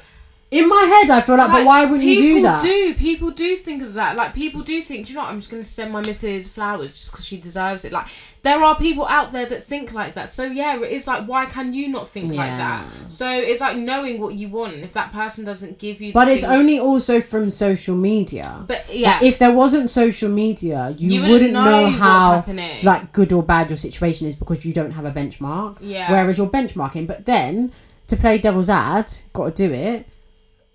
in 0.51 0.67
my 0.67 0.83
head, 0.83 1.09
I 1.09 1.21
feel 1.21 1.37
like, 1.37 1.49
but 1.49 1.65
why 1.65 1.85
wouldn't 1.85 2.03
you 2.03 2.15
do 2.17 2.33
people 2.35 2.41
that? 2.43 2.61
do 2.61 2.93
people 2.95 3.31
do 3.31 3.55
think 3.55 3.81
of 3.81 3.93
that 3.93 4.17
like 4.17 4.33
people 4.33 4.61
do 4.61 4.81
think 4.81 5.05
do 5.05 5.13
you 5.13 5.15
know 5.17 5.23
what 5.23 5.31
i'm 5.31 5.39
just 5.39 5.49
going 5.49 5.63
to 5.63 5.67
send 5.67 5.91
my 5.93 6.01
missus 6.01 6.47
flowers 6.47 6.91
just 6.93 7.09
because 7.11 7.25
she 7.25 7.37
deserves 7.37 7.85
it 7.85 7.93
like 7.93 8.05
there 8.41 8.61
are 8.61 8.75
people 8.77 9.05
out 9.07 9.31
there 9.31 9.45
that 9.45 9.63
think 9.63 9.93
like 9.93 10.13
that 10.15 10.29
so 10.29 10.43
yeah 10.43 10.77
it's 10.81 11.07
like 11.07 11.25
why 11.25 11.45
can 11.45 11.73
you 11.73 11.87
not 11.87 12.09
think 12.09 12.33
like 12.33 12.49
that 12.49 12.85
so 13.07 13.29
it's 13.31 13.61
like 13.61 13.77
knowing 13.77 14.19
what 14.19 14.33
you 14.33 14.49
want 14.49 14.73
if 14.73 14.91
that 14.93 15.11
person 15.13 15.45
doesn't 15.45 15.77
give 15.77 16.01
you 16.01 16.07
the 16.09 16.13
But 16.13 16.27
it's 16.27 16.41
things- 16.41 16.53
only 16.53 16.79
also 16.79 17.21
from 17.21 17.49
social 17.49 17.95
media. 17.95 18.63
but 18.67 18.83
yeah 18.93 19.13
Like, 19.13 19.23
if 19.23 19.39
there 19.39 19.53
wasn't 19.53 19.89
social 19.89 20.29
media, 20.29 20.93
you, 20.97 21.11
You 21.13 21.19
wouldn't, 21.21 21.31
wouldn't 21.31 21.53
know, 21.53 21.89
know 21.89 21.89
how 21.91 22.43
like 22.83 23.13
good 23.13 23.31
or 23.31 23.41
bad 23.43 23.69
your 23.69 23.77
situation 23.77 24.27
is 24.27 24.35
because 24.35 24.65
you 24.65 24.73
don't 24.73 24.91
have 24.91 25.05
a 25.05 25.11
benchmark. 25.11 25.77
Yeah. 25.79 26.11
Whereas 26.11 26.37
you're 26.37 26.47
benchmarking, 26.49 27.07
but 27.07 27.25
then 27.25 27.71
to 28.07 28.17
play 28.17 28.37
devil's 28.37 28.67
ad, 28.69 29.09
got 29.33 29.55
to 29.55 29.67
do 29.67 29.73
it. 29.73 30.07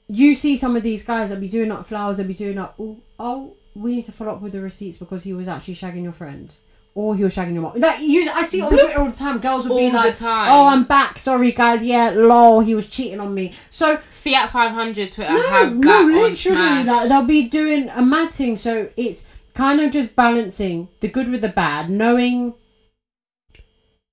You 0.09 0.35
see 0.35 0.57
some 0.57 0.77
of 0.77 0.83
these 0.83 1.05
guys 1.05 1.31
that 1.31 1.41
be 1.41 1.49
doing 1.49 1.73
up 1.73 1.87
flowers, 1.87 2.17
they'll 2.19 2.27
be 2.27 2.35
doing 2.35 2.59
up. 2.59 2.75
Oh, 2.79 2.99
oh, 3.19 3.55
we 3.75 3.97
need 3.97 4.05
to 4.05 4.13
follow 4.13 4.33
up 4.33 4.41
with 4.41 4.53
the 4.53 4.61
receipts 4.61 4.97
because 4.97 5.25
he 5.25 5.33
was 5.33 5.49
actually 5.49 5.75
shagging 5.75 6.03
your 6.03 6.13
friend. 6.13 6.55
Or 6.95 7.15
he 7.15 7.25
was 7.25 7.37
shagging 7.37 7.53
your 7.53 7.63
mom. 7.63 7.79
Like 7.79 8.01
you, 8.01 8.31
I 8.33 8.47
see 8.47 8.61
it 8.61 8.63
on 8.63 8.71
Twitter 8.71 8.99
all 8.99 9.11
the 9.11 9.17
time. 9.17 9.39
Girls 9.39 9.69
will 9.69 9.77
be 9.77 9.85
All 9.85 9.91
the 9.91 9.97
like, 9.99 10.17
time. 10.17 10.51
"Oh, 10.51 10.67
I'm 10.67 10.85
back. 10.85 11.19
Sorry, 11.19 11.53
guys. 11.53 11.83
Yeah, 11.83 12.11
lol. 12.17 12.61
He 12.61 12.75
was 12.75 12.89
cheating 12.89 13.21
on 13.21 13.35
me." 13.35 13.53
So 13.71 13.99
fiat 13.99 14.49
500 14.49 15.13
twitter 15.13 15.31
no, 15.31 15.43
have 15.43 15.77
no, 15.77 16.09
that 16.09 16.23
literally, 16.23 16.85
like 16.85 17.09
they'll 17.11 17.23
be 17.23 17.49
doing 17.49 17.91
a 17.91 18.01
mad 18.01 18.31
thing. 18.31 18.57
So 18.57 18.89
it's 18.97 19.25
kind 19.53 19.81
of 19.83 19.93
just 19.93 20.17
balancing 20.17 20.89
the 21.01 21.09
good 21.09 21.29
with 21.29 21.43
the 21.43 21.51
bad, 21.51 21.91
knowing. 21.91 22.55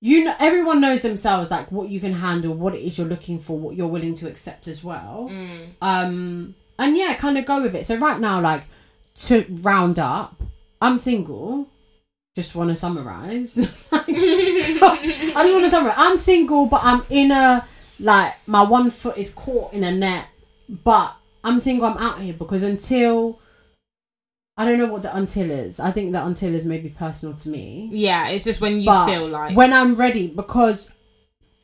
You 0.05 0.25
know, 0.25 0.35
everyone 0.37 0.81
knows 0.81 1.01
themselves 1.01 1.49
like 1.49 1.71
what 1.71 1.87
you 1.87 2.01
can 2.01 2.11
handle, 2.11 2.53
what 2.53 2.75
it 2.75 2.79
is 2.81 2.97
you're 2.97 3.07
looking 3.07 3.39
for, 3.39 3.57
what 3.57 3.77
you're 3.77 3.87
willing 3.87 4.15
to 4.15 4.27
accept 4.27 4.67
as 4.67 4.83
well. 4.83 5.29
Mm. 5.31 5.67
Um, 5.81 6.55
and 6.77 6.97
yeah, 6.97 7.13
kind 7.13 7.37
of 7.37 7.45
go 7.45 7.61
with 7.61 7.73
it. 7.73 7.85
So 7.85 7.95
right 7.95 8.19
now, 8.19 8.41
like 8.41 8.65
to 9.27 9.45
round 9.61 9.99
up, 9.99 10.35
I'm 10.81 10.97
single. 10.97 11.69
Just 12.35 12.53
want 12.53 12.69
to 12.71 12.75
summarize. 12.75 13.55
Like, 13.93 14.05
'cause 14.07 14.07
I 14.11 15.43
just 15.43 15.53
want 15.53 15.63
to 15.63 15.69
summarize. 15.71 15.95
I'm 15.97 16.17
single, 16.17 16.65
but 16.65 16.81
I'm 16.83 17.05
in 17.09 17.31
a 17.31 17.65
like 18.01 18.33
my 18.45 18.61
one 18.61 18.91
foot 18.91 19.17
is 19.17 19.33
caught 19.33 19.71
in 19.71 19.85
a 19.85 19.91
net. 19.93 20.25
But 20.67 21.15
I'm 21.45 21.61
single. 21.61 21.87
I'm 21.87 21.97
out 21.97 22.19
here 22.19 22.33
because 22.33 22.63
until 22.63 23.39
I 24.55 24.65
don't 24.65 24.77
know 24.77 24.85
what 24.87 25.01
the 25.01 25.15
until 25.15 25.49
is. 25.49 25.79
I 25.79 25.91
think 25.91 26.11
the 26.11 26.23
until 26.25 26.53
is 26.53 26.63
maybe 26.65 26.89
personal 26.89 27.35
to 27.37 27.49
me. 27.49 27.89
yeah 27.91 28.27
it's 28.29 28.43
just 28.43 28.61
when 28.61 28.79
you 28.79 28.85
But 28.85 29.05
feel 29.07 29.27
like 29.27 29.55
when 29.57 29.73
I'm 29.73 29.95
ready, 29.95 30.27
because 30.27 30.91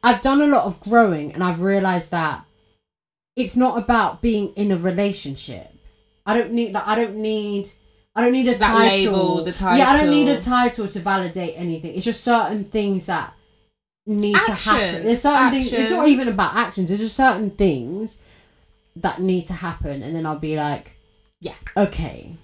I've 0.04 0.22
done 0.22 0.42
a 0.42 0.48
lot 0.48 0.66
of 0.66 0.80
growing 0.80 1.34
and 1.34 1.44
I've 1.44 1.62
realized 1.62 2.12
that 2.12 2.46
it's 3.36 3.56
not 3.56 3.78
about 3.78 4.22
being 4.22 4.54
in 4.56 4.72
a 4.72 4.78
relationship. 4.78 5.72
I 6.26 6.38
don't 6.38 6.52
need 6.52 6.74
that. 6.74 6.88
I 6.88 6.96
don't 6.96 7.16
need. 7.18 7.68
I 8.16 8.22
don't 8.24 8.32
need 8.34 8.48
a 8.48 8.56
That 8.58 8.72
title. 8.74 9.14
label, 9.14 9.44
the 9.46 9.52
Yeah, 9.78 9.90
I 9.90 9.98
don't 10.02 10.10
need 10.10 10.28
a 10.28 10.36
title. 10.42 10.86
title 10.86 10.88
to 10.90 11.00
validate 11.00 11.54
anything. 11.58 11.96
It's 11.96 12.04
just 12.06 12.24
certain 12.24 12.66
things 12.66 13.06
that 13.06 13.34
need 14.06 14.34
to 14.36 14.52
happen. 14.54 15.06
There's 15.06 15.22
certain 15.22 15.52
things. 15.52 15.72
It's 15.72 15.90
not 15.92 16.08
even 16.08 16.28
about 16.28 16.56
actions. 16.56 16.90
It's 16.92 17.02
just 17.02 17.16
certain 17.16 17.52
things 17.52 18.18
that 18.98 19.20
need 19.22 19.46
to 19.48 19.54
happen, 19.54 20.02
and 20.04 20.16
then 20.16 20.26
I'll 20.26 20.40
be 20.40 20.56
like, 20.58 20.98
yeah 21.40 21.56
okay. 21.78 22.36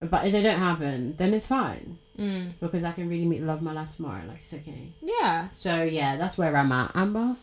But 0.00 0.26
if 0.26 0.32
they 0.32 0.42
don't 0.42 0.58
happen, 0.58 1.16
then 1.16 1.34
it's 1.34 1.46
fine 1.46 1.98
mm. 2.18 2.52
because 2.60 2.84
I 2.84 2.92
can 2.92 3.08
really 3.08 3.24
meet 3.24 3.40
the 3.40 3.46
love 3.46 3.58
of 3.58 3.62
my 3.62 3.72
life 3.72 3.90
tomorrow. 3.90 4.22
Like 4.26 4.38
it's 4.38 4.54
okay. 4.54 4.92
yeah 5.02 5.48
So 5.50 5.82
yeah, 5.82 6.16
that's 6.16 6.38
where 6.38 6.56
I'm 6.56 6.70
at. 6.70 6.92
Amber. 6.94 7.36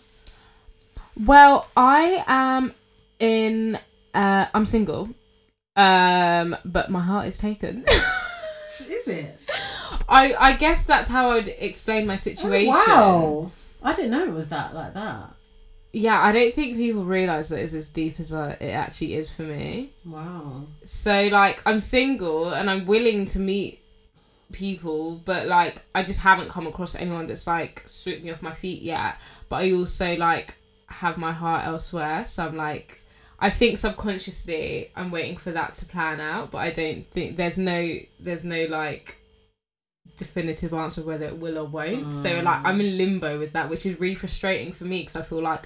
Well, 1.19 1.67
I 1.75 2.23
am 2.27 2.73
in. 3.19 3.79
Uh, 4.13 4.45
I'm 4.53 4.65
single, 4.65 5.09
um, 5.75 6.55
but 6.63 6.89
my 6.89 7.01
heart 7.01 7.27
is 7.27 7.37
taken. 7.37 7.85
Is 8.67 9.07
it? 9.07 9.39
I 10.09 10.33
I 10.33 10.53
guess 10.53 10.85
that's 10.85 11.07
how 11.07 11.31
I'd 11.31 11.47
explain 11.47 12.07
my 12.07 12.15
situation. 12.15 12.73
Oh, 12.73 13.51
wow. 13.51 13.51
I 13.83 13.93
didn't 13.93 14.11
know 14.11 14.23
it 14.23 14.33
was 14.33 14.49
that 14.49 14.73
like 14.73 14.93
that. 14.95 15.34
Yeah, 15.97 16.21
I 16.21 16.33
don't 16.33 16.53
think 16.53 16.75
people 16.75 17.05
realize 17.05 17.47
that 17.47 17.59
it's 17.59 17.73
as 17.73 17.87
deep 17.87 18.19
as 18.19 18.33
uh, 18.33 18.57
it 18.59 18.71
actually 18.71 19.15
is 19.15 19.31
for 19.31 19.43
me. 19.43 19.93
Wow. 20.03 20.65
So 20.83 21.29
like, 21.31 21.61
I'm 21.65 21.79
single 21.79 22.49
and 22.49 22.69
I'm 22.69 22.85
willing 22.85 23.25
to 23.27 23.39
meet 23.39 23.79
people, 24.51 25.21
but 25.23 25.47
like, 25.47 25.83
I 25.95 26.03
just 26.03 26.19
haven't 26.19 26.49
come 26.49 26.67
across 26.67 26.95
anyone 26.95 27.27
that's 27.27 27.47
like 27.47 27.83
swept 27.85 28.23
me 28.23 28.31
off 28.31 28.41
my 28.41 28.51
feet 28.51 28.81
yet. 28.81 29.21
But 29.47 29.63
I 29.63 29.71
also 29.71 30.17
like 30.17 30.55
have 30.87 31.17
my 31.17 31.31
heart 31.31 31.65
elsewhere, 31.65 32.25
so 32.25 32.45
I'm 32.45 32.57
like. 32.57 33.01
I 33.37 33.49
think 33.49 33.77
subconsciously 33.77 34.91
I'm 34.95 35.11
waiting 35.11 35.35
for 35.35 35.51
that 35.51 35.73
to 35.73 35.85
plan 35.85 36.21
out, 36.21 36.51
but 36.51 36.59
I 36.59 36.71
don't 36.71 37.05
think 37.11 37.35
there's 37.35 37.57
no 37.57 37.99
there's 38.17 38.45
no 38.45 38.65
like 38.69 39.17
definitive 40.17 40.73
answer 40.73 41.01
whether 41.03 41.25
it 41.25 41.37
will 41.37 41.57
or 41.57 41.65
won't. 41.65 42.13
So 42.13 42.39
like 42.39 42.63
I'm 42.63 42.79
in 42.79 42.97
limbo 42.97 43.37
with 43.37 43.53
that, 43.53 43.69
which 43.69 43.85
is 43.85 43.99
really 43.99 44.15
frustrating 44.15 44.71
for 44.71 44.85
me 44.85 45.01
because 45.01 45.17
I 45.17 45.21
feel 45.21 45.41
like 45.41 45.65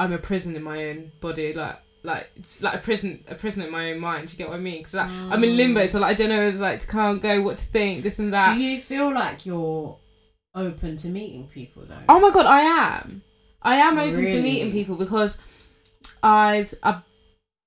I'm 0.00 0.14
a 0.14 0.18
prison 0.18 0.56
in 0.56 0.62
my 0.62 0.86
own 0.86 1.12
body, 1.20 1.52
like 1.52 1.76
like 2.02 2.32
like 2.60 2.74
a 2.74 2.78
prison 2.78 3.22
a 3.28 3.34
prison 3.34 3.62
in 3.62 3.70
my 3.70 3.92
own 3.92 4.00
mind. 4.00 4.28
Do 4.28 4.32
you 4.32 4.38
get 4.38 4.48
what 4.48 4.56
I 4.56 4.60
mean? 4.60 4.78
Because 4.78 4.94
like, 4.94 5.10
I'm 5.10 5.44
in 5.44 5.58
limbo, 5.58 5.84
so 5.84 6.00
like 6.00 6.12
I 6.12 6.14
don't 6.14 6.30
know 6.30 6.58
like 6.58 6.80
to 6.80 6.86
can't 6.86 7.20
go, 7.20 7.42
what 7.42 7.58
to 7.58 7.64
think, 7.66 8.02
this 8.02 8.18
and 8.18 8.32
that. 8.32 8.54
Do 8.54 8.62
you 8.62 8.78
feel 8.78 9.12
like 9.12 9.44
you're 9.44 9.98
open 10.54 10.96
to 10.96 11.08
meeting 11.08 11.48
people 11.48 11.82
though? 11.86 11.98
Oh 12.08 12.18
my 12.18 12.30
god, 12.30 12.46
I 12.46 12.60
am. 12.60 13.22
I 13.60 13.76
am 13.76 13.98
open 13.98 14.24
to 14.24 14.40
meeting 14.40 14.72
people 14.72 14.96
because 14.96 15.36
I've 16.22 16.72
I've 16.82 17.02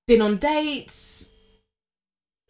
been 0.07 0.23
on 0.23 0.37
dates 0.37 1.29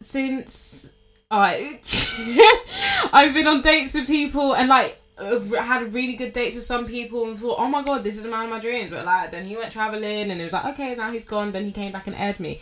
since 0.00 0.90
I 1.30 1.78
I've 3.12 3.34
been 3.34 3.46
on 3.46 3.60
dates 3.60 3.92
with 3.92 4.06
people 4.06 4.54
and 4.54 4.70
like 4.70 4.98
had 5.16 5.94
really 5.94 6.14
good 6.14 6.32
dates 6.32 6.54
with 6.54 6.64
some 6.64 6.86
people 6.86 7.28
and 7.28 7.38
thought, 7.38 7.58
oh 7.58 7.68
my 7.68 7.82
god, 7.82 8.02
this 8.02 8.16
is 8.16 8.22
the 8.22 8.28
man 8.28 8.44
of 8.44 8.50
my 8.50 8.60
dreams. 8.60 8.90
But 8.90 9.04
like 9.04 9.30
then 9.30 9.46
he 9.46 9.56
went 9.56 9.72
traveling 9.72 10.30
and 10.30 10.40
it 10.40 10.44
was 10.44 10.52
like, 10.52 10.66
okay, 10.74 10.94
now 10.94 11.12
he's 11.12 11.24
gone. 11.24 11.52
Then 11.52 11.64
he 11.64 11.72
came 11.72 11.92
back 11.92 12.06
and 12.06 12.16
aired 12.16 12.40
me. 12.40 12.60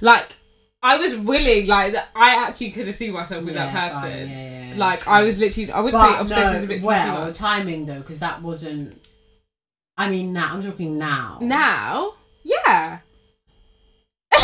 Like 0.00 0.34
I 0.82 0.96
was 0.96 1.14
willing, 1.14 1.66
like 1.66 1.92
that. 1.92 2.08
I 2.14 2.46
actually 2.46 2.70
could 2.70 2.86
have 2.86 2.96
seen 2.96 3.12
myself 3.12 3.44
with 3.44 3.54
that 3.54 3.72
person. 3.72 4.00
fine, 4.00 4.28
yeah, 4.28 4.68
yeah, 4.68 4.74
like 4.76 5.00
true. 5.00 5.12
I 5.12 5.22
was 5.22 5.38
literally, 5.38 5.70
I 5.70 5.80
wouldn't 5.80 6.02
say 6.02 6.18
obsessed 6.18 6.52
no, 6.52 6.56
is 6.56 6.62
a 6.62 6.66
bit 6.66 6.80
too 6.80 6.86
well, 6.86 7.32
timing 7.32 7.84
though, 7.84 7.98
because 7.98 8.18
that 8.20 8.40
wasn't. 8.40 9.06
I 9.98 10.08
mean, 10.08 10.32
now 10.32 10.54
I'm 10.54 10.62
talking 10.62 10.98
now. 10.98 11.38
Now, 11.42 12.14
yeah. 12.44 13.00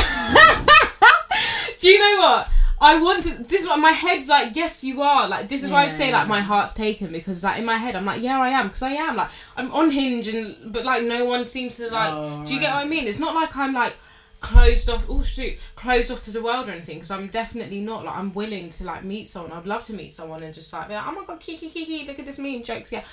Do 1.78 1.88
you 1.88 1.98
know 1.98 2.18
what? 2.20 2.50
I 2.78 3.01
want 3.01 3.23
to. 3.23 3.31
This 3.43 3.62
is 3.62 3.66
what 3.66 3.78
my 3.78 3.90
head's 3.90 4.28
like. 4.28 4.55
Yes, 4.55 4.85
you 4.85 5.01
are. 5.03 5.28
Like 5.28 5.48
this 5.48 5.62
is 5.62 5.70
why 5.70 5.85
I 5.85 5.89
say 5.89 6.12
like 6.12 6.28
my 6.28 6.40
heart's 6.40 6.74
taken 6.74 7.11
because 7.11 7.43
like 7.43 7.59
in 7.59 7.65
my 7.65 7.78
head 7.78 7.97
I'm 7.97 8.05
like 8.05 8.20
yeah 8.23 8.39
I 8.39 8.51
am 8.51 8.66
because 8.69 8.82
I 8.82 8.90
am 8.90 9.16
like 9.16 9.31
I'm 9.57 9.73
on 9.73 9.90
Hinge 9.90 10.28
and 10.28 10.73
but 10.73 10.85
like 10.85 11.03
no 11.05 11.24
one 11.24 11.47
seems 11.47 11.77
to 11.77 11.89
like. 11.90 12.12
Oh, 12.12 12.44
do 12.47 12.53
you 12.53 12.61
get 12.61 12.74
what 12.74 12.85
I 12.85 12.89
mean? 12.89 13.07
It's 13.07 13.19
not 13.19 13.35
like 13.35 13.57
I'm 13.57 13.73
like 13.73 13.94
closed 14.40 14.90
off. 14.90 15.07
Oh 15.09 15.23
shoot, 15.23 15.59
closed 15.74 16.11
off 16.11 16.23
to 16.24 16.31
the 16.31 16.43
world 16.43 16.69
or 16.69 16.73
anything. 16.73 16.97
Because 16.97 17.11
I'm 17.11 17.28
definitely 17.28 17.81
not. 17.81 18.05
Like 18.05 18.15
I'm 18.16 18.32
willing 18.35 18.69
to 18.70 18.85
like 18.85 19.05
meet 19.05 19.27
someone. 19.28 19.53
I'd 19.53 19.66
love 19.66 19.85
to 19.85 19.94
meet 19.94 20.12
someone 20.12 20.43
and 20.43 20.53
just 20.55 20.70
like 20.73 20.90
like 20.90 21.03
oh 21.07 21.12
my 21.12 21.24
god, 21.24 21.40
kiki 21.40 21.70
kiki, 21.70 22.05
look 22.07 22.19
at 22.19 22.27
this 22.27 22.39
meme 22.39 22.62
jokes. 22.62 22.93
Yeah. 22.93 23.05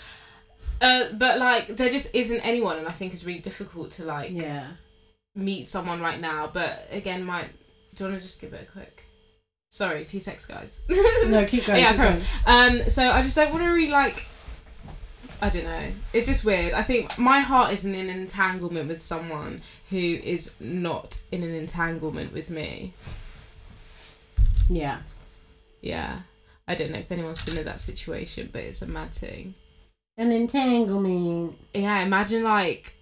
Uh, 0.81 1.05
but 1.13 1.39
like 1.39 1.67
there 1.77 1.89
just 1.89 2.13
isn't 2.13 2.41
anyone, 2.41 2.77
and 2.77 2.87
I 2.87 2.91
think 2.91 3.13
it's 3.13 3.23
really 3.23 3.39
difficult 3.39 3.91
to 3.91 4.03
like 4.03 4.31
Yeah. 4.31 4.67
meet 5.35 5.67
someone 5.67 6.01
right 6.01 6.19
now. 6.19 6.49
But 6.51 6.87
again, 6.91 7.23
my 7.23 7.43
do 7.95 8.03
you 8.03 8.09
want 8.09 8.21
to 8.21 8.27
just 8.27 8.41
give 8.41 8.53
it 8.53 8.67
a 8.67 8.71
quick? 8.71 9.02
Sorry, 9.73 10.05
two 10.05 10.19
sex 10.19 10.45
guys. 10.45 10.81
No, 11.25 11.43
keep 11.45 11.65
going. 11.65 11.79
yeah, 11.79 11.93
keep 11.93 12.01
going. 12.03 12.21
Um, 12.45 12.89
so 12.91 13.09
I 13.09 13.23
just 13.23 13.35
don't 13.35 13.51
want 13.51 13.63
to 13.63 13.71
really 13.71 13.89
like. 13.89 14.27
I 15.41 15.49
don't 15.49 15.63
know. 15.63 15.87
It's 16.13 16.27
just 16.27 16.45
weird. 16.45 16.73
I 16.75 16.83
think 16.83 17.17
my 17.17 17.39
heart 17.39 17.73
is 17.73 17.83
in 17.83 17.95
an 17.95 18.07
entanglement 18.07 18.87
with 18.87 19.01
someone 19.01 19.61
who 19.89 19.97
is 19.97 20.51
not 20.59 21.19
in 21.31 21.41
an 21.41 21.55
entanglement 21.55 22.33
with 22.33 22.51
me. 22.51 22.93
Yeah. 24.69 24.99
Yeah. 25.81 26.19
I 26.67 26.75
don't 26.75 26.91
know 26.91 26.99
if 26.99 27.11
anyone's 27.11 27.43
been 27.43 27.57
in 27.57 27.65
that 27.65 27.79
situation, 27.79 28.51
but 28.53 28.61
it's 28.61 28.83
a 28.83 28.87
mad 28.87 29.11
thing. 29.11 29.55
An 30.17 30.31
entanglement. 30.31 31.57
Yeah, 31.73 31.99
imagine 32.01 32.43
like 32.43 32.93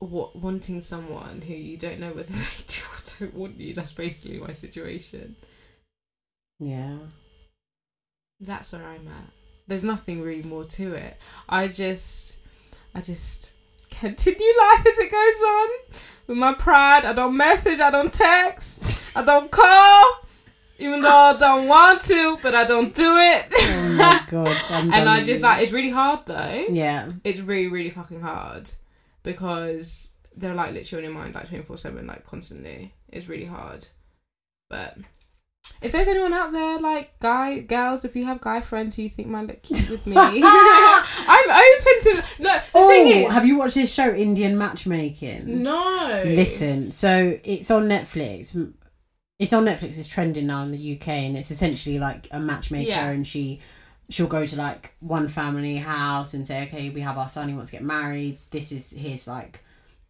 what 0.00 0.36
wanting 0.36 0.82
someone 0.82 1.40
who 1.40 1.54
you 1.54 1.78
don't 1.78 1.98
know 1.98 2.10
whether 2.12 2.24
they 2.30 2.62
do 2.66 2.82
or 2.82 3.20
don't 3.20 3.34
want 3.34 3.58
you. 3.58 3.72
That's 3.72 3.92
basically 3.92 4.38
my 4.38 4.52
situation. 4.52 5.34
Yeah. 6.62 6.96
That's 8.40 8.72
where 8.72 8.84
I'm 8.84 9.06
at. 9.08 9.30
There's 9.66 9.84
nothing 9.84 10.22
really 10.22 10.42
more 10.42 10.64
to 10.64 10.94
it. 10.94 11.16
I 11.48 11.68
just, 11.68 12.36
I 12.94 13.00
just 13.00 13.50
continue 13.90 14.46
life 14.58 14.86
as 14.86 14.98
it 14.98 15.10
goes 15.10 15.42
on 15.42 15.68
with 16.26 16.38
my 16.38 16.54
pride. 16.54 17.04
I 17.04 17.12
don't 17.12 17.36
message, 17.36 17.80
I 17.80 17.90
don't 17.90 18.12
text, 18.12 19.16
I 19.16 19.24
don't 19.24 19.50
call, 19.50 20.26
even 20.78 21.00
though 21.00 21.08
I 21.08 21.36
don't 21.38 21.68
want 21.68 22.02
to, 22.04 22.38
but 22.42 22.54
I 22.54 22.64
don't 22.64 22.94
do 22.94 23.16
it. 23.16 23.46
Oh 23.52 23.94
my 23.96 24.22
god. 24.30 24.56
I'm 24.70 24.92
and 24.92 25.08
I 25.08 25.22
just 25.22 25.42
like 25.42 25.62
it's 25.62 25.72
really 25.72 25.90
hard 25.90 26.26
though. 26.26 26.66
Yeah. 26.68 27.10
It's 27.22 27.38
really, 27.38 27.68
really 27.68 27.90
fucking 27.90 28.20
hard 28.20 28.70
because 29.22 30.10
they're 30.36 30.54
like 30.54 30.72
literally 30.72 31.06
on 31.06 31.12
your 31.12 31.22
mind 31.22 31.34
like 31.34 31.48
twenty 31.48 31.64
four 31.64 31.76
seven, 31.78 32.06
like 32.06 32.24
constantly. 32.24 32.94
It's 33.08 33.28
really 33.28 33.44
hard, 33.46 33.86
but. 34.68 34.96
If 35.80 35.92
there's 35.92 36.08
anyone 36.08 36.32
out 36.32 36.52
there, 36.52 36.78
like 36.78 37.18
guy, 37.20 37.58
girls, 37.60 38.04
if 38.04 38.14
you 38.16 38.24
have 38.24 38.40
guy 38.40 38.60
friends 38.60 38.96
who 38.96 39.02
you 39.02 39.08
think 39.08 39.28
might 39.28 39.46
look 39.46 39.62
cute 39.62 39.88
with 39.90 40.06
me, 40.06 40.14
I'm 40.16 41.50
open 41.50 42.00
to. 42.00 42.14
No, 42.42 42.48
the 42.54 42.62
Oh, 42.74 42.88
thing 42.88 43.06
is, 43.24 43.32
have 43.32 43.44
you 43.46 43.56
watched 43.56 43.74
this 43.74 43.92
show, 43.92 44.12
Indian 44.12 44.56
Matchmaking? 44.58 45.62
No. 45.62 46.22
Listen, 46.24 46.90
so 46.90 47.38
it's 47.44 47.70
on 47.70 47.84
Netflix. 47.88 48.72
It's 49.38 49.52
on 49.52 49.64
Netflix. 49.64 49.98
It's 49.98 50.08
trending 50.08 50.46
now 50.46 50.62
in 50.62 50.70
the 50.70 50.96
UK, 50.96 51.08
and 51.08 51.36
it's 51.36 51.50
essentially 51.50 51.98
like 51.98 52.28
a 52.30 52.38
matchmaker, 52.38 52.88
Yeah. 52.88 53.10
and 53.10 53.26
she 53.26 53.60
she'll 54.10 54.26
go 54.26 54.44
to 54.44 54.56
like 54.56 54.94
one 55.00 55.26
family 55.28 55.76
house 55.76 56.34
and 56.34 56.46
say, 56.46 56.64
"Okay, 56.64 56.90
we 56.90 57.00
have 57.00 57.18
our 57.18 57.28
son. 57.28 57.48
He 57.48 57.54
wants 57.54 57.70
to 57.70 57.76
get 57.76 57.84
married. 57.84 58.38
This 58.50 58.70
is 58.72 58.90
his 58.90 59.26
like 59.26 59.64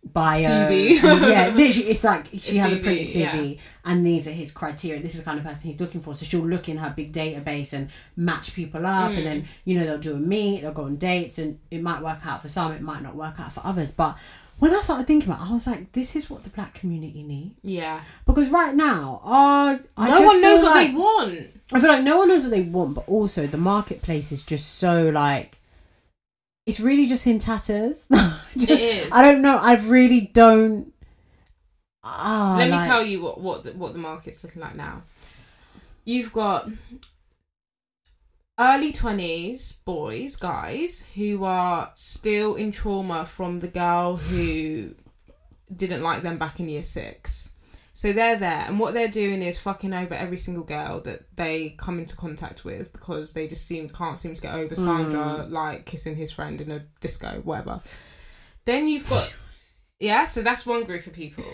bio. 0.05 0.49
CV. 0.49 1.03
yeah, 1.03 1.49
literally, 1.55 1.89
it's 1.91 2.05
like 2.05 2.27
she 2.37 2.57
has 2.57 2.73
a 2.73 2.77
printed 2.79 3.09
CV, 3.09 3.59
and 3.85 4.05
these 4.05 4.27
are 4.27 4.31
his 4.33 4.51
criteria. 4.51 5.01
This 5.03 5.15
is 5.15 5.20
the 5.20 5.24
kind 5.24 5.39
of 5.39 5.45
person 5.45 5.70
he's 5.70 5.81
looking 5.81 6.01
for. 6.01 6.15
So 6.15 6.24
she'll 6.24 6.41
look 6.47 6.69
in 6.69 6.77
her 6.79 6.93
big 6.97 7.12
database 7.12 7.73
and 7.73 7.91
match 8.16 8.55
people 8.55 8.85
up, 8.87 9.11
and 9.11 9.19
Hmm. 9.19 9.24
then 9.24 9.45
you 9.65 9.79
know 9.79 9.85
they'll 9.87 9.99
do 9.99 10.15
a 10.15 10.19
meet, 10.19 10.62
they'll 10.62 10.73
go 10.73 10.85
on 10.85 10.97
dates, 10.97 11.39
and 11.39 11.59
it 11.70 11.83
might 11.83 12.03
work 12.03 12.27
out 12.27 12.43
for 12.43 12.49
some, 12.49 12.73
it 12.73 12.83
might 12.83 13.03
not 13.03 13.15
work 13.16 13.39
out 13.41 13.53
for 13.53 13.61
others, 13.65 13.91
but. 13.91 14.16
When 14.59 14.73
I 14.73 14.81
started 14.81 15.09
thinking 15.09 15.29
about 15.29 15.45
it, 15.45 15.51
I 15.51 15.53
was 15.55 15.66
like, 15.66 15.91
this 15.91 16.15
is 16.15 16.31
what 16.31 16.45
the 16.45 16.51
black 16.51 16.74
community 16.74 17.24
needs. 17.24 17.55
Yeah. 17.65 18.01
Because 18.27 18.49
right 18.49 18.73
now, 18.73 19.20
uh, 19.24 19.77
I 19.97 20.09
no 20.09 20.19
just 20.19 20.24
one 20.24 20.41
knows 20.41 20.62
what 20.62 20.74
they 20.74 20.93
want. 20.93 21.49
I 21.73 21.81
feel 21.81 21.89
like 21.89 22.05
no 22.05 22.19
one 22.19 22.29
knows 22.29 22.43
what 22.43 22.51
they 22.53 22.62
want, 22.62 22.95
but 22.95 23.09
also 23.09 23.49
the 23.49 23.59
marketplace 23.59 24.31
is 24.31 24.45
just 24.45 24.77
so 24.77 25.09
like, 25.09 25.59
it's 26.66 26.80
really 26.80 27.06
just 27.06 27.26
in 27.26 27.39
tatters. 27.39 28.06
It 28.55 28.70
is. 28.70 29.09
I 29.12 29.22
don't 29.22 29.40
know. 29.43 29.56
I 29.56 29.76
really 29.76 30.20
don't. 30.20 30.93
Ah, 32.05 32.56
Let 32.59 32.66
me 32.66 32.72
like- 32.72 32.86
tell 32.86 33.05
you 33.05 33.22
what 33.22 33.40
what 33.40 33.64
the, 33.64 33.72
what 33.72 33.93
the 33.93 33.98
market's 33.98 34.43
looking 34.44 34.60
like 34.62 34.76
now. 34.76 35.02
You've 36.05 36.32
got 36.32 36.68
early 38.59 38.93
twenties 38.93 39.72
boys, 39.84 40.36
guys 40.36 41.05
who 41.14 41.44
are 41.44 41.90
still 41.94 42.55
in 42.56 42.72
trauma 42.72 43.24
from 43.24 43.60
the 43.60 43.68
girl 43.68 44.16
who 44.16 44.94
didn't 45.74 46.02
like 46.02 46.22
them 46.22 46.39
back 46.39 46.60
in 46.60 46.68
year 46.68 46.82
six. 46.82 47.51
So 48.03 48.12
they're 48.12 48.35
there, 48.37 48.65
and 48.66 48.81
what 48.81 48.95
they're 48.95 49.07
doing 49.07 49.43
is 49.43 49.61
fucking 49.61 49.95
over 49.95 50.12
every 50.12 50.37
single 50.37 50.65
girl 50.65 51.01
that 51.03 51.20
they 51.37 51.77
come 51.79 52.01
into 52.01 52.16
contact 52.16 52.65
with 52.65 52.93
because 52.93 53.33
they 53.33 53.47
just 53.47 53.65
seem 53.65 53.89
can't 53.89 54.19
seem 54.19 54.35
to 54.35 54.43
get 54.43 54.55
over 54.57 54.74
Sandra 54.74 55.47
like 55.49 55.87
kissing 55.87 56.16
his 56.16 56.33
friend 56.33 56.61
in 56.61 56.73
a 56.73 56.81
disco, 57.01 57.41
whatever. 57.45 57.81
Then 58.65 58.89
you've 58.89 59.09
got 59.09 59.33
yeah, 60.01 60.24
so 60.24 60.43
that's 60.43 60.66
one 60.66 60.83
group 60.83 61.07
of 61.07 61.12
people. 61.12 61.45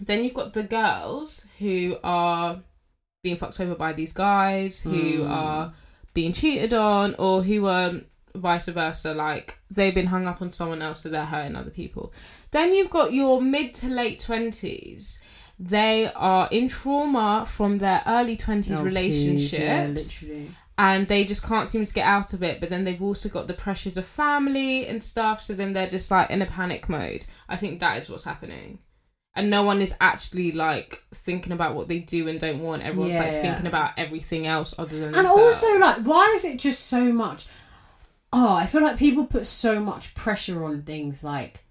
Then 0.00 0.22
you've 0.22 0.34
got 0.34 0.52
the 0.52 0.62
girls 0.62 1.44
who 1.58 1.96
are 2.04 2.60
being 3.24 3.36
fucked 3.36 3.58
over 3.58 3.74
by 3.74 3.92
these 3.92 4.12
guys 4.12 4.80
who 4.80 4.90
Mm. 5.24 5.28
are 5.28 5.74
being 6.14 6.32
cheated 6.32 6.72
on 6.72 7.16
or 7.18 7.42
who 7.42 7.66
are 7.66 7.94
vice 8.32 8.66
versa 8.66 9.12
like 9.12 9.58
they've 9.72 9.94
been 9.96 10.06
hung 10.06 10.28
up 10.28 10.40
on 10.40 10.52
someone 10.52 10.82
else 10.82 11.00
so 11.00 11.08
they're 11.08 11.24
hurting 11.24 11.56
other 11.56 11.70
people 11.70 12.12
then 12.52 12.72
you've 12.72 12.90
got 12.90 13.12
your 13.12 13.40
mid 13.40 13.74
to 13.74 13.88
late 13.88 14.20
20s 14.20 15.18
they 15.58 16.10
are 16.14 16.48
in 16.50 16.68
trauma 16.68 17.44
from 17.46 17.78
their 17.78 18.02
early 18.06 18.36
20s 18.36 18.76
Oh, 18.76 18.82
relationships 18.82 19.50
geez, 19.50 19.58
yeah, 19.58 19.86
literally. 19.88 20.50
and 20.76 21.08
they 21.08 21.24
just 21.24 21.42
can't 21.42 21.66
seem 21.68 21.84
to 21.84 21.92
get 21.92 22.06
out 22.06 22.32
of 22.32 22.42
it 22.42 22.60
but 22.60 22.70
then 22.70 22.84
they've 22.84 23.02
also 23.02 23.28
got 23.28 23.46
the 23.48 23.54
pressures 23.54 23.96
of 23.96 24.06
family 24.06 24.86
and 24.86 25.02
stuff 25.02 25.42
so 25.42 25.54
then 25.54 25.72
they're 25.72 25.88
just 25.88 26.10
like 26.10 26.30
in 26.30 26.42
a 26.42 26.46
panic 26.46 26.88
mode 26.88 27.24
i 27.48 27.56
think 27.56 27.80
that 27.80 27.98
is 27.98 28.08
what's 28.08 28.22
happening 28.24 28.78
and 29.34 29.50
no 29.50 29.62
one 29.62 29.80
is 29.80 29.94
actually 30.00 30.52
like 30.52 31.02
thinking 31.12 31.52
about 31.52 31.74
what 31.74 31.88
they 31.88 31.98
do 31.98 32.28
and 32.28 32.38
don't 32.40 32.60
want 32.60 32.82
everyone's 32.82 33.16
like 33.16 33.32
Yeah. 33.32 33.42
thinking 33.42 33.66
about 33.66 33.92
everything 33.96 34.46
else 34.46 34.74
other 34.78 34.98
than 34.98 35.12
that. 35.12 35.18
And 35.18 35.28
themselves. 35.28 35.62
also, 35.62 35.78
like, 35.78 35.96
why 35.98 36.32
is 36.36 36.44
it 36.44 36.58
just 36.58 36.86
so 36.86 37.12
much? 37.12 37.46
Oh, 38.32 38.52
I 38.54 38.66
feel 38.66 38.82
like 38.82 38.96
people 38.96 39.26
put 39.26 39.46
so 39.46 39.78
much 39.80 40.14
pressure 40.16 40.64
on 40.64 40.82
things. 40.82 41.22
Like, 41.22 41.64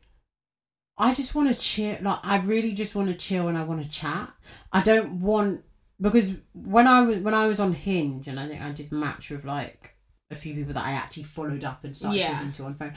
I 0.98 1.14
just 1.14 1.36
want 1.36 1.52
to 1.52 1.58
chill. 1.58 1.98
Like, 2.02 2.20
I 2.24 2.40
really 2.40 2.72
just 2.72 2.96
want 2.96 3.08
to 3.10 3.14
chill 3.16 3.48
and 3.48 3.58
I 3.58 3.64
want 3.64 3.84
to 3.84 3.90
chat. 3.90 4.32
I 4.74 4.82
don't 4.82 5.20
want 5.22 5.64
because 6.02 6.34
when 6.54 6.88
I 6.88 7.02
was 7.02 7.18
when 7.20 7.34
I 7.34 7.48
was 7.48 7.60
on 7.60 7.74
Hinge 7.74 8.28
and 8.28 8.40
I 8.40 8.48
think 8.48 8.62
I 8.62 8.72
did 8.72 8.92
match 8.92 9.30
with 9.32 9.46
like 9.46 9.96
a 10.32 10.36
few 10.36 10.54
people 10.54 10.74
that 10.74 10.86
I 10.86 10.92
actually 10.92 11.24
followed 11.24 11.64
up 11.64 11.84
and 11.84 11.96
started 11.96 12.20
Yeah. 12.20 12.34
talking 12.34 12.52
to 12.54 12.64
on 12.66 12.76
phone. 12.76 12.94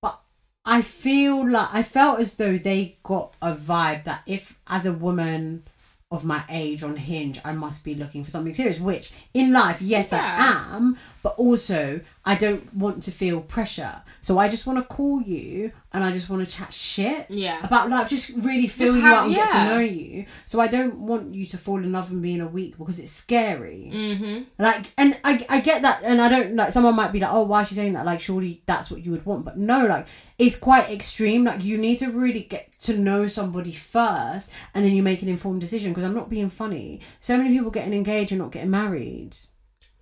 But 0.00 0.20
I 0.64 0.82
feel 0.82 1.48
like 1.48 1.68
I 1.72 1.82
felt 1.82 2.20
as 2.20 2.36
though 2.36 2.56
they 2.58 2.98
got 3.02 3.36
a 3.42 3.54
vibe 3.54 4.04
that 4.04 4.22
if 4.26 4.58
as 4.66 4.86
a 4.86 4.92
woman 4.92 5.64
of 6.10 6.24
my 6.24 6.42
age 6.48 6.82
on 6.82 6.96
Hinge, 6.96 7.38
I 7.44 7.52
must 7.52 7.84
be 7.84 7.94
looking 7.94 8.24
for 8.24 8.30
something 8.30 8.54
serious. 8.54 8.80
Which 8.80 9.10
in 9.34 9.52
life, 9.52 9.82
yes, 9.82 10.12
Yeah. 10.12 10.68
I 10.70 10.76
am, 10.76 10.96
but 11.22 11.34
also 11.36 12.00
I 12.24 12.34
don't 12.34 12.72
want 12.74 13.02
to 13.04 13.10
feel 13.10 13.40
pressure. 13.40 14.02
So 14.20 14.38
I 14.38 14.48
just 14.48 14.66
want 14.66 14.78
to 14.78 14.84
call 14.84 15.22
you 15.22 15.72
and 15.92 16.04
I 16.04 16.12
just 16.12 16.28
want 16.28 16.46
to 16.46 16.56
chat 16.56 16.72
shit 16.72 17.26
Yeah. 17.30 17.64
about 17.64 17.88
life, 17.88 18.10
just 18.10 18.30
really 18.36 18.66
feel 18.66 18.94
you 18.94 19.00
have- 19.00 19.16
out 19.18 19.26
and 19.26 19.34
get 19.34 19.48
to 19.50 19.64
know 19.64 19.78
you. 19.78 20.26
So 20.44 20.60
I 20.60 20.66
don't 20.66 20.98
want 21.00 21.34
you 21.34 21.46
to 21.46 21.56
fall 21.58 21.82
in 21.82 21.90
love 21.92 22.10
with 22.10 22.20
me 22.20 22.34
in 22.34 22.42
a 22.42 22.48
week 22.48 22.76
because 22.78 22.98
it's 22.98 23.10
scary. 23.10 23.90
mm-hmm 23.92 24.42
Like, 24.58 24.92
and 24.98 25.18
I, 25.24 25.44
I 25.48 25.60
get 25.60 25.82
that, 25.82 26.02
and 26.04 26.20
I 26.20 26.28
don't 26.28 26.54
like. 26.56 26.72
Someone 26.72 26.94
might 26.94 27.12
be 27.12 27.20
like, 27.20 27.30
"Oh, 27.32 27.44
why 27.44 27.62
is 27.62 27.68
she 27.68 27.74
saying 27.74 27.94
that?" 27.94 28.04
Like, 28.04 28.20
surely 28.20 28.60
that's 28.66 28.90
what 28.90 29.04
you 29.04 29.10
would 29.12 29.24
want, 29.24 29.44
but 29.44 29.56
no, 29.56 29.86
like, 29.86 30.06
it's 30.38 30.56
quite 30.56 30.90
extreme. 30.90 31.44
Like, 31.44 31.64
you 31.64 31.78
need 31.78 31.98
to 31.98 32.10
really 32.10 32.40
get 32.40 32.72
to 32.80 32.96
know 32.96 33.26
somebody 33.28 33.72
first, 33.72 34.50
and 34.74 34.84
then 34.84 34.92
you 34.94 35.02
make 35.02 35.22
an 35.22 35.28
informed 35.28 35.60
decision. 35.60 35.92
Because 35.92 36.04
I'm 36.04 36.14
not 36.14 36.28
being 36.28 36.48
funny. 36.50 37.00
So 37.20 37.36
many 37.36 37.50
people 37.50 37.70
getting 37.70 37.92
engaged 37.94 38.32
and 38.32 38.40
not 38.40 38.52
getting 38.52 38.70
married. 38.70 39.36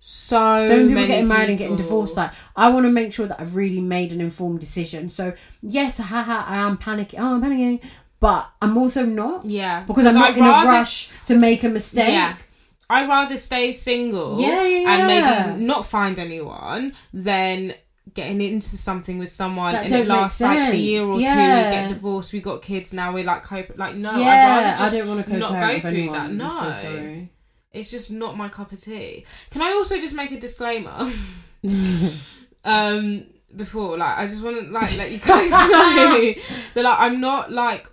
So, 0.09 0.57
So 0.59 0.69
many 0.69 0.79
people 0.83 0.93
many 0.95 1.07
getting 1.07 1.27
married 1.27 1.49
and 1.49 1.57
getting 1.57 1.75
divorced. 1.75 2.15
Like, 2.15 2.31
I 2.55 2.69
want 2.69 2.85
to 2.85 2.91
make 2.91 3.11
sure 3.11 3.27
that 3.27 3.41
I've 3.41 3.57
really 3.57 3.81
made 3.81 4.13
an 4.13 4.21
informed 4.21 4.61
decision. 4.61 5.09
So 5.09 5.33
yes, 5.61 5.97
haha, 5.97 6.45
I 6.47 6.57
am 6.65 6.77
panicking. 6.77 7.15
Oh, 7.19 7.35
I'm 7.35 7.41
panicking. 7.41 7.81
but 8.21 8.49
I'm 8.61 8.77
also 8.77 9.05
not 9.05 9.43
Yeah, 9.45 9.83
because 9.85 10.05
I'm 10.05 10.13
not 10.15 10.29
I'd 10.31 10.37
in 10.37 10.43
a 10.45 10.47
rush 10.47 11.09
to 11.25 11.35
make 11.35 11.61
a 11.65 11.67
mistake. 11.69 12.07
Yeah. 12.07 12.37
I'd 12.89 13.09
rather 13.09 13.35
stay 13.35 13.73
single 13.73 14.39
Yeah, 14.39 14.63
yeah, 14.65 14.91
and 14.93 15.07
maybe 15.07 15.65
not 15.65 15.85
find 15.85 16.17
anyone 16.17 16.93
than 17.13 17.73
getting 18.13 18.39
into 18.41 18.77
something 18.77 19.17
with 19.19 19.29
someone 19.29 19.73
That 19.73 19.87
and 19.87 19.93
it 19.93 20.07
lasts 20.07 20.39
like 20.39 20.73
a 20.73 20.77
year 20.77 21.01
or 21.01 21.11
two, 21.15 21.17
we 21.17 21.23
Yeah. 21.23 21.71
get 21.71 21.89
divorced, 21.89 22.31
we 22.31 22.39
got 22.39 22.61
kids, 22.61 22.93
now 22.93 23.11
we're 23.13 23.25
like 23.25 23.43
cope 23.43 23.73
like 23.77 23.95
no, 23.95 24.11
I'd 24.11 24.19
Yeah, 24.21 24.77
rather 24.77 24.83
I 24.83 24.97
don't 24.97 25.07
want 25.09 25.27
to 25.27 25.37
not 25.37 25.59
go 25.59 25.79
through 25.81 25.89
anyone. 25.89 26.37
that. 26.37 26.45
No. 26.45 27.27
It's 27.79 27.91
just 27.91 28.11
not 28.11 28.37
my 28.37 28.49
cup 28.49 28.71
of 28.71 28.81
tea. 28.81 29.25
Can 29.51 29.61
I 29.61 29.71
also 29.71 29.99
just 29.99 30.15
make 30.15 30.31
a 30.31 30.39
disclaimer? 30.39 31.11
um 32.63 33.25
before 33.55 33.97
like 33.97 34.17
I 34.17 34.27
just 34.27 34.43
want 34.43 34.57
to 34.65 34.71
like 34.71 34.97
let 34.97 35.11
you 35.11 35.19
guys 35.19 35.49
know 35.51 36.33
that 36.73 36.83
like 36.83 36.99
I'm 36.99 37.19
not 37.21 37.51
like 37.51 37.87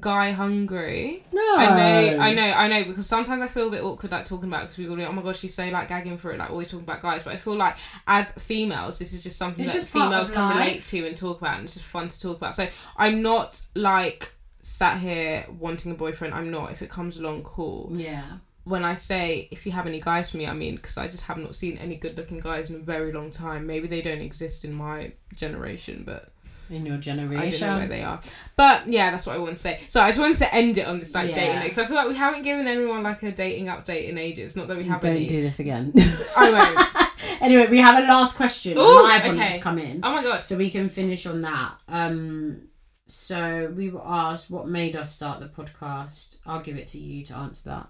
guy 0.00 0.30
hungry. 0.30 1.24
No, 1.32 1.56
I 1.56 1.66
know, 1.66 2.18
I 2.18 2.34
know, 2.34 2.42
I 2.42 2.68
know. 2.68 2.84
Because 2.84 3.06
sometimes 3.06 3.42
I 3.42 3.46
feel 3.46 3.68
a 3.68 3.70
bit 3.70 3.82
awkward, 3.82 4.10
like 4.10 4.24
talking 4.24 4.48
about 4.48 4.62
because 4.62 4.76
people 4.76 4.96
go, 4.96 5.04
"Oh 5.04 5.12
my 5.12 5.22
gosh, 5.22 5.40
she's 5.40 5.54
so 5.54 5.68
like 5.68 5.88
gagging 5.88 6.16
for 6.16 6.32
it, 6.32 6.38
like 6.38 6.50
always 6.50 6.68
talking 6.68 6.84
about 6.84 7.02
guys." 7.02 7.22
But 7.24 7.34
I 7.34 7.36
feel 7.36 7.56
like 7.56 7.76
as 8.06 8.32
females, 8.32 8.98
this 8.98 9.12
is 9.12 9.22
just 9.22 9.36
something 9.36 9.64
It's 9.64 9.72
that 9.72 9.80
just 9.80 9.92
females 9.92 10.30
can 10.30 10.42
life. 10.42 10.56
relate 10.56 10.82
to 10.84 11.06
and 11.06 11.16
talk 11.16 11.40
about, 11.40 11.56
and 11.56 11.64
it's 11.64 11.74
just 11.74 11.86
fun 11.86 12.08
to 12.08 12.20
talk 12.20 12.36
about. 12.36 12.54
So 12.54 12.68
I'm 12.96 13.22
not 13.22 13.60
like 13.74 14.32
sat 14.60 14.98
here 14.98 15.46
wanting 15.58 15.92
a 15.92 15.94
boyfriend. 15.94 16.32
I'm 16.32 16.50
not. 16.50 16.70
If 16.70 16.80
it 16.82 16.88
comes 16.88 17.16
along, 17.18 17.42
cool. 17.42 17.90
Yeah. 17.92 18.22
When 18.64 18.84
I 18.84 18.94
say 18.94 19.48
if 19.50 19.66
you 19.66 19.72
have 19.72 19.86
any 19.86 20.00
guys 20.00 20.30
for 20.30 20.36
me, 20.36 20.46
I 20.46 20.52
mean 20.54 20.76
because 20.76 20.96
I 20.96 21.08
just 21.08 21.24
have 21.24 21.38
not 21.38 21.54
seen 21.54 21.78
any 21.78 21.96
good-looking 21.96 22.40
guys 22.40 22.70
in 22.70 22.76
a 22.76 22.78
very 22.78 23.12
long 23.12 23.30
time. 23.30 23.66
Maybe 23.66 23.88
they 23.88 24.02
don't 24.02 24.20
exist 24.20 24.64
in 24.64 24.72
my 24.72 25.12
generation, 25.34 26.04
but 26.06 26.32
In 26.70 26.86
your 26.86 26.94
I 26.96 26.98
don't 27.00 27.16
know 27.16 27.26
where 27.28 27.50
generation. 27.50 27.88
they 27.88 28.02
are. 28.02 28.20
But 28.56 28.86
yeah, 28.88 29.10
that's 29.10 29.26
what 29.26 29.34
I 29.34 29.38
want 29.38 29.56
to 29.56 29.60
say. 29.60 29.80
So 29.88 30.00
I 30.00 30.08
just 30.08 30.20
wanted 30.20 30.36
to 30.38 30.54
end 30.54 30.78
it 30.78 30.86
on 30.86 31.00
this 31.00 31.12
like 31.14 31.30
Yeah. 31.30 31.34
dating 31.34 31.62
because 31.62 31.78
I 31.78 31.86
feel 31.86 31.96
like 31.96 32.08
we 32.08 32.14
haven't 32.14 32.42
given 32.42 32.66
anyone 32.68 33.02
like 33.02 33.22
a 33.24 33.32
dating 33.32 33.66
update 33.66 34.08
in 34.08 34.16
ages. 34.16 34.54
Not 34.54 34.68
that 34.68 34.76
we 34.76 34.84
haven't. 34.84 35.08
Don't 35.08 35.16
any. 35.16 35.26
do 35.26 35.42
this 35.42 35.58
again. 35.58 35.92
I 36.38 36.50
won't. 36.52 37.40
anyway, 37.42 37.66
we 37.66 37.78
have 37.78 38.02
a 38.02 38.06
last 38.06 38.36
question. 38.36 38.78
Ooh, 38.78 39.02
Live 39.02 39.26
one 39.26 39.34
okay. 39.40 39.48
just 39.50 39.60
come 39.62 39.78
in. 39.80 40.00
Oh 40.04 40.14
my 40.14 40.22
god. 40.22 40.44
So 40.44 40.56
we 40.56 40.70
can 40.70 40.88
finish 40.88 41.26
on 41.26 41.42
that. 41.42 41.72
Um 41.88 42.68
so 43.08 43.72
we 43.76 43.90
were 43.90 44.06
asked 44.06 44.50
what 44.50 44.68
made 44.68 44.94
us 44.96 45.12
start 45.12 45.40
the 45.40 45.46
podcast. 45.48 46.36
I'll 46.46 46.62
give 46.62 46.76
it 46.76 46.86
to 46.88 46.98
you 46.98 47.24
to 47.26 47.34
answer 47.34 47.68
that. 47.70 47.88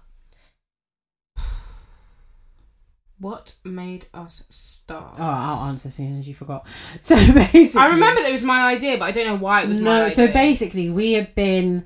What 3.19 3.53
made 3.63 4.07
us 4.13 4.43
start? 4.49 5.15
Oh, 5.17 5.23
I'll 5.23 5.69
answer 5.69 5.87
as 5.87 5.95
soon 5.95 6.19
as 6.19 6.27
you 6.27 6.33
forgot. 6.33 6.67
So 6.99 7.15
basically 7.15 7.81
I 7.81 7.87
remember 7.87 8.21
that 8.21 8.29
it 8.29 8.33
was 8.33 8.43
my 8.43 8.63
idea, 8.73 8.97
but 8.97 9.05
I 9.05 9.11
don't 9.11 9.27
know 9.27 9.35
why 9.35 9.61
it 9.63 9.69
was 9.69 9.79
my 9.79 9.85
No, 9.85 10.05
idea. 10.05 10.11
so 10.11 10.27
basically 10.31 10.89
we 10.89 11.13
have 11.13 11.33
been 11.35 11.85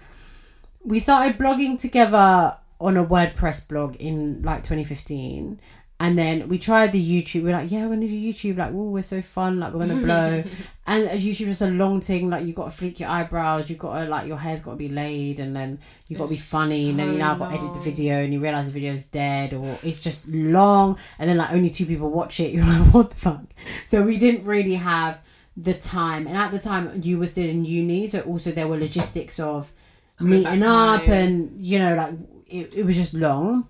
we 0.84 1.00
started 1.00 1.38
blogging 1.38 1.80
together 1.80 2.58
on 2.80 2.96
a 2.96 3.04
WordPress 3.06 3.68
blog 3.68 3.96
in 3.98 4.42
like 4.44 4.64
2015 4.64 5.60
and 6.00 6.18
then 6.18 6.48
we 6.48 6.58
tried 6.58 6.92
the 6.92 7.04
YouTube. 7.04 7.44
We're 7.44 7.54
like, 7.54 7.72
yeah, 7.72 7.84
we're 7.84 7.96
gonna 7.96 8.08
do 8.08 8.14
YouTube. 8.14 8.58
Like, 8.58 8.72
oh, 8.72 8.90
we're 8.90 9.02
so 9.02 9.22
fun. 9.22 9.60
Like, 9.60 9.74
we're 9.74 9.88
gonna 9.88 10.02
blow. 10.02 10.44
and 10.86 11.10
YouTube 11.10 11.48
is 11.48 11.62
a 11.62 11.70
long 11.70 12.02
thing. 12.02 12.30
Like, 12.30 12.46
you 12.46 12.54
got 12.54 12.72
to 12.72 12.86
fleek 12.86 13.00
your 13.00 13.10
eyebrows. 13.10 13.70
You 13.70 13.76
got 13.76 14.04
to 14.04 14.10
like 14.10 14.28
your 14.28 14.38
hair's 14.38 14.62
got 14.62 14.72
to 14.72 14.78
be 14.78 14.90
laid, 14.90 15.40
and 15.40 15.56
then 15.56 15.80
you 16.08 16.18
got 16.18 16.26
to 16.26 16.36
be 16.36 16.40
funny. 16.40 16.90
and 16.90 17.00
then 17.00 17.14
you 17.14 17.18
now 17.18 17.36
got 17.36 17.50
to 17.50 17.56
edit 17.56 17.74
the 17.74 17.80
video, 17.80 18.20
and 18.20 18.34
you 18.34 18.40
realize 18.40 18.66
the 18.66 18.72
video's 18.72 19.06
dead, 19.06 19.54
or 19.54 19.78
it's 19.84 20.04
just 20.04 20.28
long. 20.30 20.98
And 21.20 21.30
then 21.30 21.38
like 21.38 21.52
only 21.52 21.70
two 21.70 21.86
people 21.86 22.10
watch 22.10 22.40
it. 22.40 22.52
You're 22.54 22.66
like, 22.66 22.94
what 22.94 23.10
the 23.10 23.16
fuck? 23.16 23.46
So 23.86 24.04
we 24.04 24.18
didn't 24.18 24.46
really 24.46 24.76
have 24.76 25.20
the 25.56 25.74
time. 25.74 26.28
And 26.28 26.38
at 26.38 26.52
the 26.52 26.60
time, 26.60 27.02
you 27.04 27.18
were 27.18 27.28
still 27.28 27.50
in 27.50 27.66
uni, 27.66 28.08
so 28.08 28.22
also 28.22 28.52
there 28.52 28.68
were 28.68 28.78
logistics 28.78 29.40
of 29.40 29.72
Coming 30.18 30.44
meeting 30.44 30.64
up 30.64 31.08
and 31.08 31.64
you 31.64 31.78
know 31.78 31.94
like 31.96 32.16
it, 32.48 32.76
it 32.76 32.84
was 32.84 32.96
just 32.96 33.14
long 33.14 33.68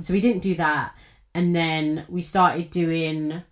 so 0.00 0.14
we 0.14 0.20
didn't 0.22 0.40
do 0.40 0.54
that 0.54 0.96
and 1.38 1.54
then 1.54 2.04
we 2.08 2.20
started 2.20 2.68
doing 2.70 3.42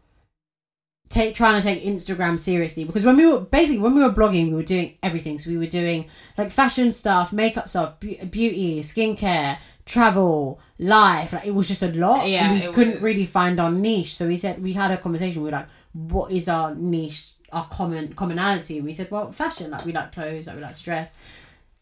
take 1.09 1.37
trying 1.37 1.57
to 1.57 1.63
take 1.63 1.85
instagram 1.85 2.37
seriously 2.39 2.83
because 2.85 3.05
when 3.05 3.17
we 3.17 3.25
were 3.25 3.39
basically 3.41 3.79
when 3.79 3.95
we 3.95 4.03
were 4.03 4.11
blogging 4.11 4.49
we 4.49 4.55
were 4.55 4.63
doing 4.75 4.89
everything 5.05 5.39
so 5.39 5.49
we 5.49 5.57
were 5.57 5.73
doing 5.81 6.05
like 6.37 6.51
fashion 6.51 6.91
stuff 6.91 7.33
makeup 7.33 7.69
stuff 7.69 7.99
be- 8.01 8.19
beauty 8.25 8.81
skincare 8.81 9.57
travel 9.85 10.59
life 10.81 11.33
like 11.33 11.47
it 11.47 11.55
was 11.55 11.69
just 11.69 11.83
a 11.85 11.93
lot 11.93 12.29
Yeah, 12.29 12.51
and 12.51 12.61
we 12.61 12.73
couldn't 12.73 12.95
was. 12.95 13.03
really 13.05 13.25
find 13.25 13.61
our 13.61 13.71
niche 13.71 14.15
so 14.17 14.27
we 14.27 14.37
said 14.37 14.61
we 14.61 14.73
had 14.73 14.91
a 14.91 14.97
conversation 14.97 15.43
we 15.43 15.47
were 15.51 15.57
like 15.57 15.69
what 15.93 16.33
is 16.33 16.49
our 16.49 16.75
niche 16.75 17.31
our 17.53 17.69
common 17.69 18.13
commonality 18.15 18.79
and 18.79 18.85
we 18.85 18.93
said 18.93 19.09
well 19.09 19.31
fashion 19.31 19.71
like 19.71 19.85
we 19.87 19.93
like 19.93 20.11
clothes 20.13 20.49
like 20.49 20.57
we 20.57 20.63
like 20.63 20.75
to 20.75 20.83
dress 20.83 21.13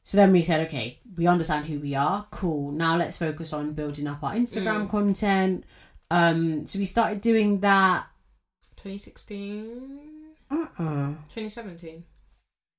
so 0.07 0.19
then 0.19 0.33
we 0.33 0.43
said, 0.43 0.67
okay, 0.67 0.99
we 1.17 1.27
understand 1.27 1.65
who 1.65 1.79
we 1.81 1.95
are. 1.95 2.27
Cool. 2.31 2.73
Now 2.73 2.95
let's 2.99 3.17
focus 3.17 3.55
on 3.55 3.73
building 3.73 4.07
up 4.07 4.23
our 4.23 4.35
Instagram 4.35 4.83
Mm. 4.87 4.91
content. 4.91 5.65
Um, 6.11 6.67
so 6.67 6.79
we 6.79 6.85
started 6.85 7.21
doing 7.21 7.61
that. 7.61 8.07
2016, 8.77 10.35
Uh-uh. 10.51 11.09
2017. 11.35 12.05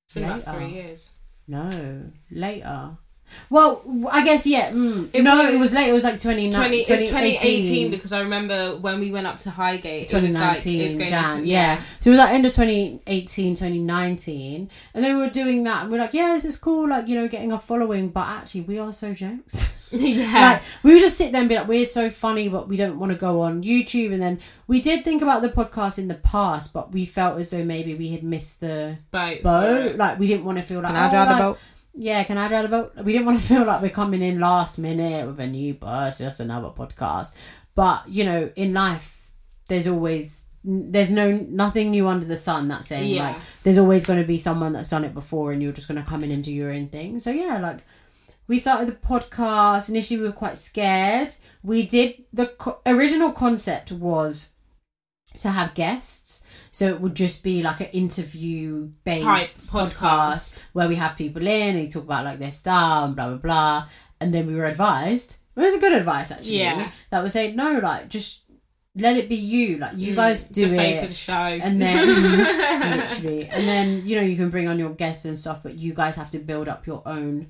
It's 0.06 0.14
been 0.14 0.24
about 0.24 0.46
Later. 0.46 0.52
three 0.58 0.68
years. 0.74 1.10
No, 1.48 2.10
later. 2.30 2.96
Well, 3.50 3.82
I 4.10 4.24
guess 4.24 4.46
yeah. 4.46 4.70
Mm. 4.70 5.10
It 5.12 5.22
no, 5.22 5.36
was 5.36 5.54
it 5.54 5.58
was 5.58 5.72
late. 5.74 5.88
It 5.88 5.92
was 5.92 6.04
like 6.04 6.20
20, 6.20 6.52
20, 6.52 6.76
it 6.76 6.88
was 6.88 7.02
2018 7.02 7.46
2018 7.62 7.90
because 7.90 8.12
I 8.12 8.20
remember 8.20 8.76
when 8.76 9.00
we 9.00 9.10
went 9.10 9.26
up 9.26 9.38
to 9.40 9.50
Highgate. 9.50 10.12
It 10.12 10.22
was 10.22 10.34
like, 10.34 10.42
it 10.42 10.50
was 10.50 10.62
2019 10.62 11.08
Jan, 11.08 11.36
into- 11.38 11.48
yeah. 11.48 11.78
So 11.78 12.10
it 12.10 12.14
was 12.14 12.18
like 12.18 12.30
end 12.30 12.46
of 12.46 12.52
2018, 12.52 13.54
2019. 13.54 14.70
And 14.94 15.04
then 15.04 15.16
we 15.16 15.22
were 15.22 15.30
doing 15.30 15.64
that 15.64 15.82
and 15.82 15.92
we're 15.92 15.98
like, 15.98 16.14
yeah, 16.14 16.34
this 16.34 16.44
is 16.44 16.56
cool, 16.56 16.88
like, 16.88 17.08
you 17.08 17.14
know, 17.14 17.28
getting 17.28 17.52
a 17.52 17.58
following, 17.58 18.10
but 18.10 18.26
actually 18.26 18.62
we 18.62 18.78
are 18.78 18.92
so 18.92 19.12
jokes. 19.12 19.74
yeah. 19.92 20.40
like 20.40 20.62
we 20.82 20.94
would 20.94 21.00
just 21.00 21.16
sit 21.16 21.30
there 21.30 21.40
and 21.40 21.48
be 21.48 21.54
like, 21.54 21.68
we're 21.68 21.86
so 21.86 22.10
funny, 22.10 22.48
but 22.48 22.68
we 22.68 22.76
don't 22.76 22.98
want 22.98 23.12
to 23.12 23.18
go 23.18 23.42
on 23.42 23.62
YouTube. 23.62 24.12
And 24.12 24.20
then 24.20 24.40
we 24.66 24.80
did 24.80 25.04
think 25.04 25.22
about 25.22 25.42
the 25.42 25.48
podcast 25.48 25.98
in 25.98 26.08
the 26.08 26.16
past, 26.16 26.72
but 26.72 26.92
we 26.92 27.04
felt 27.04 27.38
as 27.38 27.50
though 27.50 27.64
maybe 27.64 27.94
we 27.94 28.08
had 28.08 28.24
missed 28.24 28.60
the 28.60 28.98
boat. 29.12 29.42
boat. 29.42 29.96
Like 29.96 30.18
we 30.18 30.26
didn't 30.26 30.44
want 30.44 30.58
to 30.58 30.64
feel 30.64 30.80
like, 30.80 30.88
Can 30.88 30.96
I 30.96 31.06
oh, 31.06 31.10
drive 31.10 31.28
the 31.28 31.42
boat? 31.42 31.58
Yeah, 31.96 32.22
can 32.24 32.38
I 32.38 32.48
drive 32.48 32.62
the 32.64 32.68
boat? 32.68 32.92
We 33.04 33.12
didn't 33.12 33.26
want 33.26 33.40
to 33.40 33.44
feel 33.48 33.64
like 33.64 33.82
we're 33.82 33.90
coming 33.90 34.22
in 34.22 34.38
last 34.38 34.78
minute 34.78 35.26
with 35.26 35.40
a 35.40 35.46
new 35.46 35.74
bus, 35.74 36.18
just 36.18 36.40
another 36.40 36.68
podcast. 36.68 37.32
But 37.74 38.08
you 38.08 38.24
know, 38.24 38.50
in 38.56 38.72
life, 38.72 39.32
there's 39.68 39.86
always 39.86 40.44
there's 40.68 41.10
no 41.10 41.30
nothing 41.30 41.90
new 41.90 42.06
under 42.08 42.26
the 42.26 42.36
sun. 42.36 42.68
That's 42.68 42.88
saying 42.88 43.14
Yeah. 43.14 43.28
like 43.28 43.36
there's 43.62 43.78
always 43.78 44.04
going 44.04 44.20
to 44.20 44.26
be 44.26 44.36
someone 44.38 44.72
that's 44.72 44.90
done 44.90 45.04
it 45.04 45.14
before, 45.14 45.52
and 45.52 45.62
you're 45.62 45.72
just 45.72 45.88
going 45.88 46.02
to 46.02 46.08
come 46.08 46.22
in 46.24 46.30
and 46.30 46.42
do 46.42 46.52
your 46.52 46.70
own 46.70 46.88
thing. 46.88 47.18
So 47.18 47.30
yeah, 47.30 47.58
like 47.58 47.78
we 48.48 48.58
started 48.58 48.88
the 48.88 48.92
podcast. 48.92 49.88
Initially, 49.88 50.20
we 50.20 50.26
were 50.26 50.32
quite 50.32 50.56
scared. 50.56 51.34
We 51.62 51.84
did 51.84 52.24
the 52.32 52.46
co- 52.46 52.78
original 52.86 53.32
concept 53.32 53.90
was 53.92 54.50
to 55.38 55.48
have 55.50 55.74
guests. 55.74 56.42
So 56.76 56.84
it 56.88 57.00
would 57.00 57.14
just 57.14 57.42
be 57.42 57.62
like 57.62 57.80
an 57.80 57.86
interview 58.02 58.90
based 59.04 59.66
podcast 59.66 59.94
podcast. 59.94 60.62
where 60.74 60.88
we 60.88 60.96
have 60.96 61.16
people 61.16 61.40
in 61.46 61.68
and 61.70 61.78
they 61.78 61.86
talk 61.88 62.04
about 62.04 62.24
like 62.26 62.38
their 62.38 62.50
style 62.50 63.04
and 63.06 63.16
blah 63.16 63.28
blah 63.28 63.38
blah. 63.46 63.86
And 64.20 64.28
then 64.34 64.46
we 64.46 64.54
were 64.54 64.66
advised. 64.66 65.36
It 65.56 65.60
was 65.60 65.74
a 65.74 65.78
good 65.78 65.94
advice 65.94 66.30
actually. 66.30 66.58
Yeah. 66.58 66.90
That 67.10 67.22
was 67.22 67.32
saying 67.32 67.56
no, 67.56 67.78
like 67.78 68.10
just 68.10 68.42
let 68.94 69.16
it 69.16 69.28
be 69.28 69.36
you. 69.36 69.78
Like 69.78 69.96
you 69.96 70.12
Mm, 70.12 70.16
guys 70.16 70.44
do 70.44 70.68
the 70.68 70.74
it 70.74 70.76
face 70.78 71.02
of 71.02 71.08
the 71.08 71.14
show. 71.14 71.32
and 71.66 71.80
then 71.80 72.06
literally 73.00 73.46
and 73.48 73.66
then 73.66 74.06
you 74.06 74.16
know 74.16 74.22
you 74.30 74.36
can 74.36 74.50
bring 74.50 74.68
on 74.68 74.78
your 74.78 74.90
guests 74.94 75.24
and 75.24 75.38
stuff 75.38 75.62
but 75.62 75.76
you 75.78 75.94
guys 75.94 76.14
have 76.16 76.28
to 76.30 76.38
build 76.38 76.68
up 76.68 76.86
your 76.86 77.02
own 77.06 77.48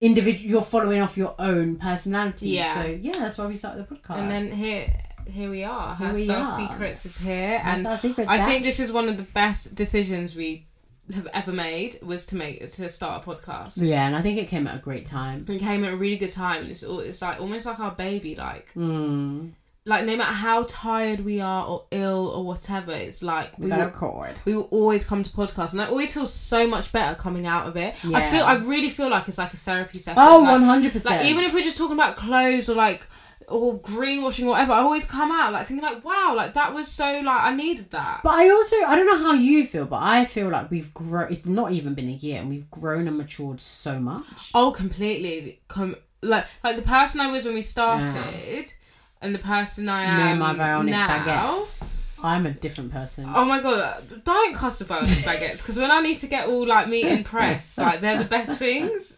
individual 0.00 0.50
you're 0.50 0.62
following 0.62 1.00
off 1.00 1.16
your 1.16 1.34
own 1.38 1.76
personality 1.76 2.50
Yeah. 2.50 2.74
so 2.82 2.88
yeah 3.00 3.12
that's 3.12 3.38
why 3.38 3.46
we 3.46 3.54
started 3.54 3.86
the 3.88 3.94
podcast 3.94 4.16
and 4.18 4.30
then 4.30 4.50
here, 4.50 4.92
here 5.30 5.50
we 5.50 5.64
are. 5.64 5.94
Here 5.96 6.08
Her 6.08 6.14
we 6.14 6.24
Style 6.24 6.46
are. 6.46 6.68
Secrets 6.68 7.06
is 7.06 7.16
here, 7.16 7.60
That's 7.64 7.78
and 7.78 7.86
I 7.88 8.44
think 8.44 8.64
this 8.64 8.80
is 8.80 8.92
one 8.92 9.08
of 9.08 9.16
the 9.16 9.22
best 9.22 9.74
decisions 9.74 10.34
we 10.34 10.66
have 11.14 11.26
ever 11.34 11.52
made 11.52 11.98
was 12.02 12.24
to 12.26 12.36
make 12.36 12.70
to 12.72 12.88
start 12.88 13.22
a 13.22 13.28
podcast. 13.28 13.72
yeah 13.76 14.06
and 14.06 14.14
i 14.14 14.22
think 14.22 14.38
it 14.38 14.46
came 14.46 14.68
at 14.68 14.76
a 14.76 14.78
great 14.78 15.04
time 15.04 15.44
It 15.48 15.58
came 15.58 15.84
at 15.84 15.92
a 15.92 15.96
really 15.96 16.16
good 16.16 16.30
time. 16.30 16.66
It's 16.66 16.84
all, 16.84 17.00
it's 17.00 17.20
like 17.20 17.40
almost 17.40 17.66
like 17.66 17.80
our 17.80 17.90
baby. 17.90 18.36
Like 18.36 18.72
mm. 18.74 19.50
like 19.84 20.04
no 20.06 20.16
matter 20.16 20.32
how 20.32 20.64
tired 20.68 21.20
we 21.24 21.40
are 21.40 21.66
or 21.66 21.84
ill 21.90 22.28
or 22.28 22.44
whatever, 22.44 22.92
it's 22.92 23.20
like 23.22 23.58
we 23.58 23.66
we 23.66 23.72
will, 23.72 23.84
record 23.84 24.34
we 24.44 24.54
will 24.54 24.68
always 24.70 25.02
come 25.04 25.22
to 25.24 25.30
podcasts, 25.30 25.72
and 25.72 25.82
I 25.82 25.86
always 25.86 26.14
feel 26.14 26.24
so 26.24 26.66
much 26.68 26.92
better 26.92 27.16
coming 27.16 27.46
out 27.46 27.66
of 27.66 27.76
it. 27.76 28.02
I 28.06 28.30
feel 28.30 28.44
I 28.44 28.54
really 28.54 28.88
feel 28.88 29.10
like 29.10 29.26
it's 29.28 29.38
like 29.38 29.52
a 29.52 29.56
therapy 29.56 29.98
session. 29.98 30.22
oh 30.24 30.44
100% 30.46 31.24
even 31.24 31.42
if 31.44 31.52
we're 31.52 31.64
just 31.64 31.76
talking 31.76 31.94
about 31.96 32.14
clothes 32.16 32.68
or 32.68 32.76
like 32.76 33.06
or 33.48 33.78
greenwashing 33.80 34.44
or 34.44 34.48
whatever, 34.50 34.72
I 34.72 34.78
always 34.80 35.04
come 35.04 35.30
out 35.32 35.52
like 35.52 35.66
thinking 35.66 35.82
like 35.84 36.04
wow, 36.04 36.34
like 36.36 36.54
that 36.54 36.72
was 36.74 36.88
so 36.88 37.04
like 37.20 37.42
I 37.42 37.54
needed 37.54 37.90
that. 37.90 38.20
but 38.22 38.30
I 38.34 38.50
also 38.50 38.76
I 38.86 38.96
don't 38.96 39.06
know 39.06 39.18
how 39.24 39.32
you 39.34 39.66
feel, 39.66 39.84
but 39.86 40.00
I 40.02 40.24
feel 40.24 40.48
like 40.48 40.70
we've 40.70 40.92
grown. 40.94 41.30
It's 41.32 41.46
not 41.46 41.72
even 41.72 41.94
been 41.94 42.08
a 42.08 42.12
year, 42.12 42.40
and 42.40 42.48
we've 42.48 42.70
grown 42.70 43.08
and 43.08 43.16
matured 43.18 43.60
so 43.60 43.98
much. 43.98 44.50
Oh, 44.54 44.70
completely. 44.70 45.60
Com- 45.68 45.96
like 46.22 46.46
like 46.62 46.76
the 46.76 46.82
person 46.82 47.20
I 47.20 47.26
was 47.28 47.44
when 47.44 47.54
we 47.54 47.62
started, 47.62 48.72
and 49.20 49.34
the 49.34 49.38
person 49.40 49.88
I 49.88 50.02
Me 50.16 50.22
am 50.22 50.42
and 50.42 50.58
my 50.58 50.82
now. 50.82 51.24
baguettes. 51.24 51.94
I'm 52.24 52.46
a 52.46 52.52
different 52.52 52.92
person. 52.92 53.24
Oh 53.34 53.44
my 53.44 53.60
god! 53.60 54.22
Don't 54.24 54.54
cuss 54.54 54.80
about 54.80 55.02
baguettes 55.04 55.58
because 55.58 55.76
when 55.76 55.90
I 55.90 56.00
need 56.00 56.18
to 56.18 56.28
get 56.28 56.46
all 56.48 56.64
like 56.66 56.88
meat 56.88 57.06
and 57.06 57.24
press, 57.34 57.76
like 57.78 58.00
they're 58.00 58.18
the 58.18 58.24
best 58.24 58.58
things 58.60 59.16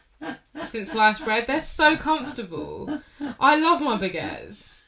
since 0.65 0.93
sliced 0.93 1.25
bread. 1.25 1.47
They're 1.47 1.61
so 1.61 1.97
comfortable. 1.97 3.01
I 3.41 3.61
love 3.61 3.81
my 3.81 3.99
baguettes. 3.99 4.83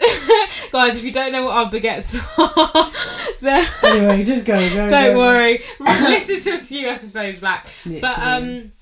Guys, 0.72 0.96
if 0.96 1.04
you 1.04 1.12
don't 1.12 1.32
know 1.32 1.44
what 1.44 1.56
our 1.56 1.70
baguettes 1.70 2.16
are, 2.38 2.92
then 3.40 3.68
anyway, 3.82 4.24
just 4.24 4.46
go. 4.46 4.58
go 4.58 4.88
don't 4.88 5.14
go. 5.14 5.18
worry. 5.18 5.60
Listen 5.78 6.40
to 6.40 6.50
a 6.58 6.58
few 6.58 6.88
episodes 6.88 7.38
back. 7.38 7.66
But 7.84 8.18
um, 8.18 8.72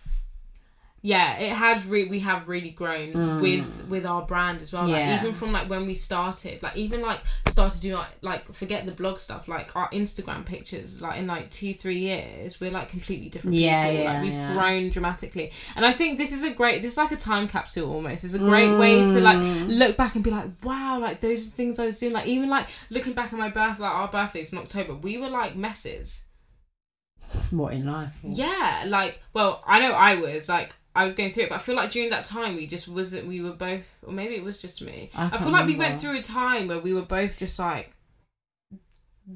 yeah, 1.12 1.38
it 1.38 1.52
has. 1.52 1.86
Re- 1.86 2.08
we 2.14 2.18
have 2.20 2.48
really 2.48 2.70
grown 2.70 3.40
with 3.40 3.68
with 3.88 4.04
our 4.04 4.22
brand 4.30 4.60
as 4.62 4.72
well. 4.72 4.82
Like, 4.86 5.02
Mm. 5.02 5.06
Yeah. 5.06 5.20
even 5.20 5.32
from 5.32 5.50
like 5.52 5.68
when 5.70 5.86
we 5.86 5.94
started, 5.94 6.62
like 6.62 6.76
even 6.76 7.00
like 7.00 7.20
started 7.48 7.80
doing 7.80 7.94
like, 8.04 8.14
like 8.30 8.42
forget 8.52 8.84
the 8.84 8.92
blog 9.00 9.18
stuff, 9.18 9.48
like 9.48 9.74
our 9.74 9.88
Instagram 9.90 10.44
pictures, 10.44 11.00
like 11.00 11.18
in 11.20 11.26
like 11.26 11.50
two 11.50 11.72
three 11.72 11.98
years, 12.10 12.60
we're 12.60 12.70
like 12.70 12.88
completely 12.90 13.28
different 13.30 13.56
Yeah, 13.56 13.88
people. 13.88 14.02
yeah, 14.04 14.12
like 14.12 14.22
we've 14.22 14.32
yeah. 14.32 14.52
grown 14.54 14.90
dramatically, 14.90 15.50
and 15.76 15.84
I 15.86 15.92
think 15.92 16.18
this 16.18 16.32
is 16.32 16.42
a 16.44 16.50
great. 16.50 16.82
This 16.82 16.92
is 16.92 16.98
like 16.98 17.12
a 17.12 17.16
time 17.16 17.48
capsule 17.48 17.90
almost. 17.92 18.24
It's 18.24 18.34
a 18.34 18.38
great 18.38 18.76
way 18.78 19.00
to 19.00 19.20
like 19.20 19.38
Mm. 19.38 19.78
look 19.78 19.96
back 19.96 20.14
and 20.14 20.22
be 20.24 20.30
like, 20.30 20.48
wow, 20.62 20.98
like 21.00 21.20
those 21.20 21.46
are 21.46 21.50
things 21.50 21.78
I 21.78 21.86
was 21.86 21.98
doing. 21.98 22.12
Like 22.12 22.26
even 22.26 22.48
like 22.50 22.66
looking 22.90 23.14
back 23.14 23.32
at 23.32 23.38
my 23.38 23.48
birth, 23.48 23.78
like 23.78 23.92
our 24.00 24.08
birthdays 24.08 24.52
in 24.52 24.58
October, 24.58 24.94
we 24.94 25.16
were 25.16 25.30
like 25.30 25.56
messes. 25.56 26.24
what 27.50 27.72
in 27.74 27.84
life? 27.86 28.18
Yeah, 28.22 28.84
like, 28.86 29.20
well, 29.32 29.62
I 29.66 29.80
know 29.80 29.92
I 29.92 30.14
was 30.16 30.48
like, 30.48 30.74
I 30.94 31.04
was 31.04 31.14
going 31.14 31.30
through 31.30 31.44
it, 31.44 31.48
but 31.50 31.56
I 31.56 31.58
feel 31.58 31.76
like 31.76 31.90
during 31.90 32.10
that 32.10 32.24
time 32.24 32.56
we 32.56 32.66
just 32.66 32.88
wasn't. 32.88 33.26
We 33.26 33.40
were 33.40 33.52
both, 33.52 33.98
or 34.04 34.12
maybe 34.12 34.34
it 34.34 34.42
was 34.42 34.58
just 34.58 34.82
me. 34.82 35.10
I 35.14 35.30
I, 35.32 35.38
feel 35.38 35.52
like 35.52 35.66
we 35.66 35.76
went 35.76 36.00
through 36.00 36.18
a 36.18 36.22
time 36.22 36.68
where 36.68 36.80
we 36.80 36.92
were 36.92 37.02
both 37.02 37.36
just 37.36 37.58
like, 37.58 37.90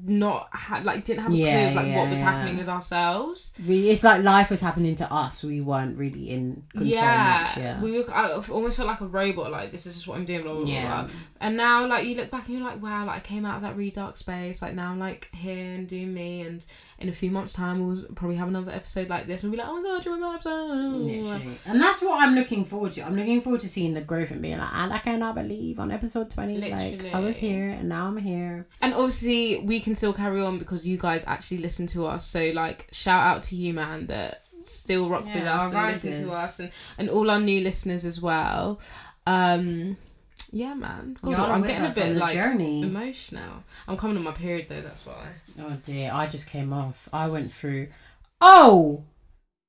not 0.05 0.49
ha- 0.51 0.81
like 0.83 1.03
didn't 1.03 1.21
have 1.23 1.31
a 1.31 1.35
Yeah, 1.35 1.51
clue 1.51 1.67
of 1.69 1.75
like 1.75 1.87
yeah, 1.87 1.99
what 1.99 2.09
was 2.09 2.19
yeah. 2.19 2.31
happening 2.31 2.57
with 2.57 2.67
ourselves. 2.69 3.53
We, 3.67 3.89
it's 3.89 4.03
like 4.03 4.23
life 4.23 4.49
was 4.49 4.59
happening 4.59 4.95
to 4.95 5.13
us. 5.13 5.43
We 5.43 5.61
weren't 5.61 5.97
really 5.97 6.29
in 6.29 6.63
control 6.71 6.89
yeah, 6.89 7.43
much. 7.47 7.57
Yeah. 7.57 7.81
we 7.81 7.91
were. 7.99 8.11
I 8.13 8.31
almost 8.31 8.77
felt 8.77 8.87
like 8.87 9.01
a 9.01 9.07
robot. 9.07 9.51
Like 9.51 9.71
this 9.71 9.85
is 9.85 9.95
just 9.95 10.07
what 10.07 10.17
I'm 10.17 10.25
doing. 10.25 10.41
Blah 10.41 10.53
blah 10.53 10.63
blah. 10.63 10.73
Yeah. 10.73 11.03
blah. 11.03 11.13
And 11.39 11.57
now, 11.57 11.85
like 11.87 12.05
you 12.05 12.15
look 12.15 12.31
back 12.31 12.47
and 12.47 12.57
you're 12.57 12.65
like, 12.67 12.81
wow, 12.81 13.05
like 13.05 13.17
I 13.17 13.19
came 13.19 13.45
out 13.45 13.57
of 13.57 13.61
that 13.63 13.75
really 13.75 13.91
dark 13.91 14.17
space. 14.17 14.61
Like 14.61 14.73
now 14.73 14.91
I'm 14.91 14.99
like 14.99 15.29
here 15.33 15.73
and 15.75 15.87
doing 15.87 16.13
me. 16.13 16.41
And 16.41 16.65
in 16.99 17.09
a 17.09 17.11
few 17.11 17.29
months' 17.29 17.53
time, 17.53 17.85
we'll 17.85 18.05
probably 18.15 18.37
have 18.37 18.47
another 18.47 18.71
episode 18.71 19.09
like 19.09 19.27
this 19.27 19.43
and 19.43 19.51
we'll 19.51 19.57
be 19.59 19.63
like, 19.63 19.69
oh 19.69 19.81
my 19.81 19.89
god, 19.89 20.03
do 20.03 20.09
you're 20.09 20.19
my 20.19 20.35
episode. 20.35 20.95
Literally. 20.95 21.59
And 21.65 21.81
that's 21.81 22.01
what 22.01 22.23
I'm 22.23 22.33
looking 22.33 22.63
forward 22.63 22.93
to. 22.93 23.01
I'm 23.01 23.15
looking 23.15 23.41
forward 23.41 23.59
to 23.61 23.67
seeing 23.67 23.93
the 23.93 24.01
growth 24.01 24.31
and 24.31 24.41
being 24.41 24.57
like, 24.57 24.73
and 24.73 24.93
I 24.93 24.99
cannot 24.99 25.35
believe 25.35 25.79
on 25.79 25.91
episode 25.91 26.31
20, 26.31 26.57
like, 26.71 27.13
I 27.13 27.19
was 27.19 27.35
here 27.37 27.69
and 27.69 27.89
now 27.89 28.07
I'm 28.07 28.17
here. 28.17 28.65
And 28.81 28.93
obviously, 28.93 29.59
we 29.65 29.81
can 29.83 29.95
still 29.95 30.13
carry 30.13 30.41
on 30.41 30.57
because 30.57 30.87
you 30.87 30.97
guys 30.97 31.23
actually 31.27 31.59
listen 31.59 31.87
to 31.87 32.05
us. 32.07 32.25
So, 32.25 32.51
like, 32.53 32.87
shout 32.91 33.23
out 33.25 33.43
to 33.43 33.55
you, 33.55 33.73
man, 33.73 34.07
that 34.07 34.45
still 34.61 35.09
rock 35.09 35.25
with 35.25 35.43
us 35.43 35.73
and 35.73 35.87
listen 35.87 36.23
to 36.27 36.33
us, 36.33 36.59
and, 36.59 36.71
and 36.97 37.09
all 37.09 37.29
our 37.29 37.39
new 37.39 37.61
listeners 37.61 38.05
as 38.05 38.21
well. 38.21 38.79
Um, 39.27 39.97
yeah, 40.51 40.73
man. 40.73 41.17
God, 41.21 41.31
Y'all 41.31 41.51
I'm 41.51 41.61
getting 41.63 41.85
a 41.85 41.91
bit 41.91 42.15
like 42.17 42.33
journey. 42.33 42.83
emotional. 42.83 43.63
I'm 43.87 43.97
coming 43.97 44.17
on 44.17 44.23
my 44.23 44.31
period 44.31 44.67
though. 44.69 44.81
That's 44.81 45.05
why. 45.05 45.27
Oh 45.59 45.77
dear, 45.81 46.11
I 46.13 46.27
just 46.27 46.47
came 46.47 46.71
off. 46.73 47.09
I 47.11 47.27
went 47.27 47.51
through. 47.51 47.87
Oh! 48.39 49.03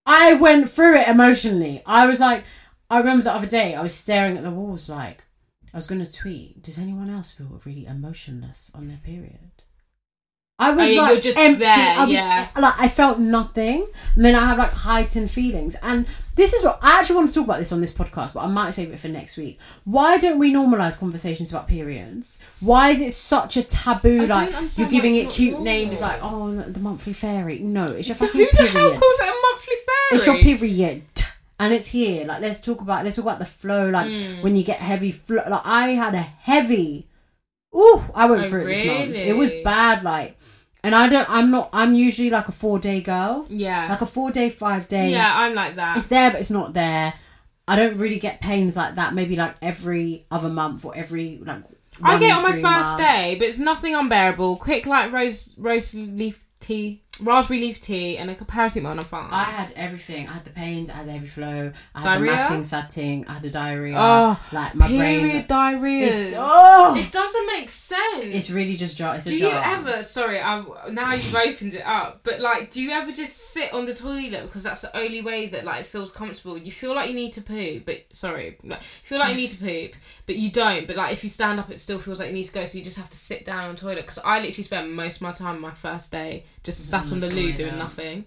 I 0.06 0.34
went 0.34 0.68
through 0.68 0.96
it 0.98 1.08
emotionally. 1.08 1.82
I 1.86 2.06
was 2.06 2.20
like, 2.20 2.44
I 2.90 2.98
remember 2.98 3.24
the 3.24 3.34
other 3.34 3.46
day, 3.46 3.74
I 3.74 3.80
was 3.80 3.94
staring 3.94 4.36
at 4.36 4.42
the 4.42 4.50
walls 4.50 4.88
like, 4.88 5.24
I 5.72 5.76
was 5.78 5.86
going 5.86 6.04
to 6.04 6.12
tweet, 6.12 6.62
does 6.62 6.76
anyone 6.76 7.08
else 7.08 7.32
feel 7.32 7.58
really 7.64 7.86
emotionless 7.86 8.70
on 8.74 8.88
their 8.88 9.00
period? 9.02 9.62
I 10.56 10.70
was 10.70 10.88
Oh, 10.90 10.94
like 11.02 11.20
just 11.22 11.36
empty. 11.36 11.58
there, 11.60 11.70
I 11.98 12.04
was, 12.04 12.14
yeah. 12.14 12.48
Like 12.56 12.80
I 12.80 12.86
felt 12.86 13.18
nothing, 13.18 13.88
and 14.14 14.24
then 14.24 14.36
I 14.36 14.46
have 14.46 14.56
like 14.58 14.70
heightened 14.70 15.28
feelings. 15.30 15.74
And 15.82 16.06
this 16.36 16.52
is 16.52 16.62
what 16.62 16.78
I 16.80 16.98
actually 17.00 17.16
want 17.16 17.28
to 17.28 17.34
talk 17.34 17.44
about 17.44 17.58
this 17.58 17.72
on 17.72 17.80
this 17.80 17.92
podcast, 17.92 18.34
but 18.34 18.40
I 18.40 18.46
might 18.46 18.70
save 18.70 18.92
it 18.92 19.00
for 19.00 19.08
next 19.08 19.36
week. 19.36 19.58
Why 19.84 20.16
don't 20.16 20.38
we 20.38 20.52
normalize 20.54 20.96
conversations 20.98 21.50
about 21.50 21.66
periods? 21.66 22.38
Why 22.60 22.90
is 22.90 23.00
it 23.00 23.10
such 23.12 23.56
a 23.56 23.64
taboo? 23.64 24.26
like 24.28 24.52
you're 24.78 24.88
giving 24.88 25.16
it 25.16 25.28
cute 25.28 25.58
names, 25.60 26.00
like 26.00 26.20
oh 26.22 26.52
the 26.54 26.78
monthly 26.80 27.14
fairy. 27.14 27.58
No, 27.58 27.90
it's 27.90 28.06
your 28.08 28.14
fucking 28.16 28.40
Who 28.40 28.46
the 28.52 28.62
hell 28.62 28.82
period. 28.90 29.00
calls 29.00 29.20
it 29.20 29.28
a 29.28 29.40
monthly 29.42 29.74
fairy? 29.74 30.08
It's 30.12 30.26
your 30.26 30.38
period. 30.38 31.02
And 31.58 31.72
it's 31.72 31.86
here. 31.86 32.26
Like 32.26 32.42
let's 32.42 32.60
talk 32.60 32.80
about 32.80 33.04
let's 33.04 33.16
talk 33.16 33.24
about 33.24 33.38
the 33.40 33.44
flow. 33.44 33.90
Like 33.90 34.08
Hmm. 34.12 34.40
when 34.42 34.54
you 34.54 34.62
get 34.62 34.78
heavy 34.78 35.10
flow. 35.10 35.42
Like 35.48 35.62
I 35.64 35.90
had 35.90 36.14
a 36.14 36.18
heavy. 36.20 37.08
Ooh, 37.74 38.02
I 38.14 38.26
went 38.30 38.44
Oh, 38.44 38.48
through 38.48 38.62
it 38.62 38.64
this 38.66 38.86
month. 38.86 39.14
It 39.14 39.36
was 39.36 39.50
bad. 39.64 40.02
Like, 40.02 40.36
and 40.82 40.94
I 40.94 41.08
don't. 41.08 41.28
I'm 41.30 41.50
not. 41.50 41.70
I'm 41.72 41.94
usually 41.94 42.30
like 42.30 42.48
a 42.48 42.52
four 42.52 42.78
day 42.78 43.00
girl. 43.00 43.46
Yeah. 43.48 43.88
Like 43.88 44.00
a 44.00 44.06
four 44.06 44.30
day, 44.30 44.48
five 44.50 44.86
day. 44.88 45.10
yeah, 45.10 45.32
I'm 45.36 45.54
like 45.54 45.76
that. 45.76 45.96
It's 45.98 46.06
there, 46.06 46.30
but 46.30 46.40
it's 46.40 46.50
not 46.50 46.74
there. 46.74 47.14
I 47.66 47.76
don't 47.76 47.96
really 47.96 48.18
get 48.18 48.40
pains 48.40 48.76
like 48.76 48.96
that. 48.96 49.14
Maybe 49.14 49.36
like 49.36 49.56
every 49.62 50.26
other 50.30 50.48
month 50.48 50.84
or 50.84 50.94
every 50.96 51.40
like. 51.42 51.62
I 52.02 52.18
get 52.18 52.30
it 52.30 52.36
on 52.36 52.42
my 52.42 52.50
first 52.50 52.62
months. 52.62 52.96
day, 52.96 53.36
but 53.38 53.46
it's 53.46 53.60
nothing 53.60 53.94
unbearable. 53.94 54.56
Quick, 54.56 54.84
like 54.84 55.12
rose, 55.12 55.54
rose 55.56 55.94
leaf 55.94 56.44
tea, 56.58 57.03
raspberry 57.20 57.60
leaf 57.60 57.80
tea, 57.80 58.18
and 58.18 58.30
a 58.30 58.34
paracetamol, 58.34 58.90
and 58.90 59.00
I'm 59.00 59.06
fine. 59.06 59.30
I 59.30 59.44
had 59.44 59.72
everything. 59.76 60.28
I 60.28 60.32
had 60.32 60.44
the 60.44 60.50
pains. 60.50 60.90
I 60.90 60.94
had 60.94 61.06
the 61.06 61.12
heavy 61.12 61.26
flow. 61.26 61.72
I 61.94 62.00
had 62.00 62.04
Diarrhea? 62.04 62.30
the 62.30 62.36
matting, 62.36 62.64
satting. 62.64 63.26
I 63.28 63.32
had 63.34 63.42
the 63.42 63.50
diarrhea. 63.50 63.96
Oh, 63.96 64.40
like 64.52 64.74
my 64.74 64.88
Period 64.88 65.20
brain. 65.30 65.46
diarrhea. 65.46 66.06
It's, 66.06 66.34
oh! 66.36 66.94
oh, 66.94 66.96
It 66.96 67.12
doesn't 67.12 67.46
make 67.46 67.70
sense. 67.70 68.34
it's 68.34 68.50
really 68.50 68.74
just 68.74 68.96
jar. 68.96 69.16
It's 69.16 69.26
a 69.26 69.30
Do 69.30 69.38
jar. 69.38 69.50
you 69.50 69.56
ever? 69.56 70.02
Sorry, 70.02 70.40
I 70.40 70.60
now 70.90 71.02
you've 71.10 71.36
opened 71.46 71.74
it 71.74 71.86
up. 71.86 72.20
But 72.24 72.40
like, 72.40 72.70
do 72.70 72.82
you 72.82 72.90
ever 72.90 73.12
just 73.12 73.36
sit 73.36 73.72
on 73.72 73.84
the 73.84 73.94
toilet 73.94 74.42
because 74.42 74.62
that's 74.62 74.82
the 74.82 74.96
only 74.96 75.20
way 75.20 75.46
that 75.48 75.64
like 75.64 75.80
it 75.80 75.86
feels 75.86 76.10
comfortable? 76.10 76.58
You 76.58 76.72
feel 76.72 76.94
like 76.94 77.08
you 77.08 77.14
need 77.14 77.32
to 77.34 77.42
poo, 77.42 77.80
but 77.84 78.04
sorry, 78.10 78.58
like, 78.64 78.80
you 78.80 78.86
feel 79.02 79.18
like 79.18 79.30
you 79.30 79.36
need 79.36 79.50
to 79.50 79.58
poop, 79.58 79.92
but 80.26 80.36
you 80.36 80.50
don't. 80.50 80.86
But 80.86 80.96
like, 80.96 81.12
if 81.12 81.22
you 81.22 81.30
stand 81.30 81.60
up, 81.60 81.70
it 81.70 81.80
still 81.80 81.98
feels 81.98 82.18
like 82.18 82.28
you 82.28 82.34
need 82.34 82.44
to 82.44 82.52
go. 82.52 82.64
So 82.64 82.78
you 82.78 82.84
just 82.84 82.96
have 82.96 83.10
to 83.10 83.16
sit 83.16 83.44
down 83.44 83.68
on 83.68 83.74
the 83.74 83.80
toilet. 83.80 84.02
Because 84.02 84.18
I 84.18 84.40
literally 84.40 84.64
spent 84.64 84.90
most 84.90 85.16
of 85.16 85.22
my 85.22 85.32
time 85.32 85.60
my 85.60 85.70
first 85.72 86.10
day 86.10 86.44
just 86.64 86.80
mm-hmm. 86.80 86.90
Sat 87.04 87.12
on 87.12 87.18
the 87.20 87.28
loo 87.28 87.42
toilet. 87.42 87.56
doing 87.56 87.78
nothing. 87.78 88.24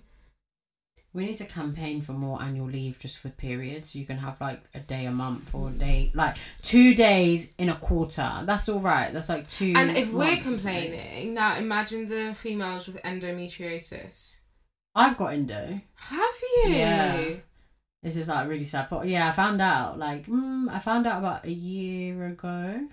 We 1.13 1.25
need 1.25 1.37
to 1.37 1.45
campaign 1.45 2.01
for 2.01 2.13
more 2.13 2.39
annual 2.41 2.67
leave 2.67 2.99
just 2.99 3.17
for 3.17 3.29
periods. 3.29 3.95
You 3.95 4.05
can 4.05 4.17
have 4.17 4.39
like 4.39 4.61
a 4.75 4.79
day 4.79 5.05
a 5.05 5.11
month 5.11 5.55
or 5.55 5.69
a 5.69 5.71
day, 5.71 6.11
like 6.13 6.37
two 6.61 6.93
days 6.93 7.53
in 7.57 7.69
a 7.69 7.75
quarter. 7.75 8.43
That's 8.45 8.69
all 8.69 8.79
right. 8.79 9.11
That's 9.11 9.29
like 9.29 9.47
two. 9.47 9.73
And 9.75 9.97
if 9.97 10.11
we're 10.11 10.25
months 10.25 10.51
or 10.51 10.57
something. 10.57 10.91
complaining, 10.91 11.33
now 11.33 11.57
imagine 11.57 12.07
the 12.07 12.35
females 12.35 12.85
with 12.87 13.01
endometriosis. 13.01 14.37
I've 14.93 15.17
got 15.17 15.33
endo. 15.33 15.81
Have 15.95 16.41
you? 16.41 16.71
Yeah. 16.71 17.29
This 18.03 18.15
is 18.15 18.27
like 18.27 18.47
really 18.47 18.63
sad. 18.63 18.87
But 18.89 19.07
yeah, 19.07 19.27
I 19.27 19.31
found 19.31 19.59
out 19.59 19.97
like 19.97 20.27
mm, 20.27 20.69
I 20.69 20.79
found 20.79 21.07
out 21.07 21.19
about 21.19 21.45
a 21.45 21.51
year 21.51 22.27
ago. 22.27 22.87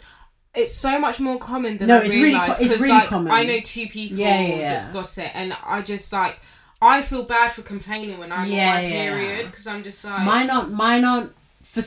It's 0.55 0.75
so 0.75 0.99
much 0.99 1.19
more 1.21 1.39
common 1.39 1.79
than 1.79 1.89
No, 1.89 1.97
I 1.99 2.05
it's 2.05 2.15
really 2.15 2.25
realised. 2.29 2.59
co- 2.59 2.65
it's 2.65 2.75
really 2.79 2.89
like, 2.95 3.09
common. 3.09 3.33
I 3.33 3.45
know 3.45 3.61
two 3.61 3.87
people 3.89 4.19
Yeah, 4.19 4.41
yeah, 4.41 4.55
yeah. 4.57 4.73
that's 4.75 4.87
got 4.89 5.19
it, 5.19 5.31
and 5.35 5.57
I 5.65 5.83
just 5.83 6.13
like 6.13 6.39
I 6.83 7.03
feel 7.03 7.25
bad 7.25 7.51
for 7.53 7.63
complaining 7.63 8.19
when 8.19 8.31
I'm 8.31 8.49
Yeah, 8.51 8.69
on 8.69 8.75
my 8.85 8.89
period 8.91 9.47
because 9.47 9.67
I'm 9.67 9.83
just 9.83 10.05
like 10.05 10.23
Mine 10.25 10.51
aren't. 10.51 10.73
Mine 10.73 11.05
aren't. 11.05 11.33
For 11.63 11.83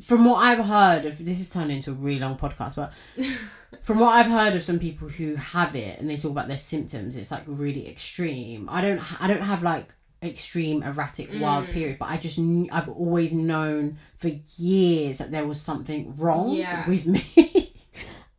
from 0.00 0.24
what 0.24 0.36
I've 0.36 0.64
heard 0.64 1.04
of, 1.06 1.24
this 1.24 1.40
is 1.40 1.48
turning 1.48 1.72
into 1.76 1.90
a 1.90 1.94
really 1.94 2.20
long 2.20 2.38
podcast, 2.38 2.76
but 2.76 2.92
from 3.82 3.98
what 3.98 4.10
I've 4.14 4.26
heard 4.30 4.54
of 4.54 4.62
some 4.62 4.78
people 4.78 5.08
who 5.08 5.34
have 5.34 5.74
it 5.74 5.98
and 5.98 6.08
they 6.08 6.16
talk 6.16 6.30
about 6.30 6.46
their 6.48 6.56
symptoms, 6.56 7.16
it's 7.16 7.30
like 7.32 7.42
really 7.46 7.88
extreme. 7.88 8.68
I 8.70 8.80
don't. 8.80 9.20
I 9.22 9.26
don't 9.26 9.40
have 9.42 9.62
like 9.62 9.92
extreme 10.22 10.82
erratic 10.82 11.28
wild 11.34 11.66
Mm. 11.66 11.72
period, 11.72 11.98
but 11.98 12.08
I 12.10 12.16
just 12.16 12.38
knew, 12.38 12.68
I've 12.72 12.88
always 12.88 13.32
known 13.32 13.98
for 14.16 14.30
years 14.56 15.18
that 15.18 15.30
there 15.30 15.46
was 15.46 15.60
something 15.60 16.14
wrong 16.16 16.64
with 16.86 17.06
me. 17.16 17.67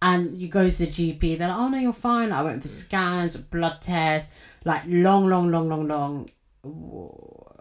And 0.02 0.40
you 0.40 0.48
go 0.48 0.70
to 0.70 0.78
the 0.78 0.88
GP, 0.88 1.38
they're 1.38 1.48
like, 1.48 1.58
"Oh 1.58 1.68
no, 1.70 1.78
you're 1.78 1.94
fine." 1.94 2.32
I 2.32 2.42
went 2.42 2.62
for 2.62 2.68
mm. 2.68 2.72
scans, 2.72 3.38
blood 3.38 3.82
tests, 3.82 4.34
like 4.66 4.84
long, 4.88 5.28
long, 5.28 5.52
long, 5.52 5.70
long, 5.70 5.88
long 5.88 6.28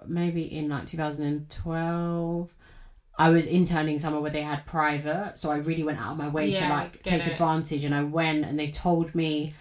maybe 0.09 0.43
in 0.43 0.69
like 0.69 0.87
2012 0.87 2.55
i 3.19 3.29
was 3.29 3.47
interning 3.47 3.99
somewhere 3.99 4.21
where 4.23 4.31
they 4.31 4.43
had 4.43 4.65
private 4.67 5.35
so 5.37 5.51
i 5.51 5.57
really 5.57 5.83
went 5.83 6.01
out 6.01 6.13
of 6.13 6.19
my 6.19 6.29
way 6.29 6.53
to 6.55 6.69
like 6.69 7.03
take 7.03 7.27
it. 7.27 7.33
advantage 7.33 7.85
and 7.85 7.95
i 7.95 8.03
went 8.03 8.45
and 8.45 8.59
they 8.59 8.69
told 8.69 9.15
me 9.15 9.53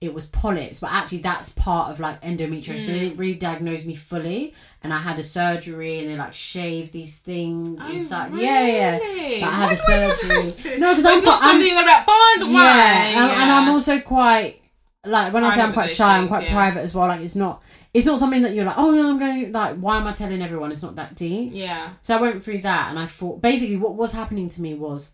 it 0.00 0.12
was 0.12 0.26
polyps 0.26 0.78
but 0.78 0.92
actually 0.92 1.18
that's 1.18 1.48
part 1.50 1.90
of 1.90 1.98
like 1.98 2.20
endometriosis 2.22 2.80
so 2.86 2.92
they 2.92 2.98
Mm. 2.98 3.00
didn't 3.00 3.16
really 3.16 3.34
diagnose 3.34 3.84
me 3.86 3.94
fully 3.94 4.52
and 4.82 4.92
i 4.92 4.98
had 4.98 5.18
a 5.18 5.22
surgery 5.22 6.00
and 6.00 6.08
they 6.10 6.16
like 6.16 6.34
shaved 6.34 6.92
these 6.92 7.16
things 7.16 7.80
Oh, 7.82 7.90
inside 7.92 8.34
yeah 8.34 8.66
yeah 8.66 8.98
really? 8.98 9.40
But 9.40 9.48
I 9.48 9.52
had 9.52 9.66
Why 9.66 9.72
a 9.72 9.76
do 9.76 9.92
I 9.92 9.96
know 9.96 10.14
surgery. 10.50 10.78
No, 10.78 10.94
'cause 10.94 11.02
But 11.04 11.10
I'm 11.12 11.14
not 11.16 11.22
quite- 11.24 11.32
I'm- 11.32 11.40
something 11.40 11.66
you're 11.66 11.76
gonna 11.76 11.86
be 11.86 11.92
like, 11.92 12.06
by 12.06 12.34
the 12.40 12.46
way. 12.46 12.52
yeah, 12.52 13.22
and, 13.22 13.30
and 13.42 13.50
I'm 13.52 13.68
also 13.70 13.98
quite 14.00 14.60
like 15.04 15.32
when 15.32 15.44
I 15.44 15.54
say 15.54 15.60
I'm 15.62 15.72
quite 15.72 15.88
shy, 15.90 16.18
I'm 16.18 16.26
quite 16.28 16.44
yeah. 16.44 16.52
private 16.52 16.80
as 16.80 16.92
well. 16.92 17.06
Like 17.06 17.20
it's 17.20 17.36
not, 17.36 17.62
it's 17.94 18.04
not 18.04 18.18
something 18.18 18.42
that 18.42 18.54
you're 18.54 18.64
like, 18.64 18.76
oh 18.76 18.90
no, 18.90 19.08
I'm 19.10 19.18
going 19.20 19.52
like, 19.52 19.76
why 19.78 19.98
am 19.98 20.06
I 20.08 20.12
telling 20.12 20.42
everyone? 20.42 20.72
It's 20.72 20.82
not 20.82 20.96
that 20.96 21.14
deep. 21.14 21.50
yeah. 21.54 21.90
So 22.02 22.16
I 22.16 22.20
went 22.20 22.42
through 22.42 22.58
that, 22.62 22.90
and 22.90 22.98
I 22.98 23.06
thought 23.06 23.40
basically 23.40 23.76
what 23.76 23.94
was 23.94 24.10
happening 24.12 24.48
to 24.48 24.60
me 24.60 24.74
was, 24.74 25.10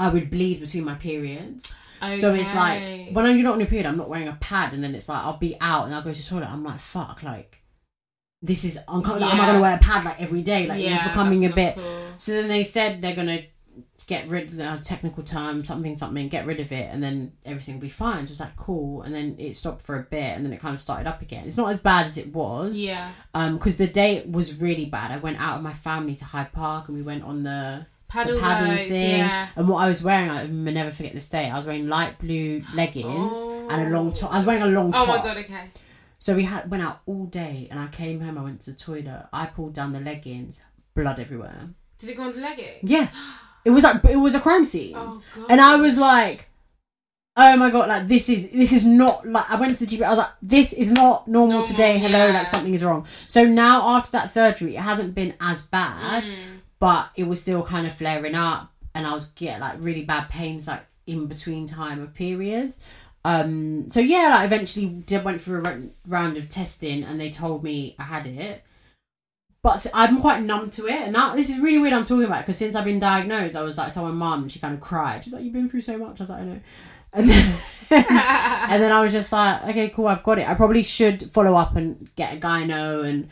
I 0.00 0.08
would 0.08 0.30
bleed 0.30 0.58
between 0.60 0.84
my 0.84 0.94
periods. 0.96 1.76
So 2.10 2.34
it's 2.34 2.54
like 2.54 2.78
Okay. 2.82 3.08
when 3.12 3.26
you're 3.34 3.44
not 3.44 3.54
on 3.54 3.60
your 3.60 3.68
period, 3.68 3.86
I'm 3.86 3.96
not 3.96 4.08
wearing 4.08 4.28
a 4.28 4.36
pad, 4.40 4.72
and 4.74 4.82
then 4.82 4.94
it's 4.94 5.08
like 5.08 5.18
I'll 5.24 5.36
be 5.38 5.56
out 5.60 5.86
and 5.86 5.94
I'll 5.94 6.02
go 6.02 6.12
to 6.12 6.20
the 6.22 6.28
toilet. 6.28 6.48
I'm 6.50 6.64
like, 6.64 6.78
fuck, 6.78 7.22
like 7.22 7.62
this 8.42 8.64
is 8.64 8.78
uncomfortable. 8.88 9.20
Like, 9.20 9.34
am 9.34 9.40
I 9.40 9.46
gonna 9.46 9.60
wear 9.60 9.74
a 9.74 9.78
pad 9.78 10.04
like 10.04 10.20
every 10.20 10.42
day? 10.42 10.66
Like 10.66 10.80
it 10.80 10.90
was 10.90 11.02
becoming 11.02 11.44
a 11.44 11.50
bit. 11.50 11.74
cool. 11.76 12.06
So 12.18 12.32
then 12.32 12.48
they 12.48 12.62
said 12.62 13.02
they're 13.02 13.16
gonna 13.16 13.42
get 14.06 14.26
rid 14.28 14.44
of 14.48 14.56
the 14.56 14.80
technical 14.82 15.22
term, 15.22 15.62
something, 15.62 15.94
something, 15.94 16.28
get 16.28 16.46
rid 16.46 16.60
of 16.60 16.72
it, 16.72 16.88
and 16.90 17.02
then 17.02 17.32
everything 17.44 17.74
will 17.74 17.82
be 17.82 17.88
fine. 17.90 18.20
So 18.20 18.24
it 18.24 18.30
was 18.30 18.40
like 18.40 18.56
cool, 18.56 19.02
and 19.02 19.14
then 19.14 19.36
it 19.38 19.54
stopped 19.54 19.82
for 19.82 19.96
a 19.98 20.02
bit, 20.04 20.34
and 20.36 20.46
then 20.46 20.52
it 20.52 20.60
kind 20.60 20.74
of 20.74 20.80
started 20.80 21.06
up 21.06 21.20
again. 21.20 21.46
It's 21.46 21.56
not 21.58 21.70
as 21.70 21.78
bad 21.78 22.06
as 22.06 22.16
it 22.16 22.32
was, 22.32 22.78
Yeah. 22.78 23.12
um, 23.34 23.54
because 23.58 23.76
the 23.76 23.86
day 23.86 24.24
was 24.26 24.54
really 24.54 24.86
bad. 24.86 25.10
I 25.10 25.18
went 25.18 25.38
out 25.40 25.56
with 25.56 25.64
my 25.64 25.74
family 25.74 26.14
to 26.16 26.24
Hyde 26.24 26.52
Park, 26.52 26.88
and 26.88 26.96
we 26.96 27.02
went 27.02 27.22
on 27.24 27.42
the 27.42 27.86
Paddle, 28.08 28.40
paddle 28.40 28.74
thing. 28.76 29.18
Yeah. 29.18 29.48
And 29.54 29.68
what 29.68 29.78
I 29.84 29.88
was 29.88 30.02
wearing, 30.02 30.30
I 30.30 30.44
will 30.44 30.72
never 30.72 30.90
forget 30.90 31.12
this 31.12 31.28
day. 31.28 31.50
I 31.50 31.56
was 31.56 31.66
wearing 31.66 31.88
light 31.88 32.18
blue 32.18 32.62
leggings 32.74 33.36
and 33.70 33.86
a 33.86 33.90
long 33.90 34.12
top. 34.14 34.32
I 34.32 34.38
was 34.38 34.46
wearing 34.46 34.62
a 34.62 34.66
long 34.66 34.92
top. 34.92 35.02
Oh 35.02 35.06
my 35.06 35.22
god. 35.22 35.36
Okay. 35.36 35.68
So 36.18 36.34
we 36.34 36.44
had 36.44 36.70
went 36.70 36.82
out 36.82 37.00
all 37.06 37.26
day, 37.26 37.68
and 37.70 37.78
I 37.78 37.86
came 37.88 38.20
home. 38.20 38.38
I 38.38 38.42
went 38.42 38.60
to 38.62 38.70
the 38.72 38.76
toilet. 38.76 39.26
I 39.32 39.46
pulled 39.46 39.74
down 39.74 39.92
the 39.92 40.00
leggings, 40.00 40.60
blood 40.94 41.20
everywhere. 41.20 41.68
Did 41.98 42.10
it 42.10 42.16
go 42.16 42.24
on 42.24 42.32
the 42.32 42.38
legging? 42.40 42.78
Yeah, 42.82 43.08
it 43.64 43.70
was 43.70 43.84
like 43.84 44.02
it 44.04 44.16
was 44.16 44.34
a 44.34 44.40
crime 44.40 44.64
scene, 44.64 44.96
Oh 44.96 45.20
god. 45.36 45.46
and 45.50 45.60
I 45.60 45.76
was 45.76 45.96
like. 45.98 46.46
Oh 47.40 47.56
my 47.56 47.70
god! 47.70 47.88
Like 47.88 48.08
this 48.08 48.28
is 48.28 48.50
this 48.50 48.72
is 48.72 48.84
not 48.84 49.24
like 49.24 49.48
I 49.48 49.54
went 49.54 49.76
to 49.76 49.86
the 49.86 49.96
GP. 49.96 50.02
I 50.02 50.08
was 50.08 50.18
like, 50.18 50.30
this 50.42 50.72
is 50.72 50.90
not 50.90 51.28
normal, 51.28 51.58
Normal, 51.58 51.66
today. 51.66 51.96
Hello, 51.96 52.26
yeah. 52.26 52.32
like 52.32 52.48
something 52.48 52.74
is 52.74 52.82
wrong. 52.84 53.06
So 53.28 53.44
now 53.44 53.90
after 53.96 54.10
that 54.10 54.24
surgery, 54.28 54.74
it 54.74 54.80
hasn't 54.80 55.14
been 55.14 55.34
as 55.40 55.62
bad, 55.62 56.24
Mm. 56.24 56.34
But 56.80 57.10
it 57.16 57.24
was 57.24 57.40
still 57.40 57.62
kind 57.62 57.86
of 57.86 57.92
flaring 57.92 58.34
up, 58.34 58.72
and 58.94 59.06
I 59.06 59.12
was 59.12 59.26
getting 59.32 59.60
like 59.60 59.76
really 59.78 60.02
bad 60.02 60.28
pains 60.28 60.66
like 60.66 60.84
in 61.06 61.26
between 61.26 61.66
time 61.66 62.00
of 62.00 62.14
periods. 62.14 62.78
Um, 63.24 63.90
so 63.90 64.00
yeah, 64.00 64.28
like 64.30 64.46
eventually 64.46 64.86
did 64.86 65.24
went 65.24 65.40
through 65.40 65.64
a 65.64 65.80
round 66.06 66.36
of 66.36 66.48
testing, 66.48 67.02
and 67.04 67.20
they 67.20 67.30
told 67.30 67.62
me 67.64 67.94
I 67.98 68.04
had 68.04 68.26
it. 68.26 68.62
But 69.60 69.84
I'm 69.92 70.20
quite 70.20 70.42
numb 70.44 70.70
to 70.70 70.86
it, 70.86 71.00
and 71.00 71.12
now 71.12 71.34
this 71.34 71.50
is 71.50 71.58
really 71.58 71.78
weird. 71.78 71.92
I'm 71.92 72.04
talking 72.04 72.24
about 72.24 72.42
because 72.42 72.56
since 72.56 72.76
I've 72.76 72.84
been 72.84 73.00
diagnosed, 73.00 73.56
I 73.56 73.62
was 73.62 73.76
like, 73.76 73.92
telling 73.92 74.14
my 74.14 74.36
mum, 74.36 74.48
she 74.48 74.60
kind 74.60 74.72
of 74.72 74.80
cried. 74.80 75.24
She's 75.24 75.32
like, 75.32 75.42
"You've 75.42 75.52
been 75.52 75.68
through 75.68 75.80
so 75.80 75.98
much." 75.98 76.20
I 76.20 76.22
was 76.22 76.30
like, 76.30 76.42
"I 76.42 76.44
know," 76.44 76.60
and 77.12 77.28
then, 77.28 77.54
and 77.90 78.82
then 78.82 78.92
I 78.92 79.00
was 79.00 79.12
just 79.12 79.32
like, 79.32 79.64
"Okay, 79.64 79.88
cool, 79.88 80.06
I've 80.06 80.22
got 80.22 80.38
it. 80.38 80.48
I 80.48 80.54
probably 80.54 80.84
should 80.84 81.24
follow 81.24 81.56
up 81.56 81.74
and 81.74 82.08
get 82.14 82.36
a 82.36 82.40
gyno 82.40 83.04
and 83.04 83.28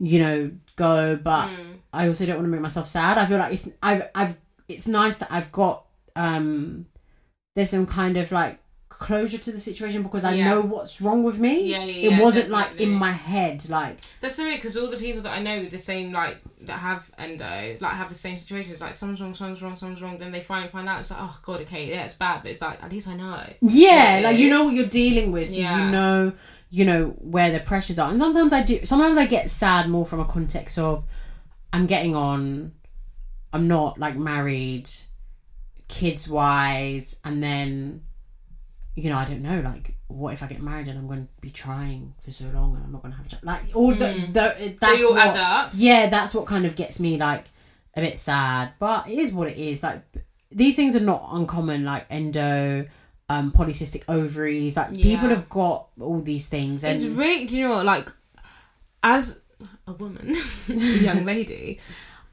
you 0.00 0.18
know 0.18 0.50
go, 0.74 1.16
but 1.16 1.48
Mm. 1.50 1.77
I 1.92 2.08
also 2.08 2.26
don't 2.26 2.36
want 2.36 2.46
to 2.46 2.50
make 2.50 2.60
myself 2.60 2.86
sad. 2.86 3.18
I 3.18 3.26
feel 3.26 3.38
like 3.38 3.52
it's 3.54 3.68
I've 3.82 4.08
I've 4.14 4.36
it's 4.68 4.86
nice 4.86 5.16
that 5.18 5.28
I've 5.30 5.50
got 5.52 5.84
um 6.16 6.86
there's 7.54 7.70
some 7.70 7.86
kind 7.86 8.16
of 8.16 8.30
like 8.32 8.58
closure 8.88 9.38
to 9.38 9.52
the 9.52 9.60
situation 9.60 10.02
because 10.02 10.24
I 10.24 10.34
Yeah. 10.34 10.50
know 10.50 10.60
what's 10.60 11.00
wrong 11.00 11.22
with 11.22 11.38
me. 11.38 11.70
Yeah, 11.70 11.84
yeah, 11.84 12.08
yeah 12.10 12.18
it 12.18 12.22
wasn't 12.22 12.50
like 12.50 12.80
in 12.80 12.90
my 12.90 13.12
head 13.12 13.68
like 13.70 13.98
That's 14.20 14.34
so 14.34 14.42
weird 14.44 14.56
because 14.56 14.76
all 14.76 14.88
the 14.88 14.96
people 14.96 15.22
that 15.22 15.32
I 15.32 15.40
know 15.40 15.60
with 15.60 15.70
the 15.70 15.78
same 15.78 16.12
like 16.12 16.38
that 16.62 16.78
have 16.80 17.08
endo 17.16 17.76
like 17.80 17.92
have 17.92 18.08
the 18.08 18.14
same 18.16 18.38
situation. 18.38 18.72
It's 18.72 18.80
like 18.82 18.96
something's 18.96 19.20
wrong, 19.20 19.34
something's 19.34 19.62
wrong, 19.62 19.76
something's 19.76 20.02
wrong. 20.02 20.16
Then 20.18 20.32
they 20.32 20.40
finally 20.40 20.68
find 20.70 20.88
out. 20.88 21.00
It's 21.00 21.10
like 21.10 21.20
oh 21.22 21.38
god, 21.42 21.60
okay, 21.62 21.88
yeah, 21.88 22.04
it's 22.04 22.14
bad, 22.14 22.42
but 22.42 22.50
it's 22.50 22.60
like 22.60 22.82
at 22.82 22.90
least 22.90 23.06
I 23.08 23.14
know. 23.14 23.44
yeah, 23.60 24.20
like 24.24 24.36
you 24.36 24.50
know 24.50 24.64
what 24.64 24.74
you're 24.74 24.86
dealing 24.86 25.30
with 25.32 25.50
so 25.50 25.60
Yeah. 25.60 25.86
you 25.86 25.92
know 25.92 26.32
you 26.70 26.84
know 26.84 27.06
where 27.20 27.50
the 27.50 27.60
pressures 27.60 27.98
are 27.98 28.10
and 28.10 28.18
sometimes 28.18 28.52
i 28.52 28.60
do 28.62 28.84
sometimes 28.84 29.16
i 29.16 29.24
get 29.24 29.48
sad 29.48 29.88
more 29.88 30.04
from 30.04 30.20
a 30.20 30.24
context 30.26 30.76
of 30.78 31.02
i'm 31.72 31.86
getting 31.86 32.14
on 32.16 32.72
i'm 33.52 33.68
not 33.68 33.98
like 33.98 34.16
married 34.16 34.88
kids 35.88 36.28
wise 36.28 37.16
and 37.24 37.42
then 37.42 38.02
you 38.94 39.08
know 39.08 39.16
i 39.16 39.24
don't 39.24 39.42
know 39.42 39.60
like 39.60 39.94
what 40.08 40.32
if 40.32 40.42
i 40.42 40.46
get 40.46 40.60
married 40.60 40.88
and 40.88 40.98
i'm 40.98 41.06
going 41.06 41.22
to 41.26 41.28
be 41.40 41.50
trying 41.50 42.14
for 42.24 42.30
so 42.30 42.44
long 42.46 42.74
and 42.76 42.84
i'm 42.84 42.92
not 42.92 43.00
going 43.02 43.12
to 43.12 43.16
have 43.16 43.26
a 43.26 43.28
child 43.28 43.42
like 43.44 43.62
all 43.74 43.90
the, 43.94 44.28
the 44.32 44.54
So 44.58 44.74
that's 44.80 45.02
what, 45.02 45.18
add 45.18 45.36
up. 45.36 45.70
yeah 45.74 46.06
that's 46.08 46.34
what 46.34 46.46
kind 46.46 46.66
of 46.66 46.76
gets 46.76 46.98
me 47.00 47.16
like 47.16 47.44
a 47.96 48.00
bit 48.00 48.18
sad 48.18 48.72
but 48.78 49.08
it 49.08 49.18
is 49.18 49.32
what 49.32 49.48
it 49.48 49.56
is 49.56 49.82
like 49.82 50.02
these 50.50 50.76
things 50.76 50.96
are 50.96 51.00
not 51.00 51.28
uncommon 51.32 51.84
like 51.84 52.06
endo 52.10 52.86
um 53.28 53.50
polycystic 53.52 54.02
ovaries 54.08 54.76
like 54.76 54.94
people 54.94 55.28
have 55.28 55.48
got 55.48 55.88
all 56.00 56.20
these 56.20 56.46
things 56.46 56.82
and 56.84 56.94
It's 56.96 57.04
really, 57.04 57.44
do 57.46 57.56
you 57.58 57.68
know? 57.68 57.82
Like, 57.82 58.10
as 59.02 59.38
a 59.86 59.92
woman, 59.92 60.34
a 60.68 60.72
young 60.74 61.24
lady, 61.24 61.80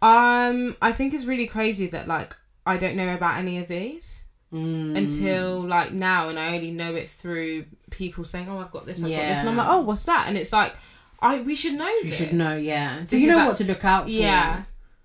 um, 0.01 0.75
I 0.81 0.91
think 0.91 1.13
it's 1.13 1.25
really 1.25 1.47
crazy 1.47 1.87
that 1.87 2.07
like 2.07 2.35
I 2.65 2.77
don't 2.77 2.95
know 2.95 3.13
about 3.13 3.37
any 3.37 3.57
of 3.59 3.67
these 3.67 4.21
Mm, 4.53 4.95
until 4.95 5.61
like 5.67 5.91
now, 5.91 6.29
and 6.29 6.39
I 6.39 6.55
only 6.55 6.71
know 6.71 6.93
it 6.95 7.09
through 7.09 7.65
people 7.89 8.23
saying, 8.23 8.47
"Oh, 8.49 8.59
I've 8.59 8.71
got 8.71 8.85
this, 8.85 9.03
I've 9.03 9.09
got 9.09 9.17
this," 9.17 9.39
and 9.39 9.49
I'm 9.49 9.57
like, 9.57 9.67
"Oh, 9.67 9.81
what's 9.81 10.05
that?" 10.05 10.27
And 10.27 10.37
it's 10.37 10.53
like, 10.53 10.75
I 11.19 11.41
we 11.41 11.55
should 11.55 11.73
know. 11.73 11.87
you 11.89 12.03
this. 12.05 12.15
should 12.17 12.33
know 12.33 12.55
yeah 12.55 12.97
so 13.03 13.15
This 13.15 13.21
you 13.23 13.27
know 13.27 13.37
like- 13.37 13.47
what 13.47 13.55
to 13.57 13.63
look 13.65 13.83
out 13.83 14.05
for 14.05 14.11
Yeah. 14.11 14.63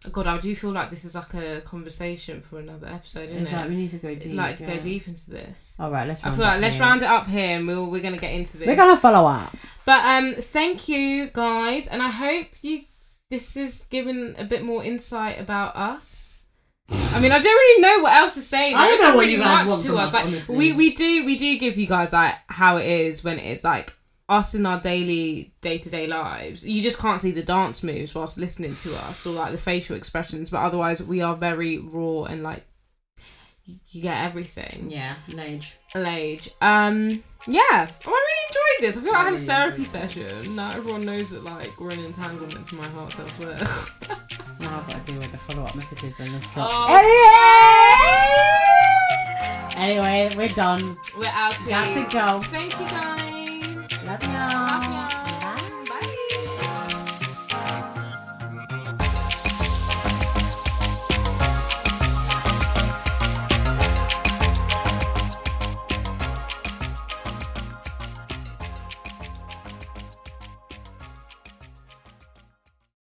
God, 0.08 0.26
I 0.26 0.38
do 0.38 0.54
feel 0.56 0.70
like 0.72 0.88
this 0.90 1.04
is 1.04 1.14
like 1.14 1.34
a 1.34 1.60
conversation 1.60 2.40
for 2.40 2.58
another 2.58 2.86
episode, 2.86 3.28
isn't 3.28 3.42
it's 3.42 3.52
it? 3.52 3.56
like 3.56 3.68
we 3.68 3.76
need 3.76 3.90
to 3.90 3.98
go 3.98 4.14
deep 4.14 4.34
like 4.34 4.56
to 4.56 4.64
yeah. 4.64 4.76
go 4.76 4.80
deep 4.80 5.06
into 5.08 5.30
this. 5.30 5.74
all 5.78 5.90
right 5.90 6.08
let's 6.08 6.22
I 6.24 6.28
round 6.28 6.36
feel 6.38 6.46
like 6.46 6.60
let's 6.62 6.74
here. 6.76 6.82
round 6.84 7.02
it 7.02 7.08
up 7.08 7.26
here, 7.26 7.56
and 7.58 7.66
we'll, 7.66 7.90
we're 7.90 8.00
gonna 8.00 8.16
get 8.16 8.32
into 8.32 8.56
this. 8.56 8.66
we're 8.66 8.76
gonna 8.76 8.96
follow 8.98 9.28
up 9.28 9.54
But 9.84 10.04
um, 10.04 10.34
thank 10.34 10.88
you 10.88 11.28
guys, 11.32 11.86
and 11.86 12.02
I 12.02 12.08
hope 12.08 12.46
you 12.62 12.84
this 13.30 13.56
is 13.56 13.84
given 13.90 14.34
a 14.38 14.44
bit 14.44 14.64
more 14.64 14.82
insight 14.82 15.38
about 15.38 15.76
us. 15.76 16.44
I 16.90 17.20
mean, 17.22 17.30
I 17.30 17.38
don't 17.38 17.44
really 17.44 17.82
know 17.82 18.02
what 18.02 18.12
else 18.14 18.34
to 18.34 18.40
say. 18.40 18.74
I 18.74 18.88
don't 18.88 19.00
know 19.02 19.14
what 19.16 19.20
really 19.20 19.32
you 19.34 19.38
guys 19.38 19.60
much 19.60 19.68
want 19.68 19.82
to 19.82 19.96
us. 19.98 20.08
us, 20.08 20.14
Like 20.14 20.24
honestly. 20.26 20.56
we 20.56 20.72
we 20.72 20.94
do 20.94 21.24
we 21.24 21.36
do 21.36 21.56
give 21.58 21.78
you 21.78 21.86
guys 21.86 22.12
like 22.12 22.34
how 22.48 22.78
it 22.78 22.86
is 22.86 23.22
when 23.22 23.38
it's 23.38 23.62
like 23.62 23.94
us 24.30 24.54
in 24.54 24.64
our 24.64 24.80
daily 24.80 25.52
day 25.60 25.76
to 25.78 25.90
day 25.90 26.06
lives. 26.06 26.64
You 26.64 26.80
just 26.80 26.98
can't 26.98 27.20
see 27.20 27.32
the 27.32 27.42
dance 27.42 27.82
moves 27.82 28.14
whilst 28.14 28.38
listening 28.38 28.76
to 28.76 28.94
us 28.96 29.26
or 29.26 29.30
like 29.30 29.52
the 29.52 29.58
facial 29.58 29.96
expressions, 29.96 30.48
but 30.50 30.58
otherwise 30.58 31.02
we 31.02 31.20
are 31.20 31.34
very 31.36 31.78
raw 31.78 32.24
and 32.24 32.42
like 32.42 32.64
you, 33.90 34.02
get 34.02 34.24
everything. 34.24 34.86
yeah 34.90 35.14
Lage. 35.32 35.76
Lage. 35.94 36.48
Um, 36.60 37.22
yeah. 37.46 37.88
Oh, 38.06 38.06
I 38.06 38.10
really 38.10 38.46
enjoyed 38.48 38.80
this. 38.80 38.96
I 38.96 39.00
feel 39.00 39.12
like 39.12 39.26
I, 39.26 39.30
had 39.30 39.42
a 39.42 39.46
therapy 39.46 39.84
session. 39.84 40.56
Now 40.56 40.70
everyone 40.70 41.04
knows 41.04 41.30
that 41.30 41.44
like 41.44 41.78
we're 41.80 41.90
in 41.90 42.00
entanglements. 42.04 42.72
My 42.72 42.86
heart's 42.88 43.18
elsewhere. 43.18 43.58
now 44.60 44.78
I've 44.80 44.88
got 44.88 45.04
to 45.04 45.10
deal 45.12 45.18
with 45.20 45.32
the 45.32 45.38
follow 45.38 45.64
up 45.66 45.74
messages 45.74 46.18
when 46.18 46.32
this 46.32 46.48
drops 46.50 46.74
Oh. 46.76 46.86
anyway 49.76 50.28
we're 50.36 50.48
done 50.48 50.96
we're 51.18 51.26
out 51.28 51.54
here. 51.54 51.68
got 51.70 51.94
to 51.94 52.02
go 52.16 52.40
Thank 52.50 52.78
you 52.78 52.86
guys. 52.88 53.29
Y'all 54.18 54.89